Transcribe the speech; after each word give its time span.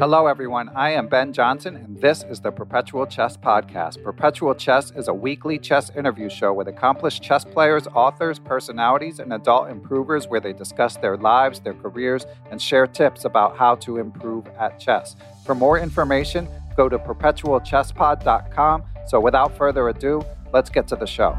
Hello, 0.00 0.28
everyone. 0.28 0.70
I 0.70 0.92
am 0.92 1.08
Ben 1.08 1.30
Johnson, 1.30 1.76
and 1.76 2.00
this 2.00 2.22
is 2.22 2.40
the 2.40 2.50
Perpetual 2.50 3.04
Chess 3.04 3.36
Podcast. 3.36 4.02
Perpetual 4.02 4.54
Chess 4.54 4.92
is 4.92 5.08
a 5.08 5.12
weekly 5.12 5.58
chess 5.58 5.90
interview 5.94 6.30
show 6.30 6.54
with 6.54 6.68
accomplished 6.68 7.22
chess 7.22 7.44
players, 7.44 7.86
authors, 7.88 8.38
personalities, 8.38 9.18
and 9.18 9.30
adult 9.30 9.68
improvers 9.68 10.26
where 10.26 10.40
they 10.40 10.54
discuss 10.54 10.96
their 10.96 11.18
lives, 11.18 11.60
their 11.60 11.74
careers, 11.74 12.24
and 12.50 12.62
share 12.62 12.86
tips 12.86 13.26
about 13.26 13.58
how 13.58 13.74
to 13.74 13.98
improve 13.98 14.46
at 14.58 14.80
chess. 14.80 15.16
For 15.44 15.54
more 15.54 15.78
information, 15.78 16.48
go 16.78 16.88
to 16.88 16.98
perpetualchesspod.com. 16.98 18.84
So, 19.06 19.20
without 19.20 19.54
further 19.54 19.90
ado, 19.90 20.22
let's 20.50 20.70
get 20.70 20.88
to 20.88 20.96
the 20.96 21.06
show. 21.06 21.36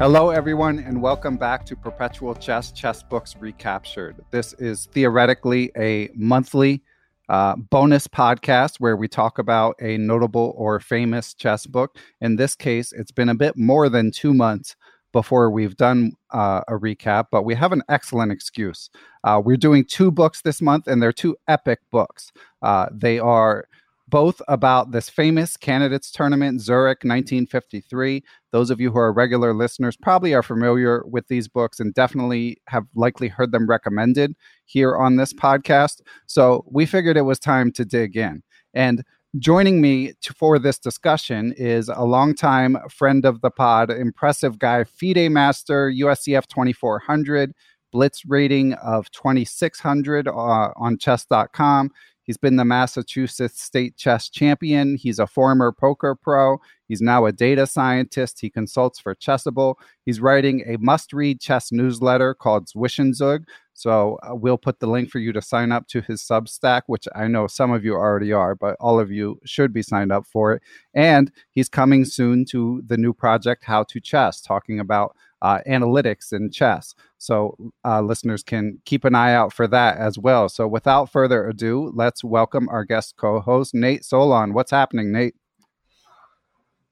Hello, 0.00 0.30
everyone, 0.30 0.78
and 0.78 1.02
welcome 1.02 1.36
back 1.36 1.66
to 1.66 1.76
Perpetual 1.76 2.34
Chess 2.34 2.72
Chess 2.72 3.02
Books 3.02 3.36
Recaptured. 3.36 4.24
This 4.30 4.54
is 4.54 4.86
theoretically 4.92 5.70
a 5.76 6.08
monthly 6.14 6.82
uh, 7.28 7.56
bonus 7.56 8.08
podcast 8.08 8.76
where 8.78 8.96
we 8.96 9.08
talk 9.08 9.38
about 9.38 9.76
a 9.78 9.98
notable 9.98 10.54
or 10.56 10.80
famous 10.80 11.34
chess 11.34 11.66
book. 11.66 11.98
In 12.22 12.36
this 12.36 12.54
case, 12.54 12.94
it's 12.94 13.12
been 13.12 13.28
a 13.28 13.34
bit 13.34 13.58
more 13.58 13.90
than 13.90 14.10
two 14.10 14.32
months 14.32 14.74
before 15.12 15.50
we've 15.50 15.76
done 15.76 16.12
uh, 16.30 16.62
a 16.66 16.78
recap, 16.78 17.26
but 17.30 17.42
we 17.42 17.54
have 17.54 17.72
an 17.72 17.82
excellent 17.90 18.32
excuse. 18.32 18.88
Uh, 19.22 19.42
we're 19.44 19.58
doing 19.58 19.84
two 19.84 20.10
books 20.10 20.40
this 20.40 20.62
month, 20.62 20.86
and 20.86 21.02
they're 21.02 21.12
two 21.12 21.36
epic 21.46 21.80
books. 21.90 22.32
Uh, 22.62 22.86
they 22.90 23.18
are 23.18 23.66
both 24.10 24.42
about 24.48 24.90
this 24.90 25.08
famous 25.08 25.56
candidates 25.56 26.10
tournament, 26.10 26.60
Zurich 26.60 26.98
1953. 27.04 28.22
Those 28.50 28.70
of 28.70 28.80
you 28.80 28.90
who 28.90 28.98
are 28.98 29.12
regular 29.12 29.54
listeners 29.54 29.96
probably 29.96 30.34
are 30.34 30.42
familiar 30.42 31.04
with 31.06 31.28
these 31.28 31.48
books 31.48 31.78
and 31.80 31.94
definitely 31.94 32.60
have 32.66 32.84
likely 32.94 33.28
heard 33.28 33.52
them 33.52 33.68
recommended 33.68 34.34
here 34.64 34.96
on 34.96 35.16
this 35.16 35.32
podcast. 35.32 36.00
So 36.26 36.64
we 36.70 36.86
figured 36.86 37.16
it 37.16 37.22
was 37.22 37.38
time 37.38 37.70
to 37.72 37.84
dig 37.84 38.16
in. 38.16 38.42
And 38.74 39.04
joining 39.38 39.80
me 39.80 40.12
to, 40.22 40.34
for 40.34 40.58
this 40.58 40.78
discussion 40.78 41.54
is 41.56 41.88
a 41.88 42.04
longtime 42.04 42.76
friend 42.90 43.24
of 43.24 43.40
the 43.40 43.50
pod, 43.50 43.90
impressive 43.90 44.58
guy, 44.58 44.84
FIDE 44.84 45.30
Master, 45.30 45.90
USCF 45.90 46.48
2400, 46.48 47.54
Blitz 47.92 48.24
rating 48.24 48.74
of 48.74 49.10
2600 49.10 50.28
uh, 50.28 50.30
on 50.30 50.98
chess.com. 50.98 51.90
He's 52.30 52.36
been 52.36 52.54
the 52.54 52.64
Massachusetts 52.64 53.60
State 53.60 53.96
Chess 53.96 54.28
Champion. 54.28 54.94
He's 54.94 55.18
a 55.18 55.26
former 55.26 55.72
poker 55.72 56.14
pro. 56.14 56.58
He's 56.86 57.00
now 57.00 57.26
a 57.26 57.32
data 57.32 57.66
scientist. 57.66 58.40
He 58.40 58.48
consults 58.48 59.00
for 59.00 59.16
Chessable. 59.16 59.74
He's 60.06 60.20
writing 60.20 60.62
a 60.64 60.76
must 60.78 61.12
read 61.12 61.40
chess 61.40 61.72
newsletter 61.72 62.34
called 62.34 62.68
Zwischenzug. 62.68 63.46
So 63.74 64.20
uh, 64.22 64.36
we'll 64.36 64.58
put 64.58 64.78
the 64.78 64.86
link 64.86 65.10
for 65.10 65.18
you 65.18 65.32
to 65.32 65.42
sign 65.42 65.72
up 65.72 65.88
to 65.88 66.02
his 66.02 66.22
Substack, 66.22 66.82
which 66.86 67.08
I 67.16 67.26
know 67.26 67.48
some 67.48 67.72
of 67.72 67.84
you 67.84 67.94
already 67.94 68.32
are, 68.32 68.54
but 68.54 68.76
all 68.78 69.00
of 69.00 69.10
you 69.10 69.40
should 69.44 69.72
be 69.72 69.82
signed 69.82 70.12
up 70.12 70.24
for 70.24 70.52
it. 70.52 70.62
And 70.94 71.32
he's 71.50 71.68
coming 71.68 72.04
soon 72.04 72.44
to 72.50 72.80
the 72.86 72.96
new 72.96 73.12
project, 73.12 73.64
How 73.64 73.82
to 73.82 73.98
Chess, 73.98 74.40
talking 74.40 74.78
about 74.78 75.16
uh, 75.42 75.60
analytics 75.68 76.32
in 76.32 76.50
chess. 76.50 76.94
So 77.18 77.56
uh, 77.84 78.00
listeners 78.02 78.42
can 78.42 78.78
keep 78.84 79.04
an 79.04 79.14
eye 79.14 79.34
out 79.34 79.52
for 79.52 79.66
that 79.68 79.98
as 79.98 80.18
well. 80.18 80.48
So 80.48 80.66
without 80.66 81.10
further 81.10 81.48
ado, 81.48 81.92
let's 81.94 82.24
welcome 82.24 82.68
our 82.68 82.84
guest 82.84 83.16
co-host 83.16 83.74
Nate 83.74 84.04
Solon. 84.04 84.52
What's 84.52 84.70
happening, 84.70 85.12
Nate? 85.12 85.34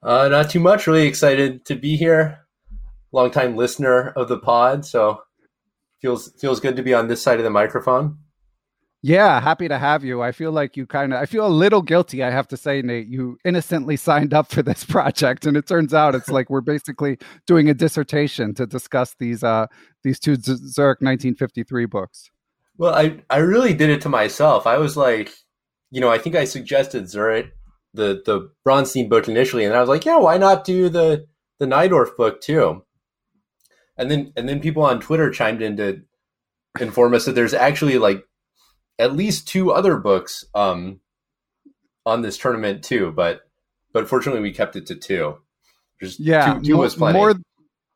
Uh, 0.02 0.28
not 0.28 0.50
too 0.50 0.60
much. 0.60 0.86
Really 0.86 1.06
excited 1.06 1.64
to 1.66 1.74
be 1.74 1.96
here. 1.96 2.46
Longtime 3.10 3.56
listener 3.56 4.10
of 4.10 4.28
the 4.28 4.38
pod, 4.38 4.84
so 4.84 5.22
feels 6.00 6.30
feels 6.38 6.60
good 6.60 6.76
to 6.76 6.82
be 6.82 6.94
on 6.94 7.08
this 7.08 7.22
side 7.22 7.38
of 7.38 7.44
the 7.44 7.50
microphone. 7.50 8.18
Yeah, 9.00 9.40
happy 9.40 9.68
to 9.68 9.78
have 9.78 10.02
you. 10.04 10.22
I 10.22 10.32
feel 10.32 10.50
like 10.50 10.76
you 10.76 10.84
kind 10.84 11.12
of, 11.12 11.20
I 11.20 11.26
feel 11.26 11.46
a 11.46 11.48
little 11.48 11.82
guilty, 11.82 12.24
I 12.24 12.30
have 12.30 12.48
to 12.48 12.56
say, 12.56 12.82
Nate. 12.82 13.06
You 13.06 13.38
innocently 13.44 13.96
signed 13.96 14.34
up 14.34 14.50
for 14.50 14.62
this 14.62 14.84
project, 14.88 15.46
and 15.46 15.56
it 15.56 15.66
turns 15.66 15.94
out 15.94 16.14
it's 16.14 16.28
like 16.28 16.50
we're 16.50 16.60
basically 16.60 17.18
doing 17.46 17.68
a 17.70 17.74
dissertation 17.74 18.54
to 18.54 18.66
discuss 18.66 19.14
these 19.18 19.44
uh 19.44 19.66
these 20.02 20.18
two 20.18 20.36
Zurich 20.36 21.00
1953 21.00 21.86
books. 21.86 22.30
Well, 22.76 22.94
I 22.94 23.20
I 23.30 23.38
really 23.38 23.74
did 23.74 23.90
it 23.90 24.00
to 24.02 24.08
myself. 24.08 24.66
I 24.66 24.78
was 24.78 24.96
like, 24.96 25.32
you 25.90 26.00
know, 26.00 26.10
I 26.10 26.18
think 26.18 26.34
I 26.34 26.44
suggested 26.44 27.08
Zurich, 27.08 27.52
the 27.94 28.22
the 28.26 28.50
Bronstein 28.66 29.08
book 29.08 29.28
initially, 29.28 29.64
and 29.64 29.74
I 29.74 29.80
was 29.80 29.88
like, 29.88 30.04
yeah, 30.04 30.18
why 30.18 30.38
not 30.38 30.64
do 30.64 30.88
the 30.88 31.26
the 31.60 31.66
Najdorf 31.66 32.16
book 32.16 32.40
too? 32.40 32.84
And 33.96 34.10
then 34.10 34.32
and 34.36 34.48
then 34.48 34.60
people 34.60 34.82
on 34.82 35.00
Twitter 35.00 35.30
chimed 35.30 35.62
in 35.62 35.76
to 35.76 36.02
inform 36.80 37.14
us 37.14 37.26
that 37.26 37.34
there's 37.34 37.54
actually 37.54 37.98
like 37.98 38.24
at 38.98 39.14
least 39.14 39.48
two 39.48 39.72
other 39.72 39.96
books 39.96 40.44
um, 40.54 41.00
on 42.04 42.22
this 42.22 42.38
tournament 42.38 42.82
too, 42.82 43.12
but 43.12 43.42
but 43.92 44.08
fortunately 44.08 44.42
we 44.42 44.52
kept 44.52 44.76
it 44.76 44.86
to 44.86 44.96
two. 44.96 45.38
Just 46.00 46.20
yeah, 46.20 46.54
two, 46.54 46.60
two 46.62 46.74
more, 46.74 46.82
was 46.82 46.94
plenty. 46.94 47.18
More, 47.18 47.34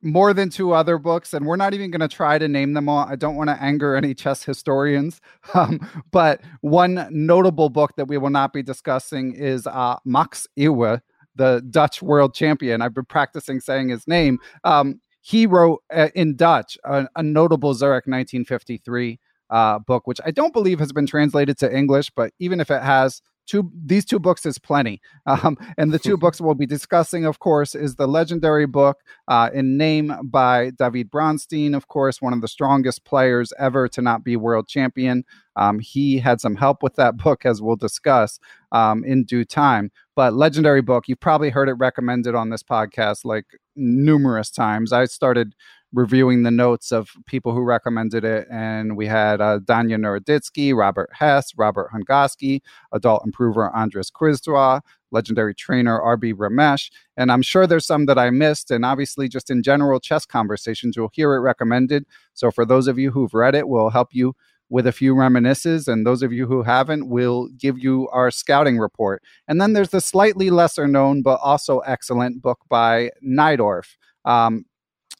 more 0.03 0.35
than 0.35 0.51
two 0.51 0.73
other 0.73 0.99
books, 0.99 1.33
and 1.33 1.47
we're 1.47 1.57
not 1.57 1.75
even 1.75 1.91
going 1.91 2.01
to 2.01 2.09
try 2.09 2.39
to 2.39 2.49
name 2.49 2.73
them 2.73 2.89
all. 2.89 3.07
I 3.07 3.17
don't 3.17 3.37
want 3.37 3.51
to 3.51 3.63
anger 3.63 3.95
any 3.95 4.15
chess 4.15 4.43
historians, 4.45 5.21
um, 5.55 5.89
but 6.11 6.41
one 6.61 7.09
notable 7.11 7.69
book 7.69 7.93
that 7.97 8.09
we 8.09 8.19
will 8.19 8.31
not 8.31 8.53
be 8.53 8.63
discussing 8.63 9.35
is 9.35 9.67
uh, 9.67 9.97
Max 10.05 10.47
Euwe, 10.59 11.01
the 11.37 11.65
Dutch 11.71 12.03
world 12.03 12.35
champion. 12.35 12.83
I've 12.83 12.95
been 12.95 13.05
practicing 13.05 13.61
saying 13.61 13.89
his 13.89 14.07
name. 14.09 14.39
Um, 14.65 15.01
he 15.21 15.47
wrote 15.47 15.83
uh, 15.95 16.09
in 16.17 16.35
Dutch 16.35 16.77
a, 16.85 17.07
a, 17.15 17.23
notable 17.23 17.75
Zurich 17.75 18.07
1953 18.07 19.21
uh, 19.53 19.79
book, 19.79 20.07
which 20.07 20.21
I 20.25 20.33
don't 20.33 20.53
believe 20.53 20.81
has 20.81 20.93
been 20.93 21.07
translated 21.07 21.59
to 21.59 21.77
English, 21.77 22.11
but 22.17 22.33
even 22.41 22.59
if 22.59 22.71
it 22.71 22.83
has, 22.83 23.23
two 23.47 23.71
these 23.85 24.05
two 24.05 24.19
books 24.19 24.47
is 24.47 24.59
plenty. 24.59 25.01
Um, 25.25 25.57
and 25.79 25.93
the 25.93 26.01
two 26.01 26.17
books 26.23 26.41
we'll 26.41 26.55
be 26.55 26.67
discussing 26.67 27.25
of 27.25 27.39
course 27.39 27.77
is 27.77 27.95
the 27.95 28.09
legendary 28.09 28.67
book 28.67 28.99
uh, 29.29 29.51
in 29.55 29.77
name 29.77 30.13
by 30.25 30.71
david 30.71 31.13
bronstein 31.13 31.77
of 31.77 31.87
course 31.87 32.21
one 32.21 32.33
of 32.33 32.41
the 32.41 32.49
strongest 32.49 33.05
players 33.05 33.53
ever 33.57 33.87
to 33.89 34.03
not 34.03 34.25
be 34.25 34.37
world 34.37 34.67
champion. 34.67 35.25
Um, 35.55 35.79
he 35.79 36.19
had 36.19 36.41
some 36.41 36.57
help 36.57 36.83
with 36.83 36.97
that 36.97 37.17
book 37.25 37.47
as 37.47 37.63
we'll 37.63 37.77
discuss 37.77 38.41
um, 38.73 39.05
in 39.05 39.25
due 39.25 39.45
time. 39.45 39.93
But 40.17 40.35
legendary 40.35 40.83
book 40.83 41.07
you've 41.07 41.21
probably 41.21 41.51
heard 41.51 41.69
it 41.69 41.75
recommended 41.75 42.35
on 42.35 42.51
this 42.51 42.65
podcast 42.65 43.25
like 43.25 43.47
numerous 43.77 44.51
times. 44.51 44.93
I 44.93 45.05
started 45.05 45.55
reviewing 45.93 46.43
the 46.43 46.51
notes 46.51 46.91
of 46.91 47.11
people 47.27 47.53
who 47.53 47.63
recommended 47.63 48.25
it. 48.25 48.47
And 48.51 48.97
we 48.97 49.07
had 49.07 49.41
uh, 49.41 49.59
Danya 49.61 49.99
Naroditsky, 49.99 50.75
Robert 50.75 51.11
Hess, 51.13 51.53
Robert 51.57 51.91
Hungaski, 51.93 52.61
adult 52.93 53.23
improver 53.25 53.75
Andres 53.75 54.11
Krizdraw, 54.11 54.81
legendary 55.11 55.55
trainer 55.55 56.01
RB 56.01 56.35
Ramesh. 56.35 56.91
And 57.17 57.31
I'm 57.31 57.43
sure 57.43 57.67
there's 57.67 57.87
some 57.87 58.07
that 58.07 58.19
I 58.19 58.31
missed. 58.31 58.71
And 58.71 58.85
obviously, 58.85 59.29
just 59.29 59.51
in 59.51 59.63
general 59.63 60.01
chess 60.01 60.25
conversations, 60.25 60.97
you'll 60.97 61.11
hear 61.13 61.35
it 61.35 61.41
recommended. 61.41 62.07
So 62.35 62.51
for 62.51 62.65
those 62.65 62.89
of 62.89 62.99
you 62.99 63.11
who've 63.11 63.35
read 63.35 63.55
it, 63.55 63.69
we'll 63.69 63.91
help 63.91 64.09
you 64.13 64.35
with 64.71 64.87
a 64.87 64.93
few 64.93 65.15
reminiscences. 65.15 65.87
And 65.87 66.07
those 66.07 66.23
of 66.23 66.33
you 66.33 66.47
who 66.47 66.63
haven't, 66.63 67.11
we'll 67.11 67.49
give 67.59 67.79
you 67.79 68.09
our 68.09 68.31
scouting 68.31 68.79
report. 68.79 69.23
And 69.47 69.61
then 69.61 69.75
there's 69.75 69.91
the 69.91 70.01
slightly 70.01 70.49
lesser 70.49 70.89
known, 70.89 71.21
but 71.21 71.39
also 71.43 71.81
excellent 71.81 72.41
book 72.41 72.61
by 72.71 73.11
Najdorf. 73.23 73.97
Um, 74.25 74.65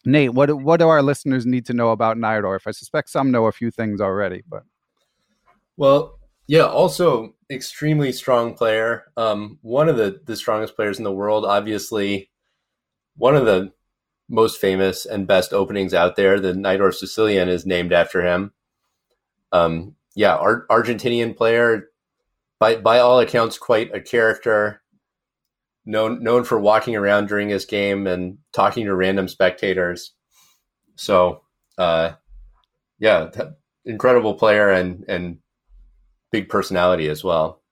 Nate, 0.05 0.35
what 0.35 0.53
what 0.53 0.79
do 0.79 0.89
our 0.89 1.03
listeners 1.03 1.47
need 1.47 1.67
to 1.67 1.75
know 1.75 1.91
about 1.91 2.17
Najdorf? 2.17 2.67
I 2.67 2.73
suspect 2.73 3.09
some 3.09 3.31
know 3.31 3.47
a 3.47 3.53
few 3.53 3.71
things 3.71 4.01
already, 4.01 4.43
but 4.49 4.65
well, 5.77 6.19
yeah, 6.49 6.65
also 6.65 7.35
extremely 7.51 8.13
strong 8.13 8.55
player. 8.55 9.05
Um, 9.17 9.59
one 9.63 9.89
of 9.89 9.97
the 9.97 10.21
the 10.25 10.37
strongest 10.37 10.75
players 10.75 10.99
in 10.99 11.05
the 11.05 11.13
world, 11.13 11.45
obviously, 11.45 12.31
one 13.17 13.37
of 13.37 13.47
the 13.47 13.73
most 14.29 14.61
famous 14.61 15.07
and 15.07 15.27
best 15.27 15.53
openings 15.53 15.95
out 15.95 16.17
there. 16.17 16.41
The 16.41 16.53
Najdorf 16.53 16.95
Sicilian 16.95 17.49
is 17.49 17.65
named 17.65 17.93
after 17.93 18.27
him. 18.27 18.53
Um, 19.53 19.95
yeah, 20.17 20.35
Ar- 20.35 20.67
Argentinian 20.69 21.37
player, 21.37 21.91
by 22.59 22.77
by 22.77 22.99
all 22.99 23.21
accounts, 23.21 23.57
quite 23.57 23.95
a 23.95 24.01
character 24.01 24.82
known 25.85 26.23
known 26.23 26.45
for 26.45 26.59
walking 26.59 26.97
around 26.97 27.29
during 27.29 27.49
his 27.49 27.65
game 27.65 28.07
and 28.07 28.39
talking 28.53 28.87
to 28.87 28.95
random 28.95 29.29
spectators. 29.29 30.13
So, 30.97 31.43
uh, 31.79 32.13
yeah, 32.99 33.31
incredible 33.85 34.35
player 34.35 34.71
and 34.71 35.05
and 35.09 35.39
big 36.31 36.49
personality 36.49 37.09
as 37.09 37.25
well. 37.25 37.63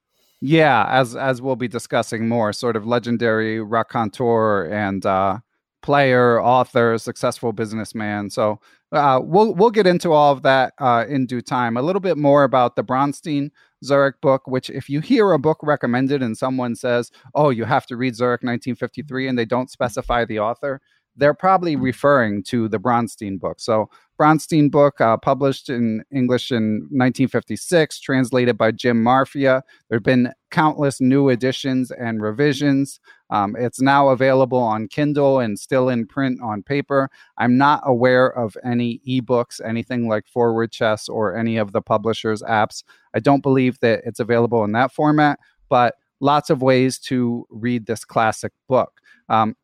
Yeah, 0.41 0.87
as 0.89 1.15
as 1.15 1.43
we'll 1.43 1.57
be 1.57 1.69
discussing 1.69 2.29
more, 2.29 2.53
sort 2.53 2.77
of 2.77 2.87
legendary 2.87 3.61
raconteur 3.61 4.65
and 4.65 5.05
uh, 5.05 5.39
player, 5.83 6.43
author, 6.43 6.99
successful 6.99 7.53
businessman. 7.53 8.31
So 8.31 8.61
uh, 8.93 9.21
we'll 9.23 9.55
we'll 9.55 9.71
get 9.71 9.87
into 9.87 10.13
all 10.13 10.33
of 10.33 10.43
that 10.43 10.75
uh, 10.79 11.05
in 11.09 11.27
due 11.27 11.41
time. 11.41 11.77
A 11.77 11.83
little 11.83 12.01
bit 12.01 12.17
more 12.17 12.45
about 12.45 12.77
the 12.77 12.85
Bronstein 12.85 13.51
Zurich 13.85 14.21
book, 14.21 14.43
which 14.47 14.69
if 14.71 14.89
you 14.89 15.01
hear 15.01 15.33
a 15.33 15.39
book 15.39 15.59
recommended 15.63 16.23
and 16.23 16.37
someone 16.37 16.75
says, 16.75 17.11
"Oh, 17.35 17.51
you 17.51 17.65
have 17.65 17.87
to 17.87 17.97
read 17.97 18.17
Zurich 18.17 18.43
1953," 18.43 19.29
and 19.29 19.39
they 19.39 19.45
don't 19.45 19.71
specify 19.71 20.25
the 20.25 20.41
author, 20.41 20.81
they're 21.17 21.35
probably 21.35 21.77
referring 21.77 22.43
to 22.45 22.69
the 22.69 22.79
Bronstein 22.79 23.39
book. 23.39 23.61
So 23.61 23.91
Bronstein 24.21 24.71
book, 24.71 25.01
uh, 25.01 25.17
published 25.17 25.71
in 25.71 26.05
English 26.13 26.53
in 26.53 26.81
1956, 26.91 27.99
translated 28.01 28.59
by 28.59 28.71
Jim 28.71 29.03
Marfia. 29.03 29.63
There 29.89 29.97
have 29.97 30.03
been 30.03 30.33
countless 30.51 31.01
new 31.01 31.31
editions 31.31 31.91
and 31.91 32.21
revisions. 32.21 33.01
Um, 33.31 33.57
it's 33.59 33.81
now 33.81 34.11
available 34.11 34.59
on 34.59 34.89
Kindle 34.89 35.39
and 35.39 35.59
still 35.59 35.89
in 35.89 36.07
print 36.07 36.39
on 36.43 36.63
paper. 36.63 37.09
I'm 37.39 37.57
not 37.57 37.83
aware 37.87 38.27
of 38.27 38.59
any 38.63 39.01
ebooks, 39.09 39.59
anything 39.65 40.07
like 40.07 40.27
Forward 40.27 40.71
Chess 40.71 41.09
or 41.09 41.35
any 41.35 41.57
of 41.57 41.73
the 41.73 41.81
publishers' 41.81 42.43
apps. 42.43 42.85
I 43.15 43.21
don't 43.21 43.43
believe 43.43 43.81
that 43.81 44.03
it's 44.05 44.21
available 44.21 44.65
in 44.65 44.73
that 44.73 44.93
format, 44.93 45.39
but 45.71 45.95
lots 46.21 46.51
of 46.51 46.61
ways 46.61 46.99
to 46.99 47.47
read 47.49 47.87
this 47.87 48.05
classic 48.05 48.53
book. 48.69 49.01
Um, 49.31 49.57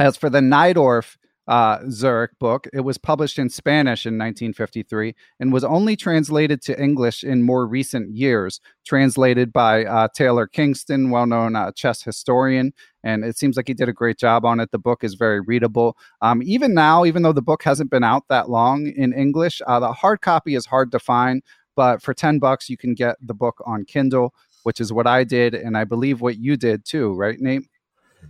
as 0.00 0.16
for 0.16 0.28
the 0.28 0.40
Najdorf 0.40 1.16
uh, 1.48 1.78
Zurich 1.90 2.38
book. 2.38 2.68
It 2.72 2.80
was 2.80 2.98
published 2.98 3.38
in 3.38 3.48
Spanish 3.48 4.06
in 4.06 4.14
1953 4.14 5.14
and 5.40 5.52
was 5.52 5.64
only 5.64 5.96
translated 5.96 6.62
to 6.62 6.80
English 6.80 7.24
in 7.24 7.42
more 7.42 7.66
recent 7.66 8.14
years, 8.14 8.60
translated 8.84 9.52
by 9.52 9.84
uh, 9.84 10.08
Taylor 10.14 10.46
Kingston, 10.46 11.10
well 11.10 11.26
known 11.26 11.56
uh, 11.56 11.72
chess 11.72 12.02
historian. 12.02 12.72
And 13.04 13.24
it 13.24 13.36
seems 13.36 13.56
like 13.56 13.68
he 13.68 13.74
did 13.74 13.88
a 13.88 13.92
great 13.92 14.18
job 14.18 14.44
on 14.44 14.60
it. 14.60 14.70
The 14.70 14.78
book 14.78 15.02
is 15.02 15.14
very 15.14 15.40
readable. 15.40 15.96
Um, 16.20 16.42
even 16.44 16.74
now, 16.74 17.04
even 17.04 17.22
though 17.22 17.32
the 17.32 17.42
book 17.42 17.64
hasn't 17.64 17.90
been 17.90 18.04
out 18.04 18.24
that 18.28 18.48
long 18.48 18.86
in 18.86 19.12
English, 19.12 19.60
uh, 19.66 19.80
the 19.80 19.92
hard 19.92 20.20
copy 20.20 20.54
is 20.54 20.66
hard 20.66 20.92
to 20.92 21.00
find. 21.00 21.42
But 21.74 22.02
for 22.02 22.14
10 22.14 22.38
bucks, 22.38 22.68
you 22.68 22.76
can 22.76 22.94
get 22.94 23.16
the 23.20 23.34
book 23.34 23.62
on 23.64 23.84
Kindle, 23.84 24.34
which 24.62 24.80
is 24.80 24.92
what 24.92 25.06
I 25.06 25.24
did. 25.24 25.54
And 25.54 25.76
I 25.76 25.84
believe 25.84 26.20
what 26.20 26.36
you 26.36 26.56
did 26.56 26.84
too, 26.84 27.14
right, 27.14 27.40
Nate? 27.40 27.62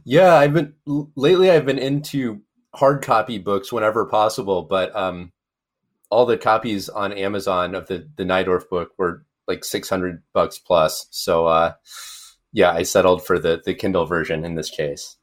Yeah, 0.05 0.37
I've 0.37 0.55
been 0.55 0.73
lately. 1.17 1.51
I've 1.51 1.67
been 1.67 1.79
into 1.79 2.41
hard 2.75 3.03
copy 3.03 3.39
books 3.39 3.73
whenever 3.73 4.07
possible, 4.07 4.63
but 4.63 4.95
um, 4.97 5.33
all 6.11 6.27
the 6.27 6.39
copies 6.39 6.89
on 6.89 7.13
Amazon 7.13 7.75
of 7.75 7.87
the 7.87 8.09
the 8.17 8.25
Najdorf 8.25 8.69
book 8.69 8.91
were 8.99 9.25
like 9.49 9.65
six 9.65 9.89
hundred 9.89 10.23
bucks 10.33 10.59
plus. 10.59 11.07
So 11.11 11.47
uh, 11.47 11.73
yeah, 12.53 12.73
I 12.73 12.83
settled 12.83 13.25
for 13.25 13.39
the 13.39 13.63
the 13.65 13.75
Kindle 13.75 14.07
version 14.07 14.45
in 14.45 14.55
this 14.55 14.71
case. 14.71 15.17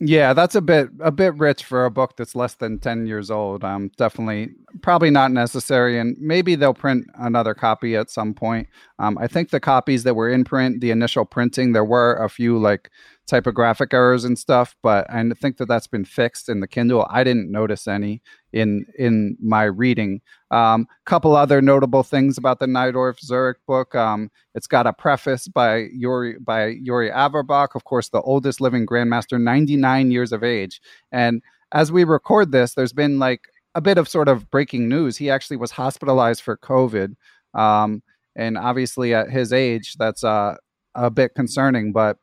Yeah, 0.00 0.32
that's 0.32 0.56
a 0.56 0.60
bit 0.60 0.88
a 1.00 1.12
bit 1.12 1.34
rich 1.36 1.64
for 1.64 1.84
a 1.84 1.90
book 1.90 2.16
that's 2.16 2.34
less 2.34 2.54
than 2.54 2.78
ten 2.78 3.06
years 3.06 3.30
old. 3.30 3.64
Um, 3.64 3.90
definitely, 3.96 4.50
probably 4.82 5.10
not 5.10 5.30
necessary, 5.30 5.98
and 5.98 6.16
maybe 6.18 6.56
they'll 6.56 6.74
print 6.74 7.06
another 7.14 7.54
copy 7.54 7.96
at 7.96 8.10
some 8.10 8.34
point. 8.34 8.68
Um, 8.98 9.16
I 9.18 9.28
think 9.28 9.50
the 9.50 9.60
copies 9.60 10.02
that 10.02 10.14
were 10.14 10.28
in 10.28 10.44
print, 10.44 10.80
the 10.80 10.90
initial 10.90 11.24
printing, 11.24 11.72
there 11.72 11.84
were 11.84 12.16
a 12.16 12.28
few 12.28 12.58
like 12.58 12.90
typographic 13.26 13.94
errors 13.94 14.24
and 14.24 14.38
stuff, 14.38 14.76
but 14.82 15.06
I 15.10 15.22
think 15.30 15.56
that 15.56 15.66
that's 15.66 15.86
been 15.86 16.04
fixed 16.04 16.48
in 16.48 16.60
the 16.60 16.68
Kindle. 16.68 17.06
I 17.10 17.24
didn't 17.24 17.50
notice 17.50 17.88
any 17.88 18.22
in 18.52 18.86
in 18.98 19.36
my 19.40 19.64
reading. 19.64 20.20
A 20.50 20.56
um, 20.56 20.86
couple 21.06 21.34
other 21.34 21.62
notable 21.62 22.02
things 22.02 22.36
about 22.36 22.58
the 22.58 22.66
Najdorf 22.66 23.20
Zurich 23.20 23.58
book. 23.66 23.94
Um, 23.94 24.30
it's 24.54 24.66
got 24.66 24.86
a 24.86 24.92
preface 24.92 25.48
by 25.48 25.88
Yuri 25.92 26.36
by 26.38 26.66
Yuri 26.66 27.10
Averbakh, 27.10 27.74
of 27.74 27.84
course, 27.84 28.10
the 28.10 28.22
oldest 28.22 28.60
living 28.60 28.86
grandmaster, 28.86 29.40
99 29.40 30.10
years 30.10 30.32
of 30.32 30.44
age. 30.44 30.80
And 31.10 31.42
as 31.72 31.90
we 31.90 32.04
record 32.04 32.52
this, 32.52 32.74
there's 32.74 32.92
been 32.92 33.18
like 33.18 33.48
a 33.74 33.80
bit 33.80 33.98
of 33.98 34.08
sort 34.08 34.28
of 34.28 34.50
breaking 34.50 34.88
news. 34.88 35.16
He 35.16 35.30
actually 35.30 35.56
was 35.56 35.72
hospitalized 35.72 36.42
for 36.42 36.56
COVID. 36.56 37.16
Um, 37.54 38.02
and 38.36 38.58
obviously, 38.58 39.14
at 39.14 39.30
his 39.30 39.52
age, 39.52 39.94
that's 39.98 40.24
uh, 40.24 40.56
a 40.94 41.10
bit 41.10 41.34
concerning. 41.34 41.92
But 41.92 42.18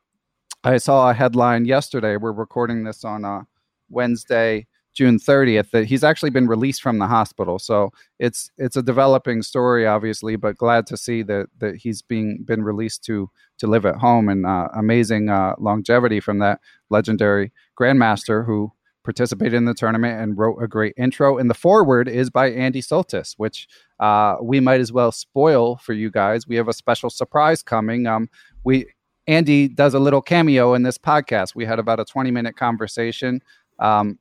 I 0.63 0.77
saw 0.77 1.09
a 1.09 1.13
headline 1.13 1.65
yesterday. 1.65 2.17
We're 2.17 2.31
recording 2.31 2.83
this 2.83 3.03
on 3.03 3.25
uh, 3.25 3.43
Wednesday, 3.89 4.67
June 4.93 5.17
30th. 5.17 5.71
That 5.71 5.85
he's 5.85 6.03
actually 6.03 6.29
been 6.29 6.47
released 6.47 6.83
from 6.83 6.99
the 6.99 7.07
hospital. 7.07 7.57
So 7.57 7.91
it's 8.19 8.51
it's 8.57 8.75
a 8.75 8.83
developing 8.83 9.41
story, 9.41 9.87
obviously, 9.87 10.35
but 10.35 10.57
glad 10.57 10.85
to 10.87 10.97
see 10.97 11.23
that 11.23 11.47
that 11.57 11.77
he's 11.77 12.03
being 12.03 12.43
been 12.45 12.63
released 12.63 13.03
to 13.05 13.29
to 13.57 13.67
live 13.67 13.87
at 13.87 13.95
home 13.95 14.29
and 14.29 14.45
uh, 14.45 14.67
amazing 14.75 15.29
uh, 15.29 15.55
longevity 15.57 16.19
from 16.19 16.37
that 16.39 16.59
legendary 16.91 17.51
grandmaster 17.79 18.45
who 18.45 18.71
participated 19.03 19.55
in 19.55 19.65
the 19.65 19.73
tournament 19.73 20.21
and 20.21 20.37
wrote 20.37 20.57
a 20.61 20.67
great 20.67 20.93
intro. 20.95 21.39
And 21.39 21.49
the 21.49 21.55
foreword 21.55 22.07
is 22.07 22.29
by 22.29 22.51
Andy 22.51 22.83
Soltis, 22.83 23.33
which 23.37 23.67
uh, 23.99 24.35
we 24.39 24.59
might 24.59 24.79
as 24.79 24.91
well 24.91 25.11
spoil 25.11 25.77
for 25.77 25.93
you 25.93 26.11
guys. 26.11 26.47
We 26.47 26.55
have 26.57 26.67
a 26.67 26.73
special 26.73 27.09
surprise 27.09 27.63
coming. 27.63 28.05
Um, 28.05 28.29
we 28.63 28.85
Andy 29.31 29.69
does 29.69 29.93
a 29.93 29.99
little 29.99 30.21
cameo 30.21 30.73
in 30.73 30.83
this 30.83 30.97
podcast. 30.97 31.55
We 31.55 31.65
had 31.65 31.79
about 31.79 32.01
a 32.01 32.05
20 32.05 32.31
minute 32.31 32.57
conversation 32.57 33.41
um, 33.79 34.19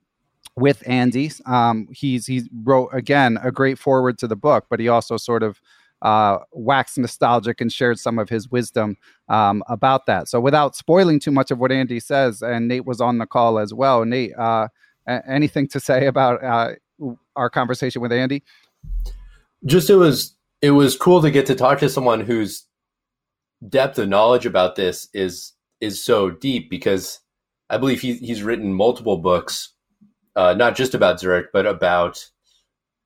with 0.54 0.84
Andy. 0.86 1.32
Um, 1.46 1.88
he's 1.90 2.26
he 2.26 2.48
wrote 2.62 2.90
again 2.92 3.36
a 3.42 3.50
great 3.50 3.76
forward 3.76 4.18
to 4.18 4.28
the 4.28 4.36
book, 4.36 4.66
but 4.70 4.78
he 4.78 4.86
also 4.86 5.16
sort 5.16 5.42
of 5.42 5.60
uh, 6.02 6.38
waxed 6.52 6.96
nostalgic 6.96 7.60
and 7.60 7.72
shared 7.72 7.98
some 7.98 8.20
of 8.20 8.28
his 8.28 8.52
wisdom 8.52 8.96
um, 9.28 9.64
about 9.68 10.06
that. 10.06 10.28
So, 10.28 10.38
without 10.38 10.76
spoiling 10.76 11.18
too 11.18 11.32
much 11.32 11.50
of 11.50 11.58
what 11.58 11.72
Andy 11.72 11.98
says, 11.98 12.40
and 12.40 12.68
Nate 12.68 12.86
was 12.86 13.00
on 13.00 13.18
the 13.18 13.26
call 13.26 13.58
as 13.58 13.74
well. 13.74 14.04
Nate, 14.04 14.32
uh, 14.38 14.68
anything 15.08 15.66
to 15.68 15.80
say 15.80 16.06
about 16.06 16.42
uh, 16.44 16.74
our 17.34 17.50
conversation 17.50 18.00
with 18.00 18.12
Andy? 18.12 18.44
Just 19.66 19.90
it 19.90 19.96
was 19.96 20.36
it 20.62 20.70
was 20.70 20.96
cool 20.96 21.20
to 21.20 21.32
get 21.32 21.46
to 21.46 21.56
talk 21.56 21.80
to 21.80 21.88
someone 21.88 22.20
whose 22.20 22.64
depth 23.66 23.98
of 23.98 24.08
knowledge 24.08 24.46
about 24.46 24.76
this 24.76 25.08
is 25.12 25.52
is 25.80 26.02
so 26.02 26.30
deep 26.30 26.70
because 26.70 27.20
I 27.68 27.78
believe 27.78 28.00
he, 28.00 28.14
he's 28.14 28.42
written 28.42 28.74
multiple 28.74 29.18
books, 29.18 29.74
uh, 30.36 30.54
not 30.54 30.76
just 30.76 30.94
about 30.94 31.20
Zurich, 31.20 31.46
but 31.52 31.66
about 31.66 32.28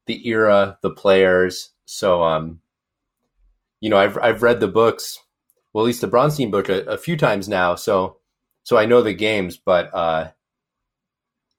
the 0.07 0.27
era, 0.27 0.79
the 0.83 0.91
players. 0.91 1.71
So, 1.85 2.23
um, 2.23 2.61
you 3.81 3.91
know, 3.91 3.99
I've 3.99 4.19
I've 4.19 4.43
read 4.43 4.61
the 4.61 4.69
books, 4.69 5.19
well, 5.73 5.85
at 5.85 5.87
least 5.87 6.01
the 6.01 6.09
Bronstein 6.09 6.51
book, 6.51 6.69
a, 6.69 6.83
a 6.83 6.99
few 6.99 7.17
times 7.17 7.49
now. 7.49 7.75
So, 7.75 8.19
so 8.63 8.77
I 8.77 8.87
know 8.87 9.03
the 9.03 9.15
games, 9.15 9.57
but 9.57 9.95
uh, 9.95 10.31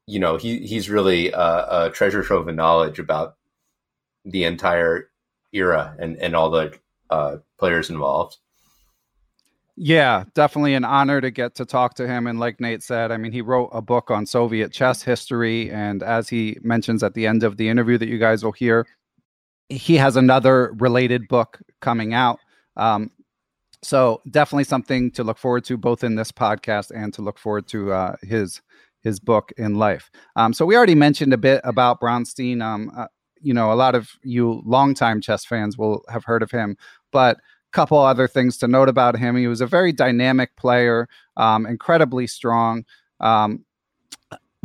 you 0.07 0.19
know, 0.19 0.37
he 0.37 0.59
he's 0.65 0.89
really 0.89 1.31
a, 1.31 1.85
a 1.85 1.91
treasure 1.93 2.23
trove 2.23 2.47
of 2.47 2.55
knowledge 2.55 2.99
about 2.99 3.35
the 4.23 4.45
entire 4.45 5.09
era 5.53 5.95
and 5.99 6.17
and 6.17 6.35
all 6.35 6.49
the 6.49 6.77
uh, 7.09 7.37
players 7.59 7.89
involved. 7.89 8.37
Yeah, 9.77 10.24
definitely 10.34 10.74
an 10.74 10.86
honor 10.86 11.20
to 11.20 11.32
get 11.32 11.55
to 11.55 11.65
talk 11.65 11.96
to 11.96 12.08
him. 12.08 12.27
And 12.27 12.39
like 12.39 12.62
Nate 12.62 12.82
said, 12.82 13.12
I 13.12 13.17
mean, 13.17 13.34
he 13.34 13.41
wrote 13.41 13.70
a 13.74 13.82
book 13.82 14.10
on 14.10 14.25
Soviet 14.25 14.72
chess 14.72 15.01
history. 15.01 15.70
And 15.70 16.01
as 16.01 16.29
he 16.29 16.58
mentions 16.62 17.03
at 17.03 17.13
the 17.13 17.27
end 17.27 17.44
of 17.44 17.58
the 17.58 17.67
interview 17.67 17.98
that 17.98 18.08
you 18.08 18.17
guys 18.17 18.44
will 18.44 18.53
hear, 18.53 18.88
he 19.67 19.98
has 19.98 20.15
another 20.15 20.74
related 20.77 21.27
book 21.27 21.60
coming 21.82 22.13
out. 22.13 22.39
Um, 22.77 23.12
so 23.84 24.22
definitely 24.32 24.63
something 24.63 25.12
to 25.12 25.24
look 25.24 25.38
forward 25.38 25.65
to, 25.65 25.77
both 25.77 26.03
in 26.03 26.15
this 26.15 26.32
podcast 26.32 26.91
and 26.96 27.13
to 27.13 27.22
look 27.22 27.38
forward 27.38 27.67
to 27.67 27.91
uh, 27.91 28.15
his 28.24 28.62
his 29.01 29.20
book 29.20 29.51
in 29.58 29.75
life. 29.75 30.10
Um, 30.36 30.51
so 30.51 30.65
we 30.65 30.75
already 30.75 30.96
mentioned 30.96 31.32
a 31.32 31.38
bit 31.38 31.62
about 31.63 32.01
Bronstein. 32.01 32.63
Um, 32.63 32.91
uh, 32.98 33.05
you 33.39 33.53
know, 33.53 33.72
a 33.72 33.75
lot 33.75 33.94
of 33.94 34.10
you 34.24 34.63
longtime 34.65 35.22
chess 35.22 35.46
fans 35.46 35.77
will 35.77 36.03
have 36.10 36.24
heard 36.24 36.41
of 36.41 36.50
him, 36.50 36.77
but 37.12 37.38
couple 37.75 38.00
other 38.00 38.25
things 38.25 38.58
to 38.58 38.70
note 38.70 38.88
about 38.88 39.17
him. 39.17 39.36
He 39.36 39.48
was 39.48 39.60
a 39.60 39.67
very 39.67 39.91
dynamic 39.91 40.55
player, 40.55 41.10
um, 41.36 41.65
incredibly 41.65 42.25
strong. 42.25 42.86
Um, 43.20 43.65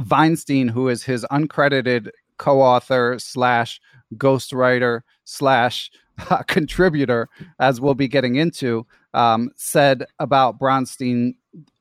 Weinstein, 0.09 0.69
who 0.69 0.88
is 0.88 1.02
his 1.02 1.26
uncredited 1.33 2.11
co-author 2.38 3.19
slash 3.19 3.81
ghostwriter 4.14 5.00
slash 5.25 5.90
uh, 6.31 6.43
contributor, 6.47 7.29
as 7.59 7.81
we'll 7.81 7.95
be 7.95 8.09
getting 8.09 8.37
into, 8.37 8.87
um, 9.12 9.50
said 9.57 10.05
about 10.21 10.59
Bronstein. 10.59 11.35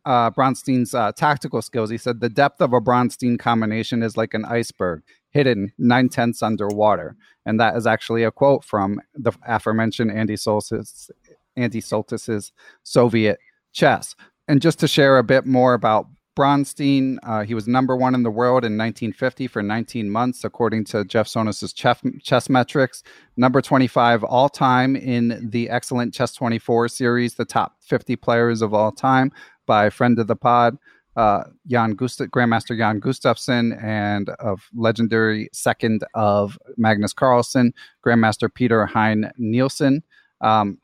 Uh, 0.06 0.32
Bronstein's 0.32 0.96
uh, 0.96 1.12
tactical 1.12 1.62
skills. 1.62 1.92
He 1.92 1.98
said 2.00 2.20
the 2.20 2.30
depth 2.30 2.62
of 2.62 2.74
a 2.74 2.82
Bronstein 2.82 3.38
combination 3.38 4.02
is 4.02 4.18
like 4.18 4.34
an 4.34 4.44
iceberg 4.46 5.04
hidden 5.32 5.72
nine 5.78 6.10
tenths 6.10 6.42
underwater. 6.42 7.16
And 7.46 7.60
that 7.60 7.76
is 7.76 7.88
actually 7.88 8.24
a 8.24 8.32
quote 8.32 8.64
from 8.64 9.02
the 9.16 9.32
aforementioned 9.48 10.12
Andy 10.12 10.36
Soltis, 10.36 11.10
Andy 11.56 11.82
Soltis's 11.82 12.52
Soviet 12.84 13.40
chess. 13.72 14.16
And 14.48 14.62
just 14.62 14.80
to 14.80 14.88
share 14.88 15.18
a 15.18 15.24
bit 15.24 15.46
more 15.46 15.74
about 15.74 16.08
Bronstein, 16.40 17.18
uh, 17.24 17.44
he 17.44 17.54
was 17.54 17.68
number 17.68 17.98
one 17.98 18.16
in 18.16 18.24
the 18.24 18.32
world 18.32 18.64
in 18.64 18.78
1950 18.78 19.48
for 19.48 19.62
19 19.62 20.10
months, 20.10 20.46
according 20.46 20.86
to 20.86 21.04
Jeff 21.04 21.28
chess, 21.28 22.02
chess 22.24 22.50
metrics. 22.50 23.04
Number 23.36 23.62
25 23.62 24.24
all 24.24 24.48
time 24.48 24.96
in 24.96 25.50
the 25.52 25.70
excellent 25.70 26.14
Chess 26.14 26.34
24 26.34 26.88
series, 26.88 27.36
the 27.36 27.46
top 27.46 27.76
50 27.82 28.16
players 28.16 28.62
of 28.62 28.74
all 28.74 28.92
time 28.92 29.32
by 29.66 29.90
friend 29.90 30.18
of 30.18 30.28
the 30.28 30.36
pod 30.36 30.78
uh, 31.16 31.44
Jan 31.68 31.92
Gustav, 31.92 32.28
Grandmaster 32.30 32.78
Jan 32.78 33.02
Gustafsson, 33.02 33.82
and 33.84 34.30
of 34.40 34.70
legendary 34.76 35.50
second 35.54 36.04
of 36.14 36.58
Magnus 36.78 37.14
Carlsen, 37.14 37.74
Grandmaster 38.06 38.54
Peter 38.54 38.86
Heine 38.86 39.32
Nielsen. 39.38 40.04
Um, 40.42 40.80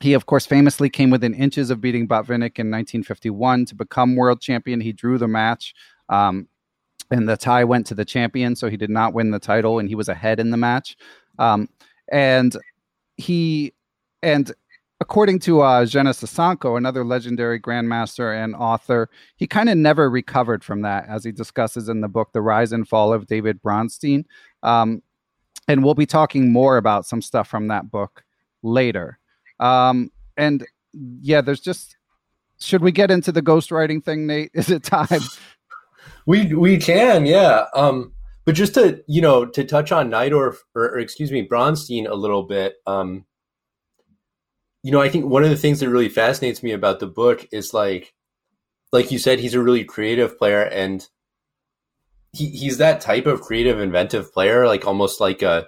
he, 0.00 0.12
of 0.12 0.26
course, 0.26 0.44
famously 0.44 0.90
came 0.90 1.10
within 1.10 1.34
inches 1.34 1.70
of 1.70 1.80
beating 1.80 2.06
Botvinnik 2.06 2.58
in 2.58 2.70
1951 2.70 3.66
to 3.66 3.74
become 3.74 4.16
world 4.16 4.40
champion. 4.40 4.80
He 4.80 4.92
drew 4.92 5.16
the 5.18 5.28
match, 5.28 5.74
um, 6.08 6.48
and 7.10 7.28
the 7.28 7.36
tie 7.36 7.64
went 7.64 7.86
to 7.86 7.94
the 7.94 8.04
champion, 8.04 8.56
so 8.56 8.68
he 8.68 8.76
did 8.76 8.90
not 8.90 9.14
win 9.14 9.30
the 9.30 9.38
title, 9.38 9.78
and 9.78 9.88
he 9.88 9.94
was 9.94 10.08
ahead 10.08 10.40
in 10.40 10.50
the 10.50 10.56
match. 10.56 10.96
Um, 11.38 11.68
and 12.12 12.56
he 13.16 13.72
and 14.22 14.52
according 15.00 15.38
to 15.40 15.60
uh, 15.60 15.84
Genna 15.84 16.10
Sosonko, 16.10 16.76
another 16.76 17.04
legendary 17.04 17.60
grandmaster 17.60 18.34
and 18.42 18.54
author, 18.54 19.08
he 19.36 19.46
kind 19.46 19.68
of 19.68 19.76
never 19.76 20.08
recovered 20.08 20.64
from 20.64 20.82
that, 20.82 21.06
as 21.08 21.24
he 21.24 21.32
discusses 21.32 21.88
in 21.88 22.00
the 22.00 22.08
book, 22.08 22.32
The 22.32 22.40
Rise 22.40 22.72
and 22.72 22.88
Fall 22.88 23.12
of 23.12 23.26
David 23.26 23.62
Bronstein. 23.62 24.24
Um, 24.62 25.02
and 25.68 25.84
we'll 25.84 25.94
be 25.94 26.06
talking 26.06 26.52
more 26.52 26.76
about 26.76 27.06
some 27.06 27.20
stuff 27.20 27.48
from 27.48 27.68
that 27.68 27.90
book 27.90 28.24
later. 28.62 29.18
Um, 29.60 30.10
and 30.36 30.66
yeah, 31.20 31.40
there's 31.40 31.60
just, 31.60 31.96
should 32.60 32.82
we 32.82 32.92
get 32.92 33.10
into 33.10 33.32
the 33.32 33.42
ghostwriting 33.42 34.02
thing, 34.02 34.26
Nate? 34.26 34.50
Is 34.54 34.70
it 34.70 34.82
time? 34.82 35.20
we 36.26 36.54
we 36.54 36.78
can, 36.78 37.26
yeah. 37.26 37.66
Um, 37.74 38.12
but 38.44 38.54
just 38.54 38.74
to 38.74 39.02
you 39.06 39.20
know 39.20 39.44
to 39.44 39.64
touch 39.64 39.92
on 39.92 40.10
Najdorf 40.10 40.56
or, 40.74 40.84
or 40.84 40.98
excuse 40.98 41.32
me 41.32 41.46
Bronstein 41.46 42.08
a 42.08 42.14
little 42.14 42.44
bit. 42.44 42.76
Um, 42.86 43.26
you 44.86 44.92
know, 44.92 45.00
I 45.00 45.08
think 45.08 45.24
one 45.24 45.42
of 45.42 45.50
the 45.50 45.56
things 45.56 45.80
that 45.80 45.88
really 45.88 46.08
fascinates 46.08 46.62
me 46.62 46.70
about 46.70 47.00
the 47.00 47.08
book 47.08 47.48
is 47.50 47.74
like, 47.74 48.14
like 48.92 49.10
you 49.10 49.18
said, 49.18 49.40
he's 49.40 49.54
a 49.54 49.60
really 49.60 49.82
creative 49.82 50.38
player, 50.38 50.62
and 50.62 51.04
he, 52.32 52.50
he's 52.50 52.78
that 52.78 53.00
type 53.00 53.26
of 53.26 53.40
creative, 53.40 53.80
inventive 53.80 54.32
player, 54.32 54.64
like 54.64 54.86
almost 54.86 55.20
like 55.20 55.42
a 55.42 55.66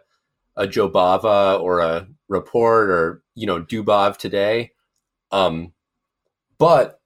a 0.57 0.69
Jobava 0.69 1.61
or 1.61 1.81
a 1.81 2.07
Rapport 2.29 2.85
or 2.93 3.23
you 3.35 3.49
know 3.49 3.61
Dubov 3.61 4.19
today. 4.19 4.71
Um, 5.33 5.73
but 6.57 7.01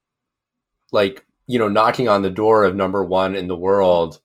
like 0.92 1.25
you 1.47 1.59
know, 1.59 1.69
knocking 1.69 2.11
on 2.11 2.21
the 2.21 2.28
door 2.28 2.64
of 2.64 2.76
number 2.76 3.02
one 3.02 3.35
in 3.35 3.47
the 3.47 3.57
world, 3.57 4.21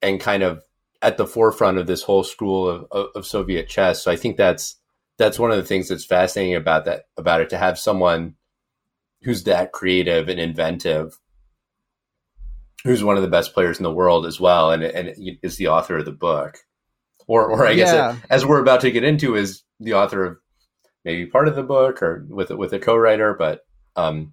and 0.00 0.18
kind 0.18 0.42
of 0.42 0.62
at 1.02 1.18
the 1.18 1.26
forefront 1.26 1.76
of 1.76 1.86
this 1.86 2.04
whole 2.04 2.24
school 2.24 2.66
of, 2.70 2.86
of, 2.90 3.08
of 3.16 3.26
Soviet 3.26 3.68
chess. 3.68 4.02
So 4.02 4.10
I 4.10 4.16
think 4.16 4.38
that's 4.38 4.79
that's 5.20 5.38
one 5.38 5.50
of 5.50 5.58
the 5.58 5.64
things 5.64 5.88
that's 5.88 6.04
fascinating 6.04 6.54
about 6.54 6.86
that 6.86 7.04
about 7.18 7.42
it 7.42 7.50
to 7.50 7.58
have 7.58 7.78
someone 7.78 8.34
who's 9.22 9.44
that 9.44 9.70
creative 9.70 10.30
and 10.30 10.40
inventive 10.40 11.20
who's 12.84 13.04
one 13.04 13.16
of 13.16 13.22
the 13.22 13.28
best 13.28 13.52
players 13.52 13.78
in 13.78 13.82
the 13.82 13.92
world 13.92 14.24
as 14.24 14.40
well 14.40 14.72
and, 14.72 14.82
and 14.82 15.14
is 15.42 15.58
the 15.58 15.68
author 15.68 15.98
of 15.98 16.06
the 16.06 16.10
book 16.10 16.56
or 17.26 17.50
or 17.50 17.66
i 17.66 17.74
guess 17.74 17.92
yeah. 17.92 18.14
it, 18.14 18.18
as 18.30 18.46
we're 18.46 18.62
about 18.62 18.80
to 18.80 18.90
get 18.90 19.04
into 19.04 19.36
is 19.36 19.62
the 19.78 19.92
author 19.92 20.24
of 20.24 20.38
maybe 21.04 21.26
part 21.26 21.48
of 21.48 21.54
the 21.54 21.62
book 21.62 22.02
or 22.02 22.26
with 22.30 22.50
with 22.50 22.72
a 22.72 22.78
co-writer 22.78 23.34
but 23.34 23.60
um 23.96 24.32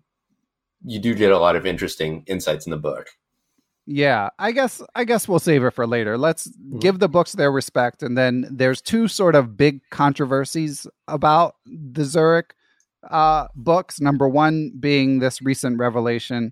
you 0.85 0.99
do 0.99 1.13
get 1.13 1.33
a 1.33 1.37
lot 1.37 1.57
of 1.57 1.65
interesting 1.65 2.23
insights 2.27 2.65
in 2.65 2.71
the 2.71 2.77
book 2.77 3.09
yeah, 3.89 4.29
I 4.37 4.51
guess 4.51 4.81
I 4.95 5.05
guess 5.05 5.29
we'll 5.29 5.39
save 5.39 5.63
it 5.63 5.71
for 5.71 5.87
later. 5.87 6.17
Let's 6.17 6.49
mm-hmm. 6.49 6.79
give 6.79 6.99
the 6.99 7.07
books 7.07 7.31
their 7.31 7.51
respect, 7.51 8.03
and 8.03 8.17
then 8.17 8.45
there's 8.51 8.81
two 8.81 9.07
sort 9.07 9.33
of 9.33 9.55
big 9.55 9.79
controversies 9.89 10.85
about 11.07 11.55
the 11.65 12.03
Zurich 12.03 12.53
uh, 13.09 13.47
books. 13.55 14.01
Number 14.01 14.27
one 14.27 14.73
being 14.77 15.19
this 15.19 15.41
recent 15.41 15.79
revelation 15.79 16.51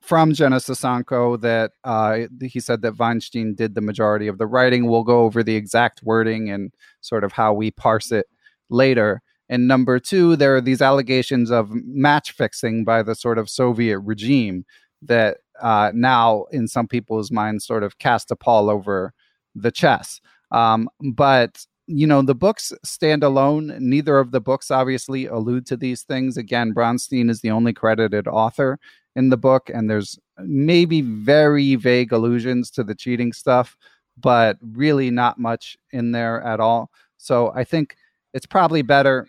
from 0.00 0.32
Genna 0.32 0.60
Sosonko 0.60 1.40
that 1.40 1.72
uh, 1.82 2.28
he 2.40 2.60
said 2.60 2.82
that 2.82 2.98
Weinstein 2.98 3.56
did 3.56 3.74
the 3.74 3.80
majority 3.80 4.28
of 4.28 4.38
the 4.38 4.46
writing. 4.46 4.86
We'll 4.86 5.02
go 5.02 5.22
over 5.22 5.42
the 5.42 5.56
exact 5.56 6.02
wording 6.04 6.50
and 6.50 6.72
sort 7.00 7.24
of 7.24 7.32
how 7.32 7.52
we 7.52 7.72
parse 7.72 8.12
it 8.12 8.26
later. 8.70 9.22
And 9.48 9.66
number 9.66 9.98
two, 9.98 10.36
there 10.36 10.54
are 10.54 10.60
these 10.60 10.82
allegations 10.82 11.50
of 11.50 11.70
match 11.72 12.30
fixing 12.30 12.84
by 12.84 13.02
the 13.02 13.14
sort 13.14 13.38
of 13.38 13.50
Soviet 13.50 13.98
regime 13.98 14.66
that 15.02 15.38
uh, 15.60 15.92
now 15.94 16.44
in 16.50 16.68
some 16.68 16.88
people's 16.88 17.30
minds 17.30 17.66
sort 17.66 17.82
of 17.82 17.98
cast 17.98 18.30
a 18.30 18.36
pall 18.36 18.70
over 18.70 19.12
the 19.54 19.70
chess. 19.70 20.20
Um, 20.50 20.88
but 21.00 21.64
you 21.86 22.06
know 22.06 22.22
the 22.22 22.34
books 22.34 22.72
stand 22.82 23.22
alone. 23.22 23.76
Neither 23.78 24.18
of 24.18 24.30
the 24.30 24.40
books 24.40 24.70
obviously 24.70 25.26
allude 25.26 25.66
to 25.66 25.76
these 25.76 26.02
things. 26.02 26.36
Again, 26.36 26.72
Bronstein 26.72 27.28
is 27.30 27.40
the 27.40 27.50
only 27.50 27.72
credited 27.72 28.26
author 28.26 28.78
in 29.16 29.28
the 29.28 29.36
book, 29.36 29.70
and 29.72 29.88
there's 29.88 30.18
maybe 30.38 31.02
very 31.02 31.74
vague 31.76 32.12
allusions 32.12 32.70
to 32.72 32.84
the 32.84 32.94
cheating 32.94 33.32
stuff, 33.32 33.76
but 34.18 34.58
really 34.62 35.10
not 35.10 35.38
much 35.38 35.76
in 35.92 36.12
there 36.12 36.42
at 36.42 36.58
all. 36.58 36.90
So 37.18 37.52
I 37.54 37.64
think 37.64 37.96
it's 38.32 38.46
probably 38.46 38.82
better 38.82 39.28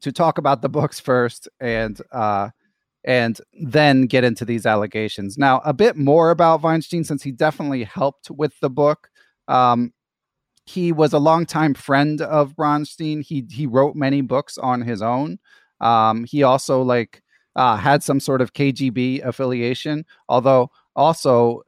to 0.00 0.12
talk 0.12 0.38
about 0.38 0.62
the 0.62 0.68
books 0.68 1.00
first 1.00 1.48
and 1.60 2.00
uh, 2.12 2.50
and 3.08 3.40
then 3.58 4.02
get 4.02 4.22
into 4.22 4.44
these 4.44 4.66
allegations. 4.66 5.38
Now, 5.38 5.62
a 5.64 5.72
bit 5.72 5.96
more 5.96 6.30
about 6.30 6.62
Weinstein, 6.62 7.04
since 7.04 7.22
he 7.22 7.32
definitely 7.32 7.82
helped 7.82 8.30
with 8.30 8.60
the 8.60 8.68
book. 8.68 9.08
Um, 9.48 9.94
he 10.66 10.92
was 10.92 11.14
a 11.14 11.18
longtime 11.18 11.72
friend 11.72 12.20
of 12.20 12.54
Bronstein. 12.54 13.24
He 13.24 13.46
he 13.50 13.66
wrote 13.66 13.96
many 13.96 14.20
books 14.20 14.58
on 14.58 14.82
his 14.82 15.00
own. 15.00 15.38
Um, 15.80 16.24
he 16.24 16.42
also 16.42 16.82
like 16.82 17.22
uh, 17.56 17.76
had 17.78 18.02
some 18.02 18.20
sort 18.20 18.42
of 18.42 18.52
KGB 18.52 19.24
affiliation, 19.24 20.04
although 20.28 20.70
also 20.94 21.62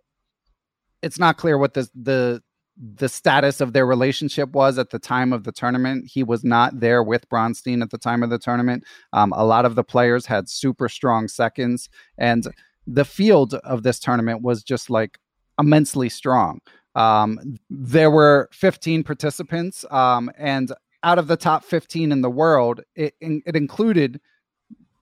it's 1.00 1.18
not 1.18 1.38
clear 1.38 1.56
what 1.56 1.72
the 1.72 1.88
the 1.94 2.42
the 2.80 3.08
status 3.08 3.60
of 3.60 3.74
their 3.74 3.84
relationship 3.84 4.50
was 4.50 4.78
at 4.78 4.90
the 4.90 4.98
time 4.98 5.32
of 5.32 5.44
the 5.44 5.52
tournament. 5.52 6.10
He 6.10 6.22
was 6.22 6.42
not 6.42 6.80
there 6.80 7.02
with 7.02 7.28
Bronstein 7.28 7.82
at 7.82 7.90
the 7.90 7.98
time 7.98 8.22
of 8.22 8.30
the 8.30 8.38
tournament. 8.38 8.84
Um, 9.12 9.32
a 9.36 9.44
lot 9.44 9.66
of 9.66 9.74
the 9.74 9.84
players 9.84 10.24
had 10.24 10.48
super 10.48 10.88
strong 10.88 11.28
seconds, 11.28 11.90
and 12.16 12.48
the 12.86 13.04
field 13.04 13.54
of 13.54 13.82
this 13.82 14.00
tournament 14.00 14.42
was 14.42 14.62
just 14.62 14.88
like 14.88 15.18
immensely 15.58 16.08
strong. 16.08 16.60
Um, 16.94 17.38
there 17.68 18.10
were 18.10 18.48
15 18.52 19.04
participants, 19.04 19.84
um, 19.90 20.30
and 20.38 20.72
out 21.02 21.18
of 21.18 21.28
the 21.28 21.36
top 21.36 21.64
15 21.64 22.12
in 22.12 22.22
the 22.22 22.30
world, 22.30 22.80
it, 22.94 23.14
it 23.20 23.56
included 23.56 24.20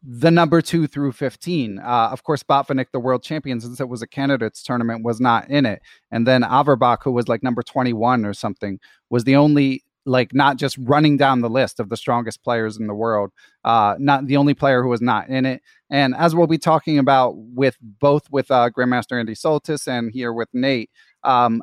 the 0.03 0.31
number 0.31 0.63
two 0.63 0.87
through 0.87 1.13
15. 1.13 1.79
Uh, 1.79 1.83
of 1.83 2.23
course, 2.23 2.43
Botvinnik, 2.43 2.87
the 2.93 3.01
world 3.01 3.23
champion, 3.23 3.61
since 3.61 3.81
it 3.81 3.89
was 3.89 4.03
a 4.03 4.07
candidates 4.07 4.63
tournament, 4.63 5.05
was 5.05 5.21
not 5.21 5.49
in 5.51 5.67
it. 5.67 5.83
And 6.11 6.27
then 6.27 6.43
Averbach, 6.43 6.99
who 7.03 7.13
was 7.13 7.29
like 7.29 7.43
number 7.43 7.63
21 7.63 8.25
or 8.25 8.33
something, 8.33 8.79
was 9.11 9.25
the 9.25 9.37
only, 9.37 9.83
like, 10.07 10.33
not 10.33 10.57
just 10.57 10.79
running 10.79 11.17
down 11.17 11.41
the 11.41 11.51
list 11.51 11.81
of 11.81 11.89
the 11.89 11.97
strongest 11.97 12.45
players 12.45 12.77
in 12.77 12.87
the 12.87 12.95
world, 12.95 13.33
uh, 13.65 13.97
not 13.99 14.27
the 14.27 14.37
only 14.37 14.55
player 14.55 14.83
who 14.83 14.89
was 14.89 15.03
not 15.03 15.29
in 15.29 15.45
it. 15.45 15.63
And 15.91 16.15
as 16.15 16.35
we'll 16.35 16.47
be 16.47 16.59
talking 16.59 16.99
about 16.99 17.35
with 17.37 17.77
both 17.81 18.31
with 18.31 18.51
uh, 18.51 18.71
Grandmaster 18.71 19.19
Andy 19.19 19.35
Soltis 19.35 19.89
and 19.89 20.13
here 20.13 20.33
with 20.33 20.49
Nate, 20.53 20.91
um, 21.25 21.63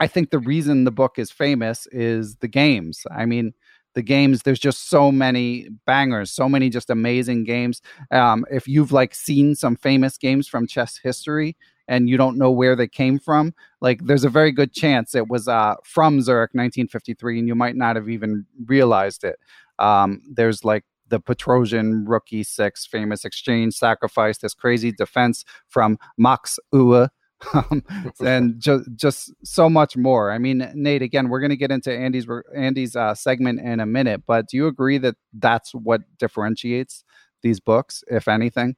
I 0.00 0.08
think 0.08 0.30
the 0.30 0.40
reason 0.40 0.82
the 0.82 0.90
book 0.90 1.16
is 1.16 1.30
famous 1.30 1.86
is 1.92 2.34
the 2.36 2.48
games. 2.48 3.06
I 3.16 3.24
mean, 3.24 3.54
the 3.94 4.02
games 4.02 4.42
there's 4.42 4.58
just 4.58 4.88
so 4.88 5.12
many 5.12 5.68
bangers 5.86 6.30
so 6.30 6.48
many 6.48 6.70
just 6.70 6.90
amazing 6.90 7.44
games. 7.44 7.80
Um, 8.10 8.44
if 8.50 8.66
you've 8.66 8.92
like 8.92 9.14
seen 9.14 9.54
some 9.54 9.76
famous 9.76 10.18
games 10.18 10.48
from 10.48 10.66
chess 10.66 10.98
history 11.02 11.56
and 11.88 12.08
you 12.08 12.16
don't 12.16 12.38
know 12.38 12.50
where 12.50 12.76
they 12.76 12.88
came 12.88 13.18
from 13.18 13.54
like 13.80 14.04
there's 14.06 14.24
a 14.24 14.30
very 14.30 14.52
good 14.52 14.72
chance 14.72 15.14
it 15.14 15.28
was 15.28 15.48
uh, 15.48 15.74
from 15.84 16.20
zurich 16.20 16.50
1953 16.52 17.38
and 17.40 17.48
you 17.48 17.54
might 17.54 17.76
not 17.76 17.96
have 17.96 18.08
even 18.08 18.46
realized 18.66 19.24
it. 19.24 19.38
Um, 19.78 20.20
there's 20.30 20.64
like 20.64 20.84
the 21.12 21.20
Petrosian 21.20 22.04
rook 22.06 22.24
e6 22.32 22.88
famous 22.88 23.24
exchange 23.24 23.74
sacrifice, 23.74 24.38
this 24.38 24.54
crazy 24.54 24.90
defense 24.90 25.44
from 25.68 25.98
Max 26.16 26.58
Euwe, 26.72 27.08
um, 27.54 27.82
and 28.24 28.60
just 28.60 28.88
just 28.96 29.32
so 29.44 29.68
much 29.68 29.96
more. 29.96 30.30
I 30.30 30.38
mean, 30.38 30.70
Nate, 30.74 31.02
again, 31.02 31.28
we're 31.28 31.40
going 31.40 31.50
to 31.50 31.56
get 31.56 31.70
into 31.70 31.92
Andy's 31.92 32.26
Andy's 32.54 32.96
uh, 32.96 33.14
segment 33.14 33.60
in 33.60 33.80
a 33.80 33.86
minute, 33.86 34.22
but 34.26 34.48
do 34.48 34.56
you 34.56 34.66
agree 34.66 34.98
that 34.98 35.16
that's 35.32 35.72
what 35.72 36.02
differentiates 36.18 37.04
these 37.42 37.60
books, 37.60 38.04
if 38.08 38.28
anything? 38.28 38.76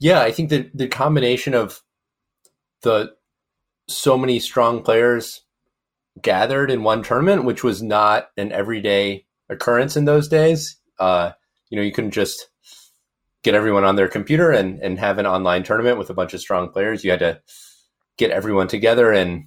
Yeah, 0.00 0.20
I 0.20 0.32
think 0.32 0.50
that 0.50 0.76
the 0.76 0.88
combination 0.88 1.54
of 1.54 1.82
the 2.82 3.14
so 3.88 4.18
many 4.18 4.38
strong 4.38 4.82
players 4.82 5.42
gathered 6.20 6.70
in 6.70 6.82
one 6.82 7.02
tournament, 7.02 7.44
which 7.44 7.64
was 7.64 7.82
not 7.82 8.28
an 8.36 8.52
everyday 8.52 9.26
occurrence 9.48 9.96
in 9.96 10.04
those 10.04 10.28
days. 10.28 10.76
Uh, 10.98 11.32
you 11.70 11.76
know, 11.76 11.82
you 11.82 11.92
couldn't 11.92 12.12
just 12.12 12.48
get 13.44 13.54
everyone 13.54 13.84
on 13.84 13.94
their 13.94 14.08
computer 14.08 14.50
and, 14.50 14.80
and 14.80 14.98
have 14.98 15.18
an 15.18 15.26
online 15.26 15.62
tournament 15.62 15.98
with 15.98 16.10
a 16.10 16.14
bunch 16.14 16.34
of 16.34 16.40
strong 16.40 16.70
players. 16.70 17.04
You 17.04 17.10
had 17.10 17.20
to 17.20 17.40
get 18.16 18.30
everyone 18.30 18.66
together 18.66 19.12
and 19.12 19.44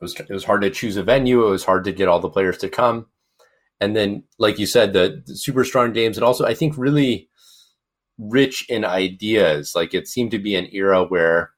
was, 0.00 0.14
it 0.14 0.30
was 0.30 0.44
hard 0.44 0.62
to 0.62 0.70
choose 0.70 0.96
a 0.96 1.02
venue. 1.02 1.46
It 1.46 1.50
was 1.50 1.64
hard 1.64 1.84
to 1.84 1.92
get 1.92 2.08
all 2.08 2.20
the 2.20 2.30
players 2.30 2.58
to 2.58 2.68
come. 2.68 3.06
And 3.80 3.94
then, 3.94 4.22
like 4.38 4.58
you 4.58 4.66
said, 4.66 4.92
the, 4.92 5.22
the 5.26 5.36
super 5.36 5.64
strong 5.64 5.92
games, 5.92 6.16
and 6.16 6.24
also 6.24 6.46
I 6.46 6.54
think 6.54 6.78
really 6.78 7.28
rich 8.18 8.68
in 8.68 8.84
ideas. 8.84 9.74
Like 9.74 9.94
it 9.94 10.06
seemed 10.06 10.30
to 10.30 10.38
be 10.38 10.54
an 10.54 10.68
era 10.72 11.04
where 11.04 11.50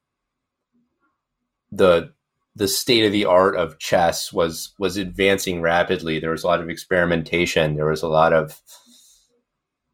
the 1.70 2.12
the 2.54 2.68
state 2.68 3.04
of 3.04 3.12
the 3.12 3.26
art 3.26 3.54
of 3.54 3.78
chess 3.78 4.32
was 4.32 4.72
was 4.78 4.96
advancing 4.96 5.60
rapidly. 5.60 6.18
There 6.18 6.30
was 6.30 6.42
a 6.42 6.46
lot 6.46 6.60
of 6.60 6.70
experimentation. 6.70 7.76
There 7.76 7.90
was 7.90 8.02
a 8.02 8.08
lot 8.08 8.32
of 8.32 8.60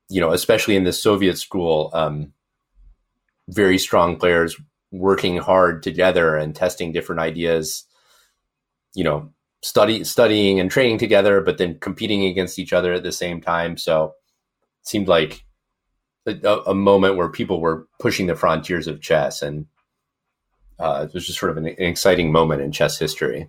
you 0.08 0.20
know, 0.20 0.32
especially 0.32 0.76
in 0.76 0.84
the 0.84 0.92
Soviet 0.92 1.38
school, 1.38 1.90
um, 1.92 2.32
very 3.48 3.78
strong 3.78 4.16
players 4.16 4.56
working 4.90 5.38
hard 5.38 5.82
together 5.82 6.36
and 6.36 6.54
testing 6.54 6.92
different 6.92 7.20
ideas. 7.20 7.84
You 8.94 9.04
know, 9.04 9.32
study 9.62 10.04
studying 10.04 10.60
and 10.60 10.70
training 10.70 10.98
together, 10.98 11.40
but 11.40 11.58
then 11.58 11.78
competing 11.78 12.24
against 12.24 12.58
each 12.58 12.72
other 12.72 12.92
at 12.92 13.02
the 13.02 13.12
same 13.12 13.40
time. 13.40 13.76
So 13.76 14.14
it 14.82 14.88
seemed 14.88 15.08
like 15.08 15.44
a, 16.26 16.58
a 16.66 16.74
moment 16.74 17.16
where 17.16 17.28
people 17.28 17.60
were 17.60 17.88
pushing 17.98 18.26
the 18.26 18.34
frontiers 18.36 18.86
of 18.86 19.00
chess, 19.00 19.42
and 19.42 19.66
uh, 20.78 21.06
it 21.08 21.14
was 21.14 21.26
just 21.26 21.38
sort 21.38 21.50
of 21.50 21.56
an, 21.56 21.66
an 21.66 21.76
exciting 21.78 22.30
moment 22.32 22.60
in 22.60 22.72
chess 22.72 22.98
history. 22.98 23.48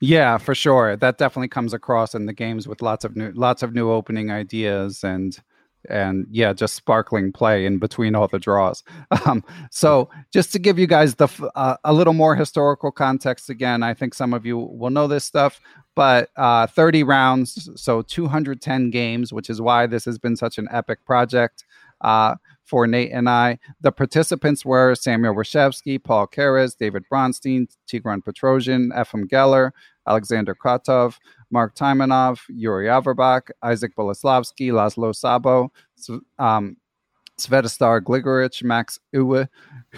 Yeah, 0.00 0.38
for 0.38 0.54
sure. 0.54 0.96
That 0.96 1.18
definitely 1.18 1.48
comes 1.48 1.74
across 1.74 2.14
in 2.14 2.26
the 2.26 2.32
games 2.32 2.66
with 2.66 2.80
lots 2.80 3.04
of 3.04 3.16
new 3.16 3.32
lots 3.32 3.62
of 3.62 3.74
new 3.74 3.90
opening 3.90 4.30
ideas 4.30 5.04
and 5.04 5.38
and 5.88 6.26
yeah, 6.30 6.52
just 6.52 6.74
sparkling 6.74 7.32
play 7.32 7.66
in 7.66 7.78
between 7.78 8.14
all 8.14 8.28
the 8.28 8.38
draws. 8.38 8.82
Um, 9.26 9.44
so, 9.70 10.08
just 10.32 10.50
to 10.52 10.58
give 10.58 10.78
you 10.78 10.86
guys 10.86 11.14
the 11.16 11.28
uh, 11.54 11.76
a 11.84 11.92
little 11.92 12.14
more 12.14 12.34
historical 12.34 12.90
context 12.90 13.50
again, 13.50 13.82
I 13.82 13.92
think 13.92 14.14
some 14.14 14.32
of 14.32 14.46
you 14.46 14.56
will 14.56 14.90
know 14.90 15.06
this 15.06 15.24
stuff, 15.24 15.60
but 15.94 16.30
uh, 16.36 16.66
30 16.68 17.02
rounds, 17.02 17.68
so 17.76 18.02
210 18.02 18.90
games, 18.90 19.32
which 19.32 19.50
is 19.50 19.60
why 19.60 19.86
this 19.86 20.04
has 20.06 20.18
been 20.18 20.36
such 20.36 20.58
an 20.58 20.68
epic 20.70 21.04
project. 21.04 21.64
Uh, 22.00 22.36
for 22.70 22.86
Nate 22.86 23.10
and 23.10 23.28
I. 23.28 23.58
The 23.80 23.90
participants 23.90 24.64
were 24.64 24.94
Samuel 24.94 25.34
Reshevsky, 25.34 26.02
Paul 26.02 26.28
Keres, 26.28 26.76
David 26.78 27.04
Bronstein, 27.12 27.66
Tigran 27.88 28.22
Petrosian, 28.22 28.92
Efim 28.96 29.24
Geller, 29.24 29.72
Alexander 30.10 30.54
Kotov, 30.54 31.18
Mark 31.52 31.76
Taimanov, 31.76 32.40
Yuri 32.48 32.86
Averbakh, 32.86 33.50
Isaac 33.62 33.94
Boleslavsky, 33.96 34.72
Laszlo 34.72 35.12
Szabo, 35.14 35.68
um, 36.38 36.76
Svetozar 37.40 38.00
Gligoric, 38.00 38.62
Max 38.62 38.98
Euwe, 39.14 39.48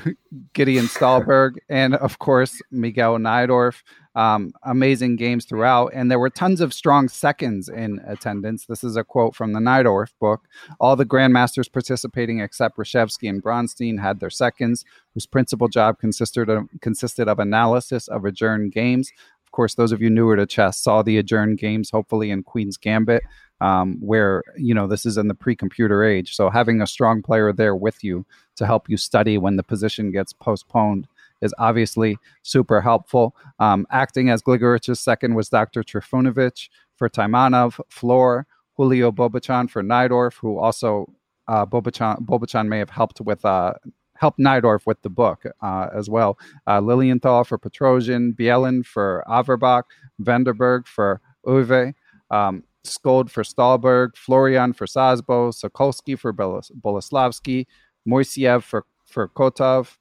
Gideon 0.52 0.86
Stahlberg, 0.86 1.56
and 1.68 1.94
of 1.96 2.18
course 2.18 2.60
Miguel 2.70 3.18
Najdorf. 3.18 3.82
Um, 4.14 4.52
amazing 4.64 5.16
games 5.16 5.46
throughout, 5.46 5.92
and 5.94 6.10
there 6.10 6.18
were 6.18 6.28
tons 6.28 6.60
of 6.60 6.74
strong 6.74 7.08
seconds 7.08 7.70
in 7.70 7.98
attendance. 8.06 8.66
This 8.66 8.84
is 8.84 8.94
a 8.94 9.04
quote 9.04 9.34
from 9.34 9.54
the 9.54 9.58
Najdorf 9.58 10.12
book. 10.20 10.42
All 10.78 10.96
the 10.96 11.06
grandmasters 11.06 11.72
participating 11.72 12.38
except 12.40 12.76
Reshevsky 12.76 13.30
and 13.30 13.42
Bronstein 13.42 13.98
had 13.98 14.20
their 14.20 14.28
seconds, 14.28 14.84
whose 15.14 15.24
principal 15.24 15.68
job 15.68 15.98
consisted 15.98 16.50
of, 16.50 16.68
consisted 16.82 17.26
of 17.26 17.38
analysis 17.38 18.06
of 18.06 18.26
adjourned 18.26 18.72
games, 18.72 19.10
course, 19.52 19.74
those 19.74 19.92
of 19.92 20.02
you 20.02 20.10
newer 20.10 20.36
to 20.36 20.46
chess 20.46 20.78
saw 20.78 21.02
the 21.02 21.18
adjourned 21.18 21.58
games, 21.58 21.90
hopefully 21.90 22.30
in 22.30 22.42
Queen's 22.42 22.76
Gambit, 22.76 23.22
um, 23.60 23.98
where 24.00 24.42
you 24.56 24.74
know 24.74 24.86
this 24.86 25.06
is 25.06 25.16
in 25.16 25.28
the 25.28 25.34
pre-computer 25.34 26.02
age. 26.02 26.34
So 26.34 26.50
having 26.50 26.82
a 26.82 26.86
strong 26.86 27.22
player 27.22 27.52
there 27.52 27.76
with 27.76 28.02
you 28.02 28.26
to 28.56 28.66
help 28.66 28.88
you 28.88 28.96
study 28.96 29.38
when 29.38 29.56
the 29.56 29.62
position 29.62 30.10
gets 30.10 30.32
postponed 30.32 31.06
is 31.40 31.54
obviously 31.58 32.16
super 32.42 32.80
helpful. 32.80 33.36
Um, 33.58 33.86
acting 33.90 34.30
as 34.30 34.42
Gligoric's 34.42 35.00
second 35.00 35.34
was 35.34 35.48
Dr. 35.48 35.82
Trifunovich 35.82 36.68
for 36.96 37.08
Taimanov, 37.08 37.80
Flohr, 37.90 38.44
Julio 38.76 39.12
Bolbochan 39.12 39.68
for 39.68 39.82
Najdorf, 39.82 40.34
who 40.34 40.58
also 40.58 41.12
uh, 41.48 41.66
Bolbochan, 41.66 42.24
Bolbochan 42.24 42.68
may 42.68 42.78
have 42.78 42.90
helped 42.90 43.20
with 43.20 43.44
uh, 43.44 43.74
helped 44.22 44.38
Najdorf 44.38 44.86
with 44.86 45.02
the 45.02 45.10
book 45.10 45.42
uh, 45.62 45.88
as 45.92 46.08
well. 46.08 46.38
Uh, 46.68 46.80
Lilienthal 46.80 47.42
for 47.44 47.58
Petrosian, 47.58 48.32
Bielin 48.36 48.86
for 48.86 49.24
Averbach, 49.28 49.82
Vanderberg 50.22 50.86
for 50.86 51.20
Euwe, 51.44 51.92
um, 52.30 52.62
Skold 52.84 53.30
for 53.30 53.42
Stahlberg, 53.42 54.16
Florian 54.16 54.72
for 54.74 54.86
Szabo, 54.86 55.52
Sokolsky 55.52 56.16
for 56.16 56.32
Boleslavsky, 56.32 57.66
Moiseev 58.08 58.62
for, 58.62 58.86
for 59.04 59.28
Kotov, 59.28 59.96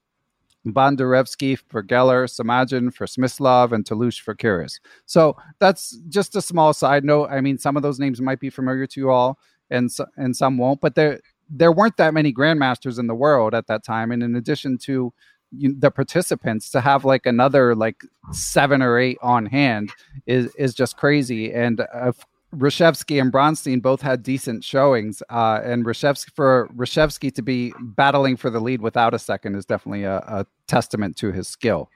Bondarevsky 0.68 1.58
for 1.68 1.82
Geller, 1.82 2.30
Simagin 2.30 2.94
for 2.94 3.08
Smyslov, 3.08 3.72
and 3.72 3.86
Tolush 3.86 4.22
for 4.22 4.36
Keres. 4.36 4.80
So 5.08 5.36
that's 5.58 5.98
just 6.10 6.36
a 6.36 6.44
small 6.44 6.74
side 6.74 7.04
note. 7.04 7.30
I 7.32 7.42
mean, 7.42 7.58
some 7.58 7.76
of 7.76 7.82
those 7.82 8.00
names 8.00 8.22
might 8.22 8.40
be 8.40 8.52
familiar 8.52 8.86
to 8.86 9.00
you 9.00 9.10
all, 9.10 9.40
and 9.72 9.90
and 10.16 10.36
some 10.36 10.60
won't, 10.60 10.80
but 10.80 10.94
they're 10.94 11.20
there 11.52 11.72
weren't 11.72 11.98
that 11.98 12.14
many 12.14 12.34
grandmasters 12.34 12.98
in 12.98 13.08
the 13.08 13.16
world 13.16 13.54
at 13.54 13.68
that 13.68 13.84
time 13.84 14.12
and 14.12 14.24
in 14.24 14.36
addition 14.36 14.78
to 14.78 15.14
you, 15.52 15.76
the 15.78 15.92
participants 15.92 16.70
to 16.70 16.80
have 16.80 17.04
like 17.04 17.26
another 17.26 17.76
like 17.76 18.04
seven 18.32 18.82
or 18.82 18.98
eight 18.98 19.18
on 19.22 19.46
hand 19.46 19.92
is 20.26 20.54
is 20.56 20.74
just 20.74 20.96
crazy 20.96 21.52
and 21.54 21.82
uh, 21.94 22.14
Reshevsky 22.56 23.22
and 23.22 23.32
Bronstein 23.32 23.82
both 23.82 24.02
had 24.02 24.24
decent 24.24 24.64
showings, 24.64 25.24
uh, 25.30 25.62
and 25.64 25.86
Reshevsky 25.86 26.32
for 26.36 26.70
Reshevsky 26.76 27.34
to 27.36 27.42
be 27.42 27.74
battling 27.80 28.36
for 28.36 28.50
the 28.50 28.60
lead 28.60 28.82
without 28.82 29.14
a 29.14 29.20
second 29.20 29.56
is 29.56 29.66
definitely 29.66 30.04
a, 30.04 30.18
a 30.18 30.46
testament 30.68 31.16
to 31.18 31.32
his 31.32 31.48
skill. 31.48 31.90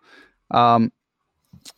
Um, 0.52 0.94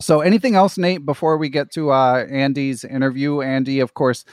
so, 0.00 0.20
anything 0.20 0.54
else, 0.54 0.78
Nate, 0.78 1.04
before 1.04 1.38
we 1.38 1.48
get 1.48 1.72
to 1.72 1.90
uh, 1.90 2.26
Andy's 2.30 2.84
interview? 2.84 3.40
Andy, 3.40 3.80
of 3.80 3.94
course, 3.94 4.24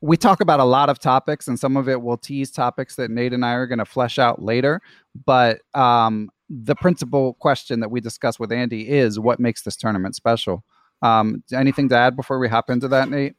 we 0.00 0.16
talk 0.16 0.40
about 0.40 0.60
a 0.60 0.64
lot 0.64 0.88
of 0.88 0.98
topics, 0.98 1.46
and 1.46 1.58
some 1.58 1.76
of 1.76 1.88
it 1.88 2.00
will 2.00 2.16
tease 2.16 2.50
topics 2.50 2.96
that 2.96 3.10
Nate 3.10 3.32
and 3.32 3.44
I 3.44 3.52
are 3.52 3.66
going 3.66 3.78
to 3.78 3.84
flesh 3.84 4.18
out 4.18 4.42
later. 4.42 4.80
But 5.26 5.60
um, 5.74 6.30
the 6.48 6.74
principal 6.74 7.34
question 7.34 7.80
that 7.80 7.90
we 7.90 8.00
discuss 8.00 8.38
with 8.38 8.52
Andy 8.52 8.88
is 8.88 9.20
what 9.20 9.40
makes 9.40 9.62
this 9.62 9.76
tournament 9.76 10.16
special. 10.16 10.64
Um, 11.02 11.42
anything 11.52 11.88
to 11.90 11.96
add 11.96 12.16
before 12.16 12.38
we 12.38 12.48
hop 12.48 12.70
into 12.70 12.88
that, 12.88 13.10
Nate? 13.10 13.34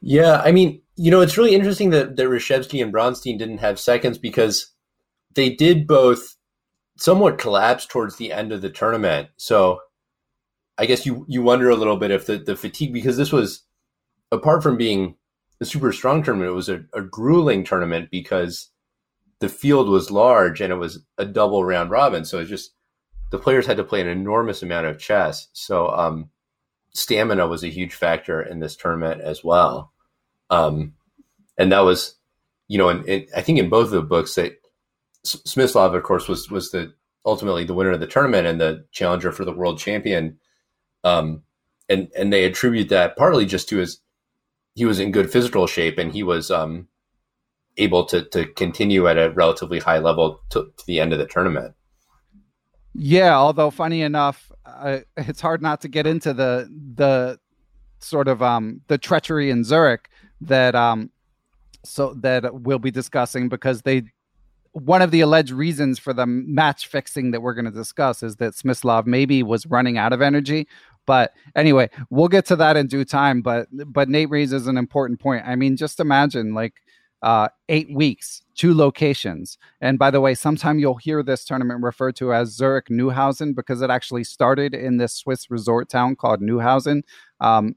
Yeah, 0.00 0.40
I 0.44 0.52
mean, 0.52 0.80
you 0.96 1.10
know, 1.10 1.20
it's 1.20 1.36
really 1.36 1.54
interesting 1.54 1.90
that, 1.90 2.16
that 2.16 2.26
Reshevsky 2.26 2.82
and 2.82 2.92
Bronstein 2.92 3.38
didn't 3.38 3.58
have 3.58 3.80
seconds 3.80 4.18
because 4.18 4.72
they 5.34 5.50
did 5.50 5.86
both 5.86 6.36
somewhat 6.96 7.38
collapse 7.38 7.86
towards 7.86 8.16
the 8.16 8.32
end 8.32 8.52
of 8.52 8.60
the 8.60 8.70
tournament. 8.70 9.28
So 9.36 9.80
I 10.76 10.86
guess 10.86 11.04
you 11.04 11.24
you 11.28 11.42
wonder 11.42 11.68
a 11.70 11.76
little 11.76 11.96
bit 11.96 12.10
if 12.10 12.26
the, 12.26 12.38
the 12.38 12.56
fatigue 12.56 12.92
because 12.92 13.16
this 13.16 13.32
was 13.32 13.64
apart 14.30 14.62
from 14.62 14.76
being 14.76 15.16
a 15.60 15.64
super 15.64 15.92
strong 15.92 16.22
tournament, 16.22 16.50
it 16.50 16.54
was 16.54 16.68
a, 16.68 16.84
a 16.94 17.02
grueling 17.02 17.64
tournament 17.64 18.10
because 18.10 18.70
the 19.40 19.48
field 19.48 19.88
was 19.88 20.10
large 20.10 20.60
and 20.60 20.72
it 20.72 20.76
was 20.76 21.00
a 21.16 21.24
double 21.24 21.64
round 21.64 21.90
robin. 21.90 22.24
So 22.24 22.38
it's 22.38 22.50
just 22.50 22.72
the 23.30 23.38
players 23.38 23.66
had 23.66 23.76
to 23.76 23.84
play 23.84 24.00
an 24.00 24.08
enormous 24.08 24.62
amount 24.62 24.86
of 24.86 24.98
chess. 24.98 25.48
So 25.52 25.88
um, 25.90 26.30
stamina 26.90 27.46
was 27.46 27.62
a 27.62 27.68
huge 27.68 27.94
factor 27.94 28.42
in 28.42 28.60
this 28.60 28.76
tournament 28.76 29.20
as 29.20 29.44
well. 29.44 29.92
Um, 30.50 30.94
and 31.56 31.72
that 31.72 31.80
was, 31.80 32.14
you 32.68 32.78
know, 32.78 32.88
and 32.88 33.26
I 33.36 33.42
think 33.42 33.58
in 33.58 33.68
both 33.68 33.86
of 33.86 33.92
the 33.92 34.02
books 34.02 34.34
that 34.36 34.60
Smyslov, 35.24 35.94
of 35.94 36.02
course, 36.02 36.28
was 36.28 36.50
was 36.50 36.70
the 36.70 36.94
ultimately 37.26 37.64
the 37.64 37.74
winner 37.74 37.90
of 37.90 38.00
the 38.00 38.06
tournament 38.06 38.46
and 38.46 38.60
the 38.60 38.86
challenger 38.92 39.32
for 39.32 39.44
the 39.44 39.52
world 39.52 39.78
champion. 39.78 40.38
Um, 41.04 41.42
and 41.88 42.08
and 42.16 42.32
they 42.32 42.44
attribute 42.44 42.88
that 42.90 43.16
partly 43.16 43.44
just 43.44 43.68
to 43.70 43.78
his 43.78 44.00
he 44.74 44.84
was 44.84 45.00
in 45.00 45.12
good 45.12 45.30
physical 45.30 45.66
shape 45.66 45.98
and 45.98 46.12
he 46.12 46.22
was 46.22 46.50
um, 46.50 46.88
able 47.76 48.04
to 48.06 48.22
to 48.30 48.46
continue 48.54 49.08
at 49.08 49.18
a 49.18 49.30
relatively 49.30 49.78
high 49.78 49.98
level 49.98 50.40
to, 50.50 50.70
to 50.76 50.86
the 50.86 51.00
end 51.00 51.12
of 51.12 51.18
the 51.18 51.26
tournament. 51.26 51.74
Yeah, 52.94 53.36
although 53.36 53.70
funny 53.70 54.02
enough, 54.02 54.50
uh, 54.66 55.00
it's 55.16 55.40
hard 55.40 55.62
not 55.62 55.80
to 55.82 55.88
get 55.88 56.06
into 56.06 56.32
the 56.32 56.68
the 56.94 57.38
sort 58.00 58.28
of 58.28 58.42
um, 58.42 58.80
the 58.88 58.98
treachery 58.98 59.50
in 59.50 59.64
Zurich 59.64 60.08
that 60.40 60.74
um, 60.74 61.10
so 61.84 62.14
that 62.14 62.62
we'll 62.62 62.78
be 62.78 62.90
discussing 62.90 63.48
because 63.48 63.82
they 63.82 64.02
one 64.72 65.02
of 65.02 65.10
the 65.10 65.20
alleged 65.20 65.50
reasons 65.50 65.98
for 65.98 66.12
the 66.12 66.26
match 66.26 66.86
fixing 66.86 67.30
that 67.30 67.40
we're 67.40 67.54
going 67.54 67.64
to 67.64 67.70
discuss 67.70 68.22
is 68.22 68.36
that 68.36 68.54
Smyslov 68.54 69.06
maybe 69.06 69.42
was 69.42 69.66
running 69.66 69.98
out 69.98 70.12
of 70.12 70.20
energy. 70.20 70.68
But 71.08 71.32
anyway, 71.56 71.88
we'll 72.10 72.28
get 72.28 72.44
to 72.48 72.56
that 72.56 72.76
in 72.76 72.86
due 72.86 73.06
time. 73.06 73.40
But 73.40 73.66
but 73.72 74.10
Nate 74.10 74.28
raises 74.28 74.66
an 74.66 74.76
important 74.76 75.20
point. 75.20 75.42
I 75.46 75.56
mean, 75.56 75.74
just 75.74 76.00
imagine 76.00 76.52
like 76.52 76.74
uh, 77.22 77.48
eight 77.70 77.90
weeks, 77.90 78.42
two 78.54 78.74
locations. 78.74 79.56
And 79.80 79.98
by 79.98 80.10
the 80.10 80.20
way, 80.20 80.34
sometime 80.34 80.78
you'll 80.78 80.96
hear 80.96 81.22
this 81.22 81.46
tournament 81.46 81.82
referred 81.82 82.14
to 82.16 82.34
as 82.34 82.50
Zurich 82.50 82.88
Neuhausen 82.90 83.54
because 83.54 83.80
it 83.80 83.88
actually 83.88 84.22
started 84.22 84.74
in 84.74 84.98
this 84.98 85.14
Swiss 85.14 85.50
resort 85.50 85.88
town 85.88 86.14
called 86.14 86.42
Neuhausen. 86.42 87.00
Um, 87.40 87.74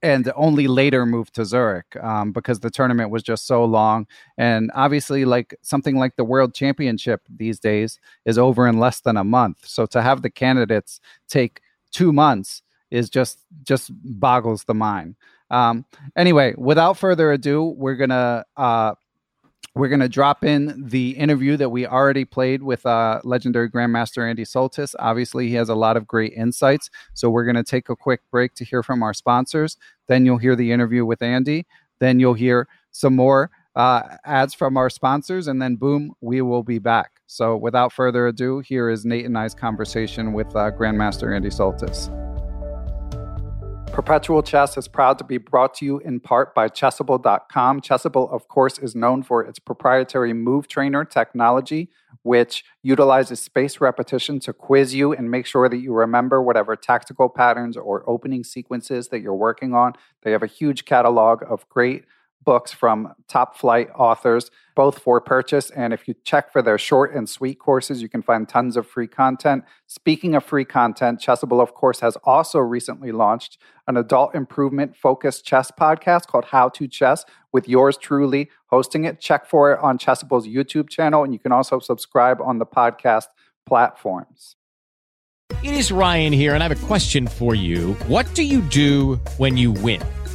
and 0.00 0.32
only 0.36 0.68
later 0.68 1.04
moved 1.04 1.34
to 1.34 1.44
Zurich 1.44 1.96
um, 2.02 2.30
because 2.30 2.60
the 2.60 2.70
tournament 2.70 3.10
was 3.10 3.24
just 3.24 3.48
so 3.48 3.64
long. 3.64 4.06
And 4.38 4.70
obviously, 4.74 5.24
like 5.24 5.56
something 5.62 5.96
like 5.96 6.14
the 6.14 6.24
World 6.24 6.54
Championship 6.54 7.22
these 7.28 7.58
days 7.58 7.98
is 8.24 8.38
over 8.38 8.68
in 8.68 8.78
less 8.78 9.00
than 9.00 9.16
a 9.16 9.24
month. 9.24 9.66
So 9.66 9.86
to 9.86 10.02
have 10.02 10.22
the 10.22 10.30
candidates 10.30 11.00
take 11.28 11.60
two 11.92 12.12
months 12.12 12.62
is 12.90 13.08
just 13.08 13.40
just 13.62 13.90
boggles 14.20 14.64
the 14.64 14.74
mind. 14.74 15.16
Um, 15.50 15.84
anyway, 16.16 16.54
without 16.56 16.96
further 16.96 17.32
ado, 17.32 17.74
we're 17.76 17.96
gonna 17.96 18.44
uh, 18.56 18.94
we're 19.74 19.88
to 20.00 20.08
drop 20.08 20.44
in 20.44 20.88
the 20.88 21.10
interview 21.10 21.56
that 21.56 21.70
we 21.70 21.86
already 21.86 22.26
played 22.26 22.62
with 22.62 22.84
uh, 22.84 23.20
legendary 23.24 23.70
Grandmaster 23.70 24.28
Andy 24.28 24.44
Soltis. 24.44 24.94
Obviously, 24.98 25.48
he 25.48 25.54
has 25.54 25.70
a 25.70 25.74
lot 25.74 25.96
of 25.96 26.06
great 26.06 26.32
insights. 26.34 26.90
So, 27.14 27.30
we're 27.30 27.44
to 27.56 27.62
take 27.62 27.88
a 27.88 27.96
quick 27.96 28.20
break 28.30 28.54
to 28.54 28.64
hear 28.64 28.82
from 28.82 29.02
our 29.02 29.14
sponsors. 29.14 29.76
Then, 30.08 30.26
you'll 30.26 30.38
hear 30.38 30.56
the 30.56 30.72
interview 30.72 31.06
with 31.06 31.22
Andy. 31.22 31.66
Then, 32.00 32.20
you'll 32.20 32.34
hear 32.34 32.68
some 32.90 33.16
more 33.16 33.50
uh, 33.74 34.02
ads 34.24 34.54
from 34.54 34.76
our 34.76 34.90
sponsors. 34.90 35.48
And 35.48 35.60
then, 35.60 35.76
boom, 35.76 36.12
we 36.20 36.42
will 36.42 36.62
be 36.62 36.78
back. 36.78 37.20
So, 37.26 37.56
without 37.56 37.92
further 37.92 38.26
ado, 38.26 38.60
here 38.60 38.90
is 38.90 39.04
Nate 39.04 39.24
and 39.24 39.36
I's 39.36 39.54
conversation 39.54 40.32
with 40.32 40.48
uh, 40.48 40.70
Grandmaster 40.70 41.34
Andy 41.34 41.48
Soltis. 41.48 42.10
Perpetual 43.92 44.42
Chess 44.42 44.78
is 44.78 44.88
proud 44.88 45.18
to 45.18 45.24
be 45.24 45.36
brought 45.36 45.74
to 45.74 45.84
you 45.84 45.98
in 45.98 46.18
part 46.18 46.54
by 46.54 46.66
Chessable.com. 46.66 47.82
Chessable, 47.82 48.32
of 48.32 48.48
course, 48.48 48.78
is 48.78 48.94
known 48.94 49.22
for 49.22 49.42
its 49.44 49.58
proprietary 49.58 50.32
Move 50.32 50.66
Trainer 50.66 51.04
technology, 51.04 51.90
which 52.22 52.64
utilizes 52.82 53.42
space 53.42 53.82
repetition 53.82 54.40
to 54.40 54.54
quiz 54.54 54.94
you 54.94 55.12
and 55.12 55.30
make 55.30 55.44
sure 55.44 55.68
that 55.68 55.76
you 55.76 55.92
remember 55.92 56.42
whatever 56.42 56.74
tactical 56.74 57.28
patterns 57.28 57.76
or 57.76 58.02
opening 58.08 58.44
sequences 58.44 59.08
that 59.08 59.20
you're 59.20 59.34
working 59.34 59.74
on. 59.74 59.92
They 60.22 60.32
have 60.32 60.42
a 60.42 60.46
huge 60.46 60.86
catalog 60.86 61.42
of 61.46 61.68
great 61.68 62.06
books 62.44 62.72
from 62.72 63.14
top 63.28 63.56
flight 63.56 63.88
authors, 63.94 64.50
both 64.74 64.98
for 64.98 65.20
purchase. 65.20 65.70
And 65.70 65.92
if 65.92 66.08
you 66.08 66.14
check 66.24 66.52
for 66.52 66.62
their 66.62 66.78
short 66.78 67.14
and 67.14 67.28
sweet 67.28 67.58
courses, 67.58 68.02
you 68.02 68.08
can 68.08 68.22
find 68.22 68.48
tons 68.48 68.76
of 68.76 68.86
free 68.86 69.06
content. 69.06 69.64
Speaking 69.86 70.34
of 70.34 70.44
free 70.44 70.64
content, 70.64 71.20
Chessable, 71.20 71.60
of 71.60 71.74
course, 71.74 72.00
has 72.00 72.16
also 72.24 72.58
recently 72.58 73.12
launched 73.12 73.58
an 73.86 73.96
adult 73.96 74.34
improvement 74.34 74.96
focused 74.96 75.44
chess 75.44 75.70
podcast 75.70 76.26
called 76.26 76.46
How 76.46 76.68
to 76.70 76.88
Chess 76.88 77.24
with 77.52 77.68
yours 77.68 77.96
truly 77.96 78.50
hosting 78.66 79.04
it. 79.04 79.20
Check 79.20 79.46
for 79.46 79.72
it 79.72 79.80
on 79.80 79.98
Chessable's 79.98 80.46
YouTube 80.46 80.88
channel, 80.88 81.24
and 81.24 81.32
you 81.32 81.38
can 81.38 81.52
also 81.52 81.78
subscribe 81.78 82.40
on 82.40 82.58
the 82.58 82.66
podcast 82.66 83.26
platforms. 83.66 84.56
It 85.62 85.74
is 85.74 85.92
Ryan 85.92 86.32
here, 86.32 86.54
and 86.54 86.62
I 86.62 86.68
have 86.68 86.82
a 86.82 86.86
question 86.86 87.26
for 87.26 87.54
you. 87.54 87.92
What 88.08 88.32
do 88.34 88.42
you 88.42 88.62
do 88.62 89.16
when 89.36 89.56
you 89.56 89.70
win? 89.70 90.02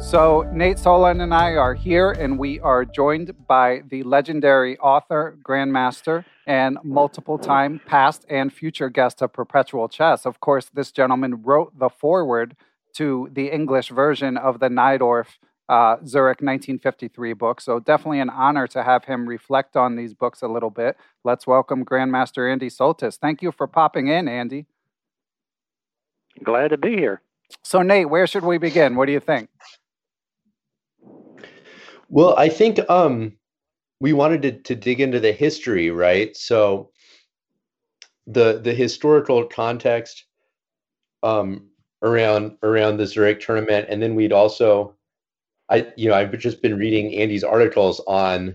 So, 0.00 0.48
Nate 0.52 0.78
Solon 0.78 1.20
and 1.20 1.34
I 1.34 1.56
are 1.56 1.74
here, 1.74 2.12
and 2.12 2.38
we 2.38 2.60
are 2.60 2.84
joined 2.84 3.34
by 3.48 3.82
the 3.88 4.04
legendary 4.04 4.78
author, 4.78 5.36
grandmaster, 5.42 6.24
and 6.46 6.78
multiple 6.84 7.36
time 7.36 7.80
past 7.84 8.24
and 8.30 8.52
future 8.52 8.90
guest 8.90 9.20
of 9.22 9.32
Perpetual 9.32 9.88
Chess. 9.88 10.24
Of 10.24 10.40
course, 10.40 10.70
this 10.72 10.92
gentleman 10.92 11.42
wrote 11.42 11.76
the 11.76 11.88
foreword 11.88 12.56
to 12.94 13.28
the 13.32 13.52
English 13.52 13.88
version 13.88 14.36
of 14.36 14.60
the 14.60 14.68
Najdorf 14.68 15.26
uh, 15.68 15.96
Zurich 16.06 16.40
1953 16.40 17.32
book. 17.32 17.60
So, 17.60 17.80
definitely 17.80 18.20
an 18.20 18.30
honor 18.30 18.68
to 18.68 18.84
have 18.84 19.04
him 19.04 19.28
reflect 19.28 19.76
on 19.76 19.96
these 19.96 20.14
books 20.14 20.42
a 20.42 20.48
little 20.48 20.70
bit. 20.70 20.96
Let's 21.24 21.46
welcome 21.46 21.84
Grandmaster 21.84 22.50
Andy 22.50 22.70
Soltis. 22.70 23.18
Thank 23.18 23.42
you 23.42 23.50
for 23.50 23.66
popping 23.66 24.06
in, 24.06 24.28
Andy. 24.28 24.66
Glad 26.42 26.68
to 26.68 26.78
be 26.78 26.96
here. 26.96 27.20
So, 27.62 27.82
Nate, 27.82 28.08
where 28.08 28.26
should 28.26 28.44
we 28.44 28.58
begin? 28.58 28.94
What 28.94 29.06
do 29.06 29.12
you 29.12 29.20
think? 29.20 29.50
Well, 32.08 32.34
I 32.38 32.48
think 32.48 32.78
um, 32.90 33.36
we 34.00 34.12
wanted 34.12 34.42
to, 34.42 34.52
to 34.52 34.74
dig 34.74 35.00
into 35.00 35.20
the 35.20 35.32
history, 35.32 35.90
right? 35.90 36.36
So 36.36 36.90
the 38.26 38.60
the 38.62 38.74
historical 38.74 39.46
context 39.46 40.24
um, 41.22 41.68
around 42.02 42.56
around 42.62 42.96
the 42.98 43.06
Zurich 43.06 43.40
tournament, 43.40 43.86
and 43.88 44.02
then 44.02 44.14
we'd 44.14 44.32
also, 44.32 44.94
I 45.68 45.92
you 45.96 46.08
know, 46.08 46.14
I've 46.14 46.38
just 46.38 46.62
been 46.62 46.78
reading 46.78 47.14
Andy's 47.14 47.44
articles 47.44 48.00
on 48.06 48.54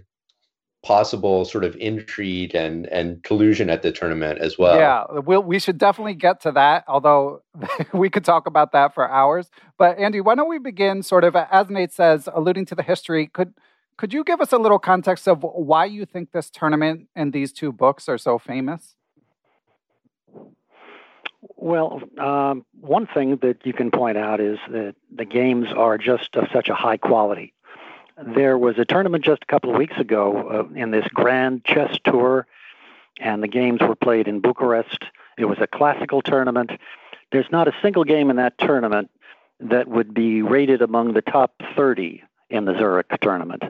possible 0.84 1.46
sort 1.46 1.63
of 1.63 1.76
intrigue 1.78 2.54
and 2.54 2.86
and 2.88 3.24
collusion 3.24 3.69
at 3.69 3.82
the 3.82 3.91
tournament 3.91 4.39
as 4.39 4.58
well. 4.58 4.78
Yeah, 4.78 5.06
we'll, 5.22 5.41
we 5.41 5.58
should 5.60 5.78
definitely 5.78 6.13
get 6.13 6.41
to 6.41 6.52
that. 6.52 6.84
Although 6.88 7.41
we 7.93 8.10
could 8.10 8.26
talk 8.26 8.46
about 8.46 8.74
that 8.74 8.93
for 8.93 9.10
hours. 9.10 9.50
But 9.78 9.98
Andy, 9.98 10.22
why 10.22 10.36
don't 10.36 10.50
we 10.50 10.60
begin 10.60 11.02
sort 11.02 11.24
of 11.24 11.36
as 11.36 11.69
Nate 11.69 11.91
says, 11.91 12.30
alluding 12.34 12.65
to 12.67 12.76
the 12.76 12.84
history? 12.84 13.28
Could 13.28 13.54
could 13.98 14.13
you 14.13 14.24
give 14.24 14.41
us 14.41 14.52
a 14.52 14.58
little 14.58 14.80
context 14.80 15.28
of 15.28 15.43
why 15.43 15.86
you 15.86 16.06
think 16.06 16.32
this 16.32 16.50
tournament 16.50 17.08
and 17.15 17.32
these 17.32 17.54
two 17.54 17.72
books 17.72 18.10
are 18.10 18.17
so 18.17 18.38
famous? 18.38 18.96
Well, 21.56 22.02
um, 22.17 22.65
one 22.82 23.08
thing 23.08 23.38
that 23.38 23.65
you 23.65 23.74
can 23.74 23.91
point 23.91 24.17
out 24.17 24.41
is 24.41 24.58
that 24.69 24.96
the 25.13 25.26
games 25.26 25.67
are 25.76 25.98
just 25.98 26.36
of 26.36 26.48
such 26.52 26.69
a 26.69 26.76
high 26.76 26.98
quality. 26.98 27.53
There 28.17 28.58
was 28.58 28.78
a 28.78 28.86
tournament 28.86 29.23
just 29.23 29.43
a 29.43 29.45
couple 29.47 29.71
of 29.71 29.78
weeks 29.78 29.97
ago 29.97 30.67
uh, 30.69 30.73
in 30.76 30.91
this 30.91 31.08
Grand 31.13 31.65
Chess 31.65 31.97
Tour, 32.04 32.45
and 33.19 33.41
the 33.41 33.47
games 33.47 33.82
were 33.82 33.95
played 33.95 34.28
in 34.28 34.39
Bucharest. 34.39 35.06
It 35.38 35.45
was 35.45 35.58
a 35.60 35.67
classical 35.67 36.21
tournament. 36.21 36.71
There's 37.32 37.49
not 37.52 37.67
a 37.67 37.73
single 37.82 38.04
game 38.04 38.30
in 38.30 38.36
that 38.36 38.58
tournament 38.60 39.10
that 39.60 39.88
would 39.88 40.13
be 40.13 40.41
rated 40.41 40.82
among 40.82 41.13
the 41.13 41.21
top 41.21 41.54
30 41.76 42.23
in 42.49 42.65
the 42.65 42.78
Zurich 42.78 43.08
tournament. 43.21 43.63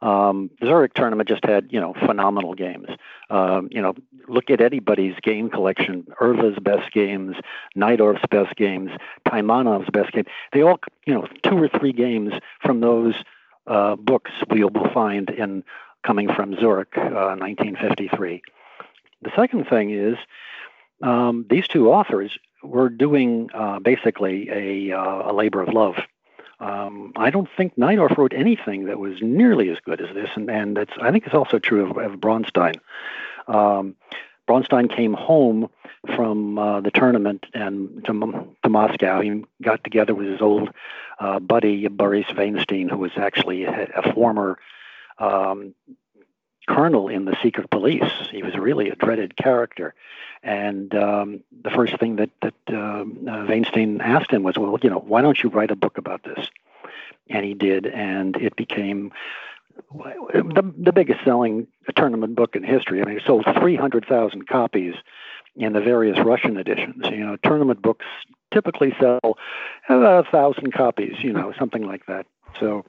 Um, 0.00 0.50
the 0.60 0.66
Zurich 0.66 0.94
tournament 0.94 1.28
just 1.28 1.44
had, 1.44 1.68
you 1.70 1.80
know, 1.80 1.94
phenomenal 1.94 2.54
games. 2.54 2.88
Um, 3.30 3.68
you 3.72 3.80
know, 3.80 3.94
look 4.28 4.50
at 4.50 4.60
anybody's 4.60 5.14
game 5.22 5.48
collection. 5.48 6.06
Euwe's 6.20 6.58
best 6.60 6.92
games, 6.92 7.36
Najdorf's 7.76 8.24
best 8.30 8.54
games, 8.54 8.90
Taimanov's 9.26 9.90
best 9.90 10.12
game. 10.12 10.26
They 10.52 10.62
all, 10.62 10.78
you 11.06 11.14
know, 11.14 11.26
two 11.42 11.56
or 11.56 11.68
three 11.68 11.92
games 11.92 12.32
from 12.60 12.80
those 12.80 13.14
uh, 13.68 13.96
books 13.96 14.30
we 14.50 14.64
will 14.64 14.90
find 14.92 15.30
in 15.30 15.64
coming 16.02 16.32
from 16.32 16.54
Zurich, 16.58 16.96
uh, 16.96 17.36
1953. 17.36 18.42
The 19.22 19.32
second 19.36 19.68
thing 19.68 19.90
is 19.90 20.16
um, 21.02 21.46
these 21.50 21.68
two 21.68 21.92
authors 21.92 22.38
were 22.62 22.88
doing 22.88 23.50
uh, 23.54 23.78
basically 23.78 24.48
a, 24.50 24.96
uh, 24.96 25.30
a 25.30 25.32
labor 25.32 25.60
of 25.60 25.68
love 25.68 25.96
um, 26.60 27.12
I 27.16 27.30
don't 27.30 27.48
think 27.56 27.76
Najdorf 27.76 28.16
wrote 28.16 28.32
anything 28.34 28.86
that 28.86 28.98
was 28.98 29.22
nearly 29.22 29.68
as 29.70 29.78
good 29.80 30.00
as 30.00 30.12
this, 30.14 30.30
and, 30.34 30.50
and 30.50 30.78
I 31.00 31.12
think 31.12 31.26
it's 31.26 31.34
also 31.34 31.58
true 31.58 31.88
of, 31.88 31.96
of 31.98 32.20
Bronstein. 32.20 32.80
Um, 33.46 33.94
Bronstein 34.48 34.94
came 34.94 35.12
home 35.12 35.68
from 36.16 36.58
uh, 36.58 36.80
the 36.80 36.90
tournament 36.90 37.44
and 37.52 38.04
to, 38.06 38.56
to 38.62 38.68
Moscow. 38.68 39.20
He 39.20 39.44
got 39.62 39.84
together 39.84 40.14
with 40.14 40.28
his 40.28 40.40
old 40.40 40.70
uh, 41.20 41.38
buddy 41.38 41.86
Boris 41.88 42.26
Weinstein, 42.34 42.88
who 42.88 42.98
was 42.98 43.12
actually 43.16 43.64
a, 43.64 43.88
a 43.96 44.14
former 44.14 44.58
um, 45.18 45.74
colonel 46.68 47.08
in 47.08 47.24
the 47.24 47.36
secret 47.42 47.70
police. 47.70 48.10
He 48.30 48.42
was 48.42 48.54
really 48.54 48.88
a 48.90 48.96
dreaded 48.96 49.36
character. 49.36 49.94
And 50.42 50.94
um, 50.94 51.40
the 51.62 51.70
first 51.70 51.98
thing 51.98 52.16
that, 52.16 52.30
that 52.42 52.54
uh, 52.68 53.04
Weinstein 53.48 54.00
asked 54.00 54.30
him 54.30 54.42
was, 54.44 54.56
well, 54.56 54.78
you 54.82 54.90
know, 54.90 55.00
why 55.00 55.20
don't 55.22 55.42
you 55.42 55.50
write 55.50 55.70
a 55.70 55.76
book 55.76 55.98
about 55.98 56.22
this? 56.22 56.46
And 57.28 57.44
he 57.44 57.54
did, 57.54 57.86
and 57.86 58.36
it 58.36 58.56
became 58.56 59.12
the, 59.92 60.74
the 60.76 60.92
biggest 60.92 61.20
selling 61.24 61.66
tournament 61.96 62.34
book 62.34 62.56
in 62.56 62.62
history. 62.62 63.02
I 63.02 63.04
mean, 63.04 63.16
it 63.18 63.22
sold 63.26 63.46
300,000 63.58 64.46
copies 64.46 64.94
in 65.56 65.72
the 65.72 65.80
various 65.80 66.18
Russian 66.24 66.56
editions. 66.56 67.04
You 67.10 67.26
know, 67.26 67.36
tournament 67.36 67.82
books 67.82 68.06
typically 68.52 68.94
sell 69.00 69.38
about 69.88 70.26
a 70.26 70.30
thousand 70.30 70.72
copies, 70.72 71.16
you 71.20 71.32
know, 71.32 71.52
something 71.58 71.86
like 71.86 72.06
that. 72.06 72.26
So, 72.60 72.84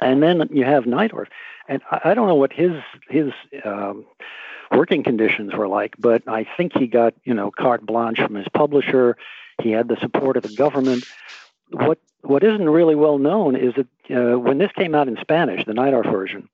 and 0.00 0.22
then 0.22 0.48
you 0.52 0.64
have 0.64 0.84
Najdorf, 0.84 1.26
and 1.68 1.82
I, 1.90 2.00
I 2.04 2.14
don't 2.14 2.28
know 2.28 2.36
what 2.36 2.52
his 2.52 2.72
his 3.08 3.32
um, 3.64 4.06
working 4.70 5.02
conditions 5.02 5.52
were 5.52 5.68
like, 5.68 5.96
but 5.98 6.22
I 6.28 6.46
think 6.56 6.72
he 6.76 6.86
got 6.86 7.14
you 7.24 7.34
know 7.34 7.50
carte 7.50 7.84
blanche 7.84 8.18
from 8.18 8.36
his 8.36 8.46
publisher. 8.54 9.16
He 9.60 9.70
had 9.70 9.88
the 9.88 9.96
support 10.00 10.36
of 10.36 10.44
the 10.44 10.54
government. 10.54 11.04
What 11.70 11.98
what 12.22 12.42
isn't 12.42 12.68
really 12.68 12.94
well 12.94 13.18
known 13.18 13.56
is 13.56 13.74
that 13.74 13.86
uh, 14.14 14.38
when 14.38 14.58
this 14.58 14.72
came 14.72 14.94
out 14.94 15.08
in 15.08 15.16
Spanish, 15.20 15.64
the 15.64 15.72
Najdorf 15.72 16.10
version, 16.10 16.48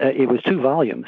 uh, 0.00 0.08
it 0.08 0.28
was 0.28 0.42
two 0.42 0.60
volumes, 0.60 1.06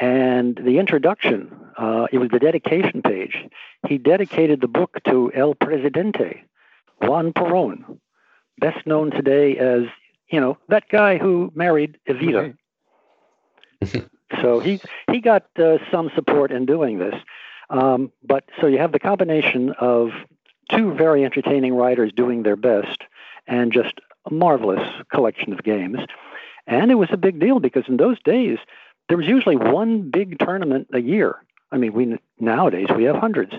and 0.00 0.56
the 0.56 0.78
introduction, 0.78 1.54
uh, 1.78 2.06
it 2.10 2.18
was 2.18 2.30
the 2.30 2.38
dedication 2.38 3.02
page. 3.02 3.44
He 3.86 3.98
dedicated 3.98 4.60
the 4.60 4.68
book 4.68 4.98
to 5.06 5.30
El 5.32 5.54
Presidente, 5.54 6.44
Juan 7.00 7.32
Perón, 7.32 7.98
best 8.58 8.86
known 8.86 9.10
today 9.10 9.56
as 9.58 9.82
you 10.30 10.40
know 10.40 10.58
that 10.68 10.88
guy 10.88 11.18
who 11.18 11.52
married 11.54 11.98
Evita. 12.08 12.56
so 14.42 14.60
he 14.60 14.80
he 15.10 15.20
got 15.20 15.46
uh, 15.58 15.78
some 15.90 16.10
support 16.14 16.50
in 16.50 16.66
doing 16.66 16.98
this. 16.98 17.14
Um, 17.70 18.12
but 18.22 18.44
so 18.60 18.66
you 18.66 18.78
have 18.78 18.92
the 18.92 18.98
combination 18.98 19.70
of 19.80 20.10
two 20.70 20.94
very 20.94 21.24
entertaining 21.24 21.74
writers 21.74 22.12
doing 22.14 22.42
their 22.42 22.56
best 22.56 23.02
and 23.46 23.72
just 23.72 24.00
a 24.26 24.32
marvelous 24.32 24.86
collection 25.12 25.52
of 25.52 25.62
games. 25.62 25.98
And 26.66 26.90
it 26.90 26.94
was 26.94 27.08
a 27.12 27.16
big 27.16 27.40
deal 27.40 27.60
because 27.60 27.84
in 27.88 27.96
those 27.96 28.20
days 28.22 28.58
there 29.08 29.18
was 29.18 29.26
usually 29.26 29.56
one 29.56 30.10
big 30.10 30.38
tournament 30.38 30.88
a 30.92 31.00
year. 31.00 31.36
I 31.70 31.76
mean, 31.76 31.92
we 31.92 32.18
nowadays 32.38 32.86
we 32.94 33.04
have 33.04 33.16
hundreds. 33.16 33.52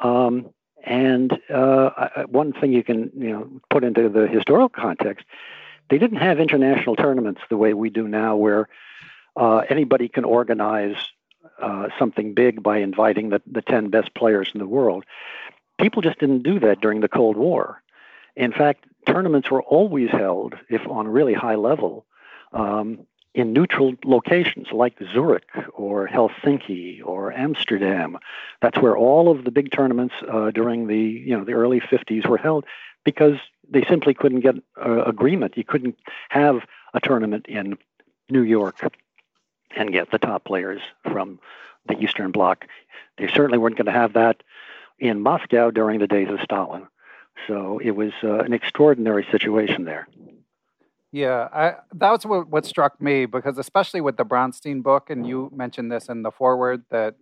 Um, 0.00 0.50
and 0.84 1.32
uh, 1.52 2.24
one 2.26 2.52
thing 2.52 2.72
you 2.72 2.84
can 2.84 3.10
you 3.16 3.30
know 3.30 3.48
put 3.70 3.84
into 3.84 4.08
the 4.08 4.26
historical 4.26 4.68
context, 4.68 5.24
they 5.88 5.98
didn't 5.98 6.18
have 6.18 6.38
international 6.38 6.96
tournaments 6.96 7.40
the 7.48 7.56
way 7.56 7.72
we 7.72 7.90
do 7.90 8.06
now, 8.06 8.36
where 8.36 8.68
uh, 9.36 9.58
anybody 9.70 10.08
can 10.08 10.24
organize 10.24 10.96
uh, 11.60 11.88
something 11.98 12.34
big 12.34 12.62
by 12.62 12.78
inviting 12.78 13.30
the, 13.30 13.40
the 13.46 13.62
10 13.62 13.88
best 13.88 14.14
players 14.14 14.50
in 14.54 14.60
the 14.60 14.66
world. 14.66 15.04
People 15.78 16.02
just 16.02 16.18
didn't 16.18 16.42
do 16.42 16.60
that 16.60 16.80
during 16.80 17.00
the 17.00 17.08
Cold 17.08 17.36
War. 17.36 17.82
In 18.36 18.52
fact, 18.52 18.86
tournaments 19.06 19.50
were 19.50 19.62
always 19.62 20.10
held, 20.10 20.54
if 20.68 20.86
on 20.88 21.06
a 21.06 21.10
really 21.10 21.34
high 21.34 21.54
level, 21.54 22.06
um, 22.52 23.06
in 23.34 23.52
neutral 23.52 23.94
locations 24.04 24.68
like 24.72 24.94
Zurich 25.12 25.48
or 25.74 26.06
Helsinki 26.06 27.00
or 27.04 27.32
Amsterdam. 27.32 28.16
That's 28.62 28.78
where 28.78 28.96
all 28.96 29.28
of 29.28 29.44
the 29.44 29.50
big 29.50 29.72
tournaments 29.72 30.14
uh, 30.28 30.52
during 30.52 30.86
the 30.86 30.98
you 30.98 31.36
know 31.36 31.44
the 31.44 31.52
early 31.52 31.80
50s 31.80 32.26
were 32.26 32.38
held 32.38 32.64
because 33.04 33.36
they 33.68 33.84
simply 33.84 34.14
couldn't 34.14 34.40
get 34.40 34.56
uh, 34.80 35.04
agreement. 35.04 35.56
You 35.56 35.64
couldn't 35.64 35.98
have 36.28 36.60
a 36.94 37.00
tournament 37.00 37.46
in 37.48 37.76
New 38.30 38.42
York 38.42 38.80
and 39.76 39.92
get 39.92 40.10
the 40.10 40.18
top 40.18 40.44
players 40.44 40.80
from 41.02 41.40
the 41.86 41.98
Eastern 41.98 42.30
Bloc. 42.30 42.66
They 43.18 43.26
certainly 43.28 43.58
weren't 43.58 43.76
going 43.76 43.86
to 43.86 43.92
have 43.92 44.14
that 44.14 44.42
in 44.98 45.20
Moscow 45.20 45.70
during 45.70 46.00
the 46.00 46.06
days 46.06 46.28
of 46.30 46.38
Stalin. 46.42 46.86
So 47.46 47.78
it 47.82 47.92
was 47.92 48.12
uh, 48.22 48.38
an 48.38 48.52
extraordinary 48.52 49.26
situation 49.30 49.84
there. 49.84 50.08
Yeah, 51.12 51.48
I, 51.52 51.74
that 51.94 52.10
was 52.10 52.26
what, 52.26 52.48
what 52.48 52.66
struck 52.66 53.00
me 53.00 53.26
because, 53.26 53.56
especially 53.56 54.00
with 54.00 54.16
the 54.16 54.24
Bronstein 54.24 54.82
book, 54.82 55.10
and 55.10 55.24
you 55.24 55.48
mentioned 55.54 55.92
this 55.92 56.08
in 56.08 56.22
the 56.22 56.32
foreword 56.32 56.82
that 56.90 57.14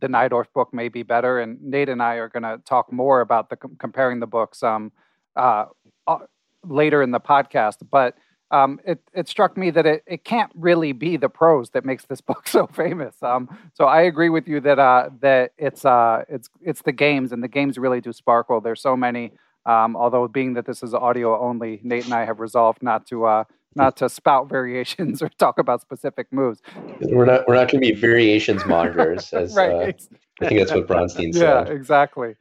the 0.00 0.06
Najdorf 0.06 0.46
book 0.54 0.72
may 0.72 0.88
be 0.88 1.02
better, 1.02 1.40
and 1.40 1.60
Nate 1.60 1.88
and 1.88 2.00
I 2.00 2.14
are 2.14 2.28
going 2.28 2.44
to 2.44 2.62
talk 2.64 2.92
more 2.92 3.20
about 3.20 3.50
the 3.50 3.56
comparing 3.56 4.20
the 4.20 4.28
books 4.28 4.62
um, 4.62 4.92
uh, 5.34 5.64
uh, 6.06 6.18
later 6.64 7.02
in 7.02 7.10
the 7.10 7.18
podcast. 7.18 7.78
But 7.90 8.16
um, 8.52 8.78
it, 8.84 9.00
it 9.14 9.28
struck 9.28 9.56
me 9.56 9.70
that 9.70 9.86
it, 9.86 10.04
it 10.06 10.24
can't 10.24 10.52
really 10.54 10.92
be 10.92 11.16
the 11.16 11.30
prose 11.30 11.70
that 11.70 11.84
makes 11.84 12.04
this 12.04 12.20
book 12.30 12.46
so 12.46 12.66
famous. 12.66 13.14
Um, 13.22 13.48
so 13.74 13.86
I 13.86 14.02
agree 14.02 14.28
with 14.28 14.46
you 14.46 14.60
that 14.60 14.78
uh, 14.78 15.10
that 15.20 15.52
it's 15.58 15.84
uh, 15.84 16.24
it's 16.28 16.48
it's 16.60 16.82
the 16.82 16.92
games 16.92 17.32
and 17.32 17.42
the 17.42 17.48
games 17.48 17.78
really 17.78 18.00
do 18.00 18.12
sparkle. 18.12 18.60
There's 18.60 18.80
so 18.80 18.96
many. 18.96 19.32
Um, 19.64 19.96
although 19.96 20.26
being 20.26 20.54
that 20.54 20.66
this 20.66 20.82
is 20.82 20.92
audio 20.92 21.40
only, 21.40 21.80
Nate 21.84 22.04
and 22.04 22.12
I 22.12 22.24
have 22.24 22.40
resolved 22.40 22.82
not 22.82 23.06
to 23.06 23.24
uh, 23.26 23.44
not 23.74 23.96
to 23.98 24.08
spout 24.08 24.48
variations 24.50 25.22
or 25.22 25.28
talk 25.38 25.58
about 25.58 25.80
specific 25.80 26.26
moves. 26.32 26.60
We're 27.00 27.24
not 27.24 27.48
we're 27.48 27.54
not 27.54 27.70
going 27.70 27.82
to 27.82 27.92
be 27.92 27.92
variations 27.92 28.66
monitors, 28.66 29.32
as 29.32 29.54
right. 29.54 29.70
uh, 29.70 29.92
I 30.40 30.48
think 30.48 30.60
that's 30.60 30.72
what 30.72 30.86
Bronstein 30.86 31.32
said. 31.32 31.68
Yeah, 31.68 31.72
exactly. 31.72 32.34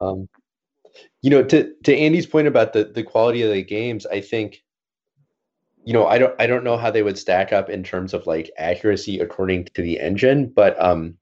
Um, 0.00 0.28
you 1.20 1.30
know, 1.30 1.42
to 1.44 1.72
to 1.82 1.96
Andy's 1.96 2.26
point 2.26 2.46
about 2.46 2.72
the 2.72 2.84
the 2.84 3.02
quality 3.02 3.42
of 3.42 3.52
the 3.52 3.62
games, 3.62 4.06
I 4.06 4.20
think 4.20 4.62
you 5.84 5.92
know, 5.92 6.06
I 6.06 6.18
don't 6.18 6.34
I 6.40 6.46
don't 6.46 6.64
know 6.64 6.76
how 6.76 6.90
they 6.90 7.02
would 7.02 7.18
stack 7.18 7.52
up 7.52 7.68
in 7.68 7.82
terms 7.82 8.14
of 8.14 8.26
like 8.26 8.50
accuracy 8.58 9.20
according 9.20 9.66
to 9.74 9.82
the 9.82 10.00
engine, 10.00 10.48
but 10.48 10.80
um 10.80 11.16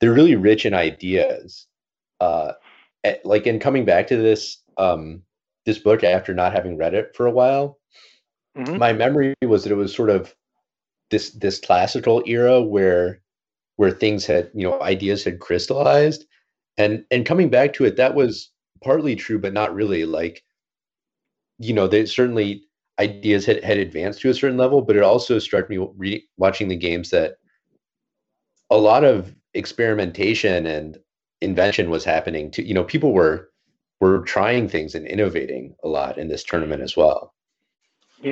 they're 0.00 0.12
really 0.12 0.36
rich 0.36 0.64
in 0.66 0.74
ideas. 0.74 1.66
Uh 2.20 2.52
like 3.24 3.46
in 3.46 3.58
coming 3.60 3.84
back 3.84 4.06
to 4.08 4.16
this 4.16 4.62
um 4.76 5.22
this 5.66 5.78
book 5.78 6.04
after 6.04 6.34
not 6.34 6.52
having 6.52 6.76
read 6.76 6.94
it 6.94 7.14
for 7.14 7.26
a 7.26 7.30
while, 7.30 7.78
mm-hmm. 8.56 8.78
my 8.78 8.92
memory 8.92 9.34
was 9.42 9.64
that 9.64 9.72
it 9.72 9.76
was 9.76 9.94
sort 9.94 10.10
of 10.10 10.34
this 11.10 11.30
this 11.30 11.60
classical 11.60 12.22
era 12.26 12.62
where 12.62 13.20
where 13.76 13.92
things 13.92 14.26
had, 14.26 14.50
you 14.54 14.68
know, 14.68 14.80
ideas 14.82 15.24
had 15.24 15.38
crystallized. 15.38 16.24
And 16.76 17.04
and 17.10 17.24
coming 17.24 17.48
back 17.48 17.72
to 17.74 17.84
it, 17.84 17.96
that 17.96 18.14
was 18.14 18.50
partly 18.82 19.16
true, 19.16 19.38
but 19.38 19.52
not 19.52 19.74
really. 19.74 20.04
Like, 20.04 20.44
you 21.58 21.72
know, 21.72 21.86
they 21.86 22.04
certainly 22.06 22.64
ideas 22.98 23.46
had, 23.46 23.62
had 23.62 23.78
advanced 23.78 24.20
to 24.20 24.30
a 24.30 24.34
certain 24.34 24.56
level, 24.56 24.82
but 24.82 24.96
it 24.96 25.02
also 25.02 25.38
struck 25.38 25.70
me 25.70 25.78
re- 25.96 26.26
watching 26.36 26.68
the 26.68 26.76
games 26.76 27.10
that 27.10 27.36
a 28.70 28.76
lot 28.76 29.04
of 29.04 29.34
experimentation 29.54 30.66
and 30.66 30.98
invention 31.40 31.90
was 31.90 32.04
happening 32.04 32.50
to 32.50 32.66
you 32.66 32.74
know 32.74 32.84
people 32.84 33.12
were 33.12 33.50
were 34.00 34.20
trying 34.22 34.68
things 34.68 34.94
and 34.94 35.06
innovating 35.06 35.74
a 35.84 35.88
lot 35.88 36.18
in 36.18 36.28
this 36.28 36.42
tournament 36.42 36.82
as 36.82 36.96
well 36.96 37.32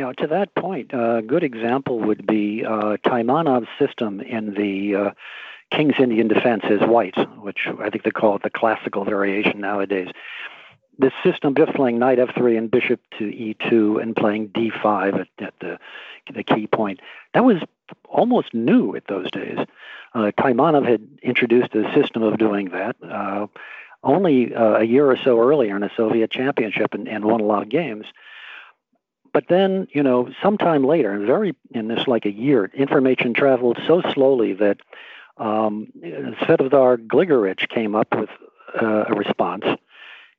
know 0.00 0.12
to 0.12 0.26
that 0.26 0.52
point 0.56 0.92
a 0.92 1.22
good 1.24 1.44
example 1.44 2.00
would 2.00 2.26
be 2.26 2.64
uh, 2.64 2.96
taimanov's 3.04 3.68
system 3.78 4.20
in 4.20 4.54
the 4.54 4.94
uh, 4.94 5.10
King's 5.72 5.98
Indian 5.98 6.28
defense 6.28 6.62
as 6.70 6.80
white, 6.88 7.16
which 7.38 7.66
I 7.80 7.90
think 7.90 8.04
they 8.04 8.10
call 8.10 8.36
it 8.36 8.42
the 8.42 8.50
classical 8.50 9.04
variation 9.04 9.60
nowadays. 9.60 10.08
This 10.98 11.12
system 11.22 11.54
just 11.54 11.74
playing 11.74 11.98
knight 11.98 12.18
f3 12.18 12.56
and 12.56 12.70
bishop 12.70 13.00
to 13.18 13.24
e2 13.24 14.00
and 14.00 14.16
playing 14.16 14.48
d5 14.48 15.20
at, 15.20 15.28
at 15.38 15.54
the 15.60 15.78
the 16.34 16.42
key 16.42 16.66
point 16.66 17.00
that 17.34 17.44
was 17.44 17.58
almost 18.08 18.52
new 18.52 18.96
at 18.96 19.06
those 19.06 19.30
days. 19.30 19.58
Uh, 20.14 20.32
Taimanov 20.38 20.88
had 20.88 21.06
introduced 21.22 21.74
a 21.74 21.92
system 21.94 22.22
of 22.22 22.38
doing 22.38 22.70
that 22.70 22.96
uh, 23.02 23.46
only 24.02 24.54
uh, 24.54 24.78
a 24.78 24.84
year 24.84 25.10
or 25.10 25.16
so 25.16 25.38
earlier 25.38 25.76
in 25.76 25.82
a 25.82 25.90
Soviet 25.96 26.30
championship 26.30 26.94
and, 26.94 27.08
and 27.08 27.24
won 27.24 27.40
a 27.40 27.44
lot 27.44 27.62
of 27.62 27.68
games. 27.68 28.06
But 29.32 29.48
then, 29.48 29.86
you 29.92 30.02
know, 30.02 30.30
sometime 30.42 30.84
later, 30.84 31.18
very 31.18 31.54
in 31.72 31.88
this 31.88 32.06
like 32.06 32.24
a 32.24 32.32
year, 32.32 32.70
information 32.72 33.34
traveled 33.34 33.78
so 33.86 34.00
slowly 34.14 34.54
that 34.54 34.78
um, 35.36 35.88
Svetozar 36.02 37.06
Gligoric 37.06 37.68
came 37.68 37.94
up 37.94 38.08
with 38.16 38.30
uh, 38.80 39.04
a 39.08 39.14
response. 39.14 39.64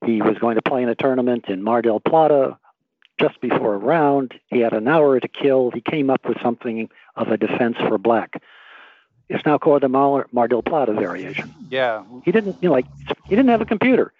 He 0.05 0.21
was 0.21 0.37
going 0.37 0.55
to 0.55 0.61
play 0.61 0.83
in 0.83 0.89
a 0.89 0.95
tournament 0.95 1.45
in 1.47 1.63
Mar 1.63 1.81
del 1.81 1.99
Plata 1.99 2.57
just 3.19 3.41
before 3.41 3.73
a 3.73 3.77
round. 3.77 4.33
He 4.47 4.59
had 4.59 4.73
an 4.73 4.87
hour 4.87 5.19
to 5.19 5.27
kill. 5.27 5.71
He 5.71 5.81
came 5.81 6.09
up 6.09 6.27
with 6.27 6.37
something 6.41 6.89
of 7.15 7.29
a 7.29 7.37
defense 7.37 7.77
for 7.79 7.97
black. 7.97 8.41
It's 9.29 9.45
now 9.45 9.57
called 9.57 9.83
the 9.83 9.89
Mar, 9.89 10.27
Mar 10.31 10.47
del 10.47 10.61
Plata 10.61 10.93
variation. 10.93 11.53
Yeah. 11.69 12.03
He 12.23 12.31
didn't, 12.31 12.57
you 12.61 12.69
know, 12.69 12.73
like 12.73 12.85
he 13.25 13.35
didn't 13.35 13.49
have 13.49 13.61
a 13.61 13.65
computer, 13.65 14.13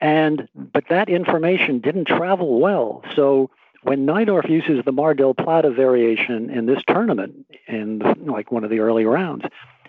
and 0.00 0.48
but 0.54 0.84
that 0.88 1.08
information 1.08 1.80
didn't 1.80 2.06
travel 2.06 2.60
well. 2.60 3.02
So 3.16 3.50
when 3.82 4.06
Najdorf 4.06 4.48
uses 4.48 4.84
the 4.84 4.92
Mar 4.92 5.14
del 5.14 5.34
Plata 5.34 5.70
variation 5.70 6.50
in 6.50 6.66
this 6.66 6.82
tournament, 6.86 7.46
in 7.66 7.98
like 8.24 8.52
one 8.52 8.62
of 8.62 8.70
the 8.70 8.80
early 8.80 9.04
rounds, 9.04 9.44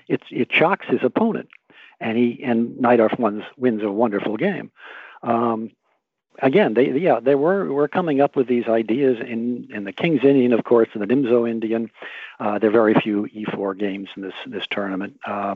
it 0.07 0.21
it 0.31 0.51
shocks 0.51 0.87
his 0.87 1.01
opponent, 1.03 1.49
and 1.99 2.17
he 2.17 2.41
and 2.43 2.77
Najdorf 2.77 3.19
wins 3.19 3.43
wins 3.57 3.83
a 3.83 3.91
wonderful 3.91 4.37
game. 4.37 4.71
Um, 5.23 5.71
again, 6.41 6.73
they 6.73 6.91
yeah 6.91 7.19
they 7.19 7.35
were 7.35 7.71
were 7.71 7.87
coming 7.87 8.21
up 8.21 8.35
with 8.35 8.47
these 8.47 8.67
ideas 8.67 9.17
in 9.19 9.69
in 9.73 9.83
the 9.83 9.91
King's 9.91 10.23
Indian, 10.23 10.53
of 10.53 10.63
course, 10.63 10.89
and 10.93 11.01
the 11.01 11.07
Nimzo 11.07 11.49
Indian. 11.49 11.89
Uh, 12.39 12.59
there 12.59 12.69
are 12.69 12.73
very 12.73 12.93
few 12.93 13.27
E4 13.35 13.77
games 13.77 14.09
in 14.15 14.21
this 14.21 14.35
this 14.45 14.67
tournament, 14.69 15.19
uh, 15.25 15.55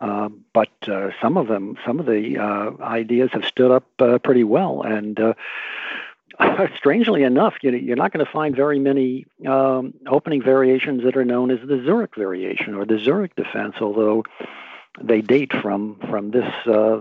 uh, 0.00 0.28
but 0.52 0.70
uh, 0.88 1.10
some 1.20 1.36
of 1.36 1.48
them, 1.48 1.76
some 1.86 2.00
of 2.00 2.06
the 2.06 2.38
uh, 2.38 2.82
ideas 2.82 3.30
have 3.32 3.44
stood 3.44 3.70
up 3.70 3.86
uh, 3.98 4.18
pretty 4.18 4.44
well. 4.44 4.82
And 4.82 5.34
strangely 6.76 7.22
enough, 7.22 7.54
you 7.62 7.70
you're 7.72 7.96
not 7.96 8.12
going 8.12 8.24
to 8.24 8.30
find 8.30 8.56
very 8.56 8.78
many 8.78 9.26
um, 9.46 9.94
opening 10.06 10.42
variations 10.42 11.04
that 11.04 11.16
are 11.16 11.24
known 11.24 11.50
as 11.50 11.60
the 11.66 11.82
Zurich 11.84 12.16
variation 12.16 12.74
or 12.74 12.84
the 12.84 12.98
Zurich 12.98 13.36
defense, 13.36 13.74
although 13.80 14.24
they 15.00 15.20
date 15.20 15.52
from 15.62 15.98
from 16.10 16.30
this 16.30 16.50
uh, 16.66 17.00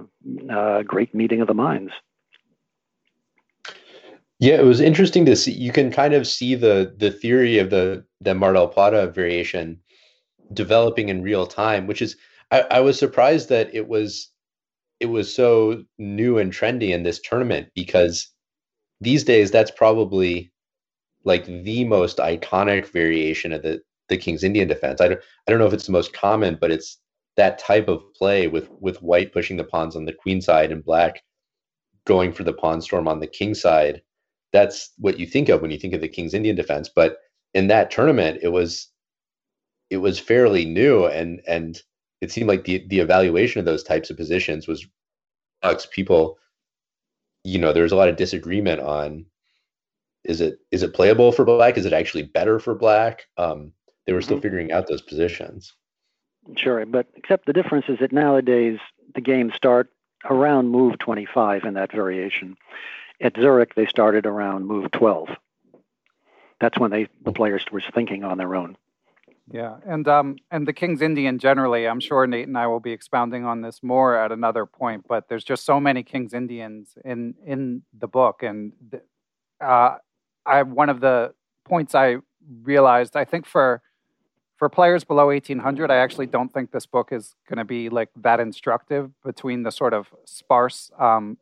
uh, 0.50 0.84
great 0.84 1.14
meeting 1.14 1.42
of 1.42 1.48
the 1.48 1.54
minds. 1.54 1.92
Yeah, 4.40 4.56
it 4.56 4.66
was 4.66 4.82
interesting 4.82 5.26
to 5.26 5.36
see. 5.36 5.52
You 5.52 5.72
can 5.72 5.92
kind 5.92 6.14
of 6.14 6.28
see 6.28 6.56
the 6.56 6.94
the 6.98 7.12
theory 7.12 7.60
of 7.60 7.70
the 7.70 8.06
the 8.22 8.34
Mar 8.34 8.54
del 8.54 8.68
Plata 8.68 9.08
variation 9.08 9.80
developing 10.54 11.10
in 11.10 11.24
real 11.24 11.46
time, 11.46 11.88
which 11.88 12.02
is 12.02 12.16
I, 12.50 12.62
I 12.72 12.80
was 12.80 12.98
surprised 12.98 13.50
that 13.50 13.74
it 13.74 13.88
was 13.88 14.30
it 15.00 15.08
was 15.08 15.34
so 15.34 15.84
new 15.98 16.38
and 16.38 16.52
trendy 16.52 16.90
in 16.90 17.04
this 17.04 17.20
tournament 17.20 17.70
because 17.76 18.30
these 19.00 19.24
days 19.24 19.52
that's 19.52 19.72
probably 19.72 20.52
like 21.24 21.46
the 21.46 21.84
most 21.86 22.18
iconic 22.18 22.88
variation 22.88 23.52
of 23.52 23.64
the 23.64 23.82
the 24.10 24.18
King's 24.18 24.44
Indian 24.44 24.68
defense. 24.68 25.02
I 25.02 25.10
don't 25.10 25.22
I 25.48 25.52
don't 25.52 25.60
know 25.60 25.68
if 25.68 25.74
it's 25.74 25.86
the 25.86 25.92
most 25.92 26.14
common, 26.14 26.58
but 26.60 26.72
it's 26.72 26.98
that 27.38 27.60
type 27.60 27.88
of 27.88 28.04
play 28.14 28.48
with 28.48 28.70
with 28.80 29.02
white 29.02 29.34
pushing 29.34 29.58
the 29.58 29.64
pawns 29.64 29.96
on 29.96 30.06
the 30.06 30.14
queen 30.14 30.42
side 30.42 30.72
and 30.72 30.84
black 30.84 31.22
going 32.06 32.34
for 32.34 32.44
the 32.44 32.54
pawn 32.54 32.82
storm 32.82 33.08
on 33.08 33.20
the 33.20 33.28
king 33.28 33.54
side 33.54 34.02
that's 34.52 34.92
what 34.98 35.20
you 35.20 35.26
think 35.26 35.50
of 35.50 35.62
when 35.62 35.72
you 35.72 35.78
think 35.78 35.94
of 35.94 36.02
the 36.02 36.08
King's 36.08 36.34
Indian 36.34 36.56
defense. 36.56 36.90
But 36.94 37.18
in 37.54 37.68
that 37.68 37.92
tournament, 37.92 38.40
it 38.42 38.50
was 38.50 38.90
it 39.90 39.98
was 39.98 40.20
fairly 40.20 40.66
new, 40.66 41.06
and 41.06 41.42
and 41.48 41.82
it 42.22 42.32
seemed 42.32 42.48
like 42.48 42.66
the 42.66 42.86
the 42.88 43.00
evaluation 43.00 43.60
of 43.60 43.66
those 43.66 43.84
types 43.84 44.10
of 44.10 44.18
positions 44.18 44.68
was 44.68 44.86
people. 45.92 46.38
You 47.44 47.58
know, 47.58 47.74
there 47.74 47.84
was 47.84 47.92
a 47.92 47.96
lot 47.96 48.10
of 48.10 48.18
disagreement 48.18 48.82
on 48.82 49.26
is 50.24 50.42
it 50.42 50.60
is 50.72 50.84
it 50.84 50.94
playable 50.94 51.32
for 51.32 51.46
black? 51.46 51.78
Is 51.78 51.86
it 51.86 51.94
actually 51.94 52.24
better 52.24 52.60
for 52.60 52.76
black? 52.76 53.24
Um, 53.38 53.74
they 54.06 54.14
were 54.14 54.22
still 54.22 54.38
mm-hmm. 54.38 54.44
figuring 54.44 54.72
out 54.72 54.88
those 54.88 55.02
positions. 55.02 55.74
Sure, 56.56 56.86
but 56.86 57.08
except 57.16 57.46
the 57.46 57.54
difference 57.54 57.86
is 57.88 58.00
that 58.00 58.12
nowadays 58.12 58.80
the 59.14 59.22
games 59.22 59.54
start 59.56 59.90
around 60.30 60.70
move 60.70 60.98
25 61.00 61.64
in 61.64 61.76
that 61.76 61.92
variation. 61.92 62.58
At 63.20 63.36
Zurich, 63.36 63.76
they 63.76 63.86
started 63.86 64.26
around 64.26 64.66
move 64.66 64.92
12. 64.92 65.30
That's 66.60 66.78
when 66.78 66.92
they 66.92 67.08
the 67.24 67.32
players 67.32 67.66
were 67.72 67.82
thinking 67.82 68.24
on 68.24 68.38
their 68.38 68.56
own. 68.56 68.78
Yeah, 69.52 69.78
and 69.86 70.08
um, 70.08 70.38
and 70.50 70.68
the 70.68 70.74
King's 70.74 71.02
Indian 71.02 71.40
generally, 71.40 71.88
I'm 71.88 72.00
sure 72.00 72.26
Nate 72.26 72.48
and 72.48 72.58
I 72.58 72.68
will 72.68 72.80
be 72.80 72.92
expounding 72.92 73.46
on 73.46 73.62
this 73.62 73.82
more 73.84 74.16
at 74.16 74.32
another 74.32 74.66
point. 74.66 75.06
But 75.08 75.28
there's 75.28 75.44
just 75.44 75.66
so 75.66 75.80
many 75.80 76.04
King's 76.04 76.34
Indians 76.34 76.96
in 77.04 77.36
in 77.46 77.82
the 77.98 78.08
book, 78.08 78.44
and 78.44 78.74
uh, 79.60 79.98
I 80.46 80.64
one 80.64 80.90
of 80.90 81.02
the 81.02 81.34
points 81.66 81.96
I 81.96 82.18
realized, 82.64 83.16
I 83.16 83.26
think 83.26 83.46
for 83.46 83.82
for 84.62 84.70
players 84.70 85.04
below 85.04 85.26
1800, 85.26 85.90
I 85.90 85.96
actually 85.96 86.28
don't 86.28 86.54
think 86.54 86.72
this 86.72 86.86
book 86.86 87.12
is 87.12 87.34
going 87.50 87.58
to 87.58 87.66
be 87.66 87.90
like 87.90 88.10
that 88.16 88.40
instructive 88.40 89.10
between 89.24 89.64
the 89.64 89.72
sort 89.72 89.92
of 89.92 90.14
sparse 90.26 90.92
um, 91.00 91.40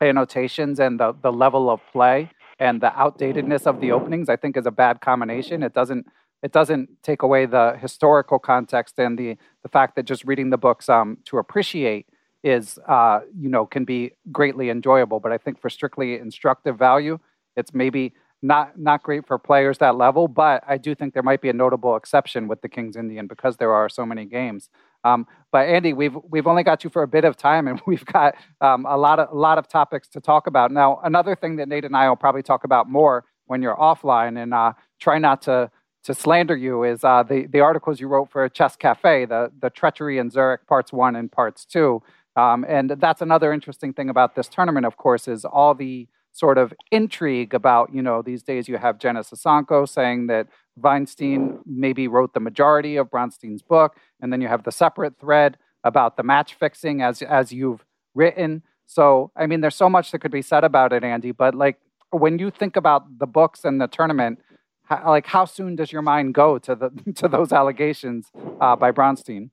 annotations 0.00 0.80
and 0.80 0.98
the, 0.98 1.14
the 1.22 1.30
level 1.30 1.70
of 1.70 1.80
play 1.92 2.28
and 2.58 2.80
the 2.80 2.88
outdatedness 2.88 3.68
of 3.68 3.80
the 3.80 3.92
openings, 3.92 4.28
I 4.28 4.34
think 4.34 4.56
is 4.56 4.66
a 4.66 4.72
bad 4.72 5.00
combination. 5.00 5.62
It 5.62 5.74
doesn't 5.74 6.08
it 6.42 6.50
doesn't 6.50 6.88
take 7.04 7.22
away 7.22 7.46
the 7.46 7.78
historical 7.80 8.40
context 8.40 8.98
and 8.98 9.16
the 9.16 9.36
the 9.62 9.68
fact 9.68 9.94
that 9.94 10.02
just 10.02 10.24
reading 10.24 10.50
the 10.50 10.58
books 10.58 10.88
um, 10.88 11.18
to 11.26 11.38
appreciate 11.38 12.06
is 12.42 12.80
uh, 12.88 13.20
you 13.38 13.48
know 13.48 13.64
can 13.64 13.84
be 13.84 14.10
greatly 14.32 14.70
enjoyable. 14.70 15.20
But 15.20 15.30
I 15.30 15.38
think 15.38 15.60
for 15.60 15.70
strictly 15.70 16.18
instructive 16.18 16.76
value, 16.76 17.20
it's 17.56 17.72
maybe 17.72 18.12
not 18.42 18.78
not 18.78 19.02
great 19.02 19.26
for 19.26 19.38
players 19.38 19.78
that 19.78 19.96
level. 19.96 20.28
But 20.28 20.62
I 20.66 20.78
do 20.78 20.94
think 20.94 21.14
there 21.14 21.22
might 21.22 21.40
be 21.40 21.48
a 21.48 21.52
notable 21.52 21.96
exception 21.96 22.48
with 22.48 22.60
the 22.62 22.68
King's 22.68 22.96
Indian 22.96 23.26
because 23.26 23.56
there 23.56 23.72
are 23.72 23.88
so 23.88 24.06
many 24.06 24.24
games. 24.24 24.68
Um, 25.04 25.26
but 25.52 25.68
Andy, 25.68 25.92
we've 25.92 26.16
we've 26.28 26.46
only 26.46 26.62
got 26.62 26.84
you 26.84 26.90
for 26.90 27.02
a 27.02 27.08
bit 27.08 27.24
of 27.24 27.36
time, 27.36 27.68
and 27.68 27.80
we've 27.86 28.04
got 28.04 28.34
um, 28.60 28.86
a 28.86 28.96
lot 28.96 29.18
of 29.18 29.30
a 29.30 29.34
lot 29.34 29.58
of 29.58 29.68
topics 29.68 30.08
to 30.08 30.20
talk 30.20 30.46
about. 30.46 30.70
Now, 30.70 31.00
another 31.02 31.34
thing 31.34 31.56
that 31.56 31.68
Nate 31.68 31.84
and 31.84 31.96
I 31.96 32.08
will 32.08 32.16
probably 32.16 32.42
talk 32.42 32.64
about 32.64 32.88
more 32.88 33.24
when 33.46 33.62
you're 33.62 33.76
offline, 33.76 34.40
and 34.42 34.52
uh, 34.52 34.72
try 35.00 35.18
not 35.18 35.42
to 35.42 35.70
to 36.04 36.14
slander 36.14 36.56
you, 36.56 36.84
is 36.84 37.04
uh, 37.04 37.22
the 37.22 37.46
the 37.46 37.60
articles 37.60 38.00
you 38.00 38.08
wrote 38.08 38.30
for 38.30 38.48
Chess 38.48 38.76
Cafe, 38.76 39.24
the 39.26 39.50
the 39.60 39.70
treachery 39.70 40.18
in 40.18 40.30
Zurich, 40.30 40.66
parts 40.66 40.92
one 40.92 41.16
and 41.16 41.30
parts 41.30 41.64
two. 41.64 42.02
Um, 42.36 42.66
and 42.68 42.90
that's 42.90 43.22
another 43.22 43.50
interesting 43.50 43.94
thing 43.94 44.10
about 44.10 44.34
this 44.34 44.46
tournament, 44.48 44.84
of 44.84 44.98
course, 44.98 45.26
is 45.26 45.46
all 45.46 45.74
the 45.74 46.06
sort 46.36 46.58
of 46.58 46.72
intrigue 46.90 47.54
about, 47.54 47.94
you 47.94 48.02
know, 48.02 48.20
these 48.20 48.42
days 48.42 48.68
you 48.68 48.76
have 48.76 48.98
Genna 48.98 49.24
Sosonko 49.24 49.88
saying 49.88 50.26
that 50.26 50.48
Weinstein 50.76 51.58
maybe 51.64 52.08
wrote 52.08 52.34
the 52.34 52.40
majority 52.40 52.96
of 52.96 53.10
Bronstein's 53.10 53.62
book, 53.62 53.96
and 54.20 54.30
then 54.30 54.42
you 54.42 54.48
have 54.48 54.64
the 54.64 54.72
separate 54.72 55.18
thread 55.18 55.56
about 55.82 56.16
the 56.16 56.22
match 56.22 56.54
fixing 56.54 57.00
as 57.00 57.22
as 57.22 57.52
you've 57.52 57.84
written. 58.14 58.62
So, 58.86 59.30
I 59.34 59.46
mean, 59.46 59.62
there's 59.62 59.74
so 59.74 59.88
much 59.88 60.10
that 60.10 60.18
could 60.18 60.30
be 60.30 60.42
said 60.42 60.62
about 60.62 60.92
it, 60.92 61.02
Andy. 61.02 61.32
But 61.32 61.54
like, 61.54 61.78
when 62.10 62.38
you 62.38 62.50
think 62.50 62.76
about 62.76 63.18
the 63.18 63.26
books 63.26 63.64
and 63.64 63.80
the 63.80 63.88
tournament, 63.88 64.38
how, 64.84 65.02
like, 65.06 65.26
how 65.26 65.46
soon 65.46 65.74
does 65.74 65.90
your 65.90 66.02
mind 66.02 66.34
go 66.34 66.58
to 66.58 66.74
the 66.74 66.90
to 67.14 67.28
those 67.28 67.52
allegations 67.52 68.30
uh, 68.60 68.76
by 68.76 68.92
Bronstein? 68.92 69.50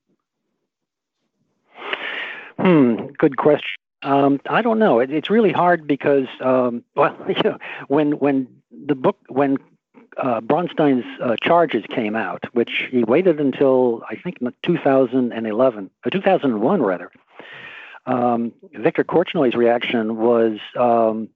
Hmm. 2.60 3.08
Good 3.18 3.38
question. 3.38 3.83
Um, 4.04 4.40
I 4.50 4.62
don't 4.62 4.80
know. 4.80 5.00
It, 5.00 5.12
it's 5.12 5.30
really 5.30 5.52
hard 5.52 5.88
because, 5.88 6.28
um, 6.42 6.84
well, 6.96 7.16
you 7.28 7.42
know, 7.44 7.58
when 7.88 8.14
when 8.14 8.48
the 8.72 8.96
book 8.96 9.18
when 9.30 9.58
uh, 10.18 10.42
Bronstein's 10.42 11.06
uh, 11.22 11.36
charges 11.42 11.84
came 11.90 12.16
out, 12.16 12.44
which 12.54 12.88
he 12.92 13.04
waited 13.04 13.40
until 13.40 14.04
I 14.10 14.16
think 14.16 14.38
2011, 14.64 15.90
or 16.06 16.10
2001 16.10 16.82
rather. 16.82 17.12
Um, 18.06 18.52
Victor 18.74 19.04
Korchnoi's 19.04 19.56
reaction 19.56 20.18
was, 20.18 20.60
um, 20.78 21.30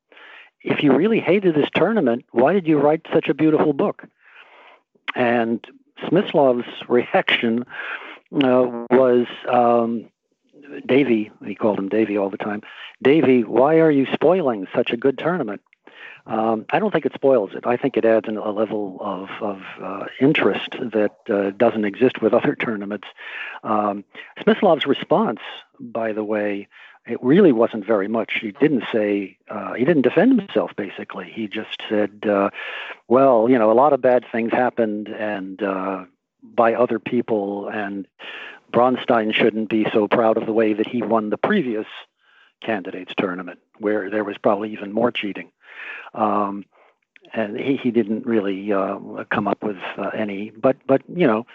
"If 0.62 0.84
you 0.84 0.94
really 0.94 1.20
hated 1.20 1.56
this 1.56 1.70
tournament, 1.74 2.26
why 2.32 2.54
did 2.54 2.68
you 2.68 2.78
write 2.78 3.06
such 3.14 3.30
a 3.30 3.34
beautiful 3.34 3.74
book?" 3.74 4.04
And 5.16 5.66
Smyslov's 6.06 6.68
reaction 6.90 7.66
uh, 8.34 8.86
was, 8.92 9.26
um, 9.50 10.10
Davy, 10.86 11.32
he 11.46 11.56
called 11.56 11.80
him 11.80 11.90
Davy 11.90 12.18
all 12.18 12.30
the 12.30 12.38
time. 12.38 12.62
Davy, 13.02 13.44
why 13.44 13.76
are 13.76 13.92
you 13.92 14.06
spoiling 14.14 14.68
such 14.76 14.92
a 14.92 14.98
good 14.98 15.18
tournament? 15.18 15.62
Um, 16.26 16.66
I 16.72 16.80
don't 16.80 16.92
think 16.92 17.06
it 17.06 17.14
spoils 17.14 17.52
it. 17.54 17.66
I 17.66 17.78
think 17.78 17.96
it 17.96 18.04
adds 18.04 18.28
a 18.28 18.32
level 18.32 18.98
of, 19.00 19.30
of 19.42 19.62
uh, 19.82 20.06
interest 20.20 20.72
that 20.72 21.16
uh, 21.30 21.52
doesn't 21.52 21.86
exist 21.86 22.22
with 22.22 22.34
other 22.34 22.56
tournaments. 22.56 23.08
Um, 23.64 24.04
Smyslov's 24.42 24.86
response, 24.86 25.40
by 25.80 26.12
the 26.12 26.26
way, 26.26 26.68
it 27.06 27.24
really 27.24 27.54
wasn't 27.54 27.86
very 27.86 28.10
much. 28.10 28.40
He 28.42 28.52
didn't 28.52 28.84
say, 28.92 29.38
uh, 29.50 29.74
he 29.74 29.86
didn't 29.86 30.02
defend 30.02 30.38
himself, 30.38 30.72
basically. 30.76 31.32
He 31.34 31.48
just 31.48 31.82
said, 31.88 32.26
uh, 32.30 32.50
well, 33.08 33.48
you 33.50 33.58
know, 33.58 33.72
a 33.72 33.74
lot 33.74 33.94
of 33.94 34.02
bad 34.02 34.26
things 34.30 34.52
happened 34.52 35.08
and 35.08 35.64
uh, 35.64 36.04
by 36.44 36.74
other 36.74 37.00
people, 37.00 37.70
and 37.70 38.06
Bronstein 38.72 39.34
shouldn't 39.34 39.70
be 39.70 39.88
so 39.94 40.08
proud 40.08 40.38
of 40.38 40.46
the 40.46 40.54
way 40.54 40.74
that 40.74 40.88
he 40.88 41.02
won 41.02 41.30
the 41.30 41.38
previous 41.38 41.86
candidates 42.62 43.14
tournament, 43.18 43.60
where 43.80 44.10
there 44.10 44.24
was 44.24 44.38
probably 44.38 44.74
even 44.74 44.92
more 44.92 45.12
cheating. 45.12 45.52
Um, 46.14 46.66
and 47.34 47.60
he, 47.60 47.78
he 47.78 47.92
didn't 47.92 48.26
really 48.26 48.72
uh, 48.72 48.98
come 49.30 49.48
up 49.48 49.64
with 49.64 49.78
uh, 49.98 50.10
any, 50.10 50.52
but 50.52 50.78
but 50.88 51.02
you 51.14 51.28
know. 51.28 51.46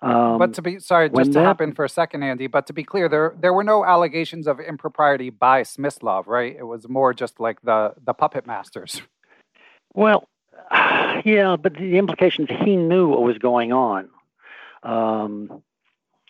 Um, 0.00 0.38
but 0.38 0.54
to 0.54 0.62
be 0.62 0.80
sorry, 0.80 1.10
just 1.10 1.32
to 1.32 1.38
that, 1.38 1.44
hop 1.44 1.60
in 1.60 1.74
for 1.74 1.84
a 1.84 1.88
second, 1.88 2.22
Andy. 2.22 2.48
But 2.48 2.66
to 2.66 2.72
be 2.72 2.82
clear, 2.82 3.08
there 3.08 3.34
there 3.38 3.52
were 3.52 3.62
no 3.62 3.84
allegations 3.84 4.46
of 4.46 4.58
impropriety 4.58 5.30
by 5.30 5.62
Smyslov, 5.62 6.26
right? 6.26 6.56
It 6.58 6.64
was 6.64 6.88
more 6.88 7.14
just 7.14 7.38
like 7.38 7.60
the 7.62 7.94
the 8.04 8.14
puppet 8.14 8.46
masters. 8.46 9.02
Well, 9.94 10.28
yeah, 10.72 11.56
but 11.60 11.74
the 11.74 11.98
implications 11.98 12.48
he 12.64 12.76
knew 12.76 13.08
what 13.08 13.22
was 13.22 13.38
going 13.38 13.72
on. 13.72 14.08
Um, 14.82 15.62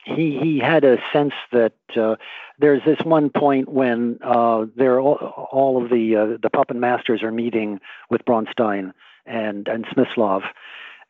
he 0.04 0.38
he 0.40 0.58
had 0.58 0.84
a 0.84 0.98
sense 1.12 1.34
that 1.52 1.74
uh, 1.96 2.16
there's 2.58 2.82
this 2.84 2.98
one 3.04 3.30
point 3.30 3.68
when 3.68 4.18
uh, 4.22 4.66
there 4.76 5.00
all, 5.00 5.14
all 5.52 5.82
of 5.82 5.90
the 5.90 6.16
uh, 6.16 6.38
the 6.42 6.50
puppet 6.50 6.76
masters 6.76 7.22
are 7.22 7.30
meeting 7.30 7.80
with 8.10 8.24
Bronstein 8.24 8.92
and 9.26 9.68
and 9.68 9.86
Smyslov, 9.86 10.42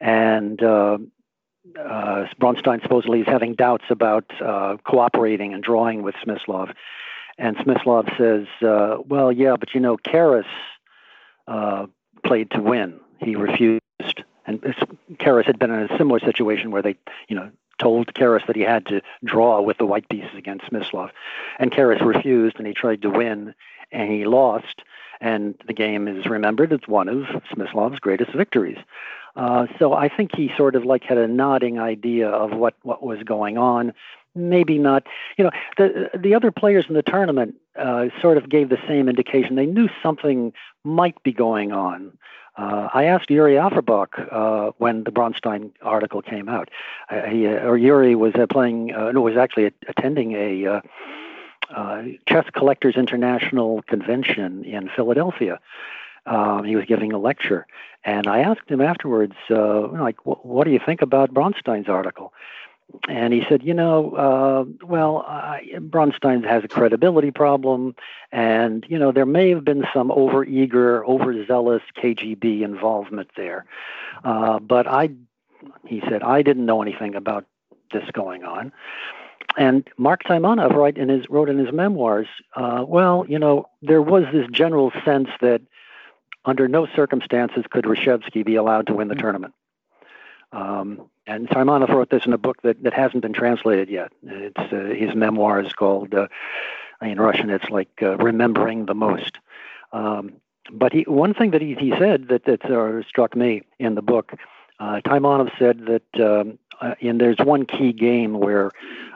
and 0.00 0.62
uh, 0.62 0.98
uh, 1.78 2.26
Bronstein 2.40 2.82
supposedly 2.82 3.20
is 3.20 3.26
having 3.26 3.54
doubts 3.54 3.84
about 3.88 4.30
uh, 4.40 4.76
cooperating 4.84 5.54
and 5.54 5.62
drawing 5.62 6.02
with 6.02 6.14
Smyslov, 6.16 6.74
and 7.38 7.56
Smyslov 7.58 8.16
says, 8.18 8.46
"Well, 9.06 9.32
yeah, 9.32 9.56
but 9.58 9.74
you 9.74 9.80
know, 9.80 9.96
Keres 9.96 10.44
played 12.24 12.50
to 12.50 12.60
win. 12.60 13.00
He 13.18 13.36
refused." 13.36 13.80
And 14.44 14.60
Keres 15.14 15.44
had 15.44 15.60
been 15.60 15.70
in 15.70 15.88
a 15.88 15.96
similar 15.96 16.18
situation 16.18 16.72
where 16.72 16.82
they, 16.82 16.96
you 17.28 17.36
know, 17.36 17.52
told 17.82 18.14
Keres 18.14 18.46
that 18.46 18.56
he 18.56 18.62
had 18.62 18.86
to 18.86 19.02
draw 19.24 19.60
with 19.60 19.78
the 19.78 19.86
white 19.86 20.08
pieces 20.08 20.30
against 20.36 20.66
Smyslov. 20.66 21.10
And 21.58 21.72
Keres 21.72 22.04
refused, 22.04 22.56
and 22.58 22.66
he 22.66 22.74
tried 22.74 23.02
to 23.02 23.10
win, 23.10 23.54
and 23.90 24.10
he 24.10 24.24
lost. 24.24 24.82
And 25.20 25.54
the 25.66 25.72
game 25.72 26.08
is 26.08 26.26
remembered 26.26 26.72
as 26.72 26.80
one 26.86 27.08
of 27.08 27.24
Smyslov's 27.52 28.00
greatest 28.00 28.32
victories. 28.32 28.78
Uh, 29.34 29.66
so 29.78 29.94
I 29.94 30.08
think 30.08 30.34
he 30.34 30.50
sort 30.56 30.74
of 30.76 30.84
like 30.84 31.04
had 31.04 31.18
a 31.18 31.28
nodding 31.28 31.78
idea 31.78 32.28
of 32.28 32.52
what, 32.52 32.74
what 32.82 33.02
was 33.02 33.22
going 33.22 33.56
on. 33.56 33.92
Maybe 34.34 34.78
not. 34.78 35.06
You 35.36 35.44
know, 35.44 35.50
the 35.76 36.10
the 36.18 36.34
other 36.34 36.50
players 36.50 36.86
in 36.88 36.94
the 36.94 37.02
tournament 37.02 37.54
uh, 37.78 38.06
sort 38.22 38.38
of 38.38 38.48
gave 38.48 38.70
the 38.70 38.78
same 38.88 39.08
indication. 39.08 39.56
They 39.56 39.66
knew 39.66 39.90
something 40.02 40.54
might 40.84 41.22
be 41.22 41.32
going 41.32 41.70
on. 41.72 42.16
Uh, 42.56 42.88
I 42.92 43.04
asked 43.04 43.30
Yuri 43.30 43.54
Averbakh 43.54 44.30
uh, 44.30 44.72
when 44.78 45.04
the 45.04 45.10
Bronstein 45.10 45.70
article 45.80 46.20
came 46.20 46.48
out. 46.48 46.70
Uh, 47.10 47.22
he, 47.22 47.46
uh, 47.46 47.66
or 47.66 47.78
Yuri 47.78 48.14
was 48.14 48.34
uh, 48.34 48.46
playing, 48.46 48.94
uh, 48.94 49.12
no, 49.12 49.22
was 49.22 49.36
actually 49.36 49.72
attending 49.88 50.32
a 50.32 50.80
chess 52.28 52.44
collectors 52.52 52.96
international 52.96 53.82
convention 53.82 54.64
in 54.64 54.90
Philadelphia. 54.94 55.58
Um, 56.26 56.64
he 56.64 56.76
was 56.76 56.84
giving 56.84 57.12
a 57.12 57.18
lecture, 57.18 57.66
and 58.04 58.26
I 58.28 58.40
asked 58.40 58.68
him 58.68 58.80
afterwards, 58.80 59.34
like, 59.48 60.18
what 60.24 60.64
do 60.64 60.70
you 60.70 60.78
think 60.84 61.02
about 61.02 61.32
Bronstein's 61.34 61.88
article? 61.88 62.32
And 63.08 63.32
he 63.32 63.44
said, 63.48 63.62
you 63.62 63.74
know, 63.74 64.14
uh, 64.14 64.86
well, 64.86 65.24
I, 65.26 65.62
Bronstein 65.76 66.46
has 66.46 66.64
a 66.64 66.68
credibility 66.68 67.30
problem, 67.30 67.94
and 68.30 68.84
you 68.88 68.98
know 68.98 69.12
there 69.12 69.26
may 69.26 69.50
have 69.50 69.64
been 69.64 69.84
some 69.92 70.10
overeager, 70.10 71.04
overzealous 71.06 71.82
KGB 71.96 72.62
involvement 72.62 73.30
there, 73.36 73.64
uh, 74.24 74.58
but 74.58 74.86
I, 74.86 75.10
he 75.86 76.00
said, 76.08 76.22
I 76.22 76.42
didn't 76.42 76.66
know 76.66 76.82
anything 76.82 77.14
about 77.14 77.44
this 77.92 78.04
going 78.12 78.44
on. 78.44 78.72
And 79.56 79.88
Mark 79.98 80.22
Taimanov 80.24 80.74
wrote 80.74 80.96
in 80.96 81.08
his 81.08 81.28
wrote 81.28 81.48
in 81.48 81.58
his 81.58 81.72
memoirs, 81.72 82.28
uh, 82.56 82.84
well, 82.86 83.26
you 83.28 83.38
know, 83.38 83.68
there 83.82 84.02
was 84.02 84.24
this 84.32 84.46
general 84.50 84.92
sense 85.04 85.28
that 85.40 85.62
under 86.44 86.68
no 86.68 86.86
circumstances 86.94 87.64
could 87.70 87.84
Reshevsky 87.84 88.44
be 88.44 88.56
allowed 88.56 88.86
to 88.88 88.94
win 88.94 89.08
the 89.08 89.14
tournament. 89.14 89.54
Um, 90.52 91.08
and 91.26 91.48
Taimanov 91.48 91.88
wrote 91.88 92.10
this 92.10 92.26
in 92.26 92.32
a 92.32 92.38
book 92.38 92.62
that, 92.62 92.82
that 92.82 92.94
hasn't 92.94 93.22
been 93.22 93.32
translated 93.32 93.88
yet. 93.88 94.12
It's 94.22 94.72
uh, 94.72 94.94
his 94.94 95.14
memoir 95.14 95.60
is 95.60 95.72
called, 95.72 96.14
uh, 96.14 96.28
in 97.00 97.20
Russian, 97.20 97.50
it's 97.50 97.68
like 97.70 97.90
uh, 98.02 98.16
"Remembering 98.16 98.86
the 98.86 98.94
Most." 98.94 99.38
Um, 99.92 100.34
but 100.70 100.92
he, 100.92 101.02
one 101.02 101.34
thing 101.34 101.50
that 101.50 101.60
he, 101.60 101.74
he 101.74 101.90
said 101.98 102.28
that 102.28 102.44
that 102.44 102.64
uh, 102.64 103.02
struck 103.08 103.36
me 103.36 103.62
in 103.78 103.94
the 103.94 104.02
book, 104.02 104.32
uh, 104.80 105.00
Taimanov 105.04 105.50
said 105.58 105.86
that, 105.86 106.20
um, 106.20 106.58
uh, 106.80 106.94
and 107.00 107.20
there's 107.20 107.38
one 107.38 107.66
key 107.66 107.92
game 107.92 108.34
where 108.34 108.70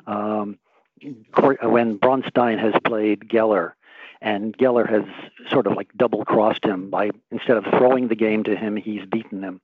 um, 0.06 0.58
when 1.02 1.98
Bronstein 1.98 2.58
has 2.58 2.74
played 2.84 3.28
Geller, 3.28 3.72
and 4.20 4.56
Geller 4.56 4.88
has 4.88 5.04
sort 5.50 5.66
of 5.66 5.74
like 5.74 5.88
double 5.96 6.24
crossed 6.24 6.64
him 6.64 6.90
by 6.90 7.10
instead 7.30 7.56
of 7.56 7.64
throwing 7.64 8.08
the 8.08 8.16
game 8.16 8.44
to 8.44 8.56
him, 8.56 8.76
he's 8.76 9.04
beaten 9.06 9.42
him. 9.42 9.60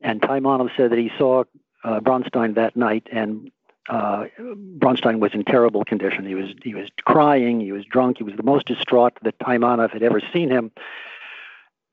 And 0.00 0.20
Taimanov 0.20 0.74
said 0.76 0.90
that 0.90 0.98
he 0.98 1.10
saw 1.18 1.44
uh, 1.84 2.00
Bronstein 2.00 2.54
that 2.54 2.76
night, 2.76 3.06
and 3.12 3.50
uh, 3.88 4.26
Bronstein 4.38 5.18
was 5.18 5.34
in 5.34 5.44
terrible 5.44 5.84
condition. 5.84 6.26
He 6.26 6.34
was 6.34 6.50
he 6.62 6.74
was 6.74 6.88
crying. 7.04 7.60
He 7.60 7.72
was 7.72 7.84
drunk. 7.84 8.18
He 8.18 8.24
was 8.24 8.36
the 8.36 8.42
most 8.42 8.66
distraught 8.66 9.14
that 9.22 9.38
Taimanov 9.38 9.90
had 9.90 10.02
ever 10.02 10.20
seen 10.32 10.50
him. 10.50 10.70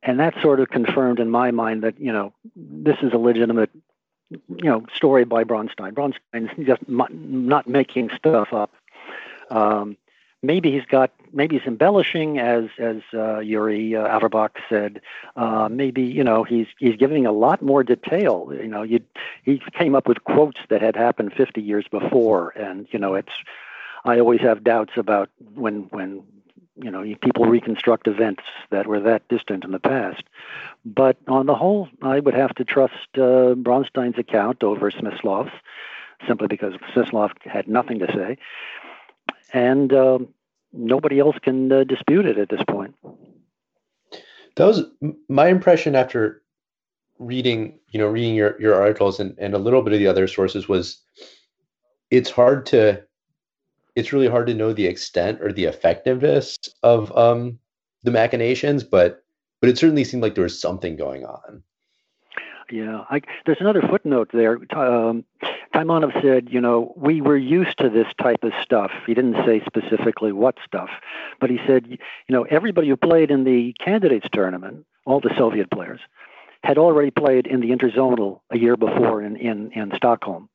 And 0.03 0.19
that 0.19 0.35
sort 0.41 0.59
of 0.59 0.69
confirmed 0.69 1.19
in 1.19 1.29
my 1.29 1.51
mind 1.51 1.83
that 1.83 1.99
you 1.99 2.11
know 2.11 2.33
this 2.55 2.97
is 3.01 3.13
a 3.13 3.17
legitimate 3.17 3.71
you 4.29 4.39
know 4.69 4.85
story 4.93 5.25
by 5.25 5.43
Bronstein. 5.43 5.93
Bronstein 5.93 6.57
is 6.57 6.67
just 6.67 6.87
not 6.87 7.67
making 7.67 8.11
stuff 8.15 8.53
up. 8.53 8.73
Um, 9.49 9.97
maybe 10.41 10.71
he's 10.71 10.85
got 10.85 11.11
maybe 11.33 11.57
he's 11.57 11.67
embellishing 11.67 12.39
as 12.39 12.65
as 12.77 12.97
uh, 13.13 13.39
Yuri 13.39 13.95
uh, 13.95 14.07
Averbakh 14.07 14.55
said. 14.69 15.01
Uh, 15.35 15.67
maybe 15.69 16.03
you 16.03 16.23
know 16.23 16.43
he's 16.43 16.67
he's 16.79 16.95
giving 16.95 17.25
a 17.25 17.31
lot 17.31 17.61
more 17.61 17.83
detail. 17.83 18.49
You 18.51 18.67
know, 18.67 18.83
you 18.83 19.01
he 19.43 19.61
came 19.73 19.95
up 19.95 20.07
with 20.07 20.23
quotes 20.23 20.59
that 20.69 20.81
had 20.81 20.95
happened 20.95 21.33
50 21.33 21.61
years 21.61 21.85
before, 21.89 22.49
and 22.51 22.87
you 22.91 22.99
know 22.99 23.15
it's. 23.15 23.33
I 24.05 24.19
always 24.19 24.39
have 24.41 24.63
doubts 24.63 24.93
about 24.95 25.29
when 25.55 25.87
when 25.89 26.23
you 26.75 26.91
know 26.91 27.03
people 27.21 27.45
reconstruct 27.45 28.07
events 28.07 28.43
that 28.69 28.87
were 28.87 29.01
that 29.01 29.27
distant 29.27 29.63
in 29.63 29.71
the 29.71 29.79
past. 29.79 30.23
But 30.85 31.17
on 31.27 31.45
the 31.47 31.55
whole, 31.55 31.89
I 32.01 32.19
would 32.19 32.35
have 32.35 32.55
to 32.55 32.63
trust 32.63 32.93
uh, 33.15 33.55
Bronstein's 33.55 34.17
account 34.17 34.63
over 34.63 34.89
Smyslov's, 34.91 35.51
simply 36.25 36.47
because 36.47 36.73
Smyslov 36.95 37.31
had 37.43 37.67
nothing 37.67 37.99
to 37.99 38.07
say 38.13 38.37
and 39.53 39.93
um, 39.93 40.27
nobody 40.73 41.19
else 41.19 41.35
can 41.41 41.71
uh, 41.71 41.83
dispute 41.83 42.25
it 42.25 42.37
at 42.37 42.49
this 42.49 42.61
point. 42.69 42.95
That 44.55 44.65
was 44.65 44.83
my 45.29 45.47
impression 45.47 45.95
after 45.95 46.41
reading, 47.19 47.79
you 47.91 47.99
know, 47.99 48.07
reading 48.07 48.35
your, 48.35 48.59
your 48.59 48.75
articles 48.75 49.19
and, 49.19 49.35
and 49.37 49.53
a 49.53 49.59
little 49.59 49.81
bit 49.81 49.93
of 49.93 49.99
the 49.99 50.07
other 50.07 50.27
sources 50.27 50.67
was 50.67 51.01
it's 52.09 52.29
hard 52.29 52.65
to 52.67 53.03
it's 53.95 54.13
really 54.13 54.27
hard 54.27 54.45
to 54.45 54.53
know 54.53 54.73
the 54.73 54.85
extent 54.85 55.41
or 55.41 55.51
the 55.51 55.65
effectiveness 55.65 56.55
of 56.83 57.15
um, 57.17 57.57
the 58.03 58.11
machinations, 58.11 58.83
but 58.83 59.23
but 59.59 59.69
it 59.69 59.77
certainly 59.77 60.03
seemed 60.03 60.21
like 60.21 60.35
there 60.35 60.43
was 60.43 60.61
something 60.61 60.95
going 60.95 61.25
on. 61.25 61.63
Yeah, 62.69 63.05
I, 63.09 63.21
there's 63.45 63.59
another 63.59 63.81
footnote 63.81 64.29
there. 64.33 64.59
Um, 64.77 65.23
Taimanov 65.77 66.19
said, 66.23 66.49
you 66.49 66.59
know, 66.59 66.91
we 66.97 67.21
were 67.21 67.37
used 67.37 67.77
to 67.77 67.89
this 67.89 68.07
type 68.19 68.43
of 68.43 68.51
stuff. 68.63 68.89
He 69.05 69.13
didn't 69.13 69.45
say 69.45 69.61
specifically 69.63 70.31
what 70.31 70.57
stuff, 70.65 70.89
but 71.39 71.51
he 71.51 71.59
said, 71.67 71.85
you 71.87 71.97
know, 72.29 72.43
everybody 72.49 72.87
who 72.87 72.97
played 72.97 73.29
in 73.29 73.43
the 73.43 73.73
candidates 73.73 74.25
tournament, 74.33 74.87
all 75.05 75.19
the 75.19 75.33
Soviet 75.37 75.69
players, 75.69 75.99
had 76.63 76.79
already 76.79 77.11
played 77.11 77.45
in 77.45 77.59
the 77.59 77.69
interzonal 77.69 78.39
a 78.49 78.57
year 78.57 78.75
before 78.75 79.21
in, 79.21 79.35
in, 79.35 79.71
in 79.73 79.91
Stockholm. 79.95 80.49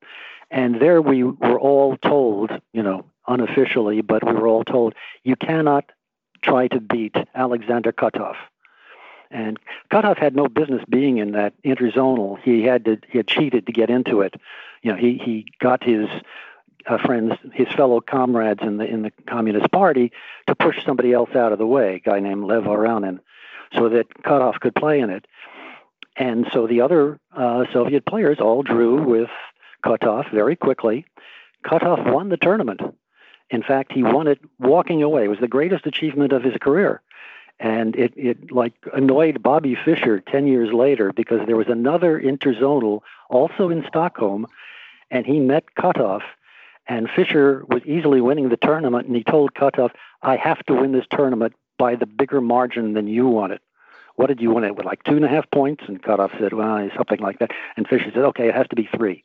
And 0.50 0.80
there 0.82 1.00
we 1.00 1.22
were 1.22 1.60
all 1.60 1.96
told, 1.98 2.50
you 2.72 2.82
know, 2.82 3.04
unofficially, 3.28 4.00
but 4.00 4.26
we 4.26 4.32
were 4.32 4.48
all 4.48 4.64
told, 4.64 4.94
you 5.22 5.36
cannot 5.36 5.84
try 6.42 6.66
to 6.66 6.80
beat 6.80 7.14
Alexander 7.32 7.92
Kotov 7.92 8.34
and 9.32 9.58
Kotov 9.90 10.18
had 10.18 10.36
no 10.36 10.46
business 10.46 10.82
being 10.88 11.18
in 11.18 11.32
that 11.32 11.54
interzonal. 11.64 12.38
He 12.42 12.62
had 12.62 12.84
to 12.84 12.98
he 13.08 13.18
had 13.18 13.26
cheated 13.26 13.66
to 13.66 13.72
get 13.72 13.90
into 13.90 14.20
it. 14.20 14.34
You 14.82 14.92
know, 14.92 14.98
he 14.98 15.20
he 15.22 15.46
got 15.60 15.82
his 15.82 16.08
uh, 16.86 16.98
friends, 16.98 17.34
his 17.52 17.68
fellow 17.68 18.00
comrades 18.00 18.60
in 18.62 18.76
the 18.76 18.84
in 18.84 19.02
the 19.02 19.12
Communist 19.26 19.70
Party, 19.72 20.12
to 20.46 20.54
push 20.54 20.84
somebody 20.84 21.12
else 21.12 21.30
out 21.34 21.52
of 21.52 21.58
the 21.58 21.66
way. 21.66 21.96
A 21.96 22.00
guy 22.00 22.20
named 22.20 22.44
Lev 22.44 22.64
Aronin. 22.64 23.20
so 23.74 23.88
that 23.88 24.08
Kotov 24.22 24.60
could 24.60 24.74
play 24.74 25.00
in 25.00 25.10
it. 25.10 25.26
And 26.16 26.46
so 26.52 26.66
the 26.66 26.82
other 26.82 27.18
uh, 27.34 27.64
Soviet 27.72 28.04
players 28.04 28.38
all 28.38 28.62
drew 28.62 29.02
with 29.02 29.30
Kotov 29.84 30.30
very 30.30 30.56
quickly. 30.56 31.06
Kotov 31.64 32.12
won 32.12 32.28
the 32.28 32.36
tournament. 32.36 32.80
In 33.50 33.62
fact, 33.62 33.92
he 33.92 34.02
won 34.02 34.26
it 34.26 34.40
walking 34.58 35.02
away. 35.02 35.24
It 35.24 35.28
was 35.28 35.38
the 35.40 35.48
greatest 35.48 35.86
achievement 35.86 36.32
of 36.32 36.42
his 36.42 36.56
career. 36.60 37.02
And 37.60 37.94
it, 37.94 38.12
it 38.16 38.50
like 38.50 38.74
annoyed 38.92 39.42
Bobby 39.42 39.76
Fischer 39.76 40.20
10 40.20 40.46
years 40.46 40.72
later 40.72 41.12
because 41.12 41.46
there 41.46 41.56
was 41.56 41.68
another 41.68 42.20
interzonal 42.20 43.00
also 43.30 43.70
in 43.70 43.84
Stockholm, 43.86 44.46
and 45.10 45.24
he 45.24 45.38
met 45.38 45.64
Kotov, 45.78 46.22
and 46.86 47.08
Fischer 47.08 47.64
was 47.68 47.82
easily 47.84 48.20
winning 48.20 48.48
the 48.48 48.56
tournament, 48.56 49.06
and 49.06 49.14
he 49.14 49.22
told 49.22 49.54
Kotov, 49.54 49.90
I 50.22 50.36
have 50.36 50.64
to 50.66 50.74
win 50.74 50.92
this 50.92 51.06
tournament 51.10 51.54
by 51.78 51.94
the 51.94 52.06
bigger 52.06 52.40
margin 52.40 52.94
than 52.94 53.06
you 53.06 53.28
want 53.28 53.52
it. 53.52 53.62
What 54.16 54.26
did 54.26 54.40
you 54.40 54.50
want 54.50 54.66
it 54.66 54.76
with? 54.76 54.84
Like 54.84 55.02
two 55.04 55.16
and 55.16 55.24
a 55.24 55.28
half 55.28 55.50
points? 55.50 55.84
And 55.86 56.02
Kotov 56.02 56.38
said, 56.38 56.52
well, 56.52 56.88
something 56.96 57.20
like 57.20 57.38
that. 57.38 57.50
And 57.76 57.86
Fischer 57.86 58.10
said, 58.12 58.24
okay, 58.24 58.48
it 58.48 58.54
has 58.54 58.68
to 58.68 58.76
be 58.76 58.88
three. 58.94 59.24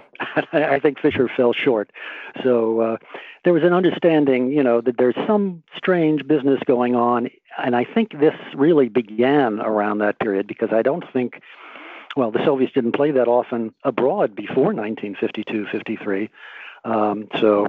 I 0.52 0.78
think 0.80 0.98
Fischer 1.00 1.28
fell 1.28 1.52
short. 1.52 1.90
So 2.42 2.80
uh, 2.80 2.96
there 3.44 3.52
was 3.52 3.62
an 3.62 3.72
understanding, 3.72 4.52
you 4.52 4.62
know, 4.62 4.80
that 4.80 4.98
there's 4.98 5.14
some 5.26 5.62
strange 5.76 6.26
business 6.26 6.60
going 6.66 6.94
on. 6.94 7.30
And 7.58 7.76
I 7.76 7.84
think 7.84 8.18
this 8.18 8.34
really 8.54 8.88
began 8.88 9.60
around 9.60 9.98
that 9.98 10.18
period 10.18 10.46
because 10.46 10.70
I 10.72 10.82
don't 10.82 11.04
think, 11.12 11.40
well, 12.16 12.30
the 12.30 12.44
Soviets 12.44 12.72
didn't 12.72 12.92
play 12.92 13.10
that 13.10 13.28
often 13.28 13.74
abroad 13.84 14.34
before 14.34 14.72
1952 14.74 15.66
53. 15.70 16.30
Um, 16.84 17.28
so 17.40 17.68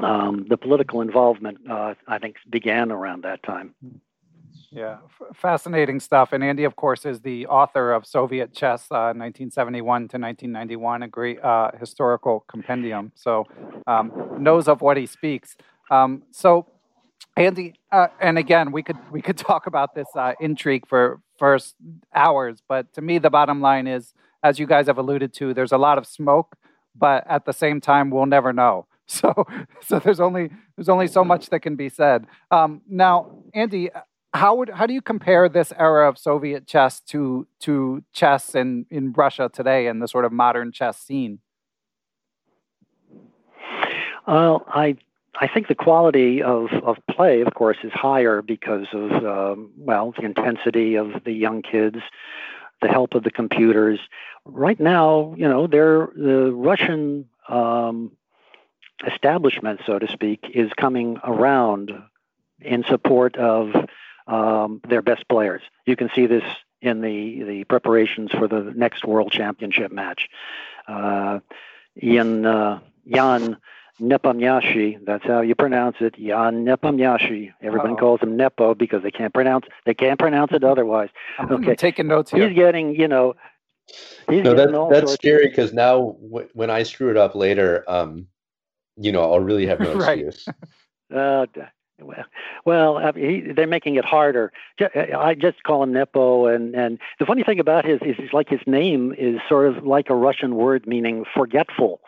um, 0.00 0.46
the 0.48 0.56
political 0.56 1.00
involvement, 1.00 1.58
uh, 1.68 1.94
I 2.06 2.18
think, 2.18 2.36
began 2.48 2.90
around 2.90 3.24
that 3.24 3.42
time. 3.42 3.74
Yeah, 4.72 4.98
f- 5.04 5.36
fascinating 5.36 5.98
stuff. 5.98 6.32
And 6.32 6.44
Andy, 6.44 6.64
of 6.64 6.76
course, 6.76 7.04
is 7.04 7.20
the 7.20 7.46
author 7.46 7.92
of 7.92 8.06
Soviet 8.06 8.52
Chess, 8.52 8.86
uh, 8.90 9.10
1971 9.16 9.82
to 9.82 10.18
1991, 10.18 11.02
a 11.02 11.08
great 11.08 11.42
uh, 11.42 11.72
historical 11.78 12.44
compendium. 12.48 13.10
So 13.16 13.46
um, 13.88 14.12
knows 14.38 14.68
of 14.68 14.80
what 14.80 14.96
he 14.96 15.06
speaks. 15.06 15.56
Um, 15.90 16.22
so, 16.30 16.66
Andy, 17.36 17.74
uh, 17.90 18.08
and 18.20 18.38
again, 18.38 18.70
we 18.70 18.82
could 18.84 18.98
we 19.10 19.20
could 19.22 19.38
talk 19.50 19.66
about 19.66 19.94
this 19.96 20.08
uh, 20.14 20.34
intrigue 20.40 20.86
for 20.86 21.20
first 21.38 21.74
hours, 22.14 22.62
but 22.68 22.92
to 22.94 23.00
me, 23.00 23.18
the 23.18 23.30
bottom 23.30 23.60
line 23.60 23.88
is, 23.88 24.14
as 24.44 24.58
you 24.60 24.66
guys 24.66 24.86
have 24.86 24.98
alluded 24.98 25.32
to, 25.34 25.52
there's 25.54 25.72
a 25.72 25.78
lot 25.78 25.98
of 25.98 26.06
smoke, 26.06 26.56
but 26.94 27.26
at 27.28 27.44
the 27.44 27.52
same 27.52 27.80
time, 27.80 28.10
we'll 28.10 28.26
never 28.26 28.52
know. 28.52 28.86
So, 29.10 29.34
so 29.80 29.98
there's 29.98 30.20
only 30.20 30.50
there's 30.76 30.88
only 30.88 31.08
so 31.08 31.24
much 31.24 31.50
that 31.50 31.60
can 31.62 31.74
be 31.74 31.88
said. 31.88 32.28
Um, 32.52 32.82
now, 32.88 33.42
Andy, 33.52 33.90
how 34.32 34.54
would 34.56 34.70
how 34.70 34.86
do 34.86 34.94
you 34.94 35.02
compare 35.02 35.48
this 35.48 35.72
era 35.76 36.08
of 36.08 36.18
Soviet 36.18 36.66
chess 36.66 37.00
to 37.08 37.46
to 37.60 38.04
chess 38.12 38.54
in 38.54 38.86
in 38.90 39.12
Russia 39.12 39.50
today 39.52 39.86
and 39.86 40.00
the 40.00 40.08
sort 40.08 40.24
of 40.24 40.32
modern 40.32 40.72
chess 40.72 40.98
scene? 40.98 41.40
Well, 44.26 44.64
I 44.68 44.96
I 45.40 45.48
think 45.48 45.68
the 45.68 45.74
quality 45.74 46.42
of, 46.42 46.70
of 46.84 46.98
play, 47.10 47.40
of 47.40 47.54
course, 47.54 47.78
is 47.82 47.92
higher 47.92 48.42
because 48.42 48.86
of 48.92 49.10
um, 49.24 49.70
well 49.76 50.12
the 50.16 50.24
intensity 50.24 50.96
of 50.96 51.24
the 51.24 51.32
young 51.32 51.62
kids, 51.62 51.98
the 52.82 52.88
help 52.88 53.14
of 53.14 53.24
the 53.24 53.30
computers. 53.30 53.98
Right 54.44 54.78
now, 54.78 55.34
you 55.36 55.48
know, 55.48 55.66
they're, 55.66 56.08
the 56.16 56.52
Russian 56.52 57.26
um, 57.48 58.12
establishment, 59.06 59.80
so 59.86 59.98
to 59.98 60.08
speak, 60.08 60.50
is 60.54 60.70
coming 60.76 61.18
around 61.24 61.92
in 62.60 62.84
support 62.84 63.36
of 63.36 63.68
um, 64.30 64.80
their 64.88 65.02
best 65.02 65.28
players. 65.28 65.62
You 65.86 65.96
can 65.96 66.10
see 66.14 66.26
this 66.26 66.44
in 66.80 67.00
the, 67.00 67.42
the 67.42 67.64
preparations 67.64 68.30
for 68.30 68.48
the 68.48 68.72
next 68.74 69.04
World 69.04 69.32
Championship 69.32 69.92
match. 69.92 70.28
Uh, 70.88 71.40
Ian, 72.02 72.46
uh, 72.46 72.80
Jan 73.12 73.58
Nepomniachtchi, 74.00 75.04
that's 75.04 75.24
how 75.24 75.40
you 75.42 75.54
pronounce 75.54 75.96
it, 76.00 76.14
Jan 76.14 76.64
Nepomniachtchi. 76.64 77.52
Everyone 77.60 77.92
Uh-oh. 77.92 77.96
calls 77.96 78.20
him 78.20 78.36
Nepo 78.36 78.74
because 78.74 79.02
they 79.02 79.10
can't 79.10 79.34
pronounce 79.34 79.66
they 79.84 79.94
can't 79.94 80.18
pronounce 80.18 80.52
it 80.52 80.64
otherwise. 80.64 81.10
I'm 81.38 81.52
okay. 81.52 81.74
taking 81.74 82.06
notes 82.06 82.30
here. 82.30 82.48
He's 82.48 82.56
getting, 82.56 82.94
you 82.94 83.08
know, 83.08 83.34
he's 84.30 84.42
no, 84.44 84.54
that's 84.54 84.72
that's 84.90 85.12
scary 85.12 85.48
because 85.48 85.74
now 85.74 86.16
w- 86.22 86.48
when 86.54 86.70
I 86.70 86.84
screw 86.84 87.10
it 87.10 87.18
up 87.18 87.34
later, 87.34 87.84
um, 87.88 88.26
you 88.96 89.12
know, 89.12 89.30
I'll 89.32 89.40
really 89.40 89.66
have 89.66 89.80
no 89.80 89.94
right. 89.96 90.26
excuse. 90.26 90.48
uh, 91.14 91.46
well, 92.02 92.24
well, 92.64 92.98
mean, 93.12 93.46
he, 93.46 93.52
they're 93.52 93.66
making 93.66 93.96
it 93.96 94.04
harder. 94.04 94.52
Uh, 94.80 94.88
I 95.16 95.34
just 95.34 95.62
call 95.62 95.82
him 95.82 95.92
Nepo, 95.92 96.46
and 96.46 96.74
and 96.74 96.98
the 97.18 97.26
funny 97.26 97.42
thing 97.42 97.60
about 97.60 97.84
his 97.84 98.00
is, 98.02 98.16
is 98.18 98.32
like 98.32 98.48
his 98.48 98.60
name 98.66 99.14
is 99.18 99.40
sort 99.48 99.66
of 99.66 99.84
like 99.84 100.10
a 100.10 100.14
Russian 100.14 100.54
word 100.56 100.86
meaning 100.86 101.24
forgetful. 101.34 102.00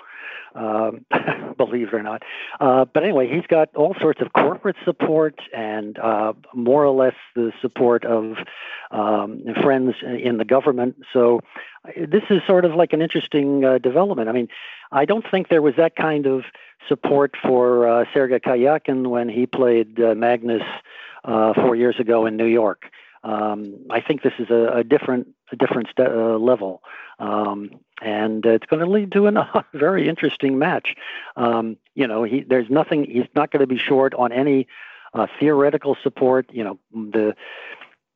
Um, 0.55 1.07
believe 1.57 1.89
it 1.89 1.95
or 1.95 2.03
not. 2.03 2.23
Uh, 2.61 2.85
but 2.85 3.03
anyway, 3.03 3.29
he's 3.29 3.47
got 3.47 3.75
all 3.75 3.95
sorts 4.01 4.21
of 4.21 4.33
corporate 4.33 4.77
support 4.85 5.41
and 5.55 5.99
uh, 5.99 6.33
more 6.55 6.85
or 6.85 6.91
less 6.91 7.15
the 7.35 7.53
support 7.61 8.05
of 8.05 8.37
um, 8.91 9.43
friends 9.63 9.95
in 10.03 10.37
the 10.37 10.45
government. 10.45 10.97
So 11.13 11.41
this 11.97 12.25
is 12.31 12.43
sort 12.47 12.65
of 12.65 12.75
like 12.75 12.93
an 12.93 13.03
interesting 13.03 13.65
uh, 13.65 13.79
development. 13.79 14.29
I 14.29 14.33
mean, 14.33 14.49
I 14.91 15.05
don't 15.05 15.25
think 15.29 15.49
there 15.49 15.63
was 15.63 15.77
that 15.77 15.97
kind 15.97 16.27
of 16.27 16.45
support 16.89 17.35
for 17.43 17.89
uh, 17.89 18.05
Sergei 18.13 18.39
Karyakin 18.39 19.07
when 19.07 19.29
he 19.29 19.47
played 19.47 20.01
uh, 20.01 20.15
Magnus 20.15 20.63
uh, 21.25 21.55
four 21.55 21.75
years 21.77 21.99
ago 21.99 22.27
in 22.27 22.37
New 22.37 22.47
York. 22.47 22.91
Um, 23.25 23.87
I 23.91 24.01
think 24.01 24.23
this 24.23 24.33
is 24.39 24.51
a, 24.51 24.79
a 24.79 24.85
different 24.85 25.29
a 25.53 25.57
different 25.57 25.89
st- 25.89 26.09
uh, 26.09 26.39
level, 26.39 26.83
um, 27.19 27.71
and 28.01 28.45
it's 28.45 28.67
going 28.67 28.85
to 28.85 28.91
lead 28.91 29.13
to 29.13 29.27
a 29.29 29.65
very 29.73 30.09
interesting 30.09 30.59
match. 30.59 30.97
Um, 31.37 31.77
you 31.95 32.07
know, 32.07 32.25
he, 32.25 32.43
there's 32.43 32.69
nothing. 32.69 33.05
He's 33.05 33.29
not 33.35 33.51
going 33.51 33.61
to 33.61 33.67
be 33.67 33.79
short 33.79 34.15
on 34.15 34.33
any 34.33 34.67
uh, 35.15 35.27
theoretical 35.39 35.97
support. 36.03 36.51
You 36.53 36.65
know, 36.65 36.79
the 36.93 37.37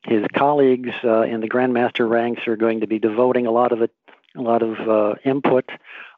his 0.05 0.25
colleagues 0.35 0.91
uh, 1.05 1.23
in 1.23 1.41
the 1.41 1.49
grandmaster 1.49 2.09
ranks 2.09 2.47
are 2.47 2.57
going 2.57 2.81
to 2.81 2.87
be 2.87 2.99
devoting 2.99 3.47
a 3.47 3.51
lot 3.51 3.73
of 3.73 3.83
it, 3.83 3.93
a 4.37 4.41
lot 4.41 4.63
of 4.63 4.89
uh, 4.89 5.15
input, 5.25 5.69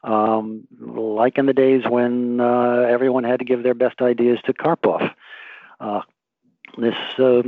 um, 0.05 0.67
like 0.81 1.39
in 1.39 1.47
the 1.47 1.55
days 1.55 1.85
when 1.89 2.41
uh, 2.41 2.87
everyone 2.89 3.25
had 3.25 3.39
to 3.41 3.45
give 3.45 3.63
their 3.63 3.75
best 3.75 4.01
ideas 4.01 4.39
to 4.45 4.53
Karpov. 4.53 5.13
This 6.77 6.95
uh, 7.19 7.43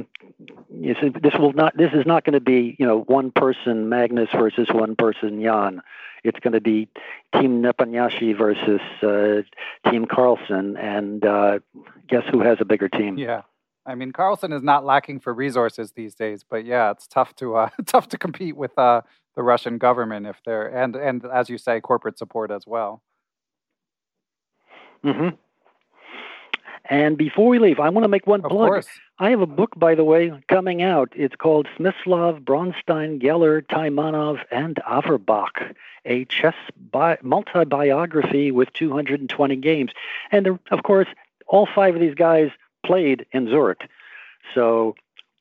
this 0.71 1.35
will 1.39 1.53
not 1.53 1.77
this 1.77 1.93
is 1.93 2.07
not 2.07 2.25
going 2.25 2.35
to 2.35 2.41
be 2.41 2.77
you 2.79 2.87
know 2.87 3.01
one 3.03 3.31
person 3.31 3.89
Magnus 3.89 4.29
versus 4.33 4.69
one 4.71 4.97
person 4.97 5.43
Jan. 5.43 5.83
It's 6.23 6.39
going 6.41 6.53
to 6.53 6.61
be 6.61 6.89
Team 7.35 7.63
Nepomniachtchi 7.63 8.37
versus 8.37 8.81
uh, 9.03 9.91
Team 9.91 10.07
Carlsen, 10.07 10.77
and 10.77 11.25
uh, 11.25 11.61
guess 12.09 12.25
who 12.31 12.41
has 12.41 12.59
a 12.61 12.65
bigger 12.65 12.89
team? 12.89 13.19
Yeah, 13.19 13.43
I 13.87 13.95
mean 13.95 14.13
Carlsen 14.13 14.53
is 14.53 14.63
not 14.63 14.85
lacking 14.85 15.21
for 15.21 15.33
resources 15.33 15.93
these 15.93 16.15
days, 16.15 16.45
but 16.49 16.65
yeah, 16.65 16.91
it's 16.91 17.07
tough 17.07 17.35
to 17.37 17.57
uh, 17.57 17.69
tough 17.87 18.09
to 18.09 18.19
compete 18.19 18.57
with 18.57 18.77
uh, 18.79 19.03
the 19.37 19.43
Russian 19.43 19.79
government 19.79 20.27
if 20.27 20.37
they're 20.45 20.67
and 20.67 20.97
and 20.97 21.25
as 21.25 21.49
you 21.49 21.59
say, 21.59 21.81
corporate 21.81 22.19
support 22.19 22.51
as 22.51 22.67
well. 22.67 23.03
Mm-hmm. 25.05 25.37
And 26.91 27.17
before 27.17 27.49
we 27.49 27.59
leave, 27.59 27.79
I 27.79 27.89
want 27.89 28.05
to 28.05 28.09
make 28.09 28.27
one 28.27 28.45
of 28.45 28.51
plug. 28.51 28.69
Course. 28.69 28.89
I 29.23 29.29
have 29.29 29.43
a 29.43 29.47
book, 29.47 29.79
by 29.79 29.95
the 29.95 30.03
way, 30.03 30.33
coming 30.49 30.81
out. 30.81 31.13
It's 31.15 31.37
called 31.37 31.69
Smyslov, 31.79 32.43
Bronstein, 32.43 33.21
Geller, 33.23 33.61
Taimanov, 33.61 34.41
and 34.51 34.77
Averbakh, 34.77 35.75
a 36.07 36.25
chess 36.25 36.55
bi- 36.91 37.19
multi-biography 37.21 38.51
with 38.51 38.73
220 38.73 39.57
games. 39.57 39.93
And 40.33 40.47
there, 40.47 40.59
of 40.71 40.85
course, 40.85 41.07
all 41.47 41.67
five 41.67 41.95
of 41.95 42.01
these 42.01 42.15
guys 42.15 42.51
played 42.83 43.27
in 43.31 43.47
Zurich. 43.51 43.91
So 44.55 44.95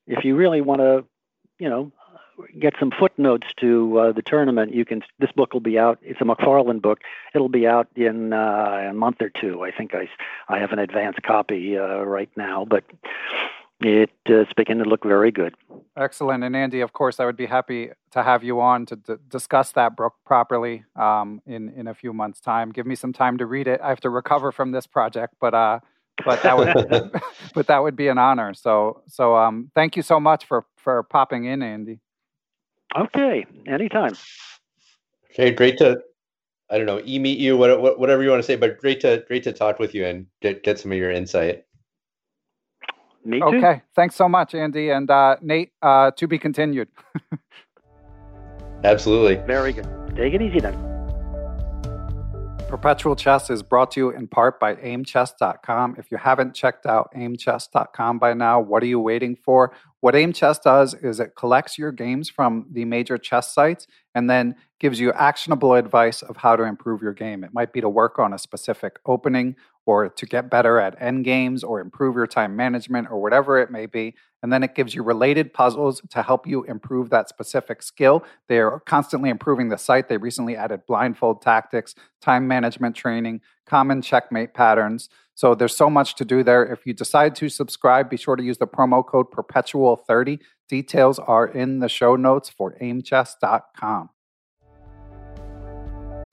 if 0.07 0.25
you 0.25 0.35
really 0.35 0.59
want 0.59 0.81
to, 0.81 1.05
you 1.57 1.69
know, 1.69 1.93
get 2.59 2.73
some 2.81 2.91
footnotes 2.91 3.47
to 3.61 3.97
uh, 3.97 4.11
the 4.11 4.21
tournament, 4.21 4.73
you 4.73 4.83
can. 4.83 5.03
This 5.19 5.31
book 5.31 5.53
will 5.53 5.61
be 5.61 5.79
out. 5.79 5.99
It's 6.01 6.19
a 6.19 6.25
McFarland 6.25 6.81
book. 6.81 6.99
It'll 7.33 7.49
be 7.49 7.65
out 7.65 7.87
in 7.95 8.33
uh, 8.33 8.89
a 8.89 8.93
month 8.93 9.21
or 9.21 9.29
two. 9.29 9.63
I 9.63 9.71
think 9.71 9.95
I 9.95 10.09
I 10.49 10.59
have 10.59 10.71
an 10.71 10.79
advanced 10.79 11.21
copy 11.21 11.77
uh, 11.77 11.99
right 11.99 12.29
now, 12.37 12.65
but 12.65 12.83
it, 13.81 14.09
uh, 14.29 14.41
it's 14.41 14.53
beginning 14.53 14.83
to 14.83 14.89
look 14.89 15.03
very 15.03 15.31
good. 15.31 15.55
Excellent. 15.97 16.43
And 16.43 16.55
Andy, 16.55 16.81
of 16.81 16.93
course, 16.93 17.19
I 17.19 17.25
would 17.25 17.37
be 17.37 17.45
happy 17.45 17.89
to 18.11 18.23
have 18.23 18.43
you 18.43 18.59
on 18.59 18.85
to 18.87 18.95
d- 18.95 19.13
discuss 19.27 19.71
that 19.73 19.95
book 19.95 20.13
properly 20.25 20.83
um, 20.95 21.41
in 21.45 21.69
in 21.69 21.87
a 21.87 21.93
few 21.93 22.13
months' 22.13 22.41
time. 22.41 22.71
Give 22.71 22.85
me 22.85 22.95
some 22.95 23.13
time 23.13 23.37
to 23.37 23.45
read 23.45 23.67
it. 23.67 23.79
I 23.81 23.89
have 23.89 24.01
to 24.01 24.09
recover 24.09 24.51
from 24.51 24.71
this 24.71 24.87
project, 24.87 25.35
but 25.39 25.53
uh, 25.53 25.79
but 26.25 26.41
that 26.43 26.57
would 26.57 27.11
but 27.53 27.67
that 27.67 27.79
would 27.79 27.95
be 27.95 28.07
an 28.07 28.17
honor. 28.17 28.53
So 28.53 29.03
so 29.07 29.35
um, 29.35 29.71
thank 29.75 29.95
you 29.95 30.03
so 30.03 30.19
much 30.19 30.45
for 30.45 30.65
for 30.77 31.03
popping 31.03 31.45
in, 31.45 31.61
Andy. 31.61 31.99
Okay, 32.97 33.45
anytime. 33.67 34.15
Okay, 35.31 35.51
great 35.51 35.77
to 35.77 36.01
I 36.69 36.77
don't 36.77 36.85
know, 36.85 37.01
e 37.05 37.17
meet 37.17 37.39
you, 37.39 37.57
whatever 37.57 38.21
you 38.23 38.29
want 38.29 38.41
to 38.41 38.45
say, 38.45 38.55
but 38.55 38.77
great 38.77 38.99
to 39.01 39.23
great 39.27 39.43
to 39.43 39.53
talk 39.53 39.79
with 39.79 39.95
you 39.95 40.05
and 40.05 40.27
get 40.41 40.63
get 40.63 40.79
some 40.79 40.91
of 40.91 40.97
your 40.97 41.11
insight. 41.11 41.65
Me 43.25 43.39
too. 43.39 43.45
Okay. 43.45 43.81
Thanks 43.95 44.15
so 44.15 44.29
much, 44.29 44.55
Andy. 44.55 44.89
And 44.89 45.09
uh, 45.09 45.37
Nate, 45.41 45.71
uh, 45.81 46.11
to 46.11 46.27
be 46.27 46.37
continued. 46.37 46.87
Absolutely. 48.83 49.35
Very 49.45 49.73
good. 49.73 49.87
Take 50.15 50.33
it 50.33 50.41
easy 50.41 50.59
then. 50.59 50.89
Perpetual 52.69 53.15
Chess 53.15 53.49
is 53.49 53.63
brought 53.63 53.89
to 53.91 53.99
you 53.99 54.09
in 54.11 54.27
part 54.27 54.59
by 54.59 54.75
aimchess.com. 54.75 55.95
If 55.97 56.11
you 56.11 56.17
haven't 56.17 56.53
checked 56.53 56.85
out 56.85 57.09
aimchess.com 57.15 58.19
by 58.19 58.35
now, 58.35 58.59
what 58.59 58.83
are 58.83 58.85
you 58.85 58.99
waiting 58.99 59.35
for? 59.35 59.73
What 60.01 60.13
AimChess 60.13 60.61
does 60.61 60.93
is 60.93 61.19
it 61.19 61.35
collects 61.35 61.77
your 61.77 61.91
games 61.91 62.29
from 62.29 62.67
the 62.71 62.85
major 62.85 63.17
chess 63.17 63.51
sites 63.53 63.87
and 64.13 64.29
then 64.29 64.55
gives 64.79 64.99
you 64.99 65.11
actionable 65.13 65.73
advice 65.73 66.21
of 66.21 66.37
how 66.37 66.55
to 66.55 66.63
improve 66.63 67.01
your 67.01 67.11
game. 67.11 67.43
It 67.43 67.53
might 67.53 67.73
be 67.73 67.81
to 67.81 67.89
work 67.89 68.19
on 68.19 68.33
a 68.33 68.37
specific 68.37 68.99
opening 69.05 69.55
or 69.89 70.07
to 70.07 70.25
get 70.27 70.51
better 70.51 70.79
at 70.79 70.95
end 71.01 71.25
games 71.25 71.63
or 71.63 71.79
improve 71.79 72.15
your 72.15 72.27
time 72.27 72.55
management 72.55 73.07
or 73.09 73.19
whatever 73.19 73.57
it 73.57 73.71
may 73.71 73.87
be. 73.87 74.13
And 74.43 74.53
then 74.53 74.61
it 74.61 74.75
gives 74.75 74.93
you 74.93 75.01
related 75.01 75.51
puzzles 75.51 75.99
to 76.11 76.21
help 76.21 76.45
you 76.45 76.63
improve 76.65 77.09
that 77.09 77.27
specific 77.27 77.81
skill. 77.81 78.23
They 78.47 78.59
are 78.59 78.81
constantly 78.81 79.31
improving 79.31 79.69
the 79.69 79.79
site. 79.79 80.07
They 80.07 80.17
recently 80.17 80.55
added 80.55 80.85
blindfold 80.85 81.41
tactics, 81.41 81.95
time 82.21 82.47
management 82.47 82.95
training, 82.95 83.41
common 83.65 84.03
checkmate 84.03 84.53
patterns. 84.53 85.09
So 85.33 85.55
there's 85.55 85.75
so 85.75 85.89
much 85.89 86.13
to 86.17 86.25
do 86.25 86.43
there. 86.43 86.63
If 86.71 86.85
you 86.85 86.93
decide 86.93 87.35
to 87.37 87.49
subscribe, 87.49 88.11
be 88.11 88.17
sure 88.17 88.35
to 88.35 88.43
use 88.43 88.59
the 88.59 88.67
promo 88.67 89.03
code 89.03 89.31
perpetual30. 89.31 90.37
Details 90.67 91.17
are 91.17 91.47
in 91.47 91.79
the 91.79 91.89
show 91.89 92.15
notes 92.15 92.47
for 92.47 92.77
aimchess.com. 92.79 94.11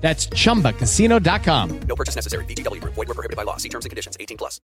That's 0.00 0.28
chumbacasino.com. 0.28 1.80
No 1.80 1.96
purchase 1.96 2.14
necessary. 2.14 2.44
VGW 2.46 2.80
Group. 2.80 2.94
Void 2.94 3.08
were 3.08 3.14
prohibited 3.14 3.36
by 3.36 3.42
law. 3.42 3.56
See 3.56 3.68
terms 3.68 3.84
and 3.84 3.90
conditions. 3.90 4.16
18 4.18 4.38
plus. 4.38 4.60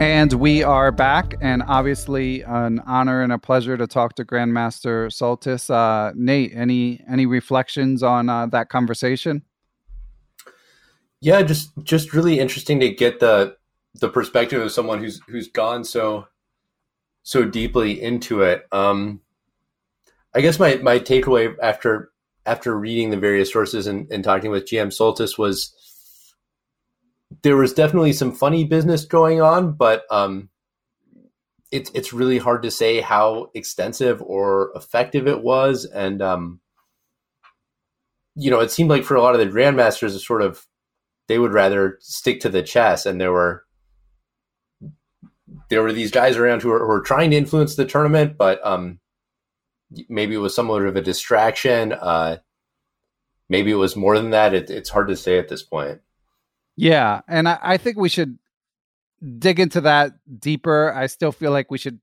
And 0.00 0.32
we 0.32 0.64
are 0.64 0.90
back, 0.90 1.36
and 1.40 1.62
obviously 1.68 2.42
an 2.42 2.80
honor 2.86 3.22
and 3.22 3.32
a 3.32 3.38
pleasure 3.38 3.76
to 3.76 3.86
talk 3.86 4.16
to 4.16 4.24
Grandmaster 4.24 5.06
Soltis. 5.12 5.70
Uh, 5.70 6.12
Nate, 6.16 6.50
any 6.56 7.04
any 7.08 7.24
reflections 7.24 8.02
on 8.02 8.28
uh, 8.28 8.46
that 8.46 8.68
conversation? 8.68 9.42
Yeah, 11.20 11.42
just 11.42 11.70
just 11.84 12.12
really 12.14 12.40
interesting 12.40 12.80
to 12.80 12.90
get 12.90 13.20
the 13.20 13.56
the 13.94 14.08
perspective 14.08 14.60
of 14.60 14.72
someone 14.72 14.98
who's 14.98 15.20
who's 15.28 15.46
gone 15.46 15.84
so 15.84 16.26
so 17.22 17.44
deeply 17.44 18.02
into 18.02 18.42
it. 18.42 18.66
Um, 18.72 19.20
I 20.34 20.40
guess 20.40 20.58
my 20.58 20.76
my 20.76 20.98
takeaway 20.98 21.54
after 21.62 22.10
after 22.44 22.76
reading 22.76 23.10
the 23.10 23.16
various 23.16 23.52
sources 23.52 23.86
and, 23.86 24.10
and 24.10 24.24
talking 24.24 24.50
with 24.50 24.66
GM 24.66 24.88
Soltis 24.88 25.38
was 25.38 25.74
there 27.42 27.56
was 27.56 27.72
definitely 27.72 28.12
some 28.12 28.32
funny 28.32 28.64
business 28.64 29.04
going 29.04 29.40
on, 29.40 29.72
but 29.72 30.04
um, 30.10 30.50
it's 31.70 31.90
it's 31.94 32.12
really 32.12 32.38
hard 32.38 32.62
to 32.62 32.70
say 32.70 33.00
how 33.00 33.50
extensive 33.54 34.20
or 34.22 34.72
effective 34.74 35.26
it 35.26 35.42
was, 35.42 35.84
and 35.86 36.20
um, 36.20 36.60
you 38.34 38.50
know, 38.50 38.60
it 38.60 38.70
seemed 38.70 38.90
like 38.90 39.04
for 39.04 39.14
a 39.14 39.22
lot 39.22 39.34
of 39.34 39.40
the 39.40 39.46
grandmasters, 39.46 40.18
sort 40.20 40.42
of 40.42 40.66
they 41.28 41.38
would 41.38 41.52
rather 41.52 41.98
stick 42.00 42.40
to 42.40 42.48
the 42.48 42.62
chess, 42.62 43.06
and 43.06 43.20
there 43.20 43.32
were 43.32 43.64
there 45.70 45.82
were 45.82 45.92
these 45.92 46.10
guys 46.10 46.36
around 46.36 46.62
who 46.62 46.68
were, 46.68 46.80
who 46.80 46.86
were 46.86 47.00
trying 47.00 47.30
to 47.30 47.36
influence 47.36 47.76
the 47.76 47.86
tournament, 47.86 48.36
but 48.36 48.64
um, 48.66 48.98
maybe 50.08 50.34
it 50.34 50.38
was 50.38 50.54
somewhat 50.54 50.82
of 50.82 50.96
a 50.96 51.02
distraction. 51.02 51.92
Uh, 51.92 52.38
maybe 53.48 53.70
it 53.70 53.76
was 53.76 53.96
more 53.96 54.16
than 54.16 54.30
that. 54.30 54.54
It, 54.54 54.70
it's 54.70 54.90
hard 54.90 55.08
to 55.08 55.16
say 55.16 55.38
at 55.38 55.48
this 55.48 55.62
point. 55.62 56.00
Yeah, 56.76 57.20
and 57.28 57.48
I, 57.48 57.58
I 57.62 57.76
think 57.76 57.96
we 57.96 58.08
should 58.08 58.38
dig 59.38 59.60
into 59.60 59.80
that 59.82 60.12
deeper. 60.40 60.92
I 60.92 61.06
still 61.06 61.32
feel 61.32 61.50
like 61.50 61.70
we 61.70 61.78
should 61.78 62.00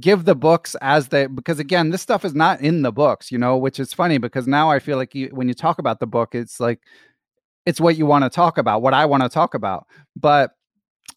give 0.00 0.24
the 0.24 0.34
books 0.34 0.74
as 0.80 1.08
they 1.08 1.26
because 1.26 1.58
again, 1.58 1.90
this 1.90 2.02
stuff 2.02 2.24
is 2.24 2.34
not 2.34 2.60
in 2.60 2.82
the 2.82 2.92
books, 2.92 3.30
you 3.30 3.38
know, 3.38 3.56
which 3.56 3.78
is 3.78 3.94
funny 3.94 4.18
because 4.18 4.46
now 4.46 4.70
I 4.70 4.78
feel 4.78 4.96
like 4.96 5.14
you, 5.14 5.28
when 5.32 5.48
you 5.48 5.54
talk 5.54 5.78
about 5.78 6.00
the 6.00 6.06
book, 6.06 6.34
it's 6.34 6.60
like 6.60 6.80
it's 7.66 7.80
what 7.80 7.96
you 7.96 8.06
want 8.06 8.24
to 8.24 8.30
talk 8.30 8.58
about, 8.58 8.82
what 8.82 8.94
I 8.94 9.06
want 9.06 9.22
to 9.22 9.28
talk 9.28 9.54
about, 9.54 9.86
but. 10.16 10.55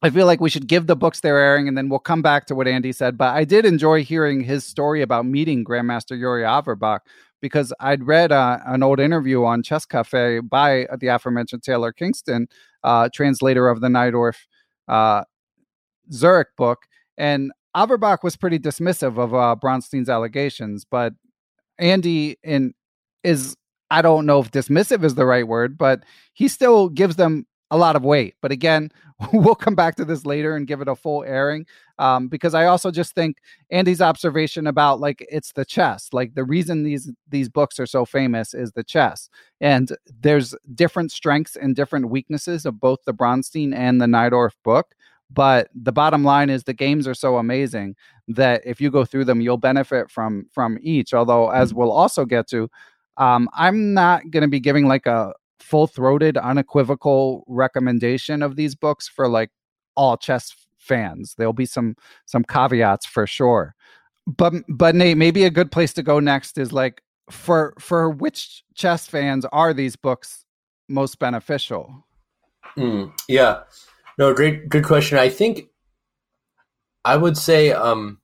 I 0.01 0.09
feel 0.09 0.25
like 0.25 0.39
we 0.39 0.49
should 0.49 0.67
give 0.67 0.87
the 0.87 0.95
books 0.95 1.19
their 1.19 1.37
airing 1.37 1.67
and 1.67 1.77
then 1.77 1.89
we'll 1.89 1.99
come 1.99 2.21
back 2.21 2.45
to 2.45 2.55
what 2.55 2.67
Andy 2.67 2.93
said. 2.93 3.17
But 3.17 3.35
I 3.35 3.43
did 3.43 3.65
enjoy 3.65 4.03
hearing 4.03 4.41
his 4.41 4.65
story 4.65 5.01
about 5.01 5.25
meeting 5.25 5.65
Grandmaster 5.65 6.17
Yuri 6.17 6.43
Averbakh 6.43 6.99
because 7.41 7.73
I'd 7.79 8.03
read 8.05 8.31
uh, 8.31 8.59
an 8.65 8.81
old 8.81 8.99
interview 8.99 9.43
on 9.43 9.61
Chess 9.61 9.85
Cafe 9.85 10.39
by 10.39 10.87
the 10.99 11.07
aforementioned 11.07 11.63
Taylor 11.63 11.91
Kingston, 11.91 12.47
uh, 12.83 13.09
translator 13.13 13.67
of 13.67 13.81
the 13.81 13.87
Najdorf 13.87 14.37
uh, 14.87 15.23
Zurich 16.11 16.49
book. 16.57 16.85
And 17.17 17.51
Averbakh 17.75 18.23
was 18.23 18.37
pretty 18.37 18.59
dismissive 18.59 19.17
of 19.17 19.33
uh, 19.33 19.55
Bronstein's 19.55 20.09
allegations, 20.09 20.85
but 20.85 21.13
Andy 21.77 22.37
in 22.43 22.73
is 23.23 23.55
I 23.91 24.01
don't 24.01 24.25
know 24.25 24.39
if 24.39 24.51
dismissive 24.51 25.03
is 25.03 25.15
the 25.15 25.25
right 25.25 25.47
word, 25.47 25.77
but 25.77 26.03
he 26.33 26.47
still 26.47 26.89
gives 26.89 27.15
them 27.15 27.45
a 27.71 27.77
lot 27.77 27.95
of 27.95 28.03
weight. 28.03 28.35
But 28.41 28.51
again, 28.51 28.91
we'll 29.33 29.55
come 29.55 29.75
back 29.75 29.95
to 29.95 30.05
this 30.05 30.25
later 30.25 30.55
and 30.55 30.67
give 30.67 30.81
it 30.81 30.87
a 30.87 30.95
full 30.95 31.23
airing 31.23 31.65
um, 31.97 32.27
because 32.27 32.53
I 32.53 32.65
also 32.65 32.91
just 32.91 33.13
think 33.13 33.37
Andy's 33.69 34.01
observation 34.01 34.67
about 34.67 34.99
like 34.99 35.25
it's 35.29 35.51
the 35.53 35.65
chess. 35.65 36.09
Like 36.13 36.35
the 36.35 36.43
reason 36.43 36.83
these 36.83 37.11
these 37.27 37.49
books 37.49 37.79
are 37.79 37.85
so 37.85 38.05
famous 38.05 38.53
is 38.53 38.71
the 38.71 38.83
chess, 38.83 39.29
and 39.59 39.95
there's 40.21 40.55
different 40.73 41.11
strengths 41.11 41.55
and 41.55 41.75
different 41.75 42.09
weaknesses 42.09 42.65
of 42.65 42.79
both 42.79 42.99
the 43.05 43.13
Bronstein 43.13 43.73
and 43.73 44.01
the 44.01 44.05
Najdorf 44.05 44.53
book. 44.63 44.95
But 45.31 45.69
the 45.75 45.91
bottom 45.91 46.23
line 46.23 46.49
is 46.49 46.63
the 46.63 46.73
games 46.73 47.07
are 47.07 47.13
so 47.13 47.37
amazing 47.37 47.95
that 48.29 48.61
if 48.65 48.81
you 48.81 48.89
go 48.89 49.05
through 49.05 49.25
them, 49.25 49.41
you'll 49.41 49.57
benefit 49.57 50.09
from 50.09 50.47
from 50.51 50.79
each. 50.81 51.13
Although, 51.13 51.49
as 51.49 51.73
we'll 51.73 51.91
also 51.91 52.25
get 52.25 52.47
to, 52.49 52.69
um, 53.17 53.49
I'm 53.53 53.93
not 53.93 54.31
going 54.31 54.41
to 54.41 54.47
be 54.47 54.59
giving 54.59 54.87
like 54.87 55.05
a 55.05 55.33
full 55.59 55.87
throated, 55.87 56.37
unequivocal 56.37 57.43
recommendation 57.47 58.41
of 58.41 58.55
these 58.55 58.75
books 58.75 59.07
for 59.07 59.27
like 59.27 59.51
all 59.95 60.17
chess 60.17 60.55
fans. 60.77 61.35
There'll 61.37 61.53
be 61.53 61.65
some 61.65 61.95
some 62.25 62.43
caveats 62.43 63.05
for 63.05 63.27
sure. 63.27 63.75
But 64.27 64.53
but 64.67 64.95
Nate, 64.95 65.17
maybe 65.17 65.43
a 65.43 65.49
good 65.49 65.71
place 65.71 65.93
to 65.93 66.03
go 66.03 66.19
next 66.19 66.57
is 66.57 66.71
like 66.71 67.01
for 67.29 67.73
for 67.79 68.09
which 68.09 68.63
chess 68.75 69.07
fans 69.07 69.45
are 69.51 69.73
these 69.73 69.95
books 69.95 70.45
most 70.87 71.19
beneficial? 71.19 72.05
Mm, 72.77 73.13
yeah. 73.27 73.61
No, 74.17 74.33
great 74.33 74.69
good 74.69 74.83
question. 74.83 75.17
I 75.17 75.29
think 75.29 75.69
I 77.05 77.17
would 77.17 77.37
say 77.37 77.71
um 77.71 78.19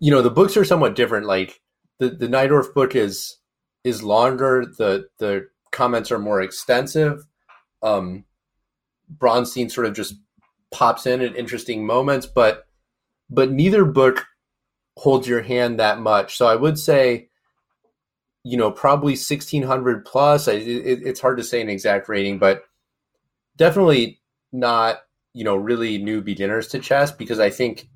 you 0.00 0.10
know, 0.10 0.22
the 0.22 0.30
books 0.30 0.56
are 0.56 0.64
somewhat 0.64 0.96
different. 0.96 1.26
Like 1.26 1.60
the 1.98 2.10
the 2.10 2.26
Najdorf 2.26 2.74
book 2.74 2.94
is 2.94 3.36
is 3.84 4.02
longer. 4.02 4.64
The 4.76 5.08
the 5.18 5.48
comments 5.70 6.10
are 6.10 6.18
more 6.18 6.40
extensive. 6.40 7.26
Um, 7.82 8.24
Bronstein 9.16 9.70
sort 9.70 9.86
of 9.86 9.94
just 9.94 10.14
pops 10.70 11.06
in 11.06 11.20
at 11.20 11.36
interesting 11.36 11.86
moments, 11.86 12.26
but 12.26 12.66
but 13.30 13.50
neither 13.50 13.84
book 13.84 14.26
holds 14.96 15.28
your 15.28 15.42
hand 15.42 15.78
that 15.78 16.00
much. 16.00 16.36
So 16.36 16.46
I 16.46 16.56
would 16.56 16.78
say, 16.78 17.28
you 18.44 18.56
know, 18.56 18.70
probably 18.70 19.16
sixteen 19.16 19.62
hundred 19.62 20.04
plus. 20.04 20.48
it, 20.48 20.62
it's 20.66 21.20
hard 21.20 21.38
to 21.38 21.44
say 21.44 21.60
an 21.60 21.68
exact 21.68 22.08
rating, 22.08 22.38
but 22.38 22.62
definitely 23.56 24.20
not 24.52 25.00
you 25.34 25.44
know 25.44 25.56
really 25.56 25.98
new 25.98 26.22
beginners 26.22 26.68
to 26.68 26.78
chess 26.78 27.12
because 27.12 27.38
I 27.38 27.50
think 27.50 27.88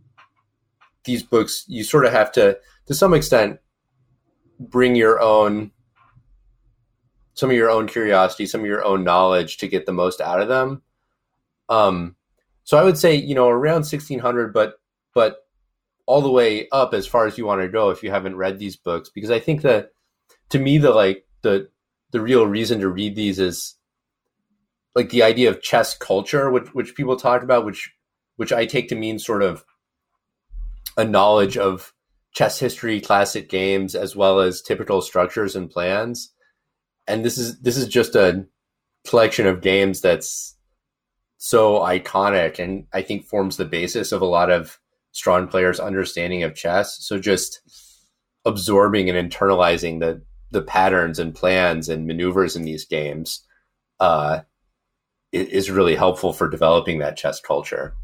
these 1.05 1.23
books 1.23 1.65
you 1.67 1.83
sort 1.83 2.05
of 2.05 2.13
have 2.13 2.31
to 2.33 2.59
to 2.87 2.95
some 2.95 3.15
extent 3.15 3.59
bring 4.71 4.95
your 4.95 5.21
own 5.21 5.73
some 7.35 7.51
of 7.51 7.57
your 7.57 7.71
own 7.71 7.89
curiosity, 7.89 8.47
some 8.47 8.61
of 8.61 8.67
your 8.67 8.85
own 8.85 9.05
knowledge 9.05 9.57
to 9.59 9.69
get 9.69 9.87
the 9.87 9.93
most 9.93 10.21
out 10.21 10.41
of 10.41 10.49
them. 10.49 10.83
Um, 11.69 12.17
so 12.65 12.77
I 12.77 12.85
would 12.85 12.99
say, 12.99 13.15
you 13.15 13.35
know, 13.35 13.49
around 13.49 13.87
1600, 13.87 14.53
but, 14.53 14.75
but 15.15 15.39
all 16.07 16.21
the 16.21 16.31
way 16.31 16.69
up 16.71 16.93
as 16.93 17.07
far 17.07 17.27
as 17.27 17.39
you 17.39 17.47
want 17.47 17.63
to 17.63 17.69
go 17.69 17.91
if 17.91 18.03
you 18.03 18.11
haven't 18.11 18.37
read 18.37 18.59
these 18.59 18.77
books, 18.77 19.09
because 19.09 19.31
I 19.31 19.39
think 19.39 19.63
that 19.63 19.93
to 20.51 20.59
me, 20.59 20.79
the 20.79 20.91
like, 20.91 21.27
the, 21.41 21.69
the 22.11 22.21
real 22.21 22.47
reason 22.47 22.81
to 22.81 22.89
read 22.89 23.17
these 23.17 23.39
is 23.39 23.77
like 24.95 25.09
the 25.09 25.23
idea 25.23 25.49
of 25.49 25.63
chess 25.63 25.97
culture, 25.97 26.51
which, 26.51 26.69
which 26.75 26.95
people 26.95 27.17
talk 27.17 27.43
about, 27.43 27.65
which, 27.65 27.95
which 28.37 28.53
I 28.53 28.67
take 28.67 28.89
to 28.91 28.95
mean 28.95 29.19
sort 29.19 29.43
of 29.43 29.65
a 30.99 31.05
knowledge 31.05 31.57
of 31.57 31.95
chess 32.33 32.59
history, 32.59 33.01
classic 33.01 33.49
games, 33.49 33.95
as 33.95 34.17
well 34.17 34.41
as 34.41 34.63
typical 34.63 35.01
structures 35.01 35.55
and 35.57 35.71
plans. 35.71 36.33
And 37.07 37.25
this 37.25 37.39
is 37.39 37.61
this 37.61 37.77
is 37.77 37.89
just 37.89 38.15
a 38.15 38.47
collection 39.07 39.47
of 39.47 39.61
games 39.61 40.01
that's 40.01 40.57
so 41.39 41.81
iconic 41.81 42.61
and 42.61 42.87
I 42.93 43.03
think 43.03 43.27
forms 43.27 43.57
the 43.57 43.65
basis 43.65 44.13
of 44.13 44.23
a 44.23 44.27
lot 44.27 44.51
of 44.51 44.79
strong 45.11 45.49
players' 45.49 45.81
understanding 45.81 46.45
of 46.45 46.55
chess. 46.55 47.05
So 47.05 47.19
just 47.19 47.61
absorbing 48.45 49.11
and 49.11 49.31
internalizing 49.31 50.01
the 50.01 50.23
the 50.51 50.63
patterns 50.63 51.19
and 51.19 51.35
plans 51.35 51.89
and 51.89 52.07
maneuvers 52.07 52.57
in 52.57 52.63
these 52.63 52.85
games 52.85 53.45
uh, 54.01 54.41
is 55.33 55.71
really 55.71 55.97
helpful 55.97 56.33
for 56.33 56.49
developing 56.49 56.99
that 56.99 57.17
chess 57.17 57.41
culture. 57.41 57.95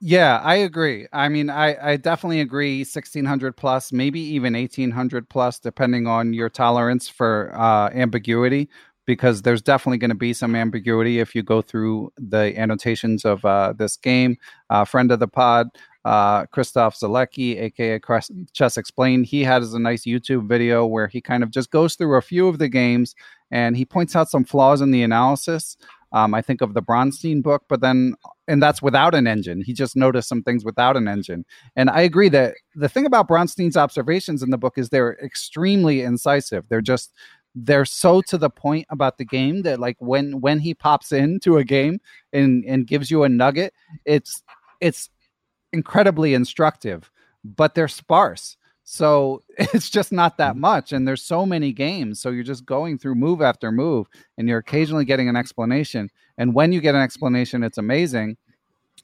Yeah, 0.00 0.38
I 0.42 0.56
agree. 0.56 1.06
I 1.12 1.28
mean, 1.28 1.50
I, 1.50 1.92
I 1.92 1.96
definitely 1.96 2.40
agree 2.40 2.84
1600 2.84 3.56
plus, 3.56 3.92
maybe 3.92 4.20
even 4.20 4.54
1800 4.56 5.28
plus, 5.28 5.58
depending 5.58 6.06
on 6.06 6.32
your 6.32 6.48
tolerance 6.48 7.06
for 7.08 7.52
uh, 7.54 7.90
ambiguity, 7.90 8.70
because 9.04 9.42
there's 9.42 9.60
definitely 9.60 9.98
going 9.98 10.08
to 10.10 10.14
be 10.14 10.32
some 10.32 10.54
ambiguity 10.54 11.18
if 11.20 11.34
you 11.34 11.42
go 11.42 11.60
through 11.60 12.10
the 12.16 12.54
annotations 12.58 13.26
of 13.26 13.44
uh, 13.44 13.74
this 13.76 13.96
game. 13.98 14.38
Uh, 14.70 14.86
friend 14.86 15.12
of 15.12 15.18
the 15.20 15.28
pod, 15.28 15.68
uh, 16.06 16.46
Christof 16.46 16.98
Sielecki, 16.98 17.60
aka 17.60 18.00
Chess 18.54 18.78
Explained, 18.78 19.26
he 19.26 19.44
has 19.44 19.74
a 19.74 19.78
nice 19.78 20.04
YouTube 20.04 20.48
video 20.48 20.86
where 20.86 21.08
he 21.08 21.20
kind 21.20 21.42
of 21.42 21.50
just 21.50 21.70
goes 21.70 21.94
through 21.94 22.16
a 22.16 22.22
few 22.22 22.48
of 22.48 22.58
the 22.58 22.68
games 22.68 23.14
and 23.50 23.76
he 23.76 23.84
points 23.84 24.16
out 24.16 24.30
some 24.30 24.44
flaws 24.44 24.80
in 24.80 24.92
the 24.92 25.02
analysis. 25.02 25.76
Um, 26.12 26.34
I 26.34 26.42
think 26.42 26.60
of 26.60 26.74
the 26.74 26.82
Bronstein 26.82 27.42
book, 27.42 27.64
but 27.68 27.80
then, 27.80 28.14
and 28.48 28.62
that's 28.62 28.82
without 28.82 29.14
an 29.14 29.26
engine. 29.26 29.62
He 29.62 29.72
just 29.72 29.94
noticed 29.94 30.28
some 30.28 30.42
things 30.42 30.64
without 30.64 30.96
an 30.96 31.06
engine. 31.06 31.44
And 31.76 31.88
I 31.88 32.00
agree 32.00 32.28
that 32.30 32.54
the 32.74 32.88
thing 32.88 33.06
about 33.06 33.28
Bronstein's 33.28 33.76
observations 33.76 34.42
in 34.42 34.50
the 34.50 34.58
book 34.58 34.76
is 34.76 34.88
they're 34.88 35.18
extremely 35.22 36.02
incisive. 36.02 36.64
They're 36.68 36.80
just, 36.80 37.12
they're 37.54 37.84
so 37.84 38.22
to 38.22 38.38
the 38.38 38.50
point 38.50 38.86
about 38.90 39.18
the 39.18 39.24
game 39.24 39.62
that 39.62 39.80
like 39.80 39.96
when 39.98 40.40
when 40.40 40.58
he 40.60 40.74
pops 40.74 41.12
into 41.12 41.56
a 41.56 41.64
game 41.64 42.00
and 42.32 42.64
and 42.64 42.86
gives 42.86 43.10
you 43.10 43.24
a 43.24 43.28
nugget 43.28 43.74
it's 44.04 44.42
it's 44.80 45.10
incredibly 45.72 46.32
instructive 46.32 47.10
but 47.44 47.74
they're 47.74 47.88
sparse 47.88 48.56
so 48.92 49.40
it's 49.56 49.88
just 49.88 50.10
not 50.10 50.36
that 50.38 50.54
mm-hmm. 50.54 50.62
much. 50.62 50.92
And 50.92 51.06
there's 51.06 51.22
so 51.22 51.46
many 51.46 51.72
games. 51.72 52.20
So 52.20 52.30
you're 52.30 52.42
just 52.42 52.66
going 52.66 52.98
through 52.98 53.14
move 53.14 53.40
after 53.40 53.70
move 53.70 54.08
and 54.36 54.48
you're 54.48 54.58
occasionally 54.58 55.04
getting 55.04 55.28
an 55.28 55.36
explanation. 55.36 56.10
And 56.38 56.54
when 56.54 56.72
you 56.72 56.80
get 56.80 56.96
an 56.96 57.00
explanation, 57.00 57.62
it's 57.62 57.78
amazing, 57.78 58.36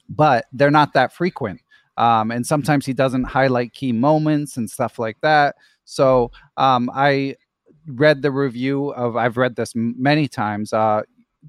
but 0.08 0.46
they're 0.52 0.72
not 0.72 0.92
that 0.94 1.12
frequent. 1.12 1.60
Um, 1.98 2.32
and 2.32 2.44
sometimes 2.44 2.84
he 2.84 2.94
doesn't 2.94 3.24
highlight 3.24 3.74
key 3.74 3.92
moments 3.92 4.56
and 4.56 4.68
stuff 4.68 4.98
like 4.98 5.18
that. 5.20 5.54
So 5.84 6.32
um, 6.56 6.90
I 6.92 7.36
read 7.86 8.22
the 8.22 8.32
review 8.32 8.88
of, 8.88 9.16
I've 9.16 9.36
read 9.36 9.54
this 9.54 9.72
many 9.76 10.26
times. 10.26 10.72
Uh, 10.72 11.02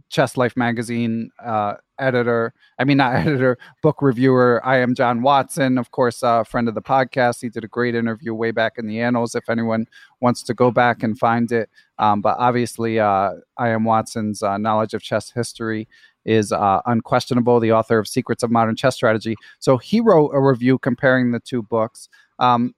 Chess 0.09 0.37
Life 0.37 0.55
magazine 0.55 1.29
uh, 1.43 1.75
editor. 1.99 2.53
I 2.79 2.83
mean, 2.83 2.97
not 2.97 3.15
editor, 3.27 3.57
book 3.81 4.01
reviewer. 4.01 4.61
IM 4.65 4.95
John 4.95 5.21
Watson, 5.21 5.77
of 5.77 5.91
course, 5.91 6.21
a 6.23 6.45
friend 6.45 6.67
of 6.67 6.75
the 6.75 6.81
podcast. 6.81 7.41
He 7.41 7.49
did 7.49 7.63
a 7.63 7.67
great 7.67 7.95
interview 7.95 8.33
way 8.33 8.51
back 8.51 8.73
in 8.77 8.87
the 8.87 9.01
annals. 9.01 9.35
If 9.35 9.49
anyone 9.49 9.87
wants 10.19 10.43
to 10.43 10.53
go 10.53 10.71
back 10.71 11.03
and 11.03 11.17
find 11.17 11.51
it, 11.51 11.69
um, 11.99 12.21
but 12.21 12.37
obviously, 12.37 12.99
uh, 12.99 13.31
IM 13.59 13.83
Watson's 13.83 14.43
uh, 14.43 14.57
knowledge 14.57 14.93
of 14.93 15.01
chess 15.01 15.31
history 15.31 15.87
is 16.25 16.51
uh, 16.51 16.81
unquestionable. 16.85 17.59
The 17.59 17.71
author 17.71 17.99
of 17.99 18.07
Secrets 18.07 18.43
of 18.43 18.51
Modern 18.51 18.75
Chess 18.75 18.95
Strategy. 18.95 19.35
So 19.59 19.77
he 19.77 20.01
wrote 20.01 20.31
a 20.33 20.41
review 20.41 20.77
comparing 20.77 21.31
the 21.31 21.39
two 21.39 21.63
books. 21.63 22.09
Um, 22.39 22.75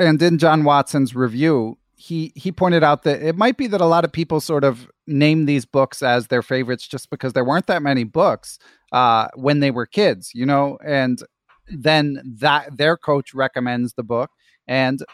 and 0.00 0.20
in 0.20 0.38
John 0.38 0.64
Watson's 0.64 1.14
review, 1.14 1.78
he 2.00 2.32
he 2.36 2.52
pointed 2.52 2.84
out 2.84 3.02
that 3.02 3.20
it 3.20 3.36
might 3.36 3.56
be 3.56 3.66
that 3.66 3.80
a 3.80 3.86
lot 3.86 4.04
of 4.04 4.12
people 4.12 4.40
sort 4.40 4.62
of 4.62 4.88
name 5.08 5.46
these 5.46 5.64
books 5.64 6.00
as 6.00 6.28
their 6.28 6.42
favorites 6.42 6.86
just 6.86 7.10
because 7.10 7.32
there 7.32 7.44
weren't 7.44 7.66
that 7.66 7.82
many 7.82 8.04
books 8.04 8.60
uh, 8.92 9.26
when 9.34 9.58
they 9.58 9.72
were 9.72 9.84
kids, 9.84 10.30
you 10.32 10.46
know, 10.46 10.78
and 10.86 11.24
then 11.66 12.22
that 12.38 12.76
their 12.78 12.96
coach 12.96 13.34
recommends 13.34 13.94
the 13.94 14.04
book 14.04 14.30
and 14.68 15.04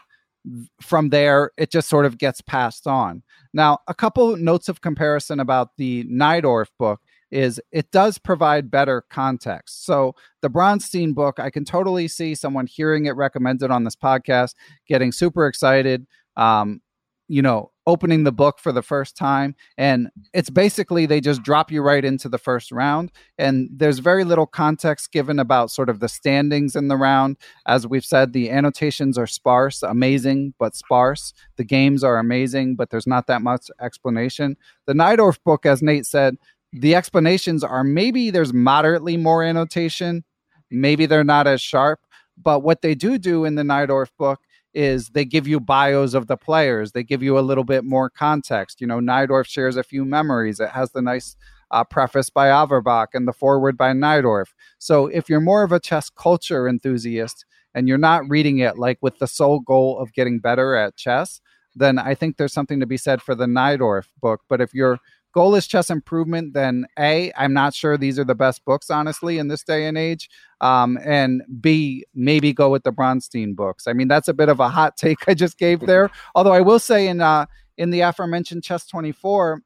from 0.83 1.09
there 1.09 1.53
it 1.57 1.71
just 1.71 1.89
sort 1.89 2.05
of 2.05 2.19
gets 2.19 2.43
passed 2.43 2.87
on. 2.87 3.23
Now, 3.55 3.79
a 3.89 3.95
couple 3.95 4.37
notes 4.37 4.69
of 4.69 4.83
comparison 4.83 5.41
about 5.41 5.79
the 5.79 6.05
Najdorf 6.05 6.69
book 6.79 7.01
is 7.31 7.61
it 7.73 7.91
does 7.93 8.19
provide 8.19 8.71
better 8.71 9.05
context. 9.11 9.87
So 9.87 10.15
the 10.43 10.51
Bronstein 10.51 11.15
book, 11.15 11.41
I 11.41 11.49
can 11.49 11.65
totally 11.65 12.09
see 12.09 12.35
someone 12.35 12.67
hearing 12.67 13.07
it 13.07 13.17
recommended 13.17 13.71
on 13.71 13.85
this 13.85 13.97
podcast, 13.97 14.55
getting 14.87 15.13
super 15.13 15.47
excited, 15.47 16.07
um, 16.37 16.81
you 17.29 17.41
know, 17.41 17.71
opening 17.87 18.25
the 18.25 18.33
book 18.33 18.59
for 18.59 18.73
the 18.73 18.83
first 18.83 19.17
time. 19.17 19.55
And 19.77 20.09
it's 20.33 20.51
basically 20.51 21.07
they 21.07 21.21
just 21.21 21.43
drop 21.43 21.71
you 21.71 21.83
right 21.83 22.05
into 22.05 22.29
the 22.29 22.39
first 22.39 22.73
round. 22.73 23.13
And 23.39 23.69
there's 23.73 23.99
very 23.99 24.25
little 24.25 24.47
context 24.47 25.13
given 25.13 25.39
about 25.39 25.71
sort 25.71 25.89
of 25.89 26.01
the 26.01 26.09
standings 26.09 26.77
in 26.77 26.89
the 26.89 26.97
round. 26.97 27.37
As 27.67 27.87
we've 27.87 28.05
said, 28.05 28.33
the 28.33 28.51
annotations 28.51 29.19
are 29.19 29.27
sparse, 29.27 29.83
amazing, 29.83 30.55
but 30.59 30.75
sparse. 30.75 31.33
The 31.57 31.65
games 31.65 32.03
are 32.05 32.19
amazing, 32.19 32.77
but 32.77 32.91
there's 32.91 33.07
not 33.07 33.27
that 33.27 33.43
much 33.43 33.71
explanation. 33.81 34.57
The 34.87 34.95
Najdorf 34.95 35.39
book, 35.45 35.67
as 35.67 35.83
Nate 35.83 36.07
said, 36.07 36.37
the 36.73 36.95
explanations 36.95 37.63
are 37.63 37.85
maybe 37.85 38.31
there's 38.31 38.53
moderately 38.53 39.17
more 39.17 39.45
annotation, 39.45 40.25
maybe 40.71 41.07
they're 41.07 41.23
not 41.23 41.47
as 41.47 41.61
sharp. 41.61 42.01
But 42.37 42.61
what 42.61 42.83
they 42.83 42.97
do 42.97 43.17
do 43.17 43.45
in 43.45 43.55
the 43.55 43.63
Najdorf 43.63 44.09
book 44.19 44.41
is 44.75 45.11
they 45.11 45.25
give 45.25 45.47
you 45.47 45.61
bios 45.61 46.15
of 46.15 46.27
the 46.27 46.37
players. 46.37 46.93
They 46.93 47.05
give 47.05 47.23
you 47.23 47.39
a 47.39 47.41
little 47.41 47.65
bit 47.65 47.85
more 47.85 48.11
context. 48.11 48.81
You 48.81 48.87
know, 48.87 48.99
Najdorf 48.99 49.47
shares 49.47 49.77
a 49.77 49.83
few 49.83 50.05
memories. 50.05 50.61
It 50.61 50.71
has 50.71 50.91
the 50.91 51.03
nice 51.03 51.37
uh, 51.71 51.85
preface 51.85 52.31
by 52.31 52.49
Averbakh 52.49 53.09
and 53.15 53.27
the 53.27 53.33
forward 53.33 53.77
by 53.77 53.93
Najdorf. 53.93 54.47
So 54.79 55.07
if 55.07 55.29
you're 55.29 55.41
more 55.41 55.63
of 55.63 55.73
a 55.73 55.81
chess 55.81 56.11
culture 56.11 56.69
enthusiast 56.69 57.45
and 57.75 57.89
you're 57.89 57.99
not 57.99 58.29
reading 58.29 58.59
it 58.59 58.79
like 58.79 58.99
with 59.01 59.19
the 59.19 59.27
sole 59.27 59.61
goal 59.61 59.99
of 59.99 60.13
getting 60.13 60.39
better 60.39 60.75
at 60.75 60.97
chess, 60.97 61.41
then 61.75 61.99
I 61.99 62.15
think 62.15 62.37
there's 62.37 62.53
something 62.53 62.81
to 62.81 62.87
be 62.87 62.97
said 62.97 63.21
for 63.21 63.35
the 63.35 63.47
Najdorf 63.47 64.07
book. 64.21 64.43
But 64.49 64.61
if 64.61 64.75
you're 64.75 64.99
goal 65.35 65.57
is 65.57 65.67
chess 65.67 65.91
improvement, 65.91 66.55
then 66.55 66.87
A, 66.99 67.33
I'm 67.37 67.53
not 67.53 67.75
sure 67.75 67.99
these 67.99 68.19
are 68.19 68.25
the 68.25 68.37
best 68.37 68.65
books, 68.65 68.89
honestly, 68.89 69.39
in 69.39 69.49
this 69.49 69.65
day 69.65 69.87
and 69.87 69.99
age. 69.99 70.31
Um, 70.61 70.97
and 71.05 71.43
B, 71.61 72.07
maybe 72.15 72.53
go 72.53 72.71
with 72.71 72.85
the 72.85 72.93
Bronstein 72.93 73.55
books. 73.55 73.87
I 73.87 73.93
mean, 73.93 74.09
that's 74.09 74.29
a 74.29 74.35
bit 74.35 74.49
of 74.49 74.61
a 74.61 74.69
hot 74.69 74.97
take 74.97 75.29
I 75.29 75.35
just 75.35 75.59
gave 75.59 75.81
there. 75.87 76.11
Although 76.35 76.53
I 76.53 76.61
will 76.61 76.79
say 76.79 77.09
in 77.09 77.21
uh, 77.21 77.47
in 77.77 77.91
the 77.91 78.01
aforementioned 78.01 78.63
Chess 78.63 78.87
24 78.87 79.61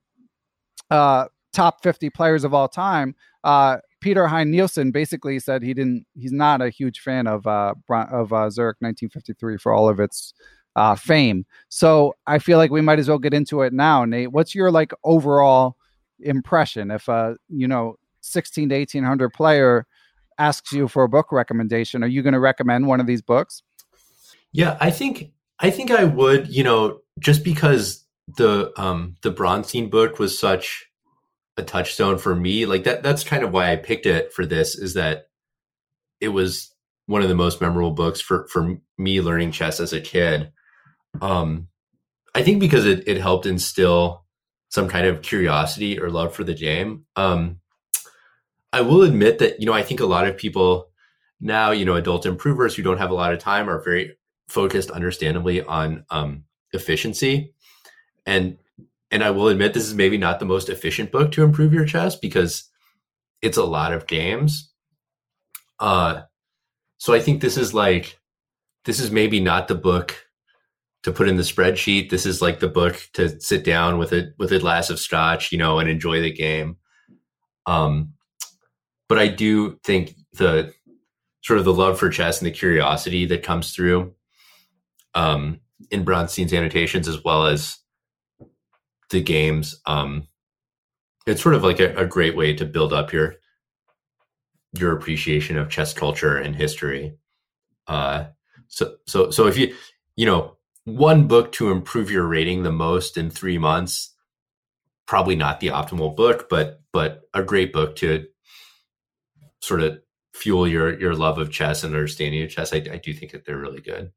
uh, 0.90 1.26
top 1.52 1.82
50 1.82 2.10
players 2.10 2.44
of 2.44 2.54
all 2.54 2.68
time, 2.68 3.14
uh, 3.44 3.76
Peter 4.00 4.26
Heine 4.26 4.50
Nielsen 4.50 4.90
basically 4.90 5.38
said 5.38 5.62
he 5.62 5.74
didn't. 5.74 6.06
He's 6.14 6.32
not 6.32 6.62
a 6.62 6.70
huge 6.70 7.00
fan 7.00 7.26
of 7.26 7.46
uh, 7.46 7.74
of 7.90 8.32
uh, 8.32 8.48
Zurich 8.48 8.78
1953 8.80 9.58
for 9.58 9.72
all 9.72 9.88
of 9.88 10.00
its 10.00 10.32
uh, 10.78 10.94
fame. 10.94 11.44
So 11.68 12.14
I 12.28 12.38
feel 12.38 12.56
like 12.56 12.70
we 12.70 12.80
might 12.80 13.00
as 13.00 13.08
well 13.08 13.18
get 13.18 13.34
into 13.34 13.62
it 13.62 13.72
now. 13.72 14.04
Nate, 14.04 14.30
what's 14.30 14.54
your 14.54 14.70
like 14.70 14.92
overall 15.02 15.76
impression 16.20 16.90
if 16.90 17.08
a 17.08 17.36
you 17.48 17.66
know 17.66 17.96
16 18.20 18.68
to 18.68 18.76
1800 18.76 19.30
player 19.30 19.86
asks 20.38 20.72
you 20.72 20.86
for 20.86 21.02
a 21.02 21.08
book 21.08 21.32
recommendation? 21.32 22.04
Are 22.04 22.08
you 22.08 22.22
going 22.22 22.32
to 22.32 22.40
recommend 22.40 22.86
one 22.86 23.00
of 23.00 23.08
these 23.08 23.20
books? 23.20 23.64
Yeah, 24.52 24.78
I 24.80 24.90
think 24.90 25.32
I 25.58 25.70
think 25.70 25.90
I 25.90 26.04
would. 26.04 26.48
You 26.48 26.62
know, 26.62 27.00
just 27.18 27.42
because 27.42 28.06
the 28.36 28.72
um 28.80 29.16
the 29.22 29.32
Bronstein 29.32 29.90
book 29.90 30.20
was 30.20 30.38
such 30.38 30.86
a 31.56 31.64
touchstone 31.64 32.18
for 32.18 32.36
me, 32.36 32.66
like 32.66 32.84
that. 32.84 33.02
That's 33.02 33.24
kind 33.24 33.42
of 33.42 33.52
why 33.52 33.72
I 33.72 33.76
picked 33.76 34.06
it 34.06 34.32
for 34.32 34.46
this. 34.46 34.78
Is 34.78 34.94
that 34.94 35.26
it 36.20 36.28
was 36.28 36.72
one 37.06 37.22
of 37.22 37.28
the 37.28 37.34
most 37.34 37.60
memorable 37.60 37.90
books 37.90 38.20
for 38.20 38.46
for 38.46 38.78
me 38.96 39.20
learning 39.20 39.50
chess 39.50 39.80
as 39.80 39.92
a 39.92 40.00
kid. 40.00 40.52
Um, 41.20 41.68
I 42.34 42.42
think 42.42 42.60
because 42.60 42.86
it, 42.86 43.06
it 43.06 43.20
helped 43.20 43.46
instill 43.46 44.24
some 44.68 44.88
kind 44.88 45.06
of 45.06 45.22
curiosity 45.22 45.98
or 45.98 46.10
love 46.10 46.34
for 46.34 46.44
the 46.44 46.54
game. 46.54 47.04
Um, 47.16 47.60
I 48.72 48.82
will 48.82 49.02
admit 49.02 49.38
that, 49.38 49.60
you 49.60 49.66
know, 49.66 49.72
I 49.72 49.82
think 49.82 50.00
a 50.00 50.06
lot 50.06 50.26
of 50.26 50.36
people 50.36 50.90
now, 51.40 51.70
you 51.70 51.84
know, 51.84 51.94
adult 51.94 52.26
improvers 52.26 52.74
who 52.74 52.82
don't 52.82 52.98
have 52.98 53.10
a 53.10 53.14
lot 53.14 53.32
of 53.32 53.38
time 53.38 53.70
are 53.70 53.82
very 53.82 54.16
focused, 54.48 54.90
understandably, 54.90 55.62
on 55.62 56.04
um, 56.10 56.44
efficiency. 56.72 57.54
And 58.26 58.58
and 59.10 59.24
I 59.24 59.30
will 59.30 59.48
admit 59.48 59.72
this 59.72 59.86
is 59.86 59.94
maybe 59.94 60.18
not 60.18 60.38
the 60.38 60.44
most 60.44 60.68
efficient 60.68 61.10
book 61.10 61.32
to 61.32 61.42
improve 61.42 61.72
your 61.72 61.86
chess 61.86 62.14
because 62.14 62.68
it's 63.40 63.56
a 63.56 63.64
lot 63.64 63.94
of 63.94 64.06
games. 64.06 64.70
Uh, 65.80 66.22
so 66.98 67.14
I 67.14 67.20
think 67.20 67.40
this 67.40 67.56
is 67.56 67.72
like 67.72 68.18
this 68.84 69.00
is 69.00 69.10
maybe 69.10 69.40
not 69.40 69.68
the 69.68 69.74
book 69.74 70.27
to 71.02 71.12
put 71.12 71.28
in 71.28 71.36
the 71.36 71.42
spreadsheet. 71.42 72.10
This 72.10 72.26
is 72.26 72.42
like 72.42 72.60
the 72.60 72.68
book 72.68 73.08
to 73.14 73.40
sit 73.40 73.64
down 73.64 73.98
with 73.98 74.12
it 74.12 74.34
with 74.38 74.52
a 74.52 74.58
glass 74.58 74.90
of 74.90 74.98
scotch, 74.98 75.52
you 75.52 75.58
know, 75.58 75.78
and 75.78 75.88
enjoy 75.88 76.20
the 76.20 76.32
game. 76.32 76.76
Um, 77.66 78.14
but 79.08 79.18
I 79.18 79.28
do 79.28 79.78
think 79.84 80.14
the 80.32 80.72
sort 81.42 81.58
of 81.58 81.64
the 81.64 81.72
love 81.72 81.98
for 81.98 82.10
chess 82.10 82.38
and 82.38 82.46
the 82.46 82.50
curiosity 82.50 83.24
that 83.26 83.42
comes 83.42 83.72
through 83.72 84.14
um, 85.14 85.60
in 85.90 86.04
Bronstein's 86.04 86.52
annotations 86.52 87.08
as 87.08 87.22
well 87.24 87.46
as 87.46 87.78
the 89.10 89.22
games. 89.22 89.80
Um, 89.86 90.28
it's 91.26 91.42
sort 91.42 91.54
of 91.54 91.62
like 91.62 91.80
a, 91.80 91.94
a 91.96 92.06
great 92.06 92.36
way 92.36 92.54
to 92.54 92.64
build 92.64 92.92
up 92.92 93.12
your 93.12 93.36
your 94.78 94.94
appreciation 94.94 95.56
of 95.56 95.70
chess 95.70 95.94
culture 95.94 96.36
and 96.36 96.54
history. 96.54 97.16
Uh, 97.86 98.26
so 98.68 98.96
so 99.06 99.30
so 99.30 99.46
if 99.46 99.56
you 99.56 99.74
you 100.16 100.26
know 100.26 100.57
one 100.96 101.26
book 101.26 101.52
to 101.52 101.70
improve 101.70 102.10
your 102.10 102.26
rating 102.26 102.62
the 102.62 102.72
most 102.72 103.16
in 103.16 103.30
three 103.30 103.58
months, 103.58 104.14
probably 105.06 105.36
not 105.36 105.60
the 105.60 105.68
optimal 105.68 106.14
book, 106.14 106.48
but 106.48 106.80
but 106.92 107.22
a 107.34 107.42
great 107.42 107.72
book 107.72 107.96
to 107.96 108.26
sort 109.60 109.82
of 109.82 110.00
fuel 110.34 110.66
your 110.66 110.98
your 110.98 111.14
love 111.14 111.38
of 111.38 111.50
chess 111.50 111.84
and 111.84 111.94
understanding 111.94 112.42
of 112.42 112.50
chess. 112.50 112.72
I, 112.72 112.78
I 112.78 112.98
do 112.98 113.12
think 113.12 113.32
that 113.32 113.44
they're 113.44 113.58
really 113.58 113.80
good. 113.80 114.12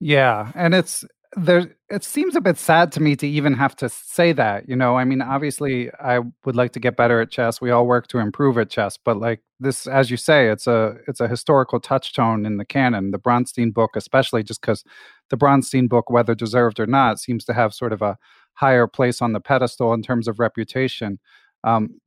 Yeah, 0.00 0.52
and 0.54 0.74
it's 0.74 1.04
there 1.36 1.76
it 1.90 2.02
seems 2.02 2.34
a 2.34 2.40
bit 2.40 2.56
sad 2.56 2.90
to 2.92 3.00
me 3.00 3.14
to 3.16 3.28
even 3.28 3.52
have 3.54 3.76
to 3.76 3.88
say 3.88 4.32
that 4.32 4.68
you 4.68 4.74
know 4.74 4.96
i 4.96 5.04
mean 5.04 5.20
obviously 5.20 5.90
i 6.00 6.18
would 6.44 6.56
like 6.56 6.72
to 6.72 6.80
get 6.80 6.96
better 6.96 7.20
at 7.20 7.30
chess 7.30 7.60
we 7.60 7.70
all 7.70 7.86
work 7.86 8.06
to 8.06 8.18
improve 8.18 8.56
at 8.56 8.70
chess 8.70 8.96
but 8.96 9.18
like 9.18 9.40
this 9.58 9.86
as 9.86 10.10
you 10.10 10.16
say 10.16 10.48
it's 10.48 10.66
a 10.66 10.96
it's 11.08 11.20
a 11.20 11.28
historical 11.28 11.80
touchstone 11.80 12.44
in 12.44 12.58
the 12.58 12.64
canon 12.64 13.10
the 13.10 13.18
bronstein 13.18 13.72
book 13.72 13.92
especially 13.96 14.42
just 14.42 14.60
because 14.60 14.84
the 15.30 15.36
bronstein 15.36 15.88
book 15.88 16.10
whether 16.10 16.34
deserved 16.34 16.78
or 16.78 16.86
not 16.86 17.18
seems 17.18 17.44
to 17.44 17.52
have 17.52 17.72
sort 17.72 17.92
of 17.92 18.02
a 18.02 18.18
higher 18.54 18.86
place 18.86 19.22
on 19.22 19.32
the 19.32 19.40
pedestal 19.40 19.92
in 19.94 20.02
terms 20.02 20.28
of 20.28 20.38
reputation 20.38 21.18
um, 21.64 22.00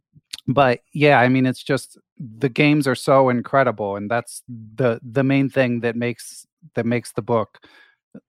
but 0.47 0.81
yeah 0.93 1.19
i 1.19 1.27
mean 1.27 1.45
it's 1.45 1.63
just 1.63 1.97
the 2.19 2.49
games 2.49 2.87
are 2.87 2.95
so 2.95 3.29
incredible 3.29 3.95
and 3.95 4.11
that's 4.11 4.43
the 4.75 4.99
the 5.03 5.23
main 5.23 5.49
thing 5.49 5.79
that 5.79 5.95
makes 5.95 6.45
that 6.75 6.85
makes 6.85 7.13
the 7.13 7.21
book 7.21 7.59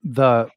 the 0.03 0.49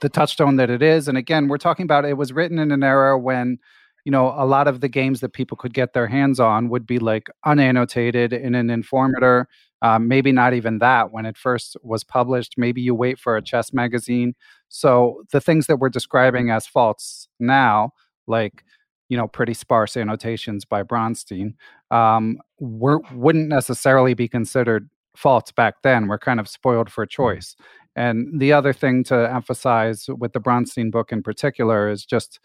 the 0.00 0.08
touchstone 0.08 0.56
that 0.56 0.70
it 0.70 0.82
is. 0.82 1.08
And 1.08 1.18
again, 1.18 1.48
we're 1.48 1.58
talking 1.58 1.84
about 1.84 2.04
it 2.04 2.16
was 2.16 2.32
written 2.32 2.58
in 2.58 2.70
an 2.70 2.82
era 2.82 3.18
when, 3.18 3.58
you 4.04 4.10
know, 4.10 4.34
a 4.36 4.46
lot 4.46 4.68
of 4.68 4.80
the 4.80 4.88
games 4.88 5.20
that 5.20 5.32
people 5.32 5.56
could 5.56 5.72
get 5.72 5.94
their 5.94 6.06
hands 6.06 6.38
on 6.38 6.68
would 6.68 6.86
be 6.86 6.98
like 6.98 7.28
unannotated 7.46 8.38
in 8.38 8.54
an 8.54 8.68
informator. 8.68 9.46
Um, 9.82 10.08
maybe 10.08 10.32
not 10.32 10.54
even 10.54 10.78
that 10.78 11.10
when 11.12 11.26
it 11.26 11.36
first 11.36 11.76
was 11.82 12.04
published. 12.04 12.54
Maybe 12.56 12.80
you 12.80 12.94
wait 12.94 13.18
for 13.18 13.36
a 13.36 13.42
chess 13.42 13.72
magazine. 13.72 14.34
So 14.68 15.22
the 15.30 15.40
things 15.40 15.66
that 15.66 15.78
we're 15.78 15.90
describing 15.90 16.50
as 16.50 16.66
faults 16.66 17.28
now, 17.38 17.90
like 18.26 18.64
you 19.08 19.16
know 19.16 19.28
pretty 19.28 19.54
sparse 19.54 19.96
annotations 19.96 20.64
by 20.64 20.82
Bronstein, 20.82 21.54
um, 21.90 22.38
wouldn't 22.60 23.48
necessarily 23.48 24.14
be 24.14 24.28
considered 24.28 24.88
faults 25.16 25.52
back 25.52 25.82
then. 25.82 26.08
We're 26.08 26.18
kind 26.18 26.40
of 26.40 26.48
spoiled 26.48 26.90
for 26.90 27.06
choice. 27.06 27.56
And 27.96 28.40
the 28.40 28.52
other 28.52 28.72
thing 28.72 29.04
to 29.04 29.32
emphasize 29.32 30.06
with 30.08 30.32
the 30.32 30.40
Bronstein 30.40 30.90
book 30.90 31.12
in 31.12 31.22
particular 31.22 31.90
is 31.90 32.04
just 32.04 32.40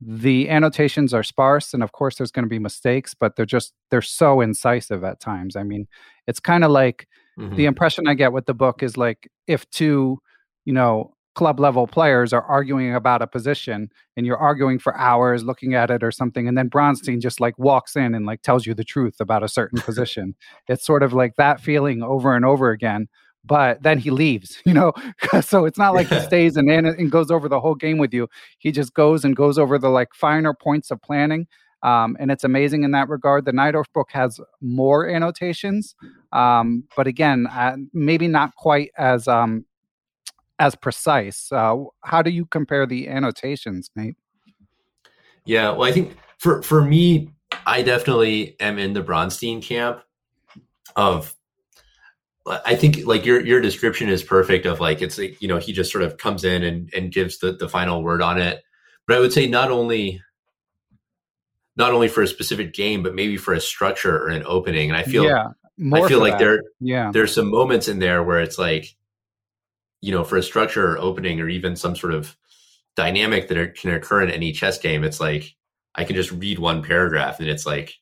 the 0.00 0.48
annotations 0.48 1.12
are 1.12 1.22
sparse 1.22 1.74
and 1.74 1.82
of 1.82 1.92
course 1.92 2.16
there's 2.16 2.30
going 2.30 2.44
to 2.44 2.48
be 2.48 2.58
mistakes 2.58 3.14
but 3.14 3.36
they're 3.36 3.44
just 3.44 3.74
they're 3.90 4.00
so 4.00 4.40
incisive 4.40 5.04
at 5.04 5.20
times 5.20 5.56
i 5.56 5.62
mean 5.62 5.86
it's 6.26 6.40
kind 6.40 6.64
of 6.64 6.70
like 6.70 7.06
mm-hmm. 7.38 7.54
the 7.56 7.66
impression 7.66 8.08
i 8.08 8.14
get 8.14 8.32
with 8.32 8.46
the 8.46 8.54
book 8.54 8.82
is 8.82 8.96
like 8.96 9.30
if 9.46 9.68
two 9.70 10.18
you 10.64 10.72
know 10.72 11.12
club 11.34 11.60
level 11.60 11.86
players 11.86 12.32
are 12.32 12.42
arguing 12.42 12.94
about 12.94 13.22
a 13.22 13.26
position 13.26 13.88
and 14.16 14.26
you're 14.26 14.36
arguing 14.36 14.78
for 14.78 14.96
hours 14.96 15.44
looking 15.44 15.74
at 15.74 15.90
it 15.90 16.02
or 16.02 16.10
something 16.10 16.48
and 16.48 16.58
then 16.58 16.68
Bronstein 16.68 17.20
just 17.20 17.40
like 17.40 17.56
walks 17.56 17.94
in 17.94 18.14
and 18.14 18.26
like 18.26 18.42
tells 18.42 18.66
you 18.66 18.74
the 18.74 18.82
truth 18.82 19.20
about 19.20 19.44
a 19.44 19.48
certain 19.48 19.80
position 19.80 20.34
it's 20.68 20.84
sort 20.84 21.02
of 21.02 21.12
like 21.12 21.36
that 21.36 21.60
feeling 21.60 22.02
over 22.02 22.34
and 22.34 22.44
over 22.44 22.70
again 22.70 23.08
but 23.44 23.82
then 23.82 23.98
he 23.98 24.10
leaves, 24.10 24.60
you 24.64 24.72
know. 24.74 24.92
so 25.40 25.64
it's 25.64 25.78
not 25.78 25.94
like 25.94 26.08
he 26.08 26.20
stays 26.20 26.56
and, 26.56 26.70
and 26.70 27.10
goes 27.10 27.30
over 27.30 27.48
the 27.48 27.60
whole 27.60 27.74
game 27.74 27.98
with 27.98 28.12
you. 28.12 28.28
He 28.58 28.72
just 28.72 28.94
goes 28.94 29.24
and 29.24 29.34
goes 29.34 29.58
over 29.58 29.78
the 29.78 29.88
like 29.88 30.14
finer 30.14 30.54
points 30.54 30.90
of 30.90 31.00
planning. 31.02 31.46
Um, 31.82 32.16
and 32.20 32.30
it's 32.30 32.44
amazing 32.44 32.84
in 32.84 32.90
that 32.90 33.08
regard. 33.08 33.46
The 33.46 33.52
Najdorf 33.52 33.86
book 33.94 34.08
has 34.12 34.38
more 34.60 35.08
annotations, 35.08 35.94
um, 36.30 36.84
but 36.94 37.06
again, 37.06 37.46
uh, 37.46 37.76
maybe 37.94 38.28
not 38.28 38.54
quite 38.54 38.90
as 38.98 39.26
um, 39.26 39.64
as 40.58 40.74
precise. 40.74 41.50
Uh, 41.50 41.84
how 42.04 42.20
do 42.20 42.30
you 42.30 42.44
compare 42.44 42.84
the 42.84 43.08
annotations, 43.08 43.90
Nate? 43.96 44.16
Yeah, 45.46 45.70
well, 45.70 45.84
I 45.84 45.92
think 45.92 46.18
for 46.36 46.62
for 46.62 46.82
me, 46.82 47.32
I 47.66 47.80
definitely 47.80 48.56
am 48.60 48.78
in 48.78 48.92
the 48.92 49.02
Bronstein 49.02 49.62
camp 49.62 50.02
of 50.96 51.34
I 52.50 52.74
think 52.74 53.06
like 53.06 53.24
your 53.24 53.44
your 53.44 53.60
description 53.60 54.08
is 54.08 54.22
perfect 54.22 54.66
of 54.66 54.80
like 54.80 55.02
it's 55.02 55.18
like 55.18 55.40
you 55.40 55.48
know 55.48 55.58
he 55.58 55.72
just 55.72 55.92
sort 55.92 56.04
of 56.04 56.16
comes 56.18 56.44
in 56.44 56.62
and 56.62 56.92
and 56.94 57.12
gives 57.12 57.38
the 57.38 57.52
the 57.52 57.68
final 57.68 58.02
word 58.02 58.22
on 58.22 58.40
it. 58.40 58.62
But 59.06 59.16
I 59.16 59.20
would 59.20 59.32
say 59.32 59.46
not 59.46 59.70
only 59.70 60.22
not 61.76 61.92
only 61.92 62.08
for 62.08 62.22
a 62.22 62.26
specific 62.26 62.74
game, 62.74 63.02
but 63.02 63.14
maybe 63.14 63.36
for 63.36 63.54
a 63.54 63.60
structure 63.60 64.16
or 64.16 64.28
an 64.28 64.42
opening. 64.46 64.90
And 64.90 64.96
I 64.96 65.02
feel 65.02 65.24
yeah, 65.24 65.48
I 65.92 66.08
feel 66.08 66.20
like 66.20 66.34
that. 66.34 66.38
there 66.38 66.62
yeah 66.80 67.10
there's 67.12 67.34
some 67.34 67.50
moments 67.50 67.88
in 67.88 67.98
there 67.98 68.22
where 68.22 68.40
it's 68.40 68.58
like 68.58 68.96
you 70.00 70.12
know 70.12 70.24
for 70.24 70.36
a 70.36 70.42
structure 70.42 70.92
or 70.92 70.98
opening 70.98 71.40
or 71.40 71.48
even 71.48 71.76
some 71.76 71.96
sort 71.96 72.14
of 72.14 72.36
dynamic 72.96 73.48
that 73.48 73.58
are, 73.58 73.68
can 73.68 73.92
occur 73.92 74.22
in 74.22 74.30
any 74.30 74.52
chess 74.52 74.78
game. 74.78 75.04
It's 75.04 75.20
like 75.20 75.54
I 75.94 76.04
can 76.04 76.16
just 76.16 76.32
read 76.32 76.58
one 76.58 76.82
paragraph 76.82 77.40
and 77.40 77.48
it's 77.48 77.66
like 77.66 77.94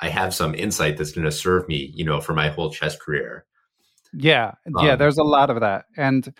I 0.00 0.08
have 0.08 0.34
some 0.34 0.54
insight 0.54 0.96
that's 0.96 1.12
going 1.12 1.24
to 1.24 1.32
serve 1.32 1.68
me, 1.68 1.92
you 1.94 2.04
know, 2.04 2.20
for 2.20 2.34
my 2.34 2.48
whole 2.48 2.70
chess 2.70 2.96
career. 2.96 3.44
Yeah, 4.14 4.52
yeah. 4.78 4.92
Um, 4.92 4.98
there's 4.98 5.18
a 5.18 5.24
lot 5.24 5.50
of 5.50 5.60
that, 5.60 5.86
and 5.96 6.32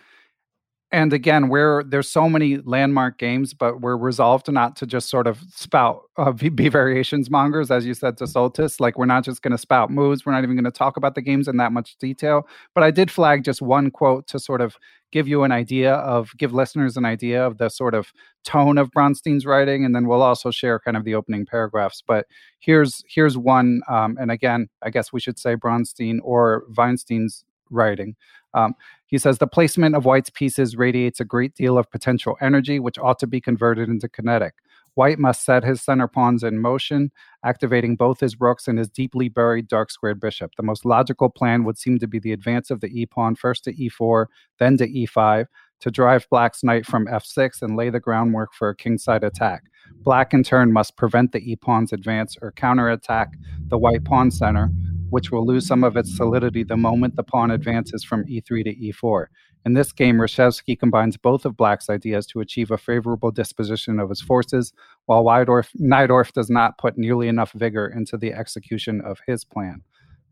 and 0.93 1.11
again, 1.11 1.49
we're 1.49 1.83
there's 1.83 2.07
so 2.07 2.29
many 2.29 2.57
landmark 2.57 3.17
games, 3.17 3.55
but 3.55 3.81
we're 3.81 3.97
resolved 3.97 4.49
not 4.51 4.75
to 4.75 4.85
just 4.85 5.09
sort 5.09 5.25
of 5.25 5.39
spout 5.49 6.01
uh, 6.17 6.31
be 6.31 6.69
variations 6.69 7.31
mongers, 7.31 7.71
as 7.71 7.83
you 7.83 7.95
said 7.95 8.15
to 8.17 8.25
Soltis. 8.25 8.79
Like 8.79 8.95
we're 8.95 9.07
not 9.07 9.25
just 9.25 9.41
going 9.41 9.53
to 9.53 9.57
spout 9.57 9.89
moves. 9.89 10.23
We're 10.23 10.33
not 10.33 10.43
even 10.43 10.55
going 10.55 10.65
to 10.65 10.71
talk 10.71 10.95
about 10.95 11.15
the 11.15 11.21
games 11.23 11.47
in 11.47 11.57
that 11.57 11.71
much 11.71 11.97
detail. 11.97 12.47
But 12.75 12.83
I 12.83 12.91
did 12.91 13.09
flag 13.09 13.43
just 13.43 13.59
one 13.59 13.89
quote 13.89 14.27
to 14.27 14.39
sort 14.39 14.61
of 14.61 14.77
give 15.11 15.27
you 15.27 15.43
an 15.43 15.51
idea 15.51 15.95
of 15.95 16.29
give 16.37 16.53
listeners 16.53 16.95
an 16.95 17.05
idea 17.05 17.43
of 17.43 17.57
the 17.57 17.69
sort 17.69 17.95
of 17.95 18.13
tone 18.45 18.77
of 18.77 18.91
Bronstein's 18.91 19.47
writing, 19.47 19.83
and 19.85 19.95
then 19.95 20.05
we'll 20.07 20.21
also 20.21 20.51
share 20.51 20.79
kind 20.79 20.95
of 20.95 21.05
the 21.05 21.15
opening 21.15 21.43
paragraphs. 21.47 22.03
But 22.05 22.27
here's 22.59 23.01
here's 23.07 23.35
one, 23.35 23.81
um, 23.89 24.15
and 24.21 24.29
again, 24.29 24.67
I 24.83 24.91
guess 24.91 25.11
we 25.11 25.19
should 25.19 25.39
say 25.39 25.55
Bronstein 25.55 26.19
or 26.21 26.65
Weinstein's 26.71 27.43
writing. 27.73 28.15
Um, 28.53 28.75
he 29.07 29.17
says 29.17 29.37
the 29.37 29.47
placement 29.47 29.95
of 29.95 30.05
White's 30.05 30.29
pieces 30.29 30.75
radiates 30.75 31.19
a 31.19 31.25
great 31.25 31.55
deal 31.55 31.77
of 31.77 31.89
potential 31.91 32.37
energy, 32.41 32.79
which 32.79 32.99
ought 32.99 33.19
to 33.19 33.27
be 33.27 33.41
converted 33.41 33.89
into 33.89 34.07
kinetic. 34.07 34.53
White 34.95 35.17
must 35.17 35.43
set 35.43 35.63
his 35.63 35.81
center 35.81 36.07
pawns 36.07 36.43
in 36.43 36.59
motion, 36.59 37.11
activating 37.43 37.95
both 37.95 38.19
his 38.19 38.39
rooks 38.39 38.67
and 38.67 38.77
his 38.77 38.89
deeply 38.89 39.27
buried 39.27 39.67
dark 39.67 39.89
squared 39.89 40.19
bishop. 40.19 40.51
The 40.55 40.63
most 40.63 40.85
logical 40.85 41.29
plan 41.29 41.63
would 41.63 41.79
seem 41.79 41.97
to 41.99 42.07
be 42.07 42.19
the 42.19 42.31
advance 42.31 42.69
of 42.69 42.79
the 42.79 42.87
e 42.87 43.07
pawn 43.07 43.35
first 43.35 43.63
to 43.63 43.73
e4, 43.73 44.27
then 44.59 44.77
to 44.77 44.87
e5, 44.87 45.47
to 45.83 45.91
drive 45.91 46.25
Black's 46.29 46.63
knight 46.63 46.85
from 46.85 47.07
f6 47.07 47.61
and 47.61 47.75
lay 47.75 47.89
the 47.89 47.99
groundwork 47.99 48.53
for 48.53 48.69
a 48.69 48.75
kingside 48.75 49.21
attack. 49.21 49.63
Black, 49.97 50.33
in 50.33 50.41
turn, 50.41 50.71
must 50.71 50.95
prevent 50.95 51.33
the 51.33 51.39
e 51.39 51.57
pawn's 51.57 51.91
advance 51.91 52.37
or 52.41 52.53
counterattack 52.53 53.33
the 53.67 53.77
white 53.77 54.05
pawn 54.05 54.31
center, 54.31 54.69
which 55.09 55.29
will 55.29 55.45
lose 55.45 55.67
some 55.67 55.83
of 55.83 55.97
its 55.97 56.15
solidity 56.15 56.63
the 56.63 56.77
moment 56.77 57.17
the 57.17 57.23
pawn 57.23 57.51
advances 57.51 58.01
from 58.01 58.23
e3 58.23 58.63
to 58.63 58.75
e4. 58.75 59.25
In 59.65 59.73
this 59.73 59.91
game, 59.91 60.19
Reshevsky 60.19 60.79
combines 60.79 61.17
both 61.17 61.43
of 61.43 61.57
Black's 61.57 61.89
ideas 61.89 62.25
to 62.27 62.39
achieve 62.39 62.71
a 62.71 62.77
favorable 62.77 63.31
disposition 63.31 63.99
of 63.99 64.07
his 64.07 64.21
forces, 64.21 64.71
while 65.07 65.25
Wydorf, 65.25 65.67
Najdorf 65.81 66.31
does 66.31 66.49
not 66.49 66.77
put 66.77 66.97
nearly 66.97 67.27
enough 67.27 67.51
vigor 67.51 67.87
into 67.87 68.15
the 68.15 68.31
execution 68.31 69.01
of 69.01 69.19
his 69.27 69.43
plan. 69.43 69.81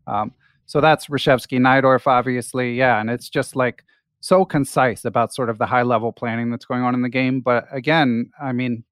Um, 0.06 0.32
so 0.64 0.80
that's 0.80 1.08
Reshevsky, 1.08 1.58
Najdorf, 1.58 2.06
obviously, 2.06 2.72
yeah, 2.72 3.00
and 3.02 3.10
it's 3.10 3.28
just 3.28 3.54
like 3.54 3.84
so 4.22 4.44
concise 4.44 5.04
about 5.04 5.34
sort 5.34 5.50
of 5.50 5.58
the 5.58 5.66
high 5.66 5.82
level 5.82 6.12
planning 6.12 6.50
that's 6.50 6.64
going 6.64 6.82
on 6.82 6.94
in 6.94 7.02
the 7.02 7.08
game. 7.08 7.40
But 7.40 7.66
again, 7.72 8.30
I 8.40 8.52
mean, 8.52 8.84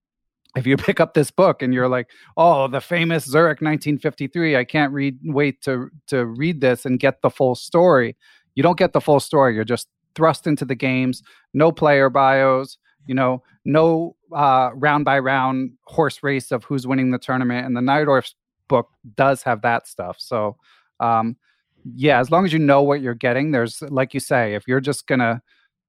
if 0.56 0.66
you 0.66 0.76
pick 0.88 0.98
up 1.00 1.14
this 1.14 1.30
book 1.30 1.62
and 1.62 1.72
you're 1.72 1.88
like, 1.88 2.10
"Oh, 2.36 2.68
the 2.68 2.80
famous 2.80 3.24
Zurich 3.24 3.62
1953," 3.62 4.56
I 4.56 4.64
can't 4.64 4.92
read 4.92 5.18
wait 5.24 5.62
to 5.62 5.88
to 6.08 6.26
read 6.26 6.60
this 6.60 6.84
and 6.84 6.98
get 6.98 7.22
the 7.22 7.30
full 7.30 7.54
story. 7.54 8.16
You 8.56 8.62
don't 8.62 8.78
get 8.78 8.92
the 8.92 9.00
full 9.00 9.20
story. 9.20 9.54
You're 9.54 9.64
just 9.64 9.88
thrust 10.16 10.46
into 10.46 10.64
the 10.64 10.74
games. 10.74 11.22
No 11.54 11.70
player 11.70 12.10
bios. 12.10 12.76
You 13.06 13.14
know, 13.14 13.42
no 13.64 14.16
uh, 14.34 14.70
round 14.74 15.04
by 15.04 15.20
round 15.20 15.70
horse 15.84 16.22
race 16.22 16.50
of 16.50 16.64
who's 16.64 16.86
winning 16.86 17.12
the 17.12 17.18
tournament. 17.18 17.66
And 17.66 17.76
the 17.76 17.80
Najdorf 17.80 18.34
book 18.68 18.88
does 19.14 19.42
have 19.44 19.62
that 19.62 19.86
stuff. 19.86 20.16
So, 20.18 20.56
um, 20.98 21.36
yeah, 21.84 22.20
as 22.20 22.30
long 22.30 22.44
as 22.44 22.52
you 22.52 22.58
know 22.58 22.82
what 22.82 23.00
you're 23.00 23.14
getting, 23.14 23.50
there's 23.50 23.82
like 23.82 24.14
you 24.14 24.20
say, 24.20 24.54
if 24.54 24.66
you're 24.66 24.80
just 24.80 25.06
gonna 25.06 25.42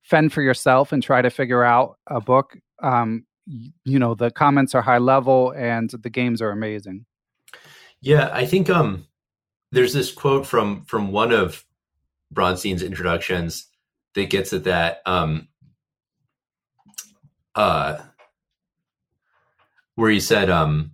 fend 0.04 0.34
for 0.34 0.42
yourself 0.42 0.92
and 0.92 1.02
try 1.02 1.22
to 1.22 1.30
figure 1.30 1.64
out 1.64 1.98
a 2.08 2.20
book, 2.20 2.58
um, 2.82 3.26
you 3.84 4.00
know 4.00 4.14
the 4.16 4.32
comments 4.32 4.76
are 4.76 4.82
high 4.82 4.98
level 4.98 5.52
and 5.52 5.90
the 5.90 6.10
games 6.10 6.42
are 6.42 6.52
amazing 6.52 7.06
yeah 8.00 8.30
i 8.32 8.46
think 8.46 8.70
um 8.70 9.06
there's 9.72 9.94
this 9.94 10.12
quote 10.12 10.46
from 10.46 10.86
from 10.86 11.12
one 11.12 11.32
of 11.32 11.66
bronstein's 12.32 12.84
introductions 12.84 13.68
that 14.14 14.30
gets 14.30 14.54
at 14.54 14.66
that. 14.66 15.02
Um, 15.06 15.48
uh, 17.56 18.00
where 19.96 20.12
he 20.12 20.20
said, 20.20 20.50
um, 20.50 20.92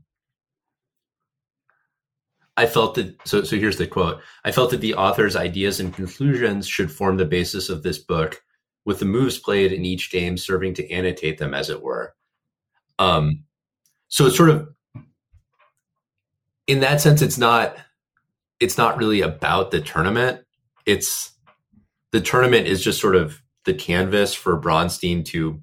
I 2.58 2.66
felt 2.66 2.96
that 2.96 3.16
so 3.24 3.44
so 3.44 3.56
here's 3.56 3.78
the 3.78 3.88
quote. 3.88 4.20
I 4.44 4.52
felt 4.52 4.72
that 4.72 4.82
the 4.82 4.96
author's 4.96 5.36
ideas 5.36 5.80
and 5.80 5.94
conclusions 5.94 6.68
should 6.68 6.92
form 6.92 7.18
the 7.18 7.26
basis 7.26 7.70
of 7.70 7.84
this 7.84 8.00
book, 8.00 8.42
with 8.84 9.00
the 9.00 9.06
moves 9.06 9.38
played 9.38 9.72
in 9.72 9.86
each 9.86 10.12
game 10.12 10.38
serving 10.38 10.74
to 10.76 10.92
annotate 10.92 11.38
them 11.38 11.54
as 11.54 11.70
it 11.70 11.84
were. 11.84 12.16
Um 13.00 13.44
so 14.08 14.26
it's 14.26 14.38
sort 14.38 14.50
of 14.50 14.68
in 16.66 16.80
that 16.80 17.00
sense 17.00 17.22
it's 17.22 17.38
not 17.38 17.78
it's 18.60 18.78
not 18.78 18.98
really 18.98 19.22
about 19.22 19.70
the 19.70 19.80
tournament. 19.80 20.42
It's 20.88 21.32
the 22.12 22.22
tournament 22.22 22.68
is 22.68 22.84
just 22.84 23.00
sort 23.00 23.16
of 23.16 23.42
the 23.66 23.74
canvas 23.74 24.34
for 24.34 24.60
Bronstein 24.60 25.24
to 25.26 25.62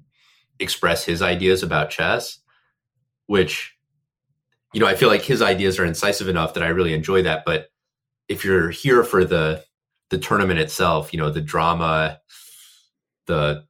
express 0.59 1.03
his 1.03 1.21
ideas 1.21 1.61
about 1.61 1.89
chess, 1.89 2.39
which 3.25 3.74
you 4.75 4.81
know, 4.81 4.87
I 4.87 4.95
feel 4.95 5.07
like 5.07 5.21
his 5.21 5.41
ideas 5.41 5.79
are 5.79 5.85
incisive 5.85 6.27
enough 6.27 6.53
that 6.53 6.63
I 6.63 6.67
really 6.67 6.93
enjoy 6.93 7.21
that. 7.21 7.43
But 7.45 7.69
if 8.27 8.43
you're 8.43 8.69
here 8.69 9.05
for 9.05 9.23
the 9.23 9.63
the 10.09 10.17
tournament 10.17 10.59
itself, 10.59 11.13
you 11.13 11.17
know, 11.17 11.29
the 11.29 11.39
drama, 11.39 12.19
the 13.25 13.63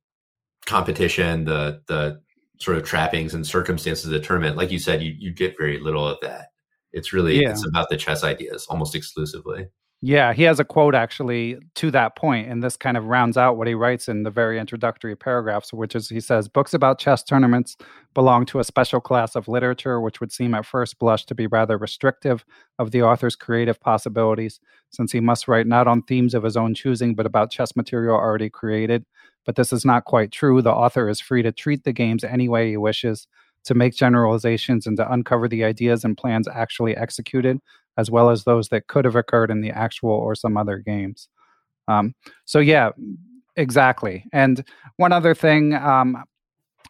competition, 0.65 1.45
the 1.45 1.83
the 1.85 2.19
sort 2.59 2.77
of 2.77 2.85
trappings 2.85 3.35
and 3.35 3.45
circumstances 3.45 4.05
of 4.05 4.11
the 4.13 4.19
tournament, 4.19 4.57
like 4.57 4.71
you 4.71 4.79
said, 4.79 5.03
you, 5.03 5.13
you 5.15 5.31
get 5.31 5.55
very 5.59 5.79
little 5.79 6.07
of 6.07 6.17
that. 6.23 6.47
It's 6.91 7.13
really 7.13 7.39
yeah. 7.39 7.51
it's 7.51 7.67
about 7.67 7.89
the 7.89 7.97
chess 7.97 8.23
ideas 8.23 8.65
almost 8.67 8.95
exclusively. 8.95 9.67
Yeah, 10.07 10.33
he 10.33 10.43
has 10.43 10.59
a 10.59 10.63
quote 10.63 10.93
actually 10.93 11.57
to 11.77 11.89
that 11.89 12.15
point, 12.15 12.47
and 12.47 12.61
this 12.61 12.77
kind 12.77 12.95
of 12.95 13.05
rounds 13.05 13.37
out 13.37 13.57
what 13.57 13.67
he 13.67 13.73
writes 13.73 14.07
in 14.07 14.21
the 14.21 14.29
very 14.29 14.59
introductory 14.59 15.15
paragraphs, 15.15 15.73
which 15.73 15.95
is 15.95 16.09
he 16.09 16.19
says, 16.19 16.47
Books 16.47 16.75
about 16.75 16.99
chess 16.99 17.23
tournaments 17.23 17.75
belong 18.13 18.45
to 18.47 18.59
a 18.59 18.63
special 18.63 19.01
class 19.01 19.35
of 19.35 19.47
literature, 19.47 19.99
which 19.99 20.19
would 20.19 20.31
seem 20.31 20.53
at 20.53 20.67
first 20.67 20.99
blush 20.99 21.25
to 21.25 21.33
be 21.33 21.47
rather 21.47 21.75
restrictive 21.75 22.45
of 22.77 22.91
the 22.91 23.01
author's 23.01 23.35
creative 23.35 23.79
possibilities, 23.79 24.59
since 24.91 25.11
he 25.11 25.19
must 25.19 25.47
write 25.47 25.65
not 25.65 25.87
on 25.87 26.03
themes 26.03 26.35
of 26.35 26.43
his 26.43 26.55
own 26.55 26.75
choosing, 26.75 27.15
but 27.15 27.25
about 27.25 27.49
chess 27.49 27.75
material 27.75 28.15
already 28.15 28.49
created. 28.51 29.05
But 29.43 29.55
this 29.55 29.73
is 29.73 29.85
not 29.85 30.05
quite 30.05 30.31
true. 30.31 30.61
The 30.61 30.71
author 30.71 31.09
is 31.09 31.19
free 31.19 31.41
to 31.41 31.51
treat 31.51 31.83
the 31.83 31.93
games 31.93 32.23
any 32.23 32.47
way 32.47 32.69
he 32.69 32.77
wishes, 32.77 33.27
to 33.63 33.73
make 33.73 33.95
generalizations 33.95 34.85
and 34.85 34.97
to 34.97 35.11
uncover 35.11 35.47
the 35.47 35.63
ideas 35.63 36.03
and 36.03 36.15
plans 36.15 36.47
actually 36.47 36.95
executed 36.95 37.59
as 37.97 38.11
well 38.11 38.29
as 38.29 38.43
those 38.43 38.69
that 38.69 38.87
could 38.87 39.05
have 39.05 39.15
occurred 39.15 39.51
in 39.51 39.61
the 39.61 39.71
actual 39.71 40.11
or 40.11 40.35
some 40.35 40.57
other 40.57 40.79
games. 40.79 41.29
Um, 41.87 42.15
so 42.45 42.59
yeah, 42.59 42.91
exactly. 43.55 44.25
And 44.33 44.63
one 44.97 45.11
other 45.11 45.33
thing, 45.33 45.73
um, 45.73 46.23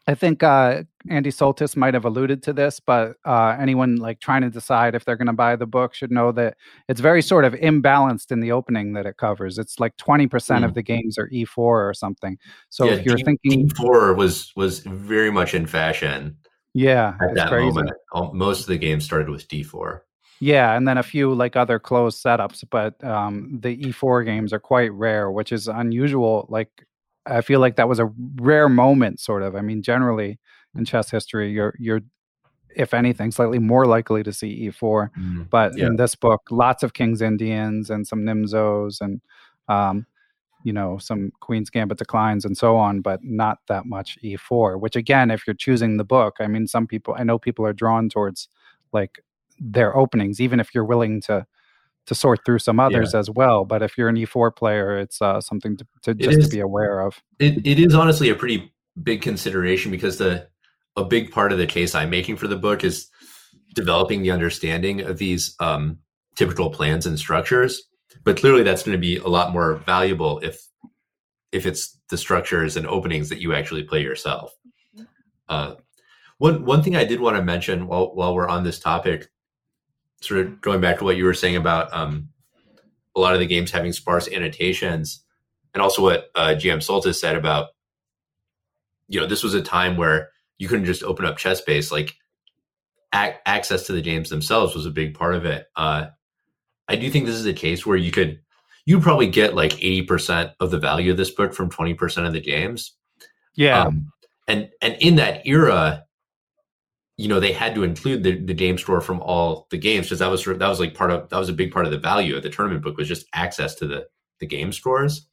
I 0.08 0.14
think 0.14 0.43
uh, 0.43 0.84
Andy 1.10 1.32
Soltis 1.32 1.76
might 1.76 1.95
have 1.95 2.06
alluded 2.06 2.43
to 2.43 2.53
this, 2.53 2.80
but 2.80 3.18
uh, 3.26 3.58
anyone 3.60 3.95
like 3.95 4.20
trying 4.20 4.43
to 4.43 4.51
decide 4.51 4.93
if 4.93 5.03
they're 5.03 5.16
going 5.16 5.26
to 5.26 5.34
buy 5.34 5.56
the 5.56 5.66
book 5.66 5.95
should 5.95 6.12
know 6.12 6.32
that 6.34 6.58
it's 6.88 7.01
very 7.01 7.24
sort 7.24 7.43
of 7.43 7.53
imbalanced 7.53 8.32
in 8.32 8.39
the 8.39 8.51
opening 8.51 8.93
that 8.93 9.08
it 9.08 9.18
covers. 9.18 9.58
It's 9.58 9.80
like 9.80 9.97
twenty 9.97 10.28
percent 10.28 10.64
mm. 10.64 10.68
of 10.68 10.76
the 10.76 10.84
games 10.84 11.18
are 11.18 11.28
E 11.32 11.43
four 11.43 11.89
or 11.89 11.95
something. 11.95 12.38
So 12.70 12.86
yeah, 12.86 12.93
if 12.93 13.06
you're 13.06 13.18
thinking 13.18 13.62
E 13.62 13.70
four 13.70 14.14
was 14.14 14.51
was 14.56 14.82
very 14.82 15.32
much 15.32 15.56
in 15.56 15.66
fashion. 15.66 16.38
Yeah, 16.76 17.16
at 17.20 17.34
that 17.34 17.49
crazy. 17.49 17.66
moment, 17.66 17.91
most 18.34 18.62
of 18.62 18.68
the 18.68 18.78
games 18.78 19.06
started 19.06 19.30
with 19.30 19.47
D 19.47 19.64
four. 19.64 20.05
Yeah, 20.40 20.76
and 20.76 20.88
then 20.88 20.98
a 20.98 21.04
few 21.04 21.34
like 21.34 21.56
other 21.56 21.80
closed 21.80 22.24
setups, 22.24 22.64
but 22.70 23.02
um, 23.04 23.60
the 23.62 23.78
E4 23.78 24.26
games 24.26 24.52
are 24.52 24.60
quite 24.60 24.92
rare, 24.94 25.32
which 25.32 25.52
is 25.52 25.68
unusual. 25.68 26.46
Like 26.50 26.86
I 27.26 27.42
feel 27.42 27.60
like 27.60 27.78
that 27.78 27.88
was 27.88 28.00
a 28.00 28.12
rare 28.36 28.70
moment, 28.70 29.20
sort 29.20 29.44
of. 29.44 29.56
I 29.56 29.62
mean, 29.62 29.82
generally 29.82 30.40
in 30.78 30.86
chess 30.86 31.10
history, 31.10 31.52
you're 31.52 31.74
you're 31.80 32.02
if 32.76 32.94
anything, 32.94 33.32
slightly 33.32 33.60
more 33.60 33.86
likely 33.86 34.22
to 34.24 34.34
see 34.34 34.70
E4. 34.70 35.10
Mm, 35.18 35.50
but 35.50 35.78
yeah. 35.78 35.88
in 35.88 35.96
this 35.96 36.14
book, 36.14 36.44
lots 36.52 36.84
of 36.84 36.94
King's 36.94 37.22
Indians 37.22 37.90
and 37.90 38.06
some 38.06 38.24
Nimzos 38.24 39.00
and 39.00 39.22
um, 39.70 40.06
you 40.64 40.74
know 40.74 40.98
some 40.98 41.32
Queen's 41.40 41.70
Gambit 41.70 41.98
declines 41.98 42.44
and 42.46 42.58
so 42.58 42.76
on, 42.76 43.02
but 43.02 43.24
not 43.24 43.60
that 43.68 43.86
much 43.86 44.18
E4. 44.24 44.80
Which 44.80 44.96
again, 44.96 45.32
if 45.32 45.48
you're 45.48 45.54
choosing 45.54 45.98
the 45.98 46.04
book, 46.04 46.36
I 46.40 46.48
mean, 46.48 46.68
some 46.68 46.88
people 46.88 47.16
I 47.18 47.24
know 47.24 47.40
people 47.40 47.66
are 47.66 47.74
drawn 47.74 48.10
towards 48.10 48.50
like 48.92 49.20
their 49.60 49.95
openings, 49.95 50.39
even 50.39 50.60
if 50.60 50.74
you're 50.74 50.86
willing 50.86 51.22
to 51.22 51.45
to 52.06 52.16
sort 52.16 52.45
through 52.45 52.60
some 52.60 52.80
others 52.80 53.12
yeah. 53.14 53.20
as 53.20 53.30
well. 53.32 53.66
But 53.66 53.82
if 53.82 53.97
you're 53.97 54.10
an 54.10 54.16
E4 54.16 54.56
player, 54.56 54.97
it's 54.97 55.22
uh, 55.22 55.41
something 55.41 55.76
to, 55.78 55.88
to 56.03 56.14
just 56.14 56.38
is, 56.38 56.45
to 56.45 56.56
be 56.56 56.60
aware 56.60 56.99
of. 56.99 57.22
It, 57.39 57.66
it 57.66 57.80
is 57.80 57.95
honestly 57.95 58.30
a 58.30 58.36
pretty 58.36 58.72
big 59.01 59.22
consideration 59.22 59.91
because 59.91 60.18
the 60.18 60.47
a 60.97 61.03
big 61.03 61.32
part 61.32 61.51
of 61.51 61.58
the 61.58 61.68
case 61.68 61.93
I'm 61.93 62.10
making 62.10 62.38
for 62.38 62.47
the 62.47 62.56
book 62.56 62.84
is 62.84 63.10
developing 63.74 64.22
the 64.22 64.32
understanding 64.32 65.01
of 65.01 65.18
these 65.18 65.56
um, 65.60 65.99
typical 66.36 66.70
plans 66.70 67.06
and 67.06 67.20
structures. 67.20 67.84
But 68.24 68.38
clearly, 68.38 68.64
that's 68.64 68.84
going 68.84 68.97
to 68.97 69.01
be 69.01 69.18
a 69.18 69.28
lot 69.28 69.51
more 69.51 69.76
valuable 69.76 70.39
if 70.39 70.62
if 71.51 71.66
it's 71.66 71.97
the 72.10 72.18
structures 72.18 72.76
and 72.76 72.88
openings 72.88 73.30
that 73.30 73.39
you 73.39 73.53
actually 73.53 73.84
play 73.84 74.01
yourself. 74.01 74.53
Uh, 75.49 75.76
one 76.38 76.66
one 76.66 76.82
thing 76.82 76.95
I 76.95 77.03
did 77.03 77.20
want 77.20 77.36
to 77.36 77.43
mention 77.43 77.88
while 77.88 78.16
while 78.16 78.34
we're 78.34 78.47
on 78.47 78.64
this 78.64 78.80
topic 78.80 79.28
sort 80.22 80.41
of 80.41 80.61
going 80.61 80.82
back 80.82 80.99
to 80.99 81.03
what 81.03 81.18
you 81.18 81.26
were 81.26 81.34
saying 81.34 81.55
about 81.55 81.93
um, 81.93 82.30
a 83.16 83.20
lot 83.20 83.34
of 83.34 83.39
the 83.39 83.45
games 83.45 83.72
having 83.72 83.93
sparse 83.93 84.28
annotations, 84.28 85.24
and 85.74 85.82
also 85.82 86.01
what 86.01 86.30
uh, 86.36 86.55
GM 86.57 86.78
Soltis 86.78 87.16
said 87.16 87.36
about, 87.36 87.70
you 89.07 89.20
know, 89.20 89.28
this 89.28 89.43
was 89.43 89.53
a 89.53 89.61
time 89.61 89.97
where 89.97 90.30
you 90.57 90.68
couldn't 90.68 90.86
just 90.86 91.03
open 91.03 91.26
up 91.26 91.38
ChessBase. 91.38 91.91
Like 91.91 92.13
ac- 93.13 93.38
access 93.45 93.86
to 93.88 93.93
the 93.93 94.01
games 94.01 94.30
themselves 94.30 94.76
was 94.76 94.86
a 94.86 94.91
big 94.91 95.13
part 95.13 95.36
of 95.36 95.45
it. 95.45 95.68
Uh, 95.76 96.07
I 96.88 96.95
do 96.95 97.09
think 97.09 97.26
this 97.26 97.36
is 97.36 97.45
a 97.45 97.53
case 97.53 97.86
where 97.86 97.97
you 97.97 98.11
could 98.11 98.39
you 98.86 98.99
probably 98.99 99.28
get 99.28 99.55
like 99.55 99.72
80% 99.72 100.53
of 100.59 100.70
the 100.72 100.78
value 100.78 101.11
of 101.11 101.18
this 101.18 101.32
book 101.32 101.53
from 101.53 101.72
20% 101.72 102.28
of 102.28 102.34
the 102.34 102.41
games. 102.41 102.93
Yeah. 103.55 103.82
Um, 103.82 104.11
and 104.47 104.70
and 104.82 104.95
in 104.99 105.16
that 105.16 105.47
era, 105.47 106.05
you 107.18 107.28
know 107.28 107.39
they 107.39 107.53
had 107.53 107.76
to 107.76 107.84
include 107.84 108.24
the, 108.24 108.39
the 108.39 108.53
game 108.53 108.78
store 108.78 109.01
from 109.01 109.22
all 109.22 109.68
the 109.72 109.78
games 109.78 110.07
because 110.07 110.20
that 110.20 110.30
was 110.30 110.43
that 110.43 110.68
was 110.68 110.80
like 110.80 110.93
part 110.93 111.11
of 111.11 111.30
that 111.30 111.38
was 111.39 111.49
a 111.49 111.53
big 111.53 111.72
part 111.72 111.86
of 111.86 111.91
the 111.91 111.97
value 111.97 112.36
of 112.36 112.43
the 112.43 112.49
tournament 112.49 112.84
book 112.84 112.97
was 112.97 113.07
just 113.07 113.26
access 113.34 113.76
to 113.76 113.88
the 113.88 114.05
the 114.39 114.45
game 114.45 114.72
stores. 114.72 115.28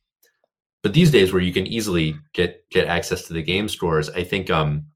But 0.83 0.95
these 0.95 1.11
days 1.11 1.33
where 1.33 1.43
you 1.43 1.53
can 1.53 1.67
easily 1.67 2.17
get 2.35 2.65
get 2.71 2.87
access 2.87 3.27
to 3.27 3.33
the 3.33 3.43
game 3.43 3.69
stores 3.69 4.11
i 4.11 4.25
think 4.25 4.51
um 4.51 4.87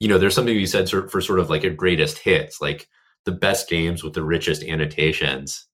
you 0.00 0.08
know 0.08 0.18
there's 0.18 0.34
something 0.34 0.54
you 0.54 0.66
said 0.66 0.88
for, 0.88 1.08
for 1.08 1.20
sort 1.20 1.38
of 1.38 1.50
like 1.50 1.64
a 1.64 1.70
greatest 1.70 2.18
hits 2.18 2.60
like 2.60 2.88
the 3.26 3.32
best 3.32 3.68
games 3.68 4.02
with 4.02 4.14
the 4.14 4.22
richest 4.22 4.62
annotations. 4.62 5.66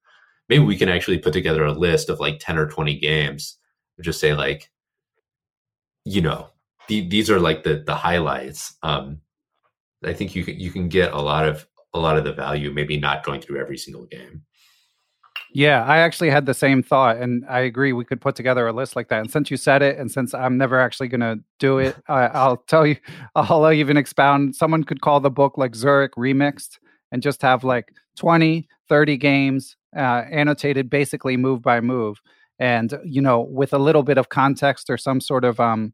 Maybe 0.48 0.64
we 0.64 0.76
can 0.76 0.88
actually 0.88 1.18
put 1.18 1.32
together 1.32 1.64
a 1.64 1.72
list 1.72 2.08
of 2.08 2.18
like 2.18 2.40
10 2.40 2.58
or 2.58 2.66
20 2.66 2.98
games 2.98 3.58
and 3.96 4.04
just 4.04 4.18
say 4.18 4.34
like 4.34 4.70
you 6.04 6.20
know 6.20 6.48
the, 6.88 7.08
these 7.08 7.30
are 7.30 7.38
like 7.38 7.62
the 7.62 7.84
the 7.86 7.94
highlights. 7.94 8.76
Um 8.82 9.20
I 10.04 10.12
think 10.12 10.34
you 10.34 10.44
can 10.44 10.58
you 10.58 10.70
can 10.70 10.88
get 10.88 11.12
a 11.12 11.20
lot 11.20 11.46
of 11.46 11.66
a 11.94 11.98
lot 11.98 12.16
of 12.16 12.24
the 12.24 12.32
value, 12.32 12.70
maybe 12.70 12.98
not 12.98 13.24
going 13.24 13.40
through 13.40 13.60
every 13.60 13.78
single 13.78 14.06
game. 14.06 14.42
Yeah, 15.54 15.84
I 15.84 15.98
actually 15.98 16.30
had 16.30 16.46
the 16.46 16.54
same 16.54 16.82
thought, 16.82 17.18
and 17.18 17.44
I 17.48 17.60
agree. 17.60 17.92
We 17.92 18.06
could 18.06 18.22
put 18.22 18.34
together 18.34 18.66
a 18.66 18.72
list 18.72 18.96
like 18.96 19.08
that. 19.08 19.20
And 19.20 19.30
since 19.30 19.50
you 19.50 19.58
said 19.58 19.82
it, 19.82 19.98
and 19.98 20.10
since 20.10 20.32
I'm 20.32 20.56
never 20.56 20.80
actually 20.80 21.08
going 21.08 21.20
to 21.20 21.40
do 21.58 21.78
it, 21.78 21.94
I, 22.08 22.48
will 22.48 22.56
tell 22.56 22.86
you, 22.86 22.96
I'll 23.34 23.70
even 23.70 23.98
expound. 23.98 24.56
Someone 24.56 24.82
could 24.84 25.02
call 25.02 25.20
the 25.20 25.30
book 25.30 25.58
like 25.58 25.74
Zurich 25.74 26.14
Remixed 26.14 26.78
and 27.10 27.22
just 27.22 27.42
have 27.42 27.64
like 27.64 27.92
20, 28.16 28.66
30 28.88 29.16
games 29.18 29.76
uh, 29.94 30.24
annotated 30.30 30.88
basically 30.88 31.36
move 31.36 31.60
by 31.60 31.80
move. 31.80 32.22
And, 32.58 32.98
you 33.04 33.20
know, 33.20 33.40
with 33.40 33.74
a 33.74 33.78
little 33.78 34.02
bit 34.02 34.16
of 34.16 34.30
context 34.30 34.88
or 34.88 34.96
some 34.96 35.20
sort 35.20 35.44
of, 35.44 35.60
um, 35.60 35.92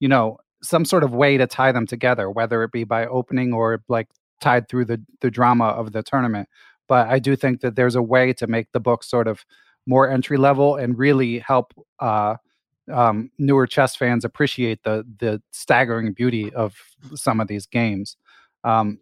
you 0.00 0.08
know, 0.08 0.38
some 0.64 0.84
sort 0.84 1.04
of 1.04 1.12
way 1.12 1.36
to 1.36 1.46
tie 1.46 1.72
them 1.72 1.86
together, 1.86 2.30
whether 2.30 2.62
it 2.62 2.72
be 2.72 2.84
by 2.84 3.06
opening 3.06 3.52
or 3.52 3.82
like 3.88 4.08
tied 4.40 4.68
through 4.68 4.86
the 4.86 5.00
the 5.20 5.30
drama 5.30 5.66
of 5.66 5.92
the 5.92 6.02
tournament. 6.02 6.48
But 6.88 7.08
I 7.08 7.18
do 7.18 7.36
think 7.36 7.60
that 7.60 7.76
there's 7.76 7.94
a 7.94 8.02
way 8.02 8.32
to 8.34 8.46
make 8.46 8.72
the 8.72 8.80
book 8.80 9.04
sort 9.04 9.28
of 9.28 9.44
more 9.86 10.08
entry 10.08 10.36
level 10.36 10.76
and 10.76 10.98
really 10.98 11.38
help 11.38 11.72
uh, 12.00 12.36
um, 12.92 13.30
newer 13.38 13.66
chess 13.66 13.96
fans 13.96 14.24
appreciate 14.24 14.82
the 14.82 15.04
the 15.18 15.42
staggering 15.52 16.12
beauty 16.12 16.52
of 16.52 16.76
some 17.14 17.40
of 17.40 17.48
these 17.48 17.66
games. 17.66 18.16
Um, 18.64 18.98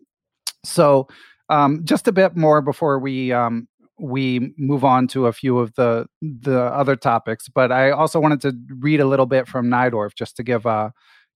so, 0.64 1.08
um, 1.48 1.84
just 1.84 2.08
a 2.08 2.12
bit 2.12 2.36
more 2.36 2.62
before 2.62 2.98
we 2.98 3.32
um, 3.32 3.68
we 3.98 4.52
move 4.58 4.84
on 4.84 5.06
to 5.08 5.26
a 5.26 5.32
few 5.32 5.58
of 5.58 5.74
the 5.74 6.06
the 6.20 6.60
other 6.60 6.96
topics. 6.96 7.48
But 7.48 7.72
I 7.72 7.90
also 7.90 8.20
wanted 8.20 8.40
to 8.42 8.56
read 8.80 9.00
a 9.00 9.06
little 9.06 9.26
bit 9.26 9.48
from 9.48 9.68
Najdorf 9.68 10.14
just 10.14 10.36
to 10.36 10.42
give 10.42 10.66
uh, 10.66 10.90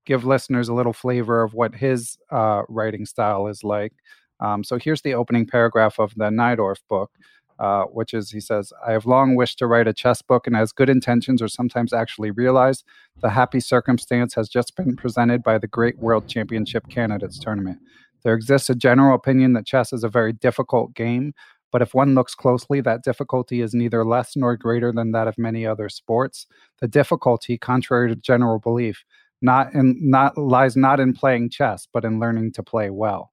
give 0.07 0.25
listeners 0.25 0.69
a 0.69 0.75
little 0.75 0.93
flavor 0.95 1.43
of 1.43 1.55
what 1.55 1.75
his 1.75 2.17
uh, 2.31 2.63
writing 2.69 3.05
style 3.07 3.49
is 3.49 3.63
like. 3.65 3.93
Um, 4.41 4.65
so 4.65 4.79
here's 4.79 5.03
the 5.03 5.15
opening 5.15 5.47
paragraph 5.47 5.99
of 5.99 6.15
the 6.17 6.31
Najdorf 6.31 6.79
book. 6.89 7.11
uh, 7.59 7.85
which 7.85 8.13
is 8.13 8.31
he 8.31 8.41
says, 8.41 8.73
I 8.87 8.93
have 8.93 9.07
long 9.07 9.35
wished 9.35 9.59
to 9.59 9.67
write 9.67 9.89
a 9.89 9.93
chess 9.95 10.21
book, 10.23 10.47
and 10.47 10.57
as 10.57 10.73
good 10.73 10.91
intentions 10.91 11.41
are 11.41 11.49
sometimes 11.49 11.93
actually 11.93 12.31
realized, 12.31 12.85
the 13.23 13.31
happy 13.31 13.61
circumstance 13.61 14.35
has 14.35 14.49
just 14.49 14.77
been 14.77 14.95
presented 14.97 15.43
by 15.43 15.59
the 15.59 15.67
Great 15.67 15.99
World 15.99 16.29
Championship 16.29 16.89
Candidates 16.89 17.39
Tournament. 17.39 17.79
There 18.25 18.35
exists 18.35 18.69
a 18.69 18.75
general 18.75 19.15
opinion 19.15 19.55
that 19.55 19.67
chess 19.67 19.93
is 19.93 20.05
a 20.05 20.09
very 20.09 20.33
difficult 20.33 20.95
game, 20.95 21.33
but 21.73 21.81
if 21.83 21.95
one 21.95 22.15
looks 22.15 22.35
closely, 22.35 22.81
that 22.83 23.03
difficulty 23.03 23.61
is 23.63 23.75
neither 23.75 24.05
less 24.05 24.37
nor 24.37 24.57
greater 24.57 24.93
than 24.93 25.13
that 25.13 25.29
of 25.29 25.39
many 25.39 25.67
other 25.67 25.89
sports. 25.89 26.47
The 26.81 26.89
difficulty, 26.89 27.57
contrary 27.57 28.09
to 28.09 28.17
general 28.17 28.59
belief, 28.59 29.05
not 29.43 29.75
in 29.75 29.97
not 30.01 30.37
lies 30.39 30.77
not 30.77 31.01
in 31.01 31.13
playing 31.13 31.51
chess, 31.51 31.87
but 31.93 32.05
in 32.05 32.19
learning 32.19 32.53
to 32.53 32.63
play 32.63 32.91
well. 32.91 33.33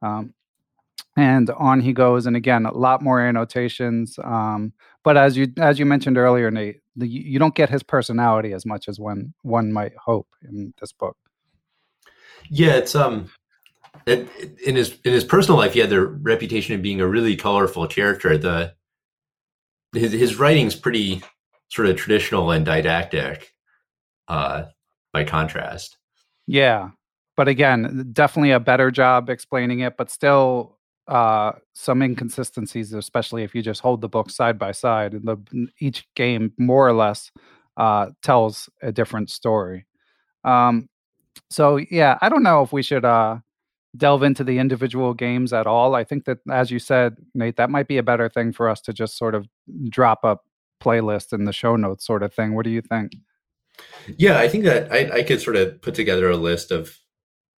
Um, 0.00 0.34
and 1.16 1.50
on 1.50 1.80
he 1.80 1.92
goes 1.92 2.26
and 2.26 2.36
again 2.36 2.66
a 2.66 2.72
lot 2.72 3.02
more 3.02 3.20
annotations 3.20 4.18
um, 4.24 4.72
but 5.02 5.16
as 5.16 5.36
you 5.36 5.52
as 5.58 5.78
you 5.78 5.86
mentioned 5.86 6.16
earlier 6.16 6.50
nate 6.50 6.80
the, 6.96 7.06
you 7.06 7.38
don't 7.38 7.54
get 7.54 7.70
his 7.70 7.82
personality 7.82 8.52
as 8.52 8.64
much 8.66 8.88
as 8.88 8.98
one 8.98 9.32
one 9.42 9.72
might 9.72 9.94
hope 9.96 10.28
in 10.48 10.72
this 10.80 10.92
book 10.92 11.16
yeah 12.48 12.72
it's 12.74 12.94
um 12.94 13.30
it, 14.06 14.28
in 14.64 14.76
his 14.76 14.96
in 15.04 15.12
his 15.12 15.24
personal 15.24 15.58
life 15.58 15.74
he 15.74 15.80
had 15.80 15.90
the 15.90 16.00
reputation 16.00 16.74
of 16.74 16.82
being 16.82 17.00
a 17.00 17.06
really 17.06 17.36
colorful 17.36 17.86
character 17.86 18.36
the 18.38 18.74
his 19.94 20.12
his 20.12 20.38
writing's 20.38 20.74
pretty 20.74 21.22
sort 21.68 21.88
of 21.88 21.96
traditional 21.96 22.50
and 22.50 22.64
didactic 22.64 23.52
uh 24.28 24.64
by 25.12 25.24
contrast 25.24 25.96
yeah 26.46 26.90
but 27.36 27.48
again 27.48 28.08
definitely 28.12 28.50
a 28.50 28.60
better 28.60 28.90
job 28.90 29.30
explaining 29.30 29.80
it 29.80 29.96
but 29.96 30.10
still 30.10 30.78
uh, 31.08 31.52
some 31.74 32.02
inconsistencies, 32.02 32.92
especially 32.92 33.42
if 33.42 33.54
you 33.54 33.62
just 33.62 33.80
hold 33.80 34.00
the 34.00 34.08
books 34.08 34.34
side 34.34 34.58
by 34.58 34.72
side. 34.72 35.12
The, 35.12 35.68
each 35.80 36.06
game, 36.14 36.52
more 36.58 36.86
or 36.86 36.92
less, 36.92 37.30
uh, 37.76 38.10
tells 38.22 38.68
a 38.82 38.92
different 38.92 39.30
story. 39.30 39.86
Um, 40.44 40.88
so, 41.50 41.76
yeah, 41.76 42.18
I 42.20 42.28
don't 42.28 42.42
know 42.42 42.62
if 42.62 42.72
we 42.72 42.82
should 42.82 43.04
uh, 43.04 43.38
delve 43.96 44.22
into 44.22 44.44
the 44.44 44.58
individual 44.58 45.14
games 45.14 45.52
at 45.52 45.66
all. 45.66 45.94
I 45.94 46.04
think 46.04 46.24
that, 46.26 46.38
as 46.50 46.70
you 46.70 46.78
said, 46.78 47.16
Nate, 47.34 47.56
that 47.56 47.70
might 47.70 47.88
be 47.88 47.98
a 47.98 48.02
better 48.02 48.28
thing 48.28 48.52
for 48.52 48.68
us 48.68 48.80
to 48.82 48.92
just 48.92 49.18
sort 49.18 49.34
of 49.34 49.46
drop 49.88 50.20
a 50.24 50.38
playlist 50.82 51.32
in 51.32 51.44
the 51.44 51.52
show 51.52 51.76
notes, 51.76 52.06
sort 52.06 52.22
of 52.22 52.32
thing. 52.32 52.54
What 52.54 52.64
do 52.64 52.70
you 52.70 52.82
think? 52.82 53.12
Yeah, 54.16 54.38
I 54.38 54.48
think 54.48 54.64
that 54.64 54.92
I, 54.92 55.18
I 55.18 55.22
could 55.22 55.40
sort 55.40 55.56
of 55.56 55.80
put 55.80 55.94
together 55.94 56.28
a 56.30 56.36
list 56.36 56.70
of, 56.70 56.96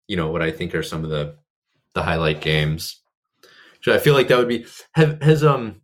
you 0.08 0.16
know, 0.16 0.30
what 0.30 0.42
I 0.42 0.50
think 0.50 0.74
are 0.74 0.82
some 0.82 1.04
of 1.04 1.10
the 1.10 1.36
the 1.94 2.02
highlight 2.02 2.40
games 2.40 3.02
so 3.82 3.92
I 3.92 3.98
feel 3.98 4.14
like 4.14 4.28
that 4.28 4.38
would 4.38 4.48
be 4.48 4.64
have 4.92 5.20
has 5.22 5.44
um 5.44 5.82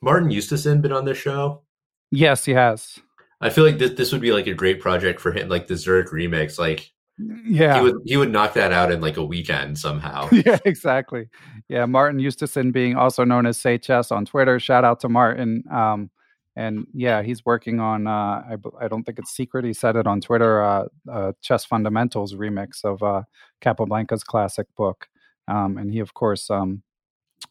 Martin 0.00 0.30
Justesen 0.30 0.80
been 0.82 0.92
on 0.92 1.04
this 1.04 1.18
show? 1.18 1.62
Yes, 2.10 2.44
he 2.44 2.52
has. 2.52 2.98
I 3.40 3.50
feel 3.50 3.64
like 3.64 3.78
this 3.78 3.92
this 3.92 4.12
would 4.12 4.20
be 4.20 4.32
like 4.32 4.46
a 4.46 4.54
great 4.54 4.80
project 4.80 5.20
for 5.20 5.32
him, 5.32 5.48
like 5.48 5.66
the 5.66 5.76
Zurich 5.76 6.08
remix. 6.08 6.58
Like, 6.58 6.92
yeah, 7.18 7.78
he 7.78 7.82
would 7.82 7.96
he 8.04 8.16
would 8.18 8.30
knock 8.30 8.52
that 8.54 8.72
out 8.72 8.92
in 8.92 9.00
like 9.00 9.16
a 9.16 9.24
weekend 9.24 9.78
somehow. 9.78 10.28
yeah, 10.32 10.58
exactly. 10.64 11.28
Yeah, 11.68 11.86
Martin 11.86 12.20
Justesen, 12.20 12.70
being 12.70 12.96
also 12.96 13.24
known 13.24 13.46
as 13.46 13.56
Say 13.56 13.78
Chess 13.78 14.12
on 14.12 14.26
Twitter. 14.26 14.60
Shout 14.60 14.84
out 14.84 15.00
to 15.00 15.08
Martin. 15.08 15.64
Um, 15.72 16.10
and 16.56 16.86
yeah, 16.92 17.22
he's 17.22 17.44
working 17.44 17.80
on. 17.80 18.06
Uh, 18.06 18.10
I 18.10 18.56
I 18.80 18.88
don't 18.88 19.04
think 19.04 19.18
it's 19.18 19.30
secret. 19.30 19.64
He 19.64 19.72
said 19.72 19.96
it 19.96 20.06
on 20.06 20.20
Twitter. 20.20 20.62
Uh, 20.62 20.84
uh 21.10 21.32
Chess 21.40 21.64
Fundamentals 21.64 22.34
remix 22.34 22.84
of 22.84 23.02
uh, 23.02 23.22
Capablanca's 23.60 24.24
classic 24.24 24.66
book. 24.76 25.08
Um, 25.48 25.78
and 25.78 25.90
he, 25.92 25.98
of 25.98 26.14
course, 26.14 26.50
um, 26.50 26.82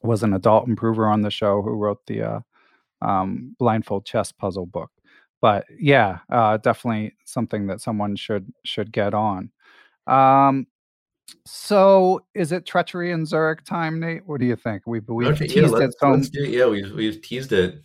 was 0.01 0.23
an 0.23 0.33
adult 0.33 0.67
improver 0.67 1.07
on 1.07 1.21
the 1.21 1.31
show 1.31 1.61
who 1.61 1.71
wrote 1.71 1.99
the 2.07 2.21
uh, 2.21 2.39
um, 3.01 3.55
blindfold 3.59 4.05
chess 4.05 4.31
puzzle 4.31 4.65
book. 4.65 4.91
But 5.41 5.65
yeah, 5.79 6.19
uh, 6.29 6.57
definitely 6.57 7.15
something 7.25 7.67
that 7.67 7.81
someone 7.81 8.15
should 8.15 8.53
should 8.63 8.91
get 8.91 9.13
on. 9.13 9.51
Um, 10.05 10.67
so 11.45 12.21
is 12.35 12.51
it 12.51 12.65
treachery 12.65 13.11
in 13.11 13.25
Zurich 13.25 13.63
time, 13.65 13.99
Nate? 13.99 14.27
What 14.27 14.39
do 14.39 14.45
you 14.45 14.55
think? 14.55 14.83
We've 14.85 15.07
we've 15.07 15.29
okay, 15.29 15.47
teased 15.47 15.73
yeah, 15.73 15.85
it. 15.85 15.93
So 15.99 16.21
do, 16.31 16.43
yeah, 16.43 16.67
we've 16.67 16.91
we've 16.91 17.21
teased 17.21 17.53
it. 17.53 17.81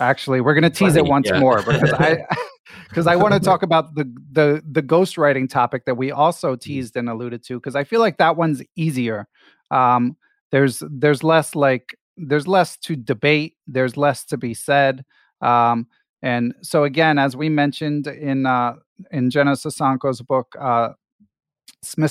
Actually, 0.00 0.40
we're 0.40 0.54
going 0.54 0.62
to 0.62 0.70
tease 0.70 0.94
Funny, 0.94 1.06
it 1.06 1.10
once 1.10 1.28
yeah. 1.28 1.38
more 1.38 1.62
because 1.62 1.92
I 1.92 2.26
because 2.88 3.06
I 3.06 3.16
want 3.16 3.34
to 3.34 3.40
talk 3.40 3.62
about 3.62 3.94
the 3.94 4.04
the 4.32 4.62
the 4.70 4.82
ghostwriting 4.82 5.48
topic 5.48 5.84
that 5.86 5.96
we 5.96 6.10
also 6.10 6.52
mm-hmm. 6.52 6.58
teased 6.58 6.96
and 6.96 7.08
alluded 7.08 7.44
to 7.44 7.58
because 7.58 7.76
I 7.76 7.84
feel 7.84 8.00
like 8.00 8.18
that 8.18 8.36
one's 8.36 8.62
easier. 8.76 9.28
Um, 9.70 10.16
there's 10.54 10.82
there's 10.88 11.24
less 11.24 11.54
like 11.54 11.98
there's 12.16 12.46
less 12.46 12.76
to 12.76 12.94
debate 12.94 13.56
there's 13.66 13.96
less 13.96 14.24
to 14.24 14.36
be 14.36 14.54
said 14.54 15.04
um, 15.40 15.86
and 16.22 16.54
so 16.62 16.84
again 16.84 17.18
as 17.18 17.36
we 17.36 17.48
mentioned 17.48 18.06
in 18.06 18.46
uh, 18.46 18.74
in 19.10 19.30
Genna 19.30 19.56
Sosonko's 19.56 20.22
book 20.22 20.54
uh, 20.60 20.90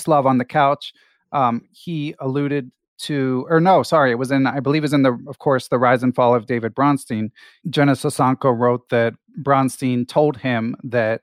Love 0.06 0.26
on 0.26 0.36
the 0.36 0.44
couch 0.44 0.92
um, 1.32 1.62
he 1.72 2.14
alluded 2.18 2.70
to 2.98 3.46
or 3.50 3.60
no 3.60 3.82
sorry 3.82 4.10
it 4.10 4.18
was 4.18 4.30
in 4.30 4.46
i 4.46 4.60
believe 4.60 4.82
it 4.82 4.84
was 4.84 4.92
in 4.92 5.02
the 5.02 5.18
of 5.26 5.38
course 5.38 5.68
the 5.68 5.78
rise 5.78 6.02
and 6.02 6.14
fall 6.14 6.34
of 6.34 6.46
david 6.46 6.74
bronstein 6.74 7.30
Genna 7.68 7.92
Sosonko 7.92 8.56
wrote 8.56 8.88
that 8.90 9.14
bronstein 9.42 10.06
told 10.06 10.36
him 10.38 10.76
that 10.84 11.22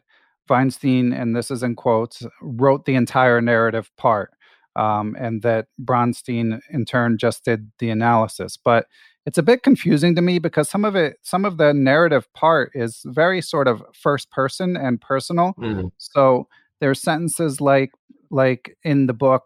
Weinstein, 0.52 1.14
and 1.14 1.36
this 1.36 1.50
is 1.50 1.64
in 1.64 1.76
quotes, 1.76 2.24
wrote 2.42 2.86
the 2.86 2.96
entire 2.96 3.42
narrative 3.42 3.90
part 3.98 4.32
um, 4.76 5.16
and 5.18 5.42
that 5.42 5.68
Bronstein 5.82 6.60
in 6.70 6.86
turn 6.86 7.18
just 7.18 7.46
did 7.46 7.72
the 7.80 7.90
analysis. 7.90 8.58
But 8.58 8.88
it's 9.26 9.38
a 9.38 9.44
bit 9.44 9.64
confusing 9.64 10.14
to 10.16 10.22
me 10.22 10.40
because 10.40 10.70
some 10.70 10.84
of 10.84 10.96
it, 10.96 11.18
some 11.22 11.46
of 11.46 11.58
the 11.58 11.74
narrative 11.74 12.32
part 12.34 12.72
is 12.76 13.02
very 13.06 13.42
sort 13.42 13.68
of 13.68 13.82
first 13.94 14.30
person 14.32 14.76
and 14.76 15.00
personal. 15.00 15.54
Mm-hmm. 15.60 15.88
So 15.98 16.48
there's 16.80 17.02
sentences 17.02 17.62
like 17.62 17.92
like 18.30 18.78
in 18.84 19.08
the 19.08 19.14
book, 19.14 19.44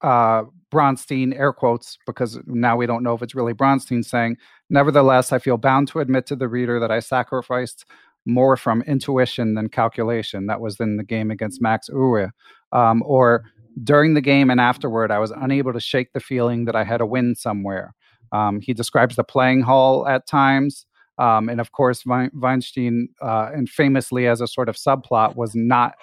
uh, 0.00 0.42
Bronstein, 0.72 1.38
air 1.38 1.52
quotes, 1.52 1.98
because 2.06 2.38
now 2.46 2.76
we 2.76 2.86
don't 2.86 3.02
know 3.02 3.14
if 3.14 3.22
it's 3.22 3.34
really 3.34 3.54
Bronstein 3.54 4.04
saying, 4.04 4.36
Nevertheless, 4.68 5.32
I 5.32 5.38
feel 5.38 5.56
bound 5.56 5.88
to 5.88 6.00
admit 6.00 6.26
to 6.26 6.36
the 6.36 6.48
reader 6.48 6.78
that 6.78 6.90
I 6.90 7.00
sacrificed 7.00 7.84
more 8.26 8.56
from 8.56 8.82
intuition 8.82 9.54
than 9.54 9.68
calculation. 9.68 10.46
That 10.46 10.60
was 10.60 10.78
in 10.78 10.96
the 10.96 11.04
game 11.04 11.30
against 11.30 11.60
Max 11.60 11.88
Euwe. 11.88 12.30
Um, 12.72 13.02
or 13.04 13.44
during 13.82 14.14
the 14.14 14.20
game 14.20 14.50
and 14.50 14.60
afterward, 14.60 15.10
I 15.10 15.18
was 15.18 15.30
unable 15.30 15.72
to 15.72 15.80
shake 15.80 16.12
the 16.12 16.20
feeling 16.20 16.66
that 16.66 16.76
I 16.76 16.84
had 16.84 17.00
a 17.00 17.06
win 17.06 17.34
somewhere. 17.34 17.94
Um, 18.32 18.60
he 18.60 18.74
describes 18.74 19.16
the 19.16 19.24
playing 19.24 19.62
hall 19.62 20.06
at 20.06 20.26
times. 20.26 20.86
Um, 21.18 21.48
and 21.48 21.60
of 21.60 21.72
course, 21.72 22.04
Weinstein, 22.06 23.08
uh, 23.20 23.50
and 23.52 23.68
famously 23.68 24.26
as 24.26 24.40
a 24.40 24.46
sort 24.46 24.68
of 24.68 24.76
subplot, 24.76 25.36
was 25.36 25.54
not 25.54 25.94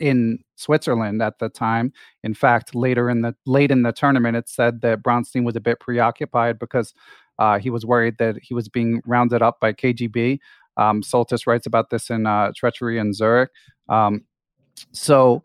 in 0.00 0.38
Switzerland 0.56 1.22
at 1.22 1.38
the 1.38 1.48
time. 1.48 1.92
In 2.22 2.34
fact, 2.34 2.74
later 2.74 3.08
in 3.10 3.22
the 3.22 3.34
late 3.46 3.70
in 3.70 3.82
the 3.82 3.92
tournament, 3.92 4.36
it 4.36 4.48
said 4.48 4.80
that 4.82 5.02
Bronstein 5.02 5.44
was 5.44 5.56
a 5.56 5.60
bit 5.60 5.80
preoccupied 5.80 6.58
because 6.58 6.94
uh, 7.38 7.58
he 7.58 7.70
was 7.70 7.84
worried 7.84 8.16
that 8.18 8.36
he 8.42 8.54
was 8.54 8.68
being 8.68 9.02
rounded 9.06 9.42
up 9.42 9.60
by 9.60 9.72
KGB. 9.72 10.38
Um, 10.76 11.02
Soltis 11.02 11.46
writes 11.46 11.66
about 11.66 11.90
this 11.90 12.10
in 12.10 12.26
uh, 12.26 12.52
Treachery 12.54 12.98
in 12.98 13.12
Zurich. 13.12 13.50
Um, 13.88 14.24
so 14.92 15.42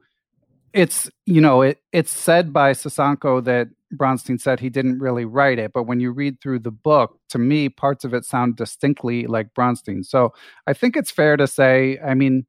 it's 0.74 1.10
you 1.26 1.42
know 1.42 1.62
it 1.62 1.80
it's 1.92 2.12
said 2.12 2.54
by 2.54 2.72
Sosonko 2.72 3.44
that 3.44 3.68
Bronstein 3.96 4.40
said 4.40 4.60
he 4.60 4.70
didn't 4.70 5.00
really 5.00 5.26
write 5.26 5.60
it, 5.60 5.74
but 5.74 5.84
when 5.84 6.00
you 6.00 6.12
read 6.12 6.40
through 6.40 6.60
the 6.60 6.72
book, 6.72 7.20
to 7.30 7.38
me, 7.38 7.68
parts 7.68 8.06
of 8.06 8.14
it 8.14 8.24
sound 8.24 8.56
distinctly 8.56 9.28
like 9.28 9.54
Bronstein. 9.54 10.06
So 10.06 10.34
I 10.66 10.74
think 10.74 10.96
it's 10.96 11.12
fair 11.12 11.36
to 11.36 11.46
say, 11.46 12.00
I 12.00 12.14
mean, 12.14 12.46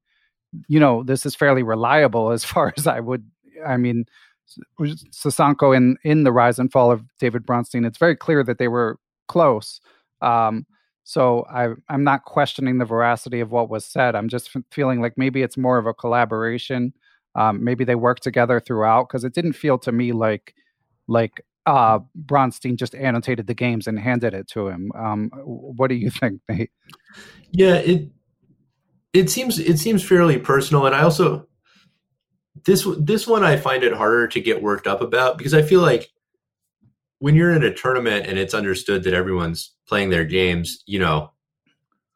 you 0.69 0.81
know, 0.81 1.03
this 1.03 1.27
is 1.27 1.35
fairly 1.35 1.63
reliable 1.63 2.31
as 2.31 2.45
far 2.53 2.73
as 2.77 2.87
I 2.87 3.01
would. 3.01 3.29
I 3.67 3.77
mean, 3.77 4.07
Sosonko 4.81 5.77
in 5.77 5.97
in 6.05 6.25
the 6.25 6.33
rise 6.33 6.59
and 6.59 6.71
fall 6.71 6.91
of 6.91 7.05
David 7.19 7.47
Bronstein, 7.47 7.87
it's 7.87 7.99
very 7.99 8.17
clear 8.17 8.43
that 8.45 8.59
they 8.59 8.69
were 8.69 8.99
close. 9.29 9.81
Um, 10.21 10.67
so 11.05 11.45
I, 11.53 11.69
I'm 11.89 12.05
not 12.05 12.25
questioning 12.25 12.79
the 12.79 12.85
veracity 12.85 13.41
of 13.41 13.51
what 13.51 13.69
was 13.69 13.85
said. 13.85 14.15
I'm 14.15 14.29
just 14.29 14.51
f- 14.55 14.63
feeling 14.71 15.01
like 15.01 15.15
maybe 15.17 15.43
it's 15.43 15.57
more 15.57 15.79
of 15.79 15.87
a 15.87 15.95
collaboration 15.95 16.93
um, 17.35 17.65
maybe 17.65 17.85
they 17.85 17.95
worked 17.95 18.23
together 18.23 18.61
throughout 18.61 19.09
because 19.09 19.25
it 19.25 19.35
didn't 19.35 19.55
feel 19.55 19.79
to 19.79 19.93
me 19.93 20.13
like 20.13 20.55
like 21.09 21.45
uh, 21.67 22.01
Bronstein 22.27 22.77
just 22.77 22.95
annotated 22.95 23.47
the 23.47 23.55
games 23.55 23.87
and 23.87 23.99
handed 23.99 24.35
it 24.35 24.49
to 24.49 24.69
him. 24.69 24.91
Um, 24.97 25.31
what 25.45 25.89
do 25.89 25.95
you 25.95 26.11
think, 26.21 26.41
Nate? 26.49 26.71
Yeah, 27.51 27.77
it 27.77 28.09
it 29.13 29.31
seems 29.31 29.59
it 29.59 29.79
seems 29.79 30.03
fairly 30.03 30.39
personal, 30.39 30.87
and 30.87 30.95
I 30.95 31.03
also 31.03 31.47
this 32.65 32.87
this 32.99 33.27
one 33.27 33.45
I 33.45 33.57
find 33.57 33.83
it 33.83 33.93
harder 33.93 34.29
to 34.29 34.41
get 34.41 34.63
worked 34.63 34.87
up 34.87 35.01
about 35.01 35.39
because 35.39 35.55
I 35.55 35.63
feel 35.63 35.81
like 35.81 36.11
when 37.19 37.35
you're 37.35 37.55
in 37.55 37.63
a 37.63 37.73
tournament 37.73 38.27
and 38.27 38.39
it's 38.39 38.55
understood 38.55 39.05
that 39.05 39.15
everyone's 39.15 39.73
playing 39.87 40.11
their 40.11 40.25
games, 40.25 40.83
you 40.87 40.99
know, 40.99 41.31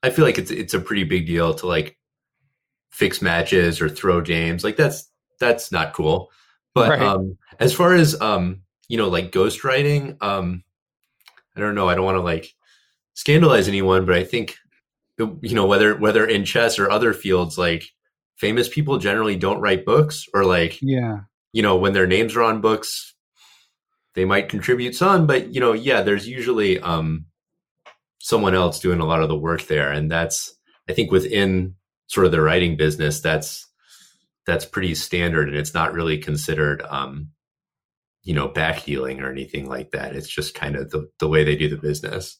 I 0.03 0.11
feel 0.11 0.25
like 0.25 0.39
it's 0.39 0.51
it's 0.51 0.75
a 0.75 0.81
pretty 0.81 1.05
big 1.05 1.27
deal 1.27 1.55
to 1.55 1.67
like 1.67 1.97
fix 2.91 3.21
matches 3.21 3.81
or 3.81 3.89
throw 3.89 4.21
games. 4.21 4.65
Like 4.65 4.77
that's 4.77 5.11
that's 5.39 5.71
not 5.71 5.93
cool. 5.93 6.31
But 6.75 6.91
right. 6.91 7.03
um, 7.03 7.39
as 7.59 7.73
far 7.73 7.95
as 7.95 8.21
um, 8.21 8.63
you 8.89 8.97
know, 8.97 9.09
like 9.09 9.33
ghostwriting, 9.33 10.23
um, 10.23 10.63
I 11.57 11.61
don't 11.61 11.75
know. 11.75 11.89
I 11.89 11.95
don't 11.95 12.05
want 12.05 12.17
to 12.17 12.23
like 12.23 12.53
scandalize 13.15 13.69
anyone, 13.69 14.07
but 14.07 14.15
I 14.15 14.25
think 14.25 14.57
you 15.19 15.55
know 15.55 15.67
whether 15.67 15.97
whether 15.97 16.27
in 16.27 16.45
chess 16.45 16.79
or 16.79 16.91
other 16.91 17.13
fields, 17.13 17.57
like 17.57 17.85
famous 18.37 18.69
people 18.69 18.99
generally 18.99 19.37
don't 19.37 19.61
write 19.61 19.85
books, 19.85 20.27
or 20.35 20.45
like 20.45 20.79
yeah, 20.83 21.21
you 21.53 21.63
know 21.63 21.77
when 21.77 21.93
their 21.93 22.07
names 22.07 22.37
are 22.37 22.43
on 22.43 22.61
books, 22.61 23.15
they 24.15 24.25
might 24.25 24.49
contribute 24.49 24.95
some, 24.95 25.27
but 25.27 25.55
you 25.55 25.61
know 25.61 25.73
yeah, 25.73 26.03
there's 26.03 26.29
usually 26.29 26.79
um 26.81 27.27
someone 28.19 28.55
else 28.55 28.81
doing 28.81 29.01
a 29.01 29.07
lot 29.07 29.23
of 29.23 29.29
the 29.29 29.39
work 29.39 29.63
there, 29.67 29.91
and 29.91 30.11
that's 30.11 30.55
I 30.89 30.93
think 30.93 31.11
within 31.11 31.77
sort 32.09 32.27
of 32.27 32.33
the 32.33 32.41
writing 32.41 32.77
business, 32.77 33.21
that's 33.21 33.67
that's 34.47 34.65
pretty 34.65 34.95
standard, 34.95 35.49
and 35.49 35.57
it's 35.57 35.75
not 35.75 35.95
really 35.95 36.19
considered 36.19 36.83
um 36.83 37.31
you 38.23 38.35
know 38.35 38.49
back 38.49 38.85
dealing 38.85 39.21
or 39.21 39.31
anything 39.31 39.67
like 39.67 39.93
that. 39.93 40.15
It's 40.15 40.29
just 40.29 40.55
kind 40.55 40.77
of 40.77 40.91
the 40.91 41.09
the 41.21 41.29
way 41.29 41.45
they 41.45 41.57
do 41.57 41.69
the 41.69 41.77
business. 41.77 42.39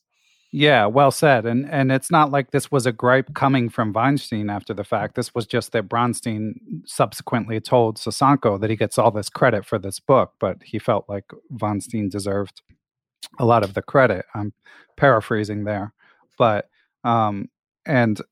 Yeah, 0.59 0.87
well 0.87 1.11
said. 1.11 1.45
And 1.45 1.69
and 1.71 1.93
it's 1.93 2.11
not 2.11 2.31
like 2.31 2.51
this 2.51 2.71
was 2.73 2.87
a 2.87 2.93
gripe 2.93 3.35
coming 3.35 3.69
from 3.69 3.93
Weinstein 3.93 4.49
after 4.49 4.73
the 4.73 4.85
fact. 4.85 5.15
This 5.15 5.35
was 5.35 5.47
just 5.47 5.73
that 5.73 5.87
Bronstein 5.87 6.55
subsequently 6.87 7.61
told 7.61 7.99
Sosonko 7.99 8.59
that 8.63 8.71
he 8.71 8.77
gets 8.77 8.97
all 8.97 9.11
this 9.11 9.29
credit 9.29 9.67
for 9.67 9.79
this 9.79 10.01
book, 10.01 10.33
but 10.41 10.57
he 10.65 10.79
felt 10.79 11.11
like 11.11 11.31
Weinstein 11.51 12.09
deserved 12.09 12.63
a 13.39 13.45
lot 13.45 13.65
of 13.65 13.75
the 13.75 13.83
credit. 13.83 14.25
I'm 14.35 14.55
paraphrasing 14.97 15.65
there. 15.65 15.93
But 16.39 16.71
um 17.05 17.51
and 17.87 18.23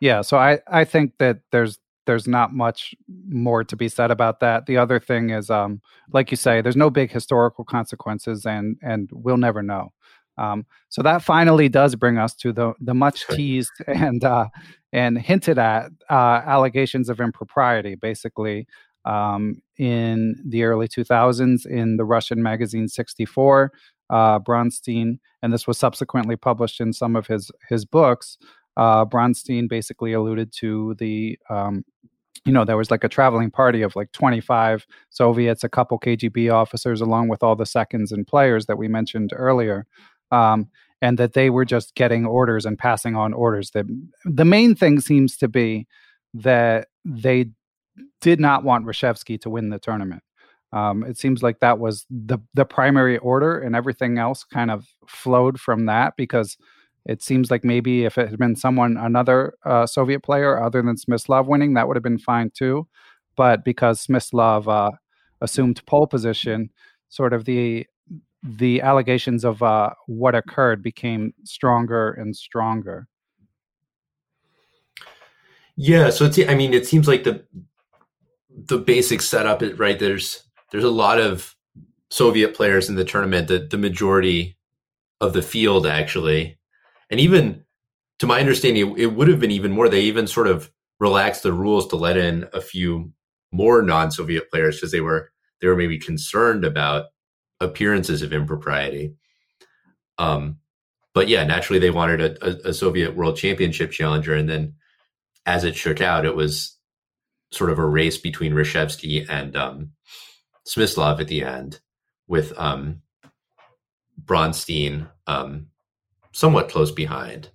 yeah, 0.00 0.22
so 0.22 0.38
I 0.38 0.60
I 0.68 0.84
think 0.84 1.14
that 1.18 1.40
there's 1.52 1.80
there's 2.06 2.28
not 2.28 2.54
much 2.54 2.94
more 3.28 3.64
to 3.64 3.76
be 3.76 3.88
said 3.88 4.12
about 4.12 4.40
that. 4.40 4.66
The 4.66 4.76
other 4.76 5.00
thing 5.00 5.30
is 5.30 5.50
um 5.50 5.80
like 6.12 6.30
you 6.30 6.36
say, 6.36 6.60
there's 6.60 6.76
no 6.76 6.90
big 6.90 7.10
historical 7.10 7.64
consequences 7.64 8.46
and 8.46 8.76
and 8.82 9.10
we'll 9.12 9.36
never 9.36 9.62
know. 9.62 9.92
Um, 10.40 10.64
so 10.88 11.02
that 11.02 11.22
finally 11.22 11.68
does 11.68 11.94
bring 11.94 12.16
us 12.16 12.34
to 12.36 12.52
the 12.52 12.72
the 12.80 12.94
much 12.94 13.26
teased 13.28 13.72
and 13.86 14.24
uh, 14.24 14.48
and 14.92 15.18
hinted 15.18 15.58
at 15.58 15.90
uh, 16.08 16.40
allegations 16.46 17.08
of 17.10 17.20
impropriety, 17.20 17.94
basically 17.94 18.66
um, 19.04 19.60
in 19.76 20.36
the 20.44 20.64
early 20.64 20.88
2000s 20.88 21.66
in 21.66 21.96
the 21.96 22.04
Russian 22.04 22.42
magazine 22.42 22.88
64. 22.88 23.70
Uh, 24.08 24.40
Bronstein, 24.40 25.20
and 25.42 25.52
this 25.52 25.68
was 25.68 25.78
subsequently 25.78 26.34
published 26.34 26.80
in 26.80 26.92
some 26.92 27.14
of 27.16 27.26
his 27.26 27.50
his 27.68 27.84
books. 27.84 28.38
Uh, 28.76 29.04
Bronstein 29.04 29.68
basically 29.68 30.14
alluded 30.14 30.52
to 30.54 30.94
the 30.98 31.38
um, 31.50 31.84
you 32.46 32.52
know, 32.52 32.64
there 32.64 32.78
was 32.78 32.90
like 32.90 33.04
a 33.04 33.08
traveling 33.08 33.50
party 33.50 33.82
of 33.82 33.94
like 33.94 34.10
25 34.12 34.86
Soviets, 35.10 35.62
a 35.62 35.68
couple 35.68 35.98
KGB 35.98 36.50
officers, 36.50 37.02
along 37.02 37.28
with 37.28 37.42
all 37.42 37.54
the 37.54 37.66
seconds 37.66 38.12
and 38.12 38.26
players 38.26 38.64
that 38.64 38.78
we 38.78 38.88
mentioned 38.88 39.34
earlier 39.36 39.86
um, 40.30 40.68
and 41.02 41.18
that 41.18 41.32
they 41.32 41.50
were 41.50 41.64
just 41.64 41.94
getting 41.94 42.26
orders 42.26 42.66
and 42.66 42.78
passing 42.78 43.16
on 43.16 43.32
orders. 43.32 43.70
That 43.70 43.86
the 44.24 44.44
main 44.44 44.74
thing 44.74 45.00
seems 45.00 45.36
to 45.38 45.48
be 45.48 45.86
that 46.34 46.88
they 47.04 47.46
did 48.20 48.40
not 48.40 48.64
want 48.64 48.86
Reshevsky 48.86 49.40
to 49.42 49.50
win 49.50 49.70
the 49.70 49.78
tournament. 49.78 50.22
Um, 50.72 51.02
it 51.04 51.18
seems 51.18 51.42
like 51.42 51.60
that 51.60 51.78
was 51.78 52.06
the 52.10 52.38
the 52.54 52.64
primary 52.64 53.18
order, 53.18 53.58
and 53.58 53.74
everything 53.74 54.18
else 54.18 54.44
kind 54.44 54.70
of 54.70 54.86
flowed 55.08 55.58
from 55.58 55.86
that 55.86 56.14
because 56.16 56.56
it 57.06 57.22
seems 57.22 57.50
like 57.50 57.64
maybe 57.64 58.04
if 58.04 58.18
it 58.18 58.28
had 58.28 58.38
been 58.38 58.54
someone 58.54 58.96
another 58.96 59.54
uh, 59.64 59.86
Soviet 59.86 60.20
player 60.20 60.62
other 60.62 60.82
than 60.82 60.96
Smyslov 60.96 61.46
winning, 61.46 61.74
that 61.74 61.88
would 61.88 61.96
have 61.96 62.04
been 62.04 62.18
fine 62.18 62.50
too. 62.54 62.86
But 63.36 63.64
because 63.64 64.06
Smyslov 64.06 64.68
uh, 64.68 64.90
assumed 65.40 65.84
pole 65.86 66.06
position, 66.06 66.70
sort 67.08 67.32
of 67.32 67.46
the 67.46 67.86
the 68.42 68.80
allegations 68.80 69.44
of 69.44 69.62
uh, 69.62 69.90
what 70.06 70.34
occurred 70.34 70.82
became 70.82 71.34
stronger 71.44 72.12
and 72.12 72.34
stronger. 72.34 73.06
Yeah, 75.76 76.10
so 76.10 76.26
it's 76.26 76.38
I 76.38 76.54
mean 76.54 76.74
it 76.74 76.86
seems 76.86 77.08
like 77.08 77.24
the 77.24 77.44
the 78.50 78.78
basic 78.78 79.22
setup 79.22 79.62
is 79.62 79.78
right 79.78 79.98
there's 79.98 80.42
there's 80.70 80.84
a 80.84 80.90
lot 80.90 81.18
of 81.18 81.56
Soviet 82.10 82.54
players 82.54 82.88
in 82.88 82.96
the 82.96 83.04
tournament 83.04 83.48
that 83.48 83.70
the 83.70 83.78
majority 83.78 84.58
of 85.20 85.32
the 85.32 85.42
field 85.42 85.86
actually 85.86 86.58
and 87.10 87.20
even 87.20 87.64
to 88.18 88.26
my 88.26 88.40
understanding 88.40 88.90
it, 88.90 88.98
it 89.00 89.06
would 89.14 89.28
have 89.28 89.40
been 89.40 89.50
even 89.50 89.70
more 89.72 89.88
they 89.88 90.02
even 90.02 90.26
sort 90.26 90.48
of 90.48 90.70
relaxed 90.98 91.42
the 91.42 91.52
rules 91.52 91.86
to 91.88 91.96
let 91.96 92.16
in 92.16 92.46
a 92.52 92.60
few 92.60 93.12
more 93.52 93.82
non-Soviet 93.82 94.50
players 94.50 94.76
because 94.76 94.92
they 94.92 95.00
were 95.00 95.30
they 95.60 95.68
were 95.68 95.76
maybe 95.76 95.98
concerned 95.98 96.64
about 96.64 97.06
appearances 97.60 98.22
of 98.22 98.32
impropriety. 98.32 99.14
Um, 100.18 100.58
but 101.14 101.28
yeah, 101.28 101.44
naturally 101.44 101.80
they 101.80 101.90
wanted 101.90 102.20
a, 102.20 102.46
a, 102.46 102.70
a, 102.70 102.74
Soviet 102.74 103.16
World 103.16 103.36
Championship 103.36 103.90
challenger, 103.90 104.34
and 104.34 104.48
then 104.48 104.74
as 105.46 105.64
it 105.64 105.76
shook 105.76 106.00
out, 106.00 106.24
it 106.24 106.36
was 106.36 106.76
sort 107.50 107.70
of 107.70 107.78
a 107.78 107.86
race 107.86 108.18
between 108.18 108.52
Reshevsky 108.52 109.26
and 109.28 109.56
um, 109.56 109.90
Smyslov 110.66 111.20
at 111.20 111.28
the 111.28 111.42
end, 111.42 111.80
with 112.28 112.56
um, 112.58 113.02
Bronstein 114.24 115.08
um, 115.26 115.66
somewhat 116.32 116.68
close 116.68 116.92
behind. 116.92 117.50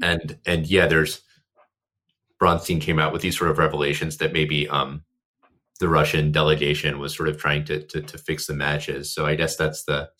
And 0.00 0.38
and 0.46 0.66
yeah, 0.66 0.86
there's 0.86 1.22
Bronstein 2.40 2.80
came 2.80 2.98
out 2.98 3.12
with 3.12 3.22
these 3.22 3.36
sort 3.36 3.50
of 3.50 3.58
revelations 3.58 4.18
that 4.18 4.32
maybe 4.32 4.68
um, 4.68 5.02
the 5.80 5.88
Russian 5.88 6.32
delegation 6.32 6.98
was 6.98 7.14
sort 7.14 7.28
of 7.28 7.38
trying 7.38 7.64
to, 7.66 7.82
to, 7.82 8.02
to 8.02 8.18
fix 8.18 8.46
the 8.46 8.54
matches. 8.54 9.12
So 9.12 9.26
I 9.26 9.34
guess 9.34 9.56
that's 9.56 9.84
the 9.84 10.10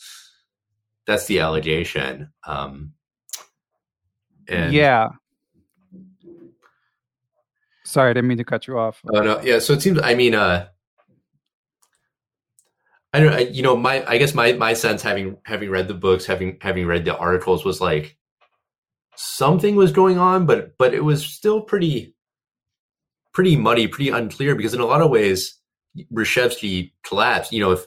that's 1.07 1.27
the 1.27 1.41
allegation. 1.41 2.31
Um, 2.47 2.93
and 4.49 4.73
yeah. 4.73 5.09
Sorry, 7.85 8.11
I 8.11 8.13
didn't 8.13 8.29
mean 8.29 8.39
to 8.39 8.45
cut 8.45 8.67
you 8.67 8.79
off. 8.79 9.01
Oh 9.13 9.21
no, 9.21 9.41
yeah. 9.41 9.59
So 9.59 9.73
it 9.73 9.81
seems. 9.81 9.99
I 10.03 10.15
mean, 10.15 10.35
uh, 10.35 10.69
I 13.15 13.21
don't. 13.21 13.33
I, 13.33 13.39
you 13.39 13.63
know, 13.63 13.77
my 13.77 14.05
I 14.07 14.19
guess 14.19 14.35
my 14.35 14.53
my 14.53 14.75
sense 14.75 15.01
having 15.01 15.39
having 15.47 15.71
read 15.71 15.89
the 15.89 15.95
books, 15.95 16.27
having 16.27 16.59
having 16.61 16.87
read 16.87 17.07
the 17.07 17.17
articles, 17.17 17.65
was 17.65 17.81
like 17.81 18.19
something 19.17 19.75
was 19.75 19.91
going 19.91 20.19
on, 20.19 20.45
but 20.45 20.77
but 20.77 20.93
it 20.93 21.03
was 21.03 21.25
still 21.25 21.63
pretty 21.63 22.15
pretty 23.39 23.55
muddy, 23.55 23.87
pretty 23.87 24.11
unclear 24.11 24.57
because 24.57 24.75
in 24.75 24.81
a 24.81 24.85
lot 24.85 25.01
of 25.01 25.11
ways, 25.11 25.61
Reshevsky 26.13 26.91
collapsed. 27.05 27.53
You 27.53 27.61
know, 27.61 27.71
if 27.71 27.87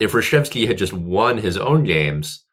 if 0.00 0.12
Reshevsky 0.12 0.66
had 0.66 0.78
just 0.78 0.94
won 0.94 1.36
his 1.36 1.58
own 1.58 1.84
games, 1.84 2.46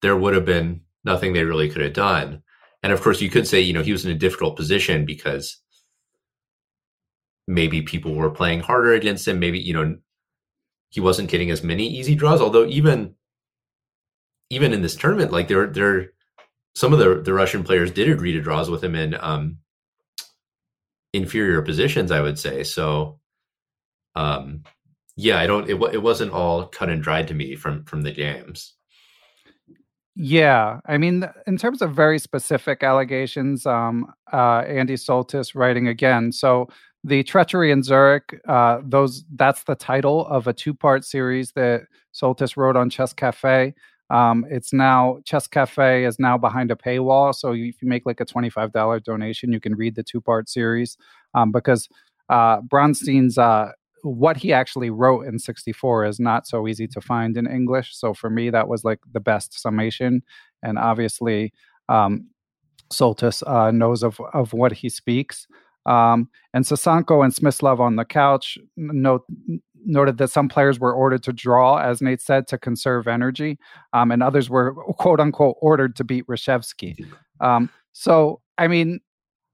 there 0.00 0.16
would 0.16 0.32
have 0.32 0.46
been 0.46 0.80
nothing 1.04 1.34
they 1.34 1.44
really 1.44 1.68
could 1.68 1.82
have 1.82 1.92
done. 1.92 2.42
And 2.82 2.94
of 2.94 3.02
course, 3.02 3.20
you 3.20 3.28
could 3.28 3.46
say, 3.46 3.60
you 3.60 3.74
know, 3.74 3.82
he 3.82 3.92
was 3.92 4.06
in 4.06 4.10
a 4.10 4.14
difficult 4.14 4.56
position 4.56 5.04
because 5.04 5.60
maybe 7.46 7.82
people 7.82 8.14
were 8.14 8.30
playing 8.30 8.60
harder 8.60 8.94
against 8.94 9.28
him. 9.28 9.38
Maybe, 9.38 9.60
you 9.60 9.74
know, 9.74 9.98
he 10.88 11.00
wasn't 11.02 11.28
getting 11.28 11.50
as 11.50 11.62
many 11.62 11.86
easy 11.86 12.14
draws. 12.14 12.40
Although 12.40 12.64
even 12.64 13.16
even 14.48 14.72
in 14.72 14.80
this 14.80 14.96
tournament, 14.96 15.30
like 15.30 15.48
there 15.48 15.66
there 15.66 16.12
some 16.74 16.94
of 16.94 17.00
the 17.00 17.20
the 17.20 17.34
Russian 17.34 17.64
players 17.64 17.90
did 17.90 18.08
agree 18.08 18.32
to 18.32 18.40
draws 18.40 18.70
with 18.70 18.82
him 18.82 18.94
in 18.94 19.14
um 19.20 19.58
inferior 21.14 21.62
positions, 21.62 22.10
I 22.10 22.20
would 22.20 22.38
say. 22.38 22.64
So, 22.64 23.20
um, 24.14 24.64
yeah, 25.16 25.38
I 25.38 25.46
don't. 25.46 25.70
It, 25.70 25.80
it 25.94 26.02
wasn't 26.02 26.32
all 26.32 26.66
cut 26.66 26.90
and 26.90 27.02
dried 27.02 27.28
to 27.28 27.34
me 27.34 27.54
from 27.54 27.84
from 27.84 28.02
the 28.02 28.12
games. 28.12 28.74
Yeah, 30.16 30.80
I 30.86 30.98
mean, 30.98 31.28
in 31.46 31.56
terms 31.56 31.82
of 31.82 31.94
very 31.94 32.18
specific 32.18 32.84
allegations, 32.84 33.66
um, 33.66 34.12
uh, 34.32 34.62
Andy 34.66 34.94
Soltis 34.94 35.56
writing 35.56 35.88
again. 35.88 36.30
So 36.30 36.68
the 37.02 37.24
treachery 37.24 37.72
in 37.72 37.82
Zurich, 37.82 38.40
uh, 38.46 38.78
those 38.84 39.24
that's 39.34 39.64
the 39.64 39.74
title 39.74 40.26
of 40.26 40.46
a 40.46 40.52
two-part 40.52 41.04
series 41.04 41.52
that 41.52 41.86
Soltis 42.12 42.56
wrote 42.56 42.76
on 42.76 42.90
Chess 42.90 43.12
Cafe. 43.12 43.74
Um, 44.10 44.44
it's 44.50 44.72
now 44.72 45.18
Chess 45.24 45.46
Cafe 45.46 46.04
is 46.04 46.18
now 46.18 46.36
behind 46.36 46.70
a 46.70 46.76
paywall, 46.76 47.34
so 47.34 47.52
if 47.52 47.80
you 47.80 47.88
make 47.88 48.04
like 48.04 48.20
a 48.20 48.24
twenty-five 48.24 48.72
dollar 48.72 49.00
donation, 49.00 49.52
you 49.52 49.60
can 49.60 49.74
read 49.74 49.94
the 49.94 50.02
two-part 50.02 50.48
series 50.48 50.96
um, 51.34 51.52
because 51.52 51.88
uh, 52.28 52.60
Bronstein's 52.60 53.38
uh, 53.38 53.70
what 54.02 54.36
he 54.36 54.52
actually 54.52 54.90
wrote 54.90 55.26
in 55.26 55.38
64 55.38 56.04
is 56.04 56.20
not 56.20 56.46
so 56.46 56.68
easy 56.68 56.86
to 56.88 57.00
find 57.00 57.38
in 57.38 57.46
English. 57.46 57.96
So 57.96 58.12
for 58.12 58.28
me, 58.28 58.50
that 58.50 58.68
was 58.68 58.84
like 58.84 59.00
the 59.12 59.20
best 59.20 59.58
summation, 59.58 60.22
and 60.62 60.78
obviously, 60.78 61.52
um, 61.88 62.28
Soltis 62.92 63.42
uh, 63.46 63.70
knows 63.70 64.02
of 64.02 64.20
of 64.32 64.52
what 64.52 64.72
he 64.72 64.88
speaks. 64.88 65.46
Um, 65.86 66.30
and 66.54 66.64
Sosonko 66.64 67.22
and 67.24 67.34
Smyslov 67.34 67.78
on 67.78 67.96
the 67.96 68.06
couch 68.06 68.56
note 68.76 69.24
noted 69.84 70.18
that 70.18 70.28
some 70.28 70.48
players 70.48 70.78
were 70.80 70.92
ordered 70.92 71.22
to 71.24 71.32
draw, 71.32 71.78
as 71.78 72.00
Nate 72.02 72.20
said, 72.20 72.46
to 72.48 72.58
conserve 72.58 73.06
energy, 73.08 73.58
um, 73.92 74.10
and 74.10 74.22
others 74.22 74.48
were 74.50 74.74
quote 74.94 75.20
unquote 75.20 75.56
ordered 75.60 75.96
to 75.96 76.04
beat 76.04 76.26
Reshevsky. 76.26 77.04
Um, 77.40 77.70
so, 77.92 78.40
I 78.58 78.68
mean, 78.68 79.00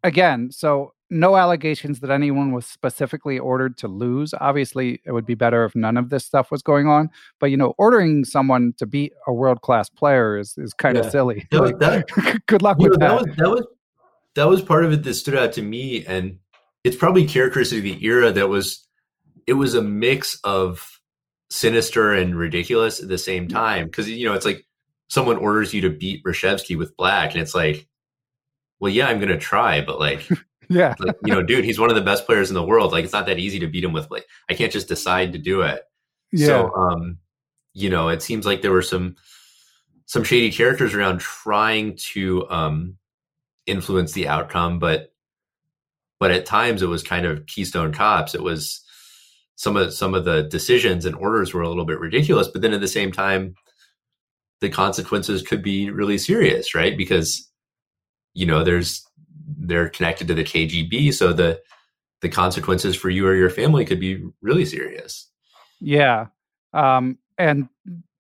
again, 0.05 0.51
so 0.51 0.93
no 1.13 1.37
allegations 1.37 1.99
that 2.01 2.11
anyone 2.11 2.53
was 2.53 2.67
specifically 2.67 3.37
ordered 3.39 3.77
to 3.79 3.89
lose. 3.89 4.33
Obviously, 4.41 5.01
it 5.05 5.11
would 5.13 5.27
be 5.27 5.35
better 5.35 5.65
if 5.65 5.75
none 5.75 5.97
of 5.97 6.09
this 6.09 6.25
stuff 6.25 6.51
was 6.53 6.63
going 6.63 6.87
on. 6.87 7.11
But 7.41 7.47
you 7.47 7.57
know, 7.57 7.75
ordering 7.79 8.25
someone 8.25 8.75
to 8.79 8.87
beat 8.87 9.13
a 9.27 9.33
world 9.33 9.61
class 9.63 9.89
player 9.89 10.39
is 10.39 10.55
is 10.57 10.73
kind 10.73 10.97
of 10.97 11.07
Yeah. 11.07 11.11
silly. 11.11 11.47
That 11.51 11.61
Like, 11.63 11.79
that- 11.81 12.43
good 12.47 12.63
luck 12.63 12.79
with 12.79 12.99
know, 12.99 12.99
that. 12.99 13.09
that 13.09 13.27
was 13.27 13.37
that 13.37 13.49
was 13.51 13.67
that 14.37 14.49
was 14.49 14.63
part 14.63 14.85
of 14.85 14.93
it 14.93 15.03
that 15.03 15.15
stood 15.15 15.35
out 15.35 15.53
to 15.55 15.63
me, 15.63 16.05
and 16.07 16.39
it's 16.85 16.97
probably 16.97 17.27
characteristic 17.27 17.79
of 17.79 17.85
the 17.85 18.05
era 18.07 18.31
that 18.33 18.49
was 18.49 18.87
it 19.51 19.55
was 19.55 19.75
a 19.75 19.83
mix 19.83 20.39
of 20.45 21.01
sinister 21.51 22.13
and 22.13 22.37
ridiculous 22.37 23.03
at 23.03 23.09
the 23.09 23.19
same 23.19 23.49
time 23.49 23.87
because 23.87 24.09
you 24.09 24.25
know 24.25 24.35
it's 24.35 24.45
like 24.45 24.65
someone 25.09 25.39
orders 25.39 25.75
you 25.75 25.81
to 25.81 25.91
beat 25.91 26.23
Reshevsky 26.23 26.79
with 26.79 26.97
black, 26.97 27.33
and 27.33 27.43
it's 27.43 27.53
like, 27.53 27.89
well, 28.79 28.93
yeah, 28.93 29.09
I'm 29.09 29.19
gonna 29.19 29.37
try, 29.37 29.81
but 29.81 29.99
like, 29.99 30.29
yeah, 30.69 30.95
like 31.01 31.17
you 31.25 31.35
know, 31.35 31.43
dude, 31.43 31.65
he's 31.65 31.81
one 31.81 31.91
of 31.91 31.97
the 31.97 32.01
best 32.01 32.27
players 32.27 32.49
in 32.49 32.55
the 32.55 32.63
world. 32.63 32.93
Like, 32.93 33.03
it's 33.03 33.13
not 33.13 33.27
that 33.27 33.41
easy 33.41 33.59
to 33.59 33.67
beat 33.67 33.83
him 33.83 33.93
with 33.93 34.09
like 34.09 34.25
I 34.49 34.55
can't 34.55 34.71
just 34.71 34.87
decide 34.87 35.33
to 35.33 35.39
do 35.39 35.63
it. 35.63 35.83
yeah, 36.31 36.47
So, 36.47 36.73
um, 36.77 37.19
you 37.75 37.91
know, 37.91 38.09
it 38.09 38.23
seems 38.23 38.47
like 38.47 38.63
there 38.63 38.71
were 38.71 38.83
some 38.83 39.17
some 40.07 40.23
shady 40.23 40.53
characters 40.53 40.95
around 40.95 41.19
trying 41.19 41.97
to 42.13 42.49
um, 42.51 42.99
influence 43.67 44.13
the 44.13 44.29
outcome, 44.29 44.79
but 44.79 45.13
but 46.21 46.31
at 46.31 46.47
times 46.47 46.83
it 46.83 46.89
was 46.89 47.03
kind 47.03 47.27
of 47.27 47.47
Keystone 47.47 47.93
Cops. 47.93 48.37
It 48.37 48.45
was 48.45 48.85
some 49.61 49.77
of 49.77 49.93
some 49.93 50.15
of 50.15 50.25
the 50.25 50.45
decisions 50.45 51.05
and 51.05 51.15
orders 51.17 51.53
were 51.53 51.61
a 51.61 51.69
little 51.69 51.85
bit 51.85 52.01
ridiculous, 52.01 52.49
but 52.49 52.63
then 52.63 52.73
at 52.73 52.81
the 52.81 52.89
same 52.89 53.13
time, 53.13 53.55
the 54.63 54.71
consequences 54.71 55.43
could 55.43 55.63
be 55.63 55.91
really 55.91 56.17
serious, 56.17 56.75
right? 56.75 56.97
Because 56.97 57.47
you 58.33 58.47
know, 58.47 58.65
there's 58.65 59.07
they're 59.59 59.91
connected 59.91 60.29
to 60.29 60.35
the 60.35 60.45
KGB, 60.45 61.13
so 61.13 61.35
the 61.35 61.61
the 62.23 62.31
consequences 62.31 62.97
for 62.97 63.11
you 63.11 63.27
or 63.27 63.35
your 63.35 63.51
family 63.51 63.85
could 63.85 64.01
be 64.01 64.25
really 64.41 64.65
serious. 64.65 65.29
yeah. 65.79 66.29
Um, 66.73 67.19
and 67.37 67.69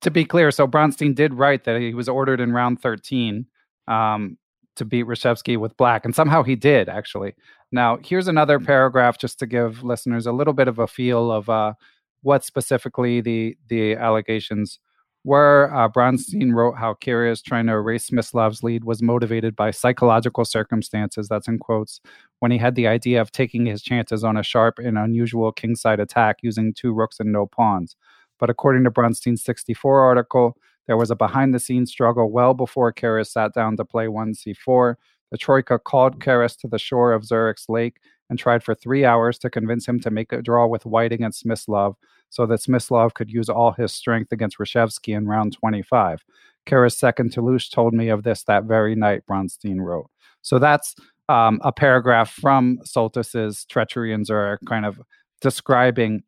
to 0.02 0.10
be 0.10 0.26
clear, 0.26 0.50
so 0.50 0.68
Bronstein 0.68 1.14
did 1.14 1.32
write 1.32 1.64
that 1.64 1.80
he 1.80 1.94
was 1.94 2.06
ordered 2.06 2.40
in 2.40 2.52
round 2.52 2.82
thirteen 2.82 3.46
um, 3.88 4.36
to 4.76 4.84
beat 4.84 5.06
Reshevsky 5.06 5.56
with 5.56 5.74
black, 5.78 6.04
and 6.04 6.14
somehow 6.14 6.42
he 6.42 6.54
did 6.54 6.90
actually. 6.90 7.34
Now, 7.72 7.98
here's 8.02 8.28
another 8.28 8.58
paragraph 8.58 9.18
just 9.18 9.38
to 9.40 9.46
give 9.46 9.82
listeners 9.82 10.26
a 10.26 10.32
little 10.32 10.54
bit 10.54 10.68
of 10.68 10.78
a 10.78 10.86
feel 10.86 11.30
of 11.30 11.48
uh, 11.48 11.74
what 12.22 12.44
specifically 12.44 13.20
the 13.20 13.56
the 13.68 13.94
allegations 13.94 14.80
were. 15.24 15.70
Uh, 15.72 15.88
Bronstein 15.88 16.52
wrote 16.54 16.76
how 16.78 16.94
Keres 16.94 17.42
trying 17.42 17.66
to 17.66 17.72
erase 17.72 18.10
Smyslov's 18.10 18.62
lead 18.62 18.84
was 18.84 19.02
motivated 19.02 19.54
by 19.54 19.70
psychological 19.70 20.44
circumstances. 20.44 21.28
That's 21.28 21.48
in 21.48 21.58
quotes. 21.58 22.00
When 22.40 22.50
he 22.50 22.58
had 22.58 22.74
the 22.74 22.86
idea 22.86 23.20
of 23.20 23.30
taking 23.30 23.66
his 23.66 23.82
chances 23.82 24.24
on 24.24 24.36
a 24.36 24.42
sharp 24.42 24.78
and 24.78 24.98
unusual 24.98 25.52
kingside 25.52 26.00
attack 26.00 26.38
using 26.42 26.74
two 26.74 26.92
rooks 26.92 27.20
and 27.20 27.32
no 27.32 27.46
pawns. 27.46 27.96
But 28.38 28.50
according 28.50 28.84
to 28.84 28.90
Bronstein's 28.90 29.44
64 29.44 30.00
article, 30.00 30.56
there 30.86 30.96
was 30.96 31.10
a 31.10 31.16
behind 31.16 31.54
the 31.54 31.60
scenes 31.60 31.90
struggle 31.90 32.32
well 32.32 32.54
before 32.54 32.92
Keres 32.92 33.28
sat 33.28 33.54
down 33.54 33.76
to 33.76 33.84
play 33.84 34.06
1c4. 34.06 34.94
The 35.30 35.38
Troika 35.38 35.78
called 35.78 36.20
Keres 36.20 36.56
to 36.58 36.68
the 36.68 36.78
shore 36.78 37.12
of 37.12 37.24
Zurich's 37.24 37.68
lake 37.68 37.98
and 38.28 38.38
tried 38.38 38.62
for 38.62 38.74
three 38.74 39.04
hours 39.04 39.38
to 39.38 39.50
convince 39.50 39.86
him 39.86 40.00
to 40.00 40.10
make 40.10 40.32
a 40.32 40.42
draw 40.42 40.66
with 40.66 40.86
white 40.86 41.12
against 41.12 41.44
Smyslov 41.44 41.94
so 42.30 42.46
that 42.46 42.60
Smyslov 42.60 43.14
could 43.14 43.30
use 43.30 43.48
all 43.48 43.72
his 43.72 43.92
strength 43.92 44.32
against 44.32 44.58
Reshevsky 44.58 45.16
in 45.16 45.26
round 45.26 45.52
25. 45.54 46.24
Keres' 46.66 46.96
second 46.96 47.32
Tolush 47.32 47.70
told 47.70 47.92
me 47.92 48.08
of 48.08 48.22
this 48.22 48.44
that 48.44 48.64
very 48.64 48.94
night, 48.94 49.22
Bronstein 49.28 49.80
wrote. 49.80 50.10
So 50.42 50.58
that's 50.58 50.94
um, 51.28 51.60
a 51.62 51.72
paragraph 51.72 52.30
from 52.30 52.78
Soltis's 52.84 53.64
Treachery 53.64 54.12
in 54.12 54.24
Zurich, 54.24 54.60
kind 54.66 54.84
of 54.84 55.00
describing 55.40 56.22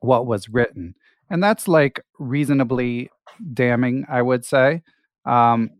what 0.00 0.26
was 0.26 0.48
written. 0.48 0.94
And 1.30 1.42
that's 1.42 1.68
like 1.68 2.00
reasonably 2.18 3.10
damning, 3.54 4.04
I 4.10 4.22
would 4.22 4.44
say. 4.44 4.82
Um, 5.24 5.70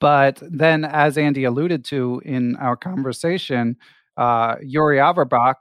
but 0.00 0.42
then, 0.42 0.84
as 0.84 1.16
Andy 1.16 1.44
alluded 1.44 1.84
to 1.86 2.20
in 2.24 2.56
our 2.56 2.76
conversation, 2.76 3.76
uh, 4.16 4.56
Yuri 4.62 4.96
Averbakh 4.96 5.56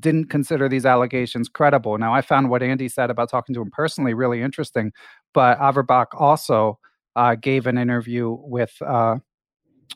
didn't 0.00 0.26
consider 0.26 0.68
these 0.68 0.86
allegations 0.86 1.48
credible. 1.48 1.98
Now, 1.98 2.14
I 2.14 2.22
found 2.22 2.48
what 2.48 2.62
Andy 2.62 2.88
said 2.88 3.10
about 3.10 3.30
talking 3.30 3.54
to 3.54 3.60
him 3.60 3.70
personally 3.70 4.14
really 4.14 4.42
interesting, 4.42 4.92
but 5.34 5.58
Averbakh 5.58 6.06
also 6.14 6.78
uh, 7.16 7.34
gave 7.34 7.66
an 7.66 7.76
interview 7.78 8.36
with 8.40 8.80
uh, 8.82 9.16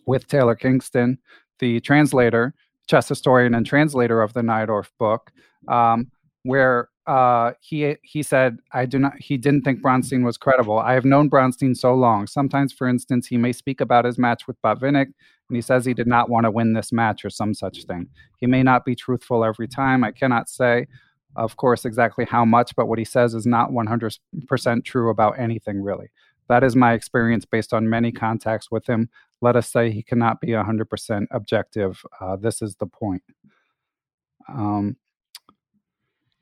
with 0.07 0.27
Taylor 0.27 0.55
Kingston, 0.55 1.19
the 1.59 1.81
translator, 1.81 2.55
chess 2.89 3.09
historian, 3.09 3.55
and 3.55 3.65
translator 3.65 4.21
of 4.21 4.33
the 4.33 4.41
Najdorf 4.41 4.89
book, 4.99 5.31
um, 5.69 6.11
where 6.43 6.89
uh, 7.07 7.53
he 7.61 7.97
he 8.03 8.23
said, 8.23 8.59
"I 8.73 8.87
do 8.87 8.99
not." 8.99 9.15
He 9.19 9.37
didn't 9.37 9.63
think 9.63 9.83
Bronstein 9.83 10.25
was 10.25 10.37
credible. 10.37 10.79
I 10.79 10.95
have 10.95 11.05
known 11.05 11.29
Bronstein 11.29 11.77
so 11.77 11.95
long. 11.95 12.27
Sometimes, 12.27 12.73
for 12.73 12.87
instance, 12.87 13.27
he 13.27 13.37
may 13.37 13.53
speak 13.53 13.81
about 13.81 14.05
his 14.05 14.19
match 14.19 14.47
with 14.47 14.61
Botvinnik, 14.63 15.07
and 15.49 15.57
he 15.57 15.61
says 15.61 15.85
he 15.85 15.95
did 15.95 16.07
not 16.07 16.31
want 16.31 16.45
to 16.45 16.51
win 16.51 16.75
this 16.75 16.93
match 16.93 17.25
or 17.25 17.31
some 17.31 17.55
such 17.55 17.85
thing. 17.85 18.09
He 18.39 18.47
may 18.47 18.63
not 18.63 18.85
be 18.85 18.95
truthful 18.95 19.45
every 19.45 19.67
time. 19.67 20.05
I 20.05 20.13
cannot 20.13 20.49
say, 20.49 20.87
of 21.35 21.57
course, 21.57 21.85
exactly 21.85 22.25
how 22.25 22.45
much, 22.45 22.75
but 22.77 22.87
what 22.87 22.99
he 22.99 23.05
says 23.05 23.35
is 23.35 23.47
not 23.47 23.71
100% 23.71 24.85
true 24.85 25.11
about 25.11 25.39
anything 25.39 25.83
really. 25.83 26.11
That 26.49 26.63
is 26.63 26.77
my 26.77 26.93
experience 26.93 27.45
based 27.45 27.73
on 27.73 27.89
many 27.89 28.13
contacts 28.13 28.71
with 28.71 28.89
him. 28.89 29.09
Let 29.41 29.57
us 29.57 29.69
say 29.69 29.91
he 29.91 30.03
cannot 30.03 30.41
be 30.41 30.49
100% 30.49 31.27
objective. 31.31 32.05
Uh, 32.21 32.37
this 32.37 32.63
is 32.63 32.77
the 32.77 32.87
point. 32.87 33.23
Um, 34.49 34.97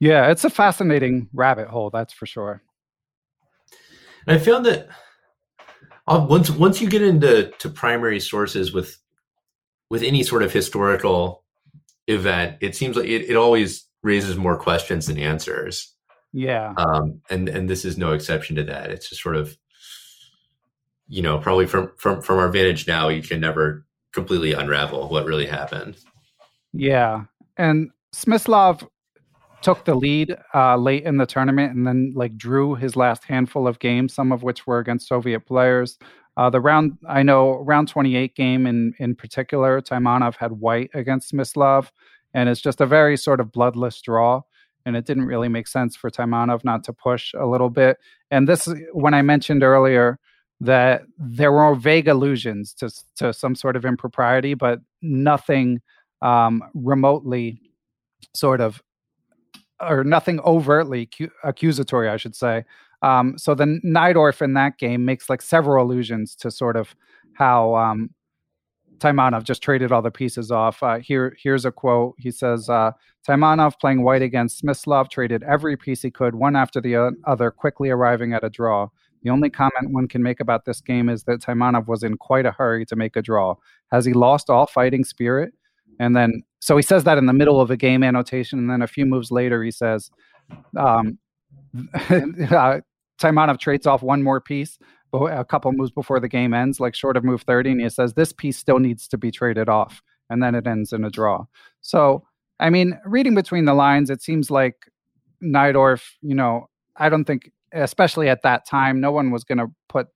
yeah, 0.00 0.30
it's 0.30 0.44
a 0.44 0.50
fascinating 0.50 1.28
rabbit 1.32 1.68
hole, 1.68 1.90
that's 1.90 2.12
for 2.12 2.26
sure. 2.26 2.62
And 4.26 4.36
I 4.36 4.42
found 4.42 4.66
that 4.66 4.88
uh, 6.06 6.26
once 6.28 6.50
once 6.50 6.80
you 6.80 6.88
get 6.88 7.02
into 7.02 7.52
to 7.58 7.68
primary 7.68 8.18
sources 8.18 8.72
with 8.72 8.98
with 9.90 10.02
any 10.02 10.22
sort 10.22 10.42
of 10.42 10.52
historical 10.52 11.44
event, 12.06 12.56
it 12.60 12.74
seems 12.74 12.96
like 12.96 13.06
it, 13.06 13.28
it 13.28 13.36
always 13.36 13.86
raises 14.02 14.36
more 14.36 14.56
questions 14.56 15.06
than 15.06 15.18
answers. 15.18 15.94
Yeah. 16.32 16.74
Um, 16.76 17.20
and 17.28 17.48
and 17.48 17.68
this 17.68 17.84
is 17.84 17.98
no 17.98 18.12
exception 18.12 18.56
to 18.56 18.64
that. 18.64 18.90
It's 18.90 19.10
just 19.10 19.22
sort 19.22 19.36
of 19.36 19.56
you 21.08 21.20
know 21.20 21.38
probably 21.38 21.66
from 21.66 21.92
from 21.98 22.22
from 22.22 22.38
our 22.38 22.48
vantage 22.48 22.86
now, 22.86 23.08
you 23.08 23.22
can 23.22 23.40
never 23.40 23.84
completely 24.12 24.54
unravel 24.54 25.08
what 25.08 25.26
really 25.26 25.46
happened. 25.46 25.96
Yeah. 26.72 27.24
And 27.56 27.90
Smyslov 28.14 28.88
took 29.62 29.84
the 29.84 29.94
lead 29.94 30.36
uh, 30.54 30.76
late 30.76 31.04
in 31.04 31.16
the 31.16 31.26
tournament 31.26 31.74
and 31.74 31.86
then 31.86 32.12
like 32.14 32.36
drew 32.36 32.74
his 32.74 32.96
last 32.96 33.24
handful 33.24 33.66
of 33.66 33.78
games, 33.78 34.14
some 34.14 34.32
of 34.32 34.42
which 34.42 34.66
were 34.66 34.78
against 34.78 35.08
Soviet 35.08 35.40
players. 35.40 35.98
Uh, 36.36 36.48
the 36.48 36.60
round 36.60 36.96
I 37.08 37.22
know 37.22 37.58
round 37.58 37.88
28 37.88 38.34
game 38.34 38.66
in 38.66 38.94
in 38.98 39.14
particular, 39.14 39.80
Taimanov 39.80 40.36
had 40.36 40.52
white 40.52 40.90
against 40.94 41.32
Smyslov, 41.32 41.90
and 42.32 42.48
it's 42.48 42.60
just 42.60 42.80
a 42.80 42.86
very 42.86 43.16
sort 43.16 43.40
of 43.40 43.52
bloodless 43.52 44.00
draw. 44.00 44.42
And 44.86 44.96
it 44.96 45.04
didn't 45.04 45.26
really 45.26 45.48
make 45.48 45.68
sense 45.68 45.94
for 45.94 46.10
Taimanov 46.10 46.64
not 46.64 46.82
to 46.84 46.92
push 46.94 47.34
a 47.34 47.46
little 47.46 47.68
bit. 47.68 47.98
And 48.30 48.48
this, 48.48 48.66
when 48.94 49.12
I 49.12 49.20
mentioned 49.20 49.62
earlier 49.62 50.18
that 50.62 51.02
there 51.18 51.52
were 51.52 51.74
vague 51.74 52.08
allusions 52.08 52.72
to 52.74 52.90
to 53.16 53.32
some 53.34 53.54
sort 53.54 53.76
of 53.76 53.84
impropriety, 53.84 54.54
but 54.54 54.80
nothing 55.02 55.80
um, 56.22 56.62
remotely 56.74 57.60
sort 58.34 58.60
of 58.60 58.82
or 59.80 60.04
nothing 60.04 60.40
overtly 60.40 61.06
cu- 61.06 61.30
accusatory, 61.44 62.08
I 62.08 62.16
should 62.16 62.34
say. 62.34 62.64
Um, 63.02 63.38
so 63.38 63.54
then 63.54 63.80
Najdorf 63.84 64.42
in 64.42 64.54
that 64.54 64.78
game 64.78 65.04
makes 65.04 65.30
like 65.30 65.42
several 65.42 65.84
allusions 65.84 66.34
to 66.36 66.50
sort 66.50 66.76
of 66.76 66.94
how 67.34 67.74
um, 67.74 68.10
Taimanov 68.98 69.44
just 69.44 69.62
traded 69.62 69.90
all 69.90 70.02
the 70.02 70.10
pieces 70.10 70.50
off. 70.50 70.82
Uh, 70.82 70.98
here, 70.98 71.34
here's 71.42 71.64
a 71.64 71.72
quote. 71.72 72.14
He 72.18 72.30
says, 72.30 72.68
uh, 72.68 72.92
Taimanov 73.26 73.78
playing 73.80 74.02
white 74.02 74.22
against 74.22 74.62
Smyslov 74.62 75.10
traded 75.10 75.42
every 75.42 75.76
piece 75.76 76.02
he 76.02 76.10
could, 76.10 76.34
one 76.34 76.56
after 76.56 76.80
the 76.80 77.14
other, 77.24 77.50
quickly 77.50 77.90
arriving 77.90 78.34
at 78.34 78.44
a 78.44 78.50
draw. 78.50 78.88
The 79.22 79.30
only 79.30 79.50
comment 79.50 79.90
one 79.90 80.08
can 80.08 80.22
make 80.22 80.40
about 80.40 80.64
this 80.64 80.80
game 80.80 81.08
is 81.08 81.24
that 81.24 81.40
Taimanov 81.40 81.86
was 81.86 82.02
in 82.02 82.16
quite 82.16 82.46
a 82.46 82.52
hurry 82.52 82.86
to 82.86 82.96
make 82.96 83.16
a 83.16 83.22
draw. 83.22 83.56
Has 83.90 84.04
he 84.04 84.12
lost 84.12 84.48
all 84.48 84.66
fighting 84.66 85.04
spirit? 85.04 85.52
And 86.00 86.16
then, 86.16 86.42
so 86.58 86.76
he 86.76 86.82
says 86.82 87.04
that 87.04 87.18
in 87.18 87.26
the 87.26 87.32
middle 87.32 87.60
of 87.60 87.70
a 87.70 87.76
game 87.76 88.02
annotation. 88.02 88.58
And 88.58 88.68
then 88.68 88.82
a 88.82 88.88
few 88.88 89.06
moves 89.06 89.30
later, 89.30 89.62
he 89.62 89.70
says, 89.70 90.10
um, 90.76 91.18
uh, 92.10 92.80
Taimanov 93.20 93.60
trades 93.60 93.86
off 93.86 94.02
one 94.02 94.22
more 94.24 94.40
piece 94.40 94.78
a 95.12 95.44
couple 95.44 95.72
moves 95.72 95.90
before 95.90 96.20
the 96.20 96.28
game 96.28 96.54
ends, 96.54 96.80
like 96.80 96.94
short 96.94 97.16
of 97.16 97.24
move 97.24 97.42
30. 97.42 97.72
And 97.72 97.80
he 97.80 97.88
says, 97.88 98.14
this 98.14 98.32
piece 98.32 98.56
still 98.56 98.78
needs 98.78 99.08
to 99.08 99.18
be 99.18 99.30
traded 99.30 99.68
off. 99.68 100.02
And 100.28 100.42
then 100.42 100.54
it 100.54 100.66
ends 100.66 100.92
in 100.92 101.04
a 101.04 101.10
draw. 101.10 101.44
So, 101.80 102.24
I 102.60 102.70
mean, 102.70 102.98
reading 103.04 103.34
between 103.34 103.64
the 103.64 103.74
lines, 103.74 104.10
it 104.10 104.22
seems 104.22 104.50
like 104.50 104.76
Najdorf, 105.42 106.02
you 106.22 106.34
know, 106.34 106.68
I 106.96 107.08
don't 107.08 107.24
think, 107.24 107.50
especially 107.72 108.28
at 108.28 108.42
that 108.42 108.66
time, 108.66 109.00
no 109.00 109.10
one 109.10 109.30
was 109.30 109.44
going 109.44 109.58
to 109.58 109.68
put 109.88 110.08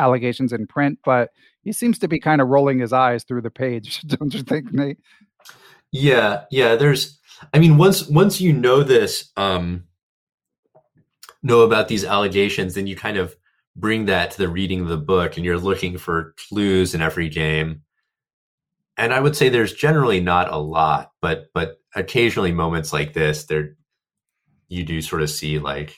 allegations 0.00 0.52
in 0.52 0.66
print, 0.66 0.98
but 1.04 1.30
he 1.62 1.72
seems 1.72 1.98
to 1.98 2.08
be 2.08 2.18
kind 2.18 2.40
of 2.40 2.48
rolling 2.48 2.78
his 2.78 2.92
eyes 2.92 3.24
through 3.24 3.42
the 3.42 3.50
page, 3.50 4.00
don't 4.06 4.34
you 4.34 4.42
think, 4.42 4.72
Nate? 4.72 4.98
Yeah, 5.92 6.44
yeah. 6.50 6.76
There's, 6.76 7.18
I 7.52 7.58
mean, 7.58 7.76
once 7.76 8.08
once 8.08 8.40
you 8.40 8.52
know 8.52 8.82
this, 8.82 9.30
um, 9.36 9.84
know 11.42 11.60
about 11.62 11.88
these 11.88 12.04
allegations, 12.04 12.74
then 12.74 12.86
you 12.86 12.96
kind 12.96 13.16
of 13.16 13.36
bring 13.76 14.06
that 14.06 14.32
to 14.32 14.38
the 14.38 14.48
reading 14.48 14.80
of 14.80 14.88
the 14.88 14.96
book, 14.96 15.36
and 15.36 15.44
you're 15.44 15.58
looking 15.58 15.98
for 15.98 16.34
clues 16.48 16.94
in 16.94 17.00
every 17.00 17.28
game. 17.28 17.82
And 18.96 19.14
I 19.14 19.20
would 19.20 19.36
say 19.36 19.48
there's 19.48 19.72
generally 19.72 20.20
not 20.20 20.52
a 20.52 20.58
lot, 20.58 21.12
but 21.20 21.46
but 21.54 21.80
occasionally 21.94 22.52
moments 22.52 22.92
like 22.92 23.14
this, 23.14 23.46
there 23.46 23.76
you 24.68 24.84
do 24.84 25.02
sort 25.02 25.22
of 25.22 25.30
see 25.30 25.58
like 25.58 25.96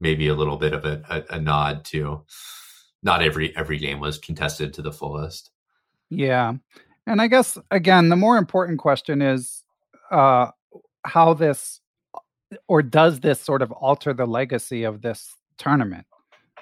maybe 0.00 0.28
a 0.28 0.34
little 0.34 0.58
bit 0.58 0.74
of 0.74 0.84
a, 0.84 1.02
a, 1.08 1.36
a 1.36 1.40
nod 1.40 1.84
to 1.86 2.24
not 3.04 3.22
every 3.22 3.56
every 3.56 3.78
game 3.78 4.00
was 4.00 4.18
contested 4.18 4.74
to 4.74 4.82
the 4.82 4.92
fullest. 4.92 5.50
Yeah. 6.10 6.54
And 7.06 7.20
I 7.20 7.28
guess 7.28 7.58
again, 7.70 8.08
the 8.08 8.16
more 8.16 8.36
important 8.36 8.78
question 8.78 9.22
is 9.22 9.62
uh, 10.10 10.48
how 11.04 11.34
this 11.34 11.80
or 12.68 12.82
does 12.82 13.20
this 13.20 13.40
sort 13.40 13.62
of 13.62 13.70
alter 13.72 14.12
the 14.12 14.26
legacy 14.26 14.84
of 14.84 15.02
this 15.02 15.34
tournament? 15.58 16.06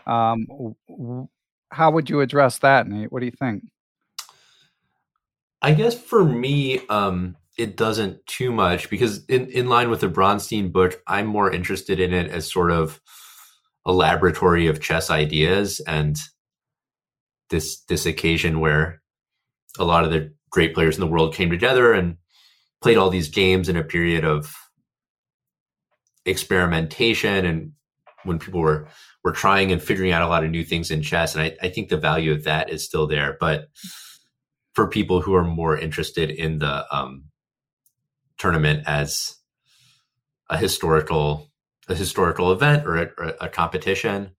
Um, 0.06 0.47
w- 0.89 1.28
how 1.70 1.90
would 1.90 2.10
you 2.10 2.20
address 2.20 2.59
that, 2.59 2.86
Nate? 2.86 3.12
What 3.12 3.20
do 3.20 3.27
you 3.27 3.32
think? 3.32 3.64
I 5.62 5.73
guess 5.73 5.94
for 5.94 6.24
me, 6.24 6.81
um, 6.89 7.36
it 7.56 7.77
doesn't 7.77 8.27
too 8.27 8.51
much 8.51 8.90
because 8.90 9.24
in, 9.27 9.47
in 9.48 9.69
line 9.69 9.90
with 9.90 10.01
the 10.01 10.09
Bronstein 10.09 10.73
book, 10.73 11.01
I'm 11.06 11.27
more 11.27 11.52
interested 11.52 12.01
in 12.01 12.12
it 12.12 12.31
as 12.31 12.51
sort 12.51 12.73
of 12.73 13.01
a 13.85 13.93
laboratory 13.93 14.66
of 14.66 14.81
chess 14.81 15.10
ideas 15.10 15.81
and 15.86 16.16
this 17.52 17.84
this 17.84 18.06
occasion 18.06 18.58
where 18.58 19.00
a 19.78 19.84
lot 19.84 20.04
of 20.04 20.10
the 20.10 20.34
great 20.50 20.74
players 20.74 20.96
in 20.96 21.00
the 21.00 21.06
world 21.06 21.34
came 21.34 21.50
together 21.50 21.92
and 21.92 22.16
played 22.80 22.96
all 22.96 23.10
these 23.10 23.28
games 23.28 23.68
in 23.68 23.76
a 23.76 23.84
period 23.84 24.24
of 24.24 24.52
experimentation 26.26 27.46
and 27.46 27.72
when 28.24 28.38
people 28.38 28.60
were 28.60 28.88
were 29.22 29.32
trying 29.32 29.70
and 29.70 29.80
figuring 29.82 30.10
out 30.10 30.22
a 30.22 30.28
lot 30.28 30.44
of 30.44 30.50
new 30.50 30.64
things 30.64 30.90
in 30.90 31.02
chess. 31.02 31.34
And 31.34 31.44
I, 31.44 31.56
I 31.62 31.68
think 31.68 31.88
the 31.88 31.96
value 31.96 32.32
of 32.32 32.44
that 32.44 32.70
is 32.70 32.84
still 32.84 33.06
there. 33.06 33.36
But 33.38 33.68
for 34.74 34.88
people 34.88 35.20
who 35.20 35.34
are 35.34 35.44
more 35.44 35.78
interested 35.78 36.30
in 36.30 36.58
the 36.58 36.84
um, 36.94 37.26
tournament 38.38 38.82
as 38.86 39.36
a 40.50 40.56
historical 40.56 41.50
a 41.88 41.94
historical 41.94 42.52
event 42.52 42.86
or 42.86 42.96
a, 42.96 43.10
or 43.18 43.34
a 43.40 43.48
competition 43.48 44.30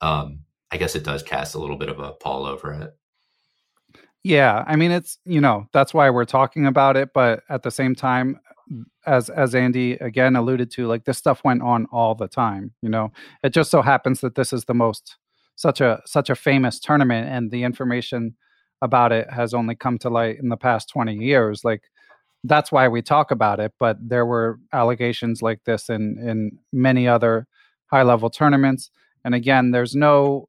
um, 0.00 0.40
i 0.70 0.76
guess 0.76 0.94
it 0.94 1.04
does 1.04 1.22
cast 1.22 1.54
a 1.54 1.58
little 1.58 1.76
bit 1.76 1.88
of 1.88 1.98
a 1.98 2.12
pall 2.12 2.46
over 2.46 2.72
it 2.72 2.96
yeah, 4.26 4.64
I 4.66 4.74
mean 4.74 4.90
it's 4.90 5.18
you 5.24 5.40
know 5.40 5.68
that's 5.72 5.94
why 5.94 6.10
we're 6.10 6.24
talking 6.24 6.66
about 6.66 6.96
it, 6.96 7.10
but 7.14 7.44
at 7.48 7.62
the 7.62 7.70
same 7.70 7.94
time, 7.94 8.40
as 9.06 9.30
as 9.30 9.54
Andy 9.54 9.92
again 9.92 10.34
alluded 10.34 10.68
to, 10.72 10.88
like 10.88 11.04
this 11.04 11.16
stuff 11.16 11.44
went 11.44 11.62
on 11.62 11.86
all 11.92 12.16
the 12.16 12.26
time. 12.26 12.72
You 12.82 12.88
know, 12.88 13.12
it 13.44 13.50
just 13.50 13.70
so 13.70 13.82
happens 13.82 14.22
that 14.22 14.34
this 14.34 14.52
is 14.52 14.64
the 14.64 14.74
most 14.74 15.16
such 15.54 15.80
a 15.80 16.02
such 16.06 16.28
a 16.28 16.34
famous 16.34 16.80
tournament, 16.80 17.28
and 17.28 17.52
the 17.52 17.62
information 17.62 18.34
about 18.82 19.12
it 19.12 19.30
has 19.30 19.54
only 19.54 19.76
come 19.76 19.96
to 19.98 20.10
light 20.10 20.40
in 20.42 20.48
the 20.48 20.56
past 20.56 20.88
twenty 20.88 21.14
years. 21.14 21.64
Like 21.64 21.84
that's 22.42 22.72
why 22.72 22.88
we 22.88 23.02
talk 23.02 23.30
about 23.30 23.60
it. 23.60 23.74
But 23.78 23.96
there 24.00 24.26
were 24.26 24.58
allegations 24.72 25.40
like 25.40 25.62
this 25.66 25.88
in 25.88 26.18
in 26.18 26.58
many 26.72 27.06
other 27.06 27.46
high 27.92 28.02
level 28.02 28.28
tournaments, 28.28 28.90
and 29.24 29.36
again, 29.36 29.70
there's 29.70 29.94
no. 29.94 30.48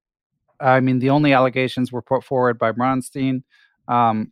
I 0.59 0.79
mean, 0.79 0.99
the 0.99 1.09
only 1.09 1.33
allegations 1.33 1.91
were 1.91 2.01
put 2.01 2.23
forward 2.23 2.57
by 2.57 2.71
Bronstein 2.71 3.43
um, 3.87 4.31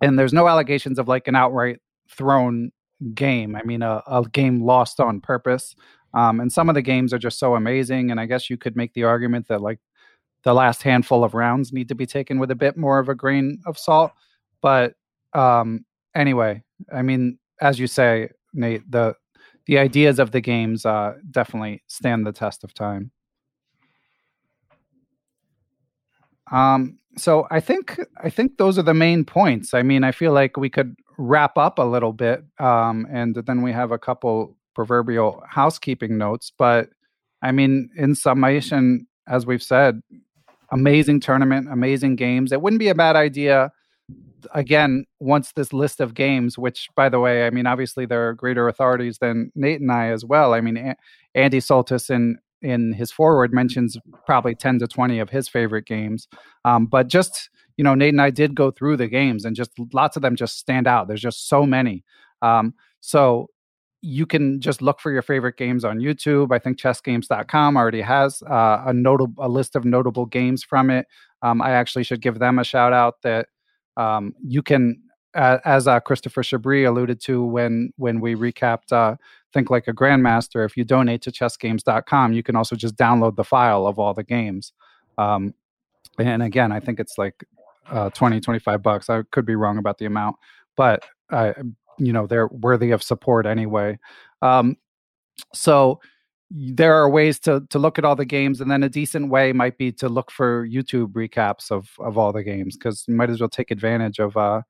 and 0.00 0.18
there's 0.18 0.32
no 0.32 0.48
allegations 0.48 0.98
of 0.98 1.08
like 1.08 1.28
an 1.28 1.36
outright 1.36 1.78
thrown 2.08 2.72
game. 3.14 3.56
I 3.56 3.62
mean, 3.62 3.82
a, 3.82 4.02
a 4.06 4.24
game 4.32 4.62
lost 4.62 5.00
on 5.00 5.20
purpose. 5.20 5.74
Um, 6.14 6.40
and 6.40 6.52
some 6.52 6.68
of 6.68 6.74
the 6.74 6.82
games 6.82 7.12
are 7.14 7.18
just 7.18 7.38
so 7.38 7.54
amazing. 7.54 8.10
And 8.10 8.20
I 8.20 8.26
guess 8.26 8.50
you 8.50 8.56
could 8.56 8.76
make 8.76 8.92
the 8.94 9.04
argument 9.04 9.48
that 9.48 9.62
like 9.62 9.78
the 10.44 10.54
last 10.54 10.82
handful 10.82 11.24
of 11.24 11.34
rounds 11.34 11.72
need 11.72 11.88
to 11.88 11.94
be 11.94 12.06
taken 12.06 12.38
with 12.38 12.50
a 12.50 12.56
bit 12.56 12.76
more 12.76 12.98
of 12.98 13.08
a 13.08 13.14
grain 13.14 13.60
of 13.64 13.78
salt. 13.78 14.12
But 14.60 14.94
um, 15.32 15.84
anyway, 16.14 16.62
I 16.92 17.02
mean, 17.02 17.38
as 17.60 17.78
you 17.78 17.86
say, 17.86 18.30
Nate, 18.52 18.90
the 18.90 19.14
the 19.66 19.78
ideas 19.78 20.18
of 20.18 20.32
the 20.32 20.40
games 20.40 20.84
uh, 20.84 21.14
definitely 21.30 21.84
stand 21.86 22.26
the 22.26 22.32
test 22.32 22.64
of 22.64 22.74
time. 22.74 23.12
Um, 26.52 26.98
so 27.16 27.46
I 27.50 27.60
think 27.60 27.98
I 28.22 28.30
think 28.30 28.58
those 28.58 28.78
are 28.78 28.82
the 28.82 28.94
main 28.94 29.24
points. 29.24 29.74
I 29.74 29.82
mean, 29.82 30.04
I 30.04 30.12
feel 30.12 30.32
like 30.32 30.56
we 30.56 30.70
could 30.70 30.94
wrap 31.18 31.58
up 31.58 31.78
a 31.78 31.82
little 31.82 32.12
bit, 32.12 32.44
um, 32.58 33.06
and 33.10 33.34
then 33.34 33.62
we 33.62 33.72
have 33.72 33.90
a 33.90 33.98
couple 33.98 34.56
proverbial 34.74 35.42
housekeeping 35.48 36.16
notes. 36.16 36.52
But 36.56 36.88
I 37.42 37.52
mean, 37.52 37.90
in 37.96 38.14
summation, 38.14 39.06
as 39.26 39.46
we've 39.46 39.62
said, 39.62 40.00
amazing 40.70 41.20
tournament, 41.20 41.68
amazing 41.70 42.16
games. 42.16 42.52
It 42.52 42.62
wouldn't 42.62 42.80
be 42.80 42.88
a 42.88 42.94
bad 42.94 43.16
idea. 43.16 43.72
Again, 44.54 45.04
once 45.20 45.52
this 45.52 45.72
list 45.72 46.00
of 46.00 46.14
games, 46.14 46.58
which 46.58 46.88
by 46.96 47.08
the 47.08 47.20
way, 47.20 47.46
I 47.46 47.50
mean, 47.50 47.66
obviously 47.66 48.06
there 48.06 48.28
are 48.28 48.34
greater 48.34 48.68
authorities 48.68 49.18
than 49.18 49.52
Nate 49.54 49.80
and 49.80 49.92
I 49.92 50.08
as 50.08 50.24
well. 50.24 50.54
I 50.54 50.60
mean, 50.60 50.76
a- 50.76 50.96
Andy 51.34 51.58
Soltis 51.58 52.10
and 52.10 52.38
in 52.62 52.92
his 52.92 53.12
forward 53.12 53.52
mentions 53.52 53.96
probably 54.26 54.54
10 54.54 54.78
to 54.80 54.86
20 54.86 55.18
of 55.18 55.30
his 55.30 55.48
favorite 55.48 55.86
games. 55.86 56.28
Um, 56.64 56.86
but 56.86 57.08
just, 57.08 57.50
you 57.76 57.84
know, 57.84 57.94
Nate 57.94 58.14
and 58.14 58.22
I 58.22 58.30
did 58.30 58.54
go 58.54 58.70
through 58.70 58.96
the 58.96 59.08
games 59.08 59.44
and 59.44 59.56
just 59.56 59.70
lots 59.92 60.16
of 60.16 60.22
them 60.22 60.36
just 60.36 60.58
stand 60.58 60.86
out. 60.86 61.08
There's 61.08 61.20
just 61.20 61.48
so 61.48 61.66
many. 61.66 62.04
Um, 62.40 62.74
so 63.00 63.48
you 64.02 64.26
can 64.26 64.60
just 64.60 64.82
look 64.82 65.00
for 65.00 65.12
your 65.12 65.22
favorite 65.22 65.56
games 65.56 65.84
on 65.84 65.98
YouTube. 65.98 66.52
I 66.52 66.58
think 66.58 66.78
chessgames.com 66.78 67.76
already 67.76 68.00
has 68.00 68.42
uh, 68.42 68.82
a 68.84 68.92
notable 68.92 69.42
a 69.44 69.48
list 69.48 69.76
of 69.76 69.84
notable 69.84 70.26
games 70.26 70.64
from 70.64 70.90
it. 70.90 71.06
Um, 71.40 71.62
I 71.62 71.70
actually 71.70 72.02
should 72.02 72.20
give 72.20 72.40
them 72.40 72.58
a 72.58 72.64
shout 72.64 72.92
out 72.92 73.22
that 73.22 73.46
um, 73.96 74.34
you 74.44 74.62
can, 74.62 75.00
as 75.34 75.86
uh, 75.86 76.00
Christopher 76.00 76.42
Chabris 76.42 76.86
alluded 76.86 77.20
to 77.22 77.44
when 77.44 77.92
when 77.96 78.20
we 78.20 78.34
recapped 78.34 78.92
uh, 78.92 79.16
think 79.52 79.70
like 79.70 79.88
a 79.88 79.92
grandmaster 79.92 80.64
if 80.64 80.76
you 80.76 80.84
donate 80.84 81.22
to 81.22 81.30
chessgames.com 81.30 82.32
you 82.32 82.42
can 82.42 82.56
also 82.56 82.76
just 82.76 82.96
download 82.96 83.36
the 83.36 83.44
file 83.44 83.86
of 83.86 83.98
all 83.98 84.14
the 84.14 84.24
games. 84.24 84.72
Um, 85.18 85.54
and 86.18 86.42
again 86.42 86.72
i 86.72 86.80
think 86.80 87.00
it's 87.00 87.16
like 87.16 87.44
uh, 87.90 88.10
20 88.10 88.40
25 88.40 88.82
bucks. 88.82 89.10
I 89.10 89.22
could 89.30 89.44
be 89.44 89.56
wrong 89.56 89.78
about 89.78 89.98
the 89.98 90.06
amount 90.06 90.36
but 90.76 91.04
I, 91.30 91.54
you 91.98 92.12
know 92.12 92.26
they're 92.26 92.48
worthy 92.48 92.90
of 92.90 93.02
support 93.02 93.46
anyway. 93.46 93.98
Um, 94.40 94.76
so 95.54 96.00
there 96.50 96.94
are 96.94 97.08
ways 97.08 97.38
to 97.40 97.62
to 97.70 97.78
look 97.78 97.98
at 97.98 98.04
all 98.04 98.16
the 98.16 98.24
games 98.24 98.60
and 98.60 98.70
then 98.70 98.82
a 98.82 98.88
decent 98.88 99.30
way 99.30 99.52
might 99.52 99.78
be 99.78 99.90
to 99.90 100.06
look 100.06 100.30
for 100.30 100.68
youtube 100.68 101.10
recaps 101.12 101.70
of 101.70 101.88
of 101.98 102.18
all 102.18 102.30
the 102.30 102.42
games 102.42 102.76
because 102.76 103.04
you 103.08 103.14
might 103.14 103.30
as 103.30 103.40
well 103.40 103.48
take 103.48 103.70
advantage 103.70 104.18
of 104.18 104.36
uh 104.36 104.60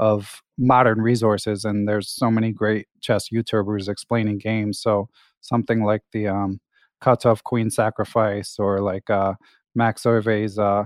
of 0.00 0.42
modern 0.58 1.00
resources 1.00 1.64
and 1.64 1.86
there's 1.86 2.08
so 2.08 2.30
many 2.30 2.50
great 2.50 2.86
chess 3.00 3.28
youtubers 3.28 3.88
explaining 3.88 4.38
games 4.38 4.80
so 4.80 5.08
something 5.42 5.84
like 5.84 6.02
the 6.12 6.26
um 6.26 6.58
Kotov 7.02 7.42
queen 7.44 7.70
sacrifice 7.70 8.56
or 8.58 8.80
like 8.80 9.08
uh 9.10 9.34
max 9.74 10.04
Euwe's 10.04 10.58
uh 10.58 10.84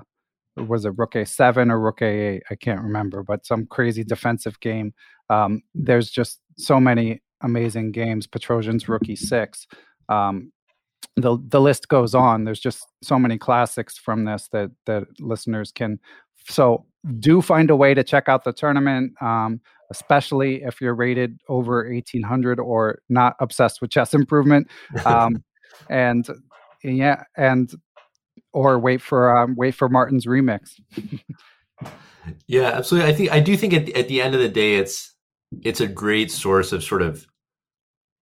was 0.57 0.85
it 0.85 0.93
rook 0.97 1.12
a7 1.12 1.70
or 1.70 1.81
rook 1.81 2.01
a8 2.01 2.41
i 2.51 2.55
can't 2.57 2.82
remember 2.82 3.23
but 3.23 3.47
some 3.47 3.66
crazy 3.66 4.05
defensive 4.05 4.59
game. 4.61 4.93
Um 5.31 5.62
there's 5.74 6.11
just 6.11 6.41
so 6.59 6.78
many 6.81 7.23
amazing 7.41 7.93
games 7.93 8.27
petrosian's 8.27 8.89
rook 8.89 9.03
e6 9.03 9.66
um 10.09 10.53
the 11.16 11.39
the 11.49 11.61
list 11.61 11.89
goes 11.89 12.15
on. 12.15 12.45
There's 12.45 12.61
just 12.61 12.86
so 13.03 13.19
many 13.19 13.39
classics 13.39 13.97
from 13.97 14.24
this 14.24 14.49
that 14.53 14.70
that 14.86 15.05
listeners 15.20 15.70
can 15.70 16.01
so 16.49 16.86
do 17.18 17.43
find 17.43 17.70
a 17.70 17.76
way 17.76 17.94
to 17.94 18.02
check 18.02 18.28
out 18.28 18.44
the 18.44 18.52
tournament, 18.52 19.12
um, 19.22 19.60
especially 19.90 20.62
if 20.62 20.81
you're 20.81 20.94
rated 20.94 21.39
over 21.48 21.89
1800 21.90 22.59
or 22.59 23.01
not 23.09 23.36
obsessed 23.40 23.81
with 23.81 23.90
chess 23.90 24.14
improvement. 24.14 24.68
Um, 25.05 25.44
and 25.90 26.26
yeah, 26.82 27.24
and 27.36 27.72
or 28.52 28.78
wait 28.78 29.02
for 29.02 29.36
um, 29.36 29.55
wait 29.56 29.74
for 29.74 29.89
Martin's 29.89 30.26
remix. 30.26 30.81
yeah, 32.47 32.70
absolutely. 32.70 33.10
I 33.10 33.14
think 33.14 33.32
I 33.32 33.40
do 33.40 33.56
think 33.56 33.74
at, 33.74 33.89
at 33.90 34.09
the 34.09 34.20
end 34.20 34.35
of 34.35 34.40
the 34.40 34.48
day, 34.48 34.76
it's 34.76 35.14
it's 35.62 35.81
a 35.81 35.86
great 35.86 36.31
source 36.31 36.72
of 36.72 36.82
sort 36.82 37.02
of 37.02 37.26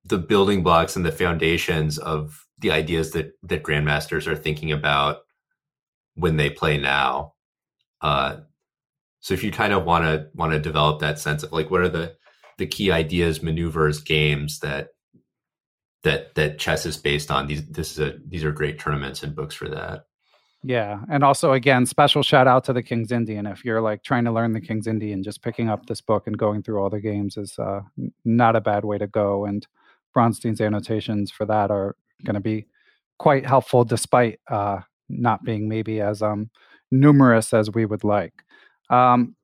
the 0.04 0.18
building 0.18 0.62
blocks 0.62 0.96
and 0.96 1.04
the 1.04 1.12
foundations 1.12 1.98
of 1.98 2.46
the 2.59 2.70
ideas 2.70 3.12
that 3.12 3.32
that 3.42 3.62
grandmasters 3.62 4.26
are 4.26 4.36
thinking 4.36 4.72
about 4.72 5.18
when 6.14 6.36
they 6.36 6.50
play 6.50 6.76
now 6.76 7.32
uh, 8.02 8.36
so 9.23 9.35
if 9.35 9.44
you 9.44 9.53
kind 9.53 9.73
of 9.73 9.85
want 9.85 10.05
to 10.05 10.27
want 10.35 10.53
to 10.53 10.59
develop 10.59 11.01
that 11.01 11.19
sense 11.19 11.44
of 11.44 11.53
like 11.53 11.70
what 11.70 11.81
are 11.81 11.89
the 11.89 12.15
the 12.59 12.66
key 12.66 12.90
ideas, 12.90 13.43
maneuvers, 13.43 14.01
games 14.01 14.59
that 14.59 14.89
that 16.03 16.35
that 16.35 16.59
chess 16.59 16.85
is 16.85 16.97
based 16.97 17.31
on, 17.31 17.47
these 17.47 17.65
this 17.69 17.93
is 17.93 17.99
a 18.01 18.19
these 18.27 18.44
are 18.44 18.53
great 18.53 18.81
tournaments 18.81 19.23
and 19.23 19.35
books 19.35 19.55
for 19.55 19.69
that. 19.69 20.07
Yeah, 20.65 21.01
and 21.09 21.23
also 21.23 21.53
again, 21.53 21.86
special 21.86 22.24
shout 22.24 22.49
out 22.49 22.65
to 22.65 22.73
the 22.73 22.82
King's 22.82 23.12
Indian. 23.12 23.47
If 23.47 23.65
you're 23.65 23.81
like 23.81 24.03
trying 24.03 24.24
to 24.24 24.32
learn 24.32 24.53
the 24.53 24.61
King's 24.61 24.89
Indian, 24.89 25.23
just 25.23 25.40
picking 25.40 25.69
up 25.69 25.86
this 25.86 26.01
book 26.01 26.27
and 26.27 26.36
going 26.36 26.65
through 26.65 26.81
all 26.81 26.90
the 26.90 27.01
games 27.01 27.36
is 27.36 27.57
uh, 27.61 27.82
not 28.24 28.57
a 28.57 28.61
bad 28.61 28.85
way 28.85 28.99
to 28.99 29.07
go. 29.07 29.44
And 29.44 29.65
Bronstein's 30.12 30.61
annotations 30.61 31.31
for 31.31 31.47
that 31.47 31.70
are 31.70 31.94
going 32.24 32.35
to 32.35 32.40
be 32.40 32.66
quite 33.19 33.47
helpful, 33.47 33.85
despite 33.85 34.40
uh, 34.49 34.81
not 35.09 35.44
being 35.44 35.69
maybe 35.69 36.01
as 36.01 36.23
um, 36.23 36.51
numerous 36.90 37.55
as 37.55 37.70
we 37.70 37.86
would 37.86 38.03
like. 38.03 38.44
Um, 38.93 39.35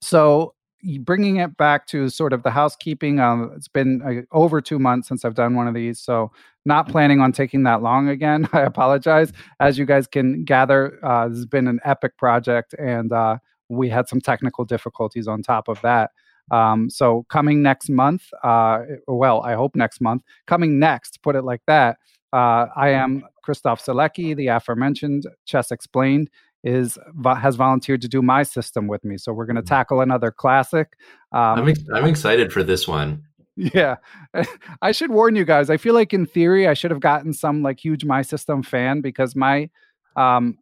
so 0.00 0.54
bringing 1.00 1.36
it 1.36 1.56
back 1.56 1.86
to 1.88 2.08
sort 2.08 2.32
of 2.32 2.42
the 2.42 2.50
housekeeping 2.50 3.18
um, 3.18 3.52
it's 3.56 3.68
been 3.68 4.02
uh, 4.02 4.36
over 4.36 4.60
two 4.60 4.78
months 4.78 5.08
since 5.08 5.24
i've 5.24 5.34
done 5.34 5.54
one 5.54 5.66
of 5.66 5.74
these 5.74 5.98
so 5.98 6.30
not 6.64 6.88
planning 6.88 7.20
on 7.20 7.32
taking 7.32 7.62
that 7.64 7.82
long 7.82 8.08
again 8.08 8.48
i 8.52 8.60
apologize. 8.60 9.32
As 9.60 9.78
you 9.78 9.84
guys 9.84 10.06
can 10.06 10.44
gather 10.44 11.04
uh, 11.04 11.28
this 11.28 11.38
has 11.38 11.46
been 11.46 11.66
an 11.66 11.80
epic 11.84 12.16
project 12.16 12.74
and 12.78 13.12
uh, 13.12 13.38
we 13.68 13.88
had 13.88 14.08
some 14.08 14.20
technical 14.20 14.64
difficulties 14.64 15.26
on 15.26 15.42
top 15.42 15.68
of 15.68 15.80
that. 15.82 16.12
Um, 16.52 16.88
so 16.88 17.26
coming 17.28 17.62
next 17.62 17.88
month 17.88 18.22
uh, 18.44 18.82
well 19.08 19.42
i 19.42 19.54
hope 19.54 19.74
next 19.74 20.00
month 20.00 20.22
coming 20.46 20.78
next 20.78 21.20
put 21.22 21.34
it 21.34 21.42
like 21.42 21.62
that 21.66 21.98
uh, 22.32 22.66
i 22.76 22.90
am 22.90 23.24
Christof 23.46 23.80
Sielecki, 23.80 24.36
the 24.36 24.48
aforementioned 24.48 25.26
chess 25.44 25.70
explained 25.70 26.30
is 26.66 26.98
has 27.24 27.54
volunteered 27.54 28.02
to 28.02 28.08
do 28.08 28.20
my 28.20 28.42
system 28.42 28.88
with 28.88 29.04
me. 29.04 29.16
So 29.16 29.32
we're 29.32 29.46
going 29.46 29.56
to 29.56 29.62
mm. 29.62 29.66
tackle 29.66 30.00
another 30.00 30.32
classic. 30.32 30.98
Um, 31.32 31.60
I'm, 31.60 31.68
ex- 31.68 31.84
I'm 31.94 32.04
excited 32.04 32.52
for 32.52 32.64
this 32.64 32.88
one. 32.88 33.22
Yeah, 33.56 33.96
I 34.82 34.92
should 34.92 35.10
warn 35.10 35.36
you 35.36 35.44
guys. 35.44 35.70
I 35.70 35.76
feel 35.76 35.94
like 35.94 36.12
in 36.12 36.26
theory 36.26 36.66
I 36.66 36.74
should 36.74 36.90
have 36.90 37.00
gotten 37.00 37.32
some 37.32 37.62
like 37.62 37.78
huge 37.82 38.04
my 38.04 38.20
system 38.22 38.62
fan 38.62 39.00
because 39.00 39.36
my 39.36 39.70
um 40.16 40.58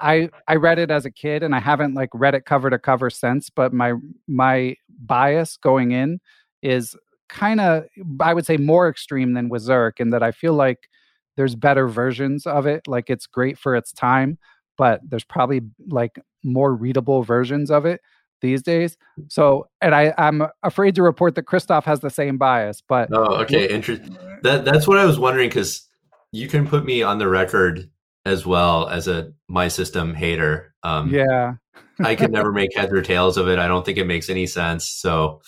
I 0.00 0.30
I 0.46 0.54
read 0.54 0.78
it 0.78 0.90
as 0.90 1.04
a 1.04 1.10
kid 1.10 1.42
and 1.42 1.54
I 1.54 1.60
haven't 1.60 1.94
like 1.94 2.10
read 2.14 2.34
it 2.34 2.44
cover 2.44 2.70
to 2.70 2.78
cover 2.78 3.10
since. 3.10 3.50
But 3.50 3.72
my 3.72 3.94
my 4.28 4.76
bias 5.00 5.56
going 5.56 5.90
in 5.90 6.20
is 6.62 6.96
kind 7.28 7.60
of 7.60 7.84
I 8.20 8.34
would 8.34 8.46
say 8.46 8.56
more 8.56 8.88
extreme 8.88 9.34
than 9.34 9.50
Zurich 9.58 9.98
in 9.98 10.10
that 10.10 10.22
I 10.22 10.30
feel 10.30 10.54
like 10.54 10.88
there's 11.36 11.56
better 11.56 11.88
versions 11.88 12.46
of 12.46 12.66
it. 12.66 12.86
Like 12.86 13.10
it's 13.10 13.26
great 13.26 13.58
for 13.58 13.74
its 13.74 13.92
time, 13.92 14.38
but 14.80 15.02
there's 15.06 15.24
probably 15.24 15.60
like 15.88 16.18
more 16.42 16.74
readable 16.74 17.22
versions 17.22 17.70
of 17.70 17.84
it 17.84 18.00
these 18.40 18.62
days. 18.62 18.96
So, 19.28 19.68
and 19.82 19.94
I, 19.94 20.14
I'm 20.16 20.44
afraid 20.62 20.94
to 20.94 21.02
report 21.02 21.34
that 21.34 21.44
Christof 21.44 21.84
has 21.84 22.00
the 22.00 22.08
same 22.08 22.38
bias, 22.38 22.82
but 22.88 23.10
oh, 23.12 23.42
okay, 23.42 23.68
interesting. 23.68 24.16
That 24.42 24.64
that's 24.64 24.88
what 24.88 24.96
I 24.96 25.04
was 25.04 25.18
wondering 25.18 25.50
because 25.50 25.86
you 26.32 26.48
can 26.48 26.66
put 26.66 26.86
me 26.86 27.02
on 27.02 27.18
the 27.18 27.28
record 27.28 27.90
as 28.24 28.46
well 28.46 28.88
as 28.88 29.06
a 29.06 29.34
my 29.48 29.68
system 29.68 30.14
hater. 30.14 30.74
Um, 30.82 31.10
yeah, 31.12 31.56
I 32.02 32.14
can 32.14 32.30
never 32.32 32.50
make 32.60 32.74
heads 32.74 32.90
or 32.90 33.02
tails 33.02 33.36
of 33.36 33.48
it. 33.48 33.58
I 33.58 33.68
don't 33.68 33.84
think 33.84 33.98
it 33.98 34.06
makes 34.06 34.30
any 34.30 34.46
sense. 34.46 34.88
So 34.88 35.42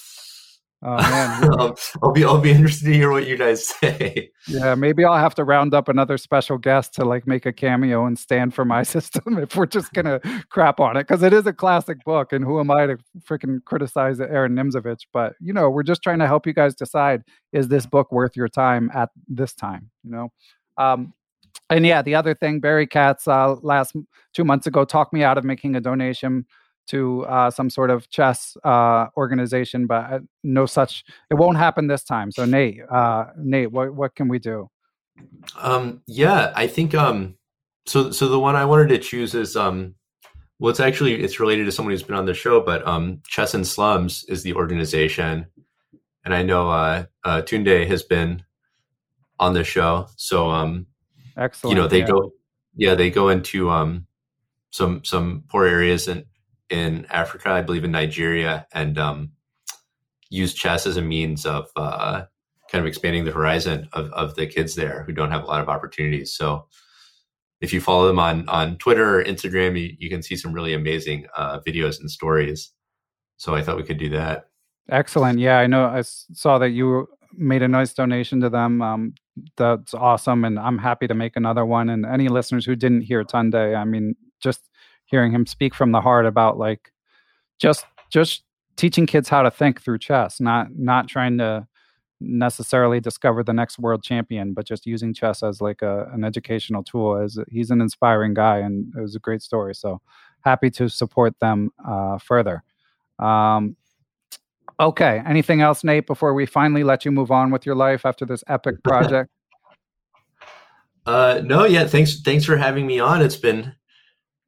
Oh 0.85 0.97
man, 0.97 1.51
I'll, 1.59 1.79
I'll, 2.03 2.13
be 2.13 2.25
I'll 2.25 2.41
be 2.41 2.51
interested 2.51 2.87
to 2.87 2.93
hear 2.93 3.11
what 3.11 3.27
you 3.27 3.37
guys 3.37 3.67
say. 3.81 4.31
Yeah, 4.49 4.75
maybe 4.75 5.05
I'll 5.05 5.17
have 5.17 5.35
to 5.37 5.45
round 5.45 5.75
up 5.75 5.89
another 5.89 6.19
special 6.19 6.59
guest 6.59 6.93
to 6.95 7.05
like 7.05 7.27
make 7.27 7.47
a 7.47 7.53
cameo 7.53 8.05
and 8.05 8.19
stand 8.19 8.55
for 8.55 8.65
my 8.65 8.83
system 8.83 9.39
if 9.39 9.55
we're 9.55 9.67
just 9.67 9.93
gonna 9.93 10.21
crap 10.51 10.81
on 10.81 10.97
it 10.97 11.07
because 11.07 11.23
it 11.23 11.33
is 11.33 11.47
a 11.47 11.53
classic 11.53 12.03
book, 12.05 12.33
and 12.33 12.45
who 12.45 12.59
am 12.59 12.71
I 12.71 12.87
to 12.87 12.99
freaking 13.21 13.65
criticize 13.65 14.21
Aaron 14.21 14.57
Nimzovich? 14.57 15.07
But 15.13 15.35
you 15.41 15.53
know, 15.53 15.71
we're 15.71 15.85
just 15.85 16.03
trying 16.03 16.19
to 16.19 16.27
help 16.27 16.47
you 16.47 16.53
guys 16.53 16.75
decide 16.75 17.23
is 17.53 17.69
this 17.69 17.87
book 17.87 18.11
worth 18.11 18.37
your 18.37 18.49
time 18.49 18.91
at 18.93 19.11
this 19.29 19.55
time? 19.55 19.91
You 20.03 20.11
know. 20.11 20.33
Um, 20.79 21.13
and 21.71 21.87
yeah, 21.87 22.03
the 22.03 22.15
other 22.15 22.35
thing, 22.35 22.61
Barry 22.61 22.87
Katz, 22.87 23.29
uh, 23.29 23.55
last 23.63 23.95
two 24.35 24.45
months 24.45 24.67
ago, 24.67 24.85
talked 24.85 25.13
me 25.13 25.23
out 25.23 25.39
of 25.39 25.45
making 25.45 25.77
a 25.77 25.81
donation 25.81 26.45
to 26.89 27.25
uh, 27.25 27.51
some 27.51 27.71
sort 27.71 27.91
of 27.91 28.09
chess 28.11 28.57
uh, 28.65 29.07
organization, 29.17 29.87
but 29.87 30.13
uh, 30.13 30.19
no 30.43 30.67
such. 30.67 31.05
It 31.31 31.35
won't 31.35 31.57
happen 31.57 31.87
this 31.87 32.05
time. 32.05 32.33
So 32.33 32.45
Nate, 32.45 32.81
uh, 32.91 33.27
Nate, 33.37 33.73
what 33.73 33.95
what 33.95 34.15
can 34.15 34.29
we 34.29 34.39
do? 34.39 34.69
Um, 35.61 36.03
yeah, 36.07 36.53
I 36.55 36.67
think 36.67 36.95
um, 36.95 37.37
so. 37.87 38.11
So 38.11 38.29
the 38.29 38.41
one 38.41 38.57
I 38.57 38.65
wanted 38.65 38.89
to 38.89 38.99
choose 38.99 39.35
is 39.35 39.57
um, 39.57 39.95
well, 40.59 40.71
it's 40.71 40.81
actually 40.81 41.23
it's 41.23 41.41
related 41.41 41.65
to 41.65 41.73
someone 41.73 41.93
who's 41.93 42.03
been 42.03 42.17
on 42.17 42.27
the 42.27 42.35
show, 42.35 42.61
but 42.61 42.87
um, 42.87 43.21
Chess 43.27 43.55
in 43.55 43.65
Slums 43.65 44.25
is 44.29 44.43
the 44.43 44.55
organization, 44.55 45.47
and 46.25 46.35
I 46.35 46.43
know 46.43 46.71
uh, 46.71 47.05
uh, 47.25 47.43
Tunde 47.43 47.87
has 47.87 48.03
been 48.03 48.45
on 49.39 49.55
the 49.55 49.65
show, 49.65 50.09
so 50.17 50.51
um, 50.51 50.87
excellent. 51.37 51.77
You 51.77 51.83
know, 51.83 51.89
they 51.89 52.01
yeah. 52.01 52.07
go, 52.07 52.33
yeah, 52.77 52.95
they 52.95 53.11
go 53.11 53.29
into 53.29 53.71
um, 53.71 54.07
some 54.71 55.05
some 55.05 55.45
poor 55.49 55.67
areas 55.67 56.09
and 56.09 56.25
in 56.73 57.07
Africa, 57.11 57.51
I 57.51 57.63
believe 57.63 57.85
in 57.85 57.93
Nigeria, 57.93 58.67
and 58.73 58.99
um, 58.99 59.33
use 60.31 60.55
chess 60.55 60.87
as 60.87 60.97
a 60.97 61.03
means 61.03 61.45
of 61.45 61.69
uh, 61.77 62.23
kind 62.71 62.81
of 62.81 62.87
expanding 62.87 63.25
the 63.25 63.33
horizon 63.33 63.89
of, 63.93 64.11
of 64.13 64.35
the 64.35 64.47
kids 64.47 64.75
there 64.75 65.05
who 65.07 65.13
don't 65.13 65.31
have 65.31 65.45
a 65.45 65.47
lot 65.47 65.61
of 65.61 65.69
opportunities. 65.69 66.35
So 66.35 66.67
if 67.61 67.73
you 67.73 67.81
follow 67.81 68.07
them 68.07 68.19
on 68.19 68.49
on 68.49 68.79
Twitter 68.79 69.21
or 69.21 69.25
Instagram, 69.25 69.79
you, 69.79 69.95
you 69.99 70.09
can 70.09 70.23
see 70.23 70.35
some 70.35 70.53
really 70.53 70.73
amazing 70.73 71.27
uh, 71.37 71.61
videos 71.61 72.01
and 72.01 72.11
stories. 72.11 72.71
So 73.37 73.55
I 73.55 73.63
thought 73.63 73.77
we 73.77 73.85
could 73.85 73.99
do 73.99 74.09
that. 74.11 74.49
Excellent. 74.91 75.39
Yeah, 75.39 75.59
I 75.59 75.67
know. 75.67 75.85
I 75.85 76.03
saw 76.03 76.59
that 76.59 76.71
you 76.71 77.09
made 77.35 77.63
a 77.63 77.69
nice 77.69 77.93
donation 77.93 78.41
to 78.41 78.51
them. 78.51 78.83
Um, 78.83 79.15
that's 79.57 79.95
awesome, 79.95 80.45
and 80.45 80.59
I'm 80.59 80.79
happy 80.79 81.07
to 81.07 81.15
make 81.15 81.37
another 81.37 81.65
one. 81.65 81.91
And 81.91 82.07
any 82.07 82.29
listeners 82.29 82.67
who 82.67 82.77
didn't 82.77 83.03
hear 83.03 83.25
Tunde, 83.25 83.77
I 83.77 83.85
mean, 83.85 84.17
just 84.41 84.69
hearing 85.13 85.31
him 85.31 85.47
speak 85.47 85.75
from 85.75 85.93
the 85.93 86.01
heart 86.01 86.27
about 86.27 86.59
like 86.59 86.91
just 87.61 87.85
just 88.11 88.43
teaching 88.77 89.07
kids 89.07 89.29
how 89.29 89.43
to 89.43 89.51
think 89.51 89.81
through 89.81 89.99
chess, 89.99 90.41
not 90.41 90.69
not 90.77 91.07
trying 91.07 91.39
to 91.39 91.69
necessarily 92.21 93.01
discover 93.01 93.43
the 93.43 93.53
next 93.53 93.79
world 93.79 94.03
champion, 94.03 94.55
but 94.55 94.65
just 94.67 94.87
using 94.87 95.13
chess 95.13 95.43
as 95.43 95.61
like 95.61 95.83
a, 95.83 96.09
an 96.13 96.25
educational 96.25 96.83
tool. 96.83 97.17
As 97.17 97.39
he's 97.51 97.71
an 97.71 97.81
inspiring 97.81 98.35
guy, 98.35 98.59
and 98.59 98.93
it 98.97 99.01
was 99.01 99.15
a 99.15 99.21
great 99.21 99.43
story. 99.43 99.75
So 99.75 100.01
happy 100.41 100.71
to 100.71 100.89
support 100.89 101.39
them 101.41 101.71
uh, 101.87 102.19
further. 102.19 102.65
Um, 103.19 103.77
okay, 104.81 105.23
anything 105.27 105.61
else, 105.61 105.85
Nate? 105.85 106.07
Before 106.07 106.33
we 106.33 106.47
finally 106.47 106.85
let 106.85 107.05
you 107.05 107.13
move 107.13 107.31
on 107.31 107.51
with 107.51 107.67
your 107.67 107.75
life 107.75 108.07
after 108.07 108.25
this 108.25 108.43
epic 108.49 108.83
project. 108.85 109.31
uh, 111.05 111.43
no, 111.45 111.67
yeah. 111.67 111.87
Thanks, 111.87 112.21
thanks 112.23 112.47
for 112.47 112.57
having 112.57 112.87
me 112.87 112.99
on. 112.99 113.21
It's 113.21 113.37
been 113.37 113.75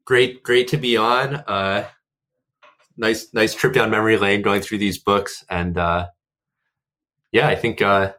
great, 0.04 0.42
great 0.42 0.68
to 0.68 0.76
be 0.76 0.96
on. 0.96 1.36
Uh, 1.36 1.86
nice, 2.96 3.32
nice 3.32 3.54
trip 3.54 3.72
down 3.72 3.90
memory 3.90 4.16
lane 4.16 4.42
going 4.42 4.62
through 4.62 4.78
these 4.78 4.98
books, 4.98 5.44
and 5.48 5.78
uh, 5.78 6.06
yeah, 7.32 7.48
I 7.48 7.56
think 7.56 7.82
uh, 7.82 8.12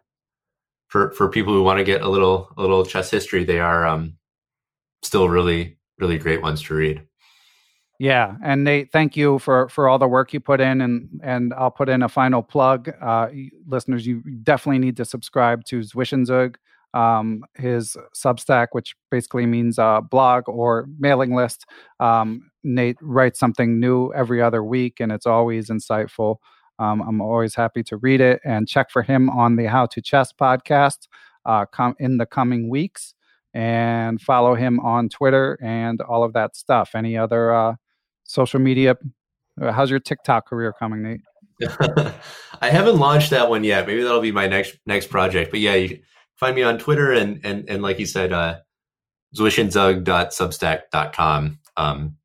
for 0.87 1.11
for 1.11 1.29
people 1.29 1.53
who 1.53 1.63
want 1.63 1.79
to 1.79 1.83
get 1.83 2.01
a 2.01 2.09
little 2.09 2.49
a 2.57 2.61
little 2.61 2.85
chess 2.85 3.09
history, 3.09 3.43
they 3.43 3.59
are 3.59 3.85
um, 3.85 4.17
still 5.03 5.29
really 5.29 5.77
really 5.99 6.17
great 6.17 6.41
ones 6.41 6.61
to 6.63 6.73
read. 6.73 7.01
Yeah, 7.97 8.35
and 8.43 8.65
Nate, 8.65 8.91
thank 8.91 9.15
you 9.15 9.39
for 9.39 9.69
for 9.69 9.87
all 9.87 9.97
the 9.97 10.07
work 10.07 10.33
you 10.33 10.41
put 10.41 10.59
in, 10.59 10.81
and 10.81 11.21
and 11.23 11.53
I'll 11.53 11.71
put 11.71 11.87
in 11.87 12.03
a 12.03 12.09
final 12.09 12.43
plug, 12.43 12.91
uh, 13.01 13.29
listeners. 13.67 14.05
You 14.05 14.21
definitely 14.43 14.79
need 14.79 14.97
to 14.97 15.05
subscribe 15.05 15.63
to 15.65 15.79
Zwischenzug 15.79 16.55
um, 16.95 17.43
his 17.55 17.97
Substack, 18.15 18.67
which 18.71 18.95
basically 19.11 19.45
means 19.45 19.77
uh, 19.77 20.01
blog 20.01 20.47
or 20.47 20.87
mailing 20.97 21.35
list. 21.35 21.65
Um, 21.99 22.49
Nate 22.63 22.97
writes 23.01 23.37
something 23.37 23.79
new 23.79 24.11
every 24.13 24.41
other 24.41 24.63
week, 24.63 24.99
and 24.99 25.11
it's 25.11 25.25
always 25.25 25.69
insightful. 25.69 26.37
Um, 26.79 27.01
I'm 27.01 27.21
always 27.21 27.53
happy 27.53 27.83
to 27.83 27.97
read 27.97 28.21
it 28.21 28.41
and 28.43 28.67
check 28.67 28.89
for 28.89 29.01
him 29.01 29.29
on 29.29 29.57
the 29.57 29.65
How 29.65 29.85
to 29.87 30.01
Chess 30.01 30.33
podcast 30.33 31.07
uh, 31.45 31.65
com- 31.65 31.95
in 31.99 32.17
the 32.17 32.25
coming 32.25 32.69
weeks 32.69 33.13
and 33.53 34.19
follow 34.19 34.55
him 34.55 34.79
on 34.79 35.09
Twitter 35.09 35.57
and 35.61 36.01
all 36.01 36.23
of 36.23 36.33
that 36.33 36.55
stuff. 36.55 36.91
Any 36.95 37.17
other 37.17 37.53
uh, 37.53 37.75
social 38.23 38.59
media? 38.59 38.97
Uh, 39.61 39.71
how's 39.71 39.89
your 39.89 39.99
TikTok 39.99 40.47
career 40.47 40.73
coming, 40.77 41.03
Nate? 41.03 41.21
I 42.61 42.69
haven't 42.69 42.99
launched 42.99 43.29
that 43.29 43.49
one 43.49 43.63
yet. 43.63 43.87
Maybe 43.87 44.03
that'll 44.03 44.19
be 44.19 44.33
my 44.33 44.47
next 44.47 44.77
next 44.85 45.07
project. 45.09 45.51
But 45.51 45.61
yeah, 45.61 45.75
you, 45.75 45.99
find 46.37 46.55
me 46.55 46.63
on 46.63 46.77
Twitter 46.77 47.11
and 47.11 47.41
and 47.43 47.69
and 47.69 47.81
like 47.81 47.99
you 47.99 48.05
said, 48.05 48.31
uh, 48.31 48.59
zwischenzug.substack.com. 49.35 51.59
Um, 51.77 52.15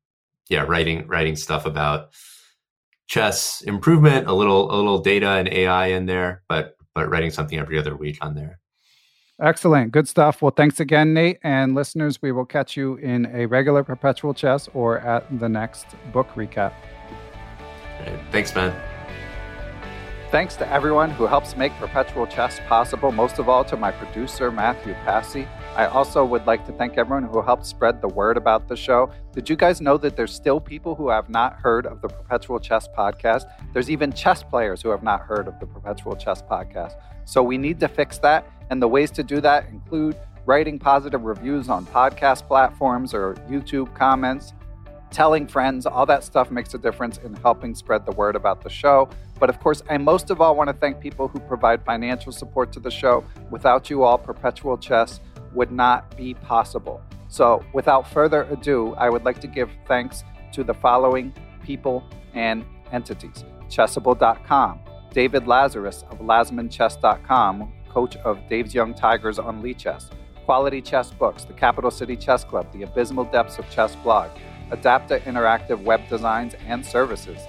yeah, 0.49 0.63
writing 0.63 1.07
writing 1.07 1.35
stuff 1.35 1.65
about 1.65 2.13
chess 3.07 3.59
improvement, 3.61 4.27
a 4.27 4.33
little 4.33 4.73
a 4.73 4.75
little 4.75 4.99
data 4.99 5.29
and 5.29 5.49
AI 5.49 5.87
in 5.87 6.05
there, 6.05 6.43
but 6.47 6.77
but 6.93 7.09
writing 7.09 7.31
something 7.31 7.59
every 7.59 7.77
other 7.77 7.95
week 7.95 8.17
on 8.21 8.35
there. 8.35 8.61
Excellent. 9.41 9.91
Good 9.91 10.07
stuff. 10.07 10.41
Well, 10.41 10.51
thanks 10.51 10.79
again, 10.79 11.15
Nate. 11.15 11.39
And 11.43 11.73
listeners, 11.73 12.21
we 12.21 12.31
will 12.31 12.45
catch 12.45 12.77
you 12.77 12.95
in 12.97 13.25
a 13.33 13.47
regular 13.47 13.83
perpetual 13.83 14.35
chess 14.35 14.69
or 14.73 14.99
at 14.99 15.25
the 15.39 15.49
next 15.49 15.87
book 16.13 16.29
recap. 16.35 16.73
Right. 17.99 18.19
Thanks, 18.31 18.53
man. 18.53 18.90
Thanks 20.31 20.55
to 20.55 20.71
everyone 20.71 21.09
who 21.09 21.27
helps 21.27 21.57
make 21.57 21.73
Perpetual 21.73 22.25
Chess 22.25 22.61
possible, 22.69 23.11
most 23.11 23.37
of 23.37 23.49
all 23.49 23.65
to 23.65 23.75
my 23.75 23.91
producer, 23.91 24.49
Matthew 24.49 24.93
Passy. 25.03 25.45
I 25.75 25.87
also 25.87 26.23
would 26.23 26.47
like 26.47 26.65
to 26.67 26.71
thank 26.71 26.97
everyone 26.97 27.23
who 27.23 27.41
helped 27.41 27.65
spread 27.65 28.01
the 28.01 28.07
word 28.07 28.37
about 28.37 28.69
the 28.69 28.77
show. 28.77 29.11
Did 29.33 29.49
you 29.49 29.57
guys 29.57 29.81
know 29.81 29.97
that 29.97 30.15
there's 30.15 30.33
still 30.33 30.61
people 30.61 30.95
who 30.95 31.09
have 31.09 31.29
not 31.29 31.59
heard 31.59 31.85
of 31.85 32.01
the 32.01 32.07
Perpetual 32.07 32.61
Chess 32.61 32.87
podcast? 32.97 33.43
There's 33.73 33.89
even 33.89 34.13
chess 34.13 34.41
players 34.41 34.81
who 34.81 34.87
have 34.87 35.03
not 35.03 35.19
heard 35.19 35.49
of 35.49 35.59
the 35.59 35.65
Perpetual 35.65 36.15
Chess 36.15 36.41
podcast. 36.41 36.93
So 37.25 37.43
we 37.43 37.57
need 37.57 37.81
to 37.81 37.89
fix 37.89 38.17
that. 38.19 38.49
And 38.69 38.81
the 38.81 38.87
ways 38.87 39.11
to 39.11 39.23
do 39.23 39.41
that 39.41 39.67
include 39.67 40.15
writing 40.45 40.79
positive 40.79 41.23
reviews 41.23 41.67
on 41.67 41.85
podcast 41.87 42.47
platforms 42.47 43.13
or 43.13 43.33
YouTube 43.49 43.93
comments, 43.93 44.53
telling 45.11 45.45
friends, 45.47 45.85
all 45.85 46.05
that 46.05 46.23
stuff 46.23 46.49
makes 46.49 46.73
a 46.73 46.77
difference 46.77 47.17
in 47.19 47.33
helping 47.35 47.75
spread 47.75 48.05
the 48.05 48.11
word 48.13 48.35
about 48.35 48.61
the 48.61 48.69
show. 48.69 49.09
But 49.39 49.49
of 49.49 49.59
course, 49.59 49.83
I 49.89 49.97
most 49.97 50.29
of 50.29 50.41
all 50.41 50.55
want 50.55 50.69
to 50.69 50.73
thank 50.73 50.99
people 50.99 51.27
who 51.27 51.39
provide 51.39 51.83
financial 51.85 52.31
support 52.31 52.71
to 52.73 52.79
the 52.79 52.91
show. 52.91 53.23
Without 53.49 53.89
you 53.89 54.03
all, 54.03 54.17
Perpetual 54.17 54.77
Chess 54.77 55.19
would 55.53 55.71
not 55.71 56.15
be 56.15 56.33
possible. 56.33 57.01
So, 57.27 57.63
without 57.73 58.09
further 58.09 58.43
ado, 58.43 58.93
I 58.95 59.09
would 59.09 59.23
like 59.23 59.39
to 59.41 59.47
give 59.47 59.69
thanks 59.87 60.23
to 60.53 60.63
the 60.63 60.73
following 60.73 61.33
people 61.63 62.03
and 62.33 62.65
entities 62.91 63.45
Chessable.com, 63.69 64.79
David 65.13 65.47
Lazarus 65.47 66.03
of 66.09 66.19
LazmanChess.com, 66.19 67.71
coach 67.89 68.17
of 68.17 68.37
Dave's 68.49 68.73
Young 68.73 68.93
Tigers 68.93 69.39
on 69.39 69.61
Lichess, 69.61 70.09
Quality 70.45 70.81
Chess 70.81 71.11
Books, 71.11 71.45
the 71.45 71.53
Capital 71.53 71.89
City 71.89 72.17
Chess 72.17 72.43
Club, 72.43 72.71
the 72.73 72.83
Abysmal 72.83 73.25
Depths 73.25 73.59
of 73.59 73.69
Chess 73.69 73.95
blog, 73.97 74.29
Adapta 74.71 75.21
Interactive 75.23 75.81
Web 75.83 76.07
Designs 76.09 76.55
and 76.67 76.85
Services, 76.85 77.39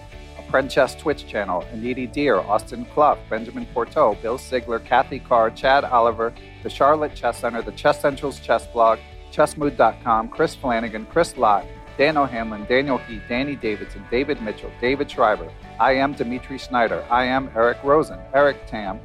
Chess 0.68 0.94
Twitch 0.94 1.26
channel, 1.26 1.64
Aniti 1.72 2.10
Deer, 2.12 2.38
Austin 2.38 2.84
Clough, 2.86 3.18
Benjamin 3.30 3.66
Porteau, 3.74 4.20
Bill 4.20 4.36
Sigler, 4.36 4.84
Kathy 4.84 5.18
Carr, 5.18 5.50
Chad 5.50 5.84
Oliver, 5.84 6.34
the 6.62 6.68
Charlotte 6.68 7.14
Chess 7.14 7.38
Center, 7.38 7.62
the 7.62 7.72
Chess 7.72 8.00
Central's 8.00 8.38
Chess 8.38 8.66
Blog, 8.66 8.98
ChessMood.com, 9.32 10.28
Chris 10.28 10.54
Flanagan, 10.54 11.06
Chris 11.06 11.38
Lott, 11.38 11.64
Dan 11.96 12.18
O'Hanlon, 12.18 12.66
Daniel 12.66 12.98
Heath, 12.98 13.22
Danny 13.28 13.56
Davidson, 13.56 14.04
David 14.10 14.42
Mitchell, 14.42 14.70
David 14.80 15.10
Schreiber, 15.10 15.50
IM 15.80 16.12
Dimitri 16.12 16.58
Schneider, 16.58 17.04
IM 17.10 17.50
Eric 17.56 17.78
Rosen, 17.82 18.18
Eric 18.34 18.66
Tam, 18.66 19.00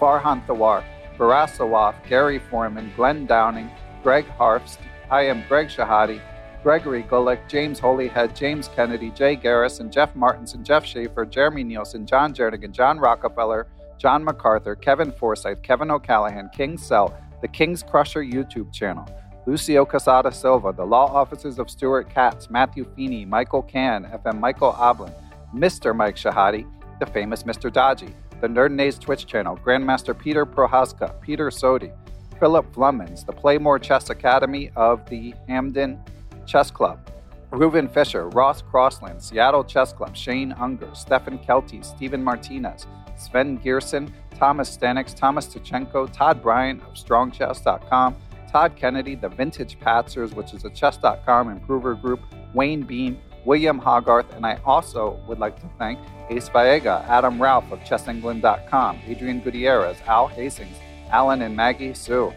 Farhan 0.00 0.46
Thawar, 0.46 0.84
Baras 1.18 1.56
Sawaf, 1.56 1.94
Gary 2.08 2.38
Foreman, 2.38 2.92
Glenn 2.96 3.26
Downing, 3.26 3.70
Greg 4.02 4.26
Harfst, 4.38 4.78
IM 5.10 5.42
Greg 5.48 5.68
Shahade, 5.68 6.20
Gregory 6.64 7.02
Gulick, 7.02 7.46
James 7.46 7.78
Holyhead, 7.78 8.34
James 8.34 8.68
Kennedy, 8.68 9.10
Jay 9.10 9.36
Garrison, 9.36 9.90
Jeff 9.90 10.16
Martinson, 10.16 10.64
Jeff 10.64 10.82
Schaefer, 10.86 11.26
Jeremy 11.26 11.62
Nielsen, 11.62 12.06
John 12.06 12.32
Jernigan, 12.32 12.72
John 12.72 12.98
Rockefeller, 12.98 13.66
John 13.98 14.24
MacArthur, 14.24 14.74
Kevin 14.74 15.12
Forsyth, 15.12 15.60
Kevin 15.60 15.90
O'Callahan, 15.90 16.48
King 16.56 16.78
Cell, 16.78 17.14
the 17.42 17.48
King's 17.48 17.82
Crusher 17.82 18.24
YouTube 18.24 18.72
channel, 18.72 19.06
Lucio 19.44 19.84
Casada 19.84 20.32
Silva, 20.32 20.72
the 20.72 20.86
law 20.86 21.04
offices 21.04 21.58
of 21.58 21.68
Stuart 21.68 22.08
Katz, 22.08 22.48
Matthew 22.48 22.86
Feeney, 22.96 23.26
Michael 23.26 23.60
Can, 23.60 24.06
FM 24.06 24.40
Michael 24.40 24.74
Oblin, 24.78 25.12
Mr. 25.54 25.94
Mike 25.94 26.16
Shahade, 26.16 26.66
the 26.98 27.04
famous 27.04 27.42
Mr. 27.42 27.70
Dodgy, 27.70 28.14
the 28.40 28.48
Nerd 28.48 28.98
Twitch 29.00 29.26
channel, 29.26 29.58
Grandmaster 29.58 30.18
Peter 30.18 30.46
Prohaska, 30.46 31.20
Peter 31.20 31.50
Sodi, 31.50 31.92
Philip 32.40 32.72
Flummins, 32.72 33.26
the 33.26 33.32
Playmore 33.32 33.78
Chess 33.78 34.08
Academy 34.08 34.70
of 34.76 35.06
the 35.10 35.34
Hamden 35.46 36.02
Chess 36.46 36.70
Club, 36.70 37.10
Reuven 37.50 37.92
Fisher, 37.92 38.28
Ross 38.30 38.62
Crossland, 38.62 39.22
Seattle 39.22 39.64
Chess 39.64 39.92
Club, 39.92 40.16
Shane 40.16 40.52
Unger, 40.58 40.90
Stefan 40.94 41.38
Kelty, 41.38 41.84
Stephen 41.84 42.22
Martinez, 42.22 42.86
Sven 43.16 43.56
Gierson, 43.58 44.12
Thomas 44.38 44.76
Stanix, 44.76 45.14
Thomas 45.14 45.46
Tachenko, 45.46 46.12
Todd 46.12 46.42
Bryant 46.42 46.82
of 46.82 46.94
StrongChess.com, 46.94 48.16
Todd 48.50 48.76
Kennedy, 48.76 49.14
The 49.14 49.28
Vintage 49.28 49.78
Patzers, 49.78 50.34
which 50.34 50.52
is 50.52 50.64
a 50.64 50.70
Chess.com 50.70 51.50
improver 51.50 51.94
group, 51.94 52.20
Wayne 52.54 52.82
Beam, 52.82 53.18
William 53.44 53.78
Hogarth, 53.78 54.32
and 54.34 54.46
I 54.46 54.58
also 54.64 55.20
would 55.28 55.38
like 55.38 55.60
to 55.60 55.68
thank 55.78 55.98
Ace 56.30 56.48
Vallega, 56.48 57.06
Adam 57.08 57.40
Ralph 57.40 57.70
of 57.70 57.80
ChessEngland.com, 57.80 59.00
Adrian 59.06 59.40
Gutierrez, 59.40 59.98
Al 60.06 60.28
Hastings, 60.28 60.76
Alan 61.10 61.42
and 61.42 61.54
Maggie 61.54 61.94
Sue. 61.94 62.32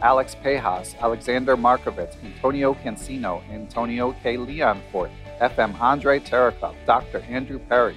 Alex 0.00 0.34
Pejas, 0.34 0.98
Alexander 1.00 1.56
Markovitz, 1.56 2.16
Antonio 2.24 2.74
Cancino, 2.74 3.42
Antonio 3.50 4.12
K. 4.22 4.36
Leonfort, 4.36 5.10
FM 5.40 5.78
Andre 5.80 6.20
Terakov, 6.20 6.74
Dr. 6.86 7.18
Andrew 7.28 7.58
Perry, 7.58 7.96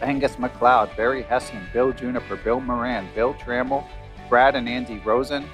Angus 0.00 0.36
McLeod, 0.36 0.96
Barry 0.96 1.22
Hessian, 1.22 1.66
Bill 1.72 1.92
Juniper, 1.92 2.36
Bill 2.36 2.60
Moran, 2.60 3.08
Bill 3.14 3.34
Trammell, 3.34 3.86
Brad 4.28 4.56
and 4.56 4.68
Andy 4.68 4.98
Rosen, 5.04 5.48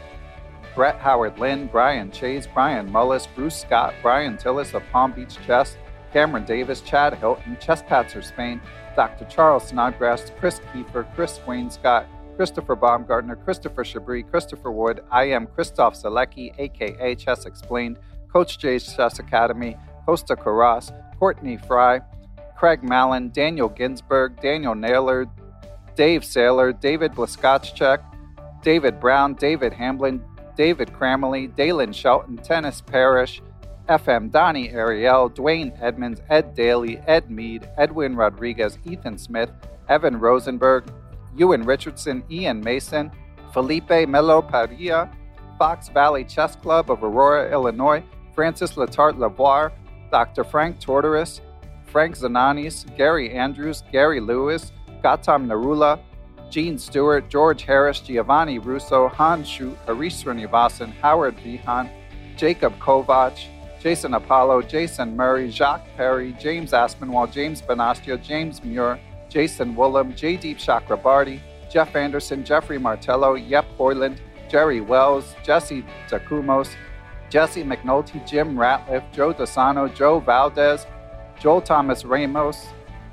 Brett 0.75 0.99
Howard 0.99 1.39
Lynn, 1.39 1.67
Brian 1.67 2.11
Chase, 2.11 2.47
Brian 2.47 2.91
Mullis, 2.91 3.27
Bruce 3.35 3.61
Scott, 3.61 3.95
Brian 4.03 4.37
Tillis 4.37 4.75
of 4.75 4.83
Palm 4.91 5.13
Beach 5.13 5.37
Chess, 5.47 5.77
Cameron 6.13 6.45
Davis, 6.45 6.81
Chad 6.81 7.15
Hilton, 7.15 7.57
Chess 7.61 7.83
Patzer 7.83 8.25
Spain, 8.25 8.61
Dr. 8.97 9.25
Charles 9.27 9.69
Snodgrass, 9.69 10.31
Chris 10.39 10.61
Kiefer, 10.73 11.07
Chris 11.15 11.41
Wayne 11.47 11.71
Scott, 11.71 12.07
Christopher 12.41 12.75
Baumgartner, 12.75 13.37
Christopher 13.37 13.85
Chabris, 13.85 14.31
Christopher 14.31 14.73
Wood. 14.73 15.05
I 15.11 15.25
am 15.25 15.47
Christof 15.47 15.93
Sielecki, 15.93 16.59
aka 16.59 17.15
Chess 17.15 17.45
Explained, 17.45 17.99
Coach 18.33 18.59
Jay's 18.59 18.97
Chess 18.97 19.19
Academy, 19.19 19.77
Costa 20.07 20.35
Carras, 20.37 20.91
Courtney 21.19 21.59
Fry, 21.59 22.01
Craig 22.57 22.83
Mallon, 22.83 23.29
Daniel 23.29 23.69
Ginsberg, 23.69 24.41
Daniel 24.41 24.75
Naylor, 24.75 25.27
Dave 25.97 26.23
Saylor, 26.23 26.73
David 26.81 27.13
Blaskotchek, 27.13 28.03
David 28.63 28.99
Brown, 29.01 29.35
David 29.35 29.75
Hamblin, 29.75 30.25
David 30.57 30.95
Cramley, 30.95 31.47
Dalen 31.47 31.93
Shelton, 31.93 32.37
Dennis 32.37 32.81
Parrish, 32.81 33.43
FM 33.87 34.31
Donnie 34.31 34.71
Ariel, 34.71 35.29
Dwayne 35.29 35.77
Edmonds, 35.79 36.23
Ed 36.31 36.55
Daly, 36.55 37.03
Ed 37.07 37.31
Mead, 37.31 37.69
Edwin 37.77 38.17
Rodriguez, 38.17 38.79
Ethan 38.87 39.19
Smith, 39.19 39.51
Evan 39.91 40.19
Rosenberg, 40.19 40.91
Ewan 41.37 41.63
Richardson, 41.63 42.23
Ian 42.31 42.61
Mason, 42.61 43.11
Felipe 43.53 44.09
Melo 44.09 44.43
Padilla, 44.43 45.11
Fox 45.59 45.89
Valley 45.89 46.25
Chess 46.25 46.57
Club 46.57 46.91
of 46.91 47.03
Aurora, 47.03 47.51
Illinois, 47.53 48.03
Francis 48.35 48.73
Letarte 48.73 49.17
Lavoie, 49.19 49.71
Dr. 50.11 50.45
Frank 50.45 50.81
Tortoris, 50.81 51.41
Frank 51.87 52.17
Zananis, 52.17 52.85
Gary 52.97 53.31
Andrews, 53.33 53.83
Gary 53.93 54.21
Lewis, 54.21 54.73
Gautam 55.03 55.47
Narula, 55.47 56.01
Gene 56.51 56.79
Stewart, 56.79 57.29
George 57.29 57.63
Harris, 57.63 58.01
Giovanni 58.01 58.59
Russo, 58.59 59.09
Han 59.09 59.45
Shu, 59.45 59.77
Harish 59.87 60.25
Srinivasan, 60.25 60.93
Howard 61.01 61.37
Vihan, 61.39 61.89
Jacob 62.37 62.77
Kovac, 62.79 63.47
Jason 63.81 64.15
Apollo, 64.15 64.63
Jason 64.63 65.17
Murray, 65.17 65.51
Jacques 65.51 65.87
Perry, 65.97 66.35
James 66.41 66.73
Aspinwall, 66.73 67.31
James 67.31 67.63
Benastia, 67.63 68.21
James 68.23 68.63
Muir, 68.65 68.99
Jason 69.31 69.75
Woolham, 69.75 70.15
J. 70.15 70.37
Deep 70.37 70.59
Chakrabarty, 70.59 71.41
Jeff 71.71 71.97
Anderson, 71.97 72.45
Jeffrey 72.45 72.79
Martello, 72.79 73.35
Yep 73.35 73.65
Hoyland, 73.79 74.21
Jerry 74.51 74.81
Wells, 74.81 75.35
Jesse 75.45 75.85
Takumos, 76.09 76.75
Jesse 77.31 77.63
McNulty, 77.63 78.27
Jim 78.29 78.57
Ratliff, 78.57 79.05
Joe 79.13 79.33
Dasano, 79.33 79.95
Joe 79.95 80.19
Valdez, 80.19 80.85
Joel 81.39 81.61
Thomas 81.61 82.05
Ramos, 82.05 82.67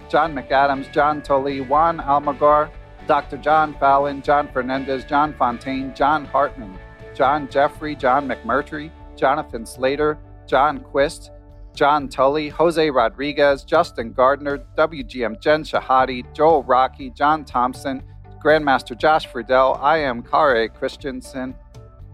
John 0.09 0.33
McAdams, 0.33 0.91
John 0.91 1.21
Tully, 1.21 1.61
Juan 1.61 1.99
Almagar, 1.99 2.71
Dr. 3.05 3.37
John 3.37 3.75
Fallon, 3.79 4.21
John 4.23 4.49
Fernandez, 4.51 5.05
John 5.05 5.33
Fontaine, 5.33 5.93
John 5.95 6.25
Hartman, 6.25 6.77
John 7.13 7.47
Jeffrey, 7.49 7.95
John 7.95 8.27
McMurtry, 8.27 8.91
Jonathan 9.15 9.65
Slater, 9.65 10.17
John 10.47 10.79
Quist, 10.79 11.31
John 11.77 12.09
Tully, 12.09 12.49
Jose 12.49 12.89
Rodriguez, 12.89 13.63
Justin 13.63 14.11
Gardner, 14.11 14.57
WGM 14.75 15.39
Jen 15.39 15.63
Shahade, 15.63 16.25
Joel 16.33 16.63
Rocky, 16.63 17.11
John 17.11 17.45
Thompson, 17.45 18.01
Grandmaster 18.43 18.97
Josh 18.97 19.27
Friedel, 19.27 19.79
IM 19.85 20.23
Kare 20.23 20.69
Christensen, 20.69 21.53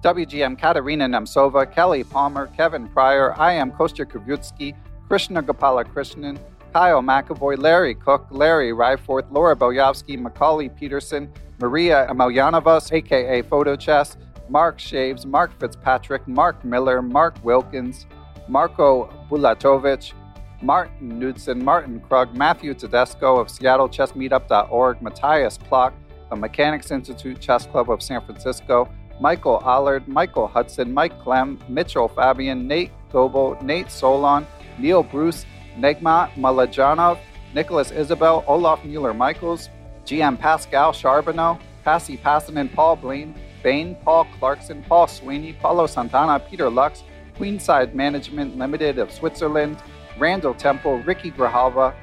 WGM 0.01 0.59
Katerina 0.59 1.07
Nemcova, 1.07 1.71
Kelly 1.71 2.03
Palmer, 2.03 2.47
Kevin 2.47 2.89
Pryor, 2.89 3.33
IM 3.39 3.71
Kostya 3.71 4.05
Kavutskiy, 4.05 4.75
Krishna 5.07 5.41
Gopala 5.41 5.85
Krishnan, 5.85 6.37
Kyle 6.73 7.01
McAvoy, 7.01 7.57
Larry 7.57 7.95
Cook, 7.95 8.27
Larry 8.31 8.73
Ryforth, 8.73 9.31
Laura 9.31 9.55
Boyovsky, 9.55 10.19
Macauley 10.19 10.67
Peterson, 10.75 11.31
Maria 11.61 12.05
Amelyanovas, 12.09 12.91
aka 12.91 13.41
Photo 13.43 13.77
Chess, 13.77 14.17
Mark 14.49 14.77
Shaves, 14.77 15.25
Mark 15.25 15.57
Fitzpatrick, 15.57 16.27
Mark 16.27 16.65
Miller, 16.65 17.01
Mark 17.01 17.41
Wilkins, 17.45 18.07
Marco 18.47 19.09
Bulatovic, 19.29 20.13
Martin 20.61 21.19
Knudsen, 21.19 21.63
Martin 21.63 21.99
Krug, 21.99 22.35
Matthew 22.35 22.73
Tedesco 22.73 23.37
of 23.37 23.47
SeattleChessMeetup.org, 23.47 25.01
Matthias 25.01 25.57
Plock 25.57 25.93
of 26.31 26.39
Mechanics 26.39 26.91
Institute 26.91 27.39
Chess 27.39 27.65
Club 27.65 27.89
of 27.89 28.01
San 28.01 28.21
Francisco, 28.25 28.89
Michael 29.19 29.61
Allard, 29.63 30.07
Michael 30.07 30.47
Hudson, 30.47 30.93
Mike 30.93 31.19
Clem, 31.21 31.59
Mitchell 31.67 32.07
Fabian, 32.07 32.67
Nate 32.67 32.91
Goebel, 33.11 33.61
Nate 33.61 33.91
Solon, 33.91 34.47
Neil 34.79 35.03
Bruce, 35.03 35.45
Negma 35.77 36.31
Malajanov, 36.33 37.19
Nicholas 37.53 37.91
Isabel, 37.91 38.43
Olaf 38.47 38.83
Mueller 38.83 39.13
Michaels, 39.13 39.69
GM 40.05 40.39
Pascal 40.39 40.91
Charbonneau, 40.91 41.59
Passy 41.83 42.17
Passanen, 42.17 42.73
Paul 42.73 42.95
Blaine, 42.95 43.35
Bain, 43.61 43.95
Paul 44.03 44.25
Clarkson, 44.39 44.83
Paul 44.83 45.07
Sweeney, 45.07 45.53
Paulo 45.53 45.87
Santana, 45.87 46.39
Peter 46.39 46.69
Lux, 46.69 47.03
Queenside 47.37 47.93
Management 47.93 48.57
Limited 48.57 48.97
of 48.99 49.11
Switzerland, 49.11 49.77
Randall 50.17 50.53
Temple, 50.53 50.99
Ricky 50.99 51.31
Grahalva, 51.31 51.93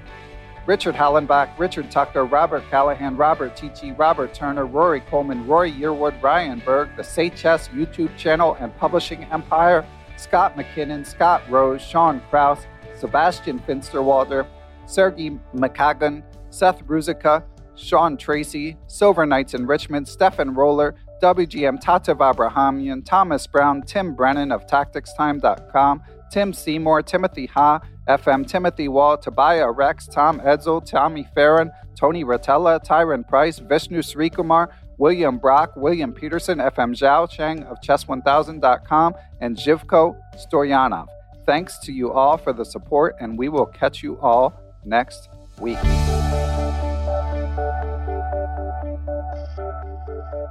Richard 0.67 0.95
Hallenbach, 0.95 1.59
Richard 1.59 1.91
Tucker, 1.91 2.25
Robert 2.25 2.63
Callahan, 2.71 3.17
Robert 3.17 3.57
Tichy, 3.57 3.97
Robert 3.99 4.35
Turner, 4.35 4.67
Rory 4.67 5.01
Coleman, 5.01 5.47
Roy 5.47 5.71
Yearwood, 5.71 6.21
Ryan 6.23 6.61
Berg, 6.65 6.91
the 6.97 7.05
Say 7.05 7.31
Chess 7.31 7.69
YouTube 7.69 8.15
channel 8.17 8.57
and 8.61 8.77
publishing 8.77 9.25
empire, 9.25 9.85
Scott 10.17 10.57
McKinnon, 10.57 11.07
Scott 11.07 11.43
Rose, 11.49 11.81
Sean 11.81 12.21
Kraus, 12.31 12.67
Sebastian 12.95 13.59
Finsterwalder, 13.61 14.47
Sergey 14.87 15.39
McCagan, 15.55 16.23
Seth 16.51 16.85
Ruzica, 16.87 17.43
Sean 17.75 18.17
Tracy, 18.17 18.77
Silver 18.87 19.25
Knights 19.25 19.55
in 19.55 19.67
Richmond, 19.67 20.07
Stefan 20.07 20.55
Roller, 20.55 20.95
WGM 21.21 21.83
Tatev 21.83 22.29
Abrahamian, 22.31 23.03
Thomas 23.03 23.47
Brown, 23.47 23.83
Tim 23.83 24.15
Brennan 24.15 24.53
of 24.53 24.67
TacticsTime.com, 24.67 26.03
Tim 26.31 26.53
Seymour, 26.53 27.03
Timothy 27.03 27.47
Ha, 27.47 27.81
FM 28.09 28.47
Timothy 28.47 28.89
Wall, 28.89 29.19
Tobiah 29.19 29.71
Rex, 29.71 30.07
Tom 30.07 30.41
Edsel, 30.41 30.85
Tommy 30.85 31.27
Farron, 31.35 31.71
Tony 31.97 32.25
Rotella, 32.25 32.85
Tyron 32.85 33.27
Price, 33.27 33.59
Vishnu 33.59 34.01
Srikumar, 34.01 34.69
William 34.99 35.39
Brock, 35.39 35.77
William 35.77 36.13
Peterson, 36.13 36.59
FM 36.59 36.95
Zhao 36.95 37.29
Cheng 37.29 37.63
of 37.65 37.81
Chess1000.com, 37.81 39.15
and 39.41 39.57
Jivko 39.57 40.17
Stoyanov. 40.37 41.09
Thanks 41.47 41.79
to 41.81 41.93
you 41.93 42.13
all 42.13 42.37
for 42.37 42.53
the 42.53 42.65
support, 42.65 43.17
and 43.21 43.39
we 43.39 43.49
will 43.49 43.67
catch 43.67 44.03
you 44.03 44.19
all 44.21 44.55
next 44.85 45.29
week. 45.59 45.79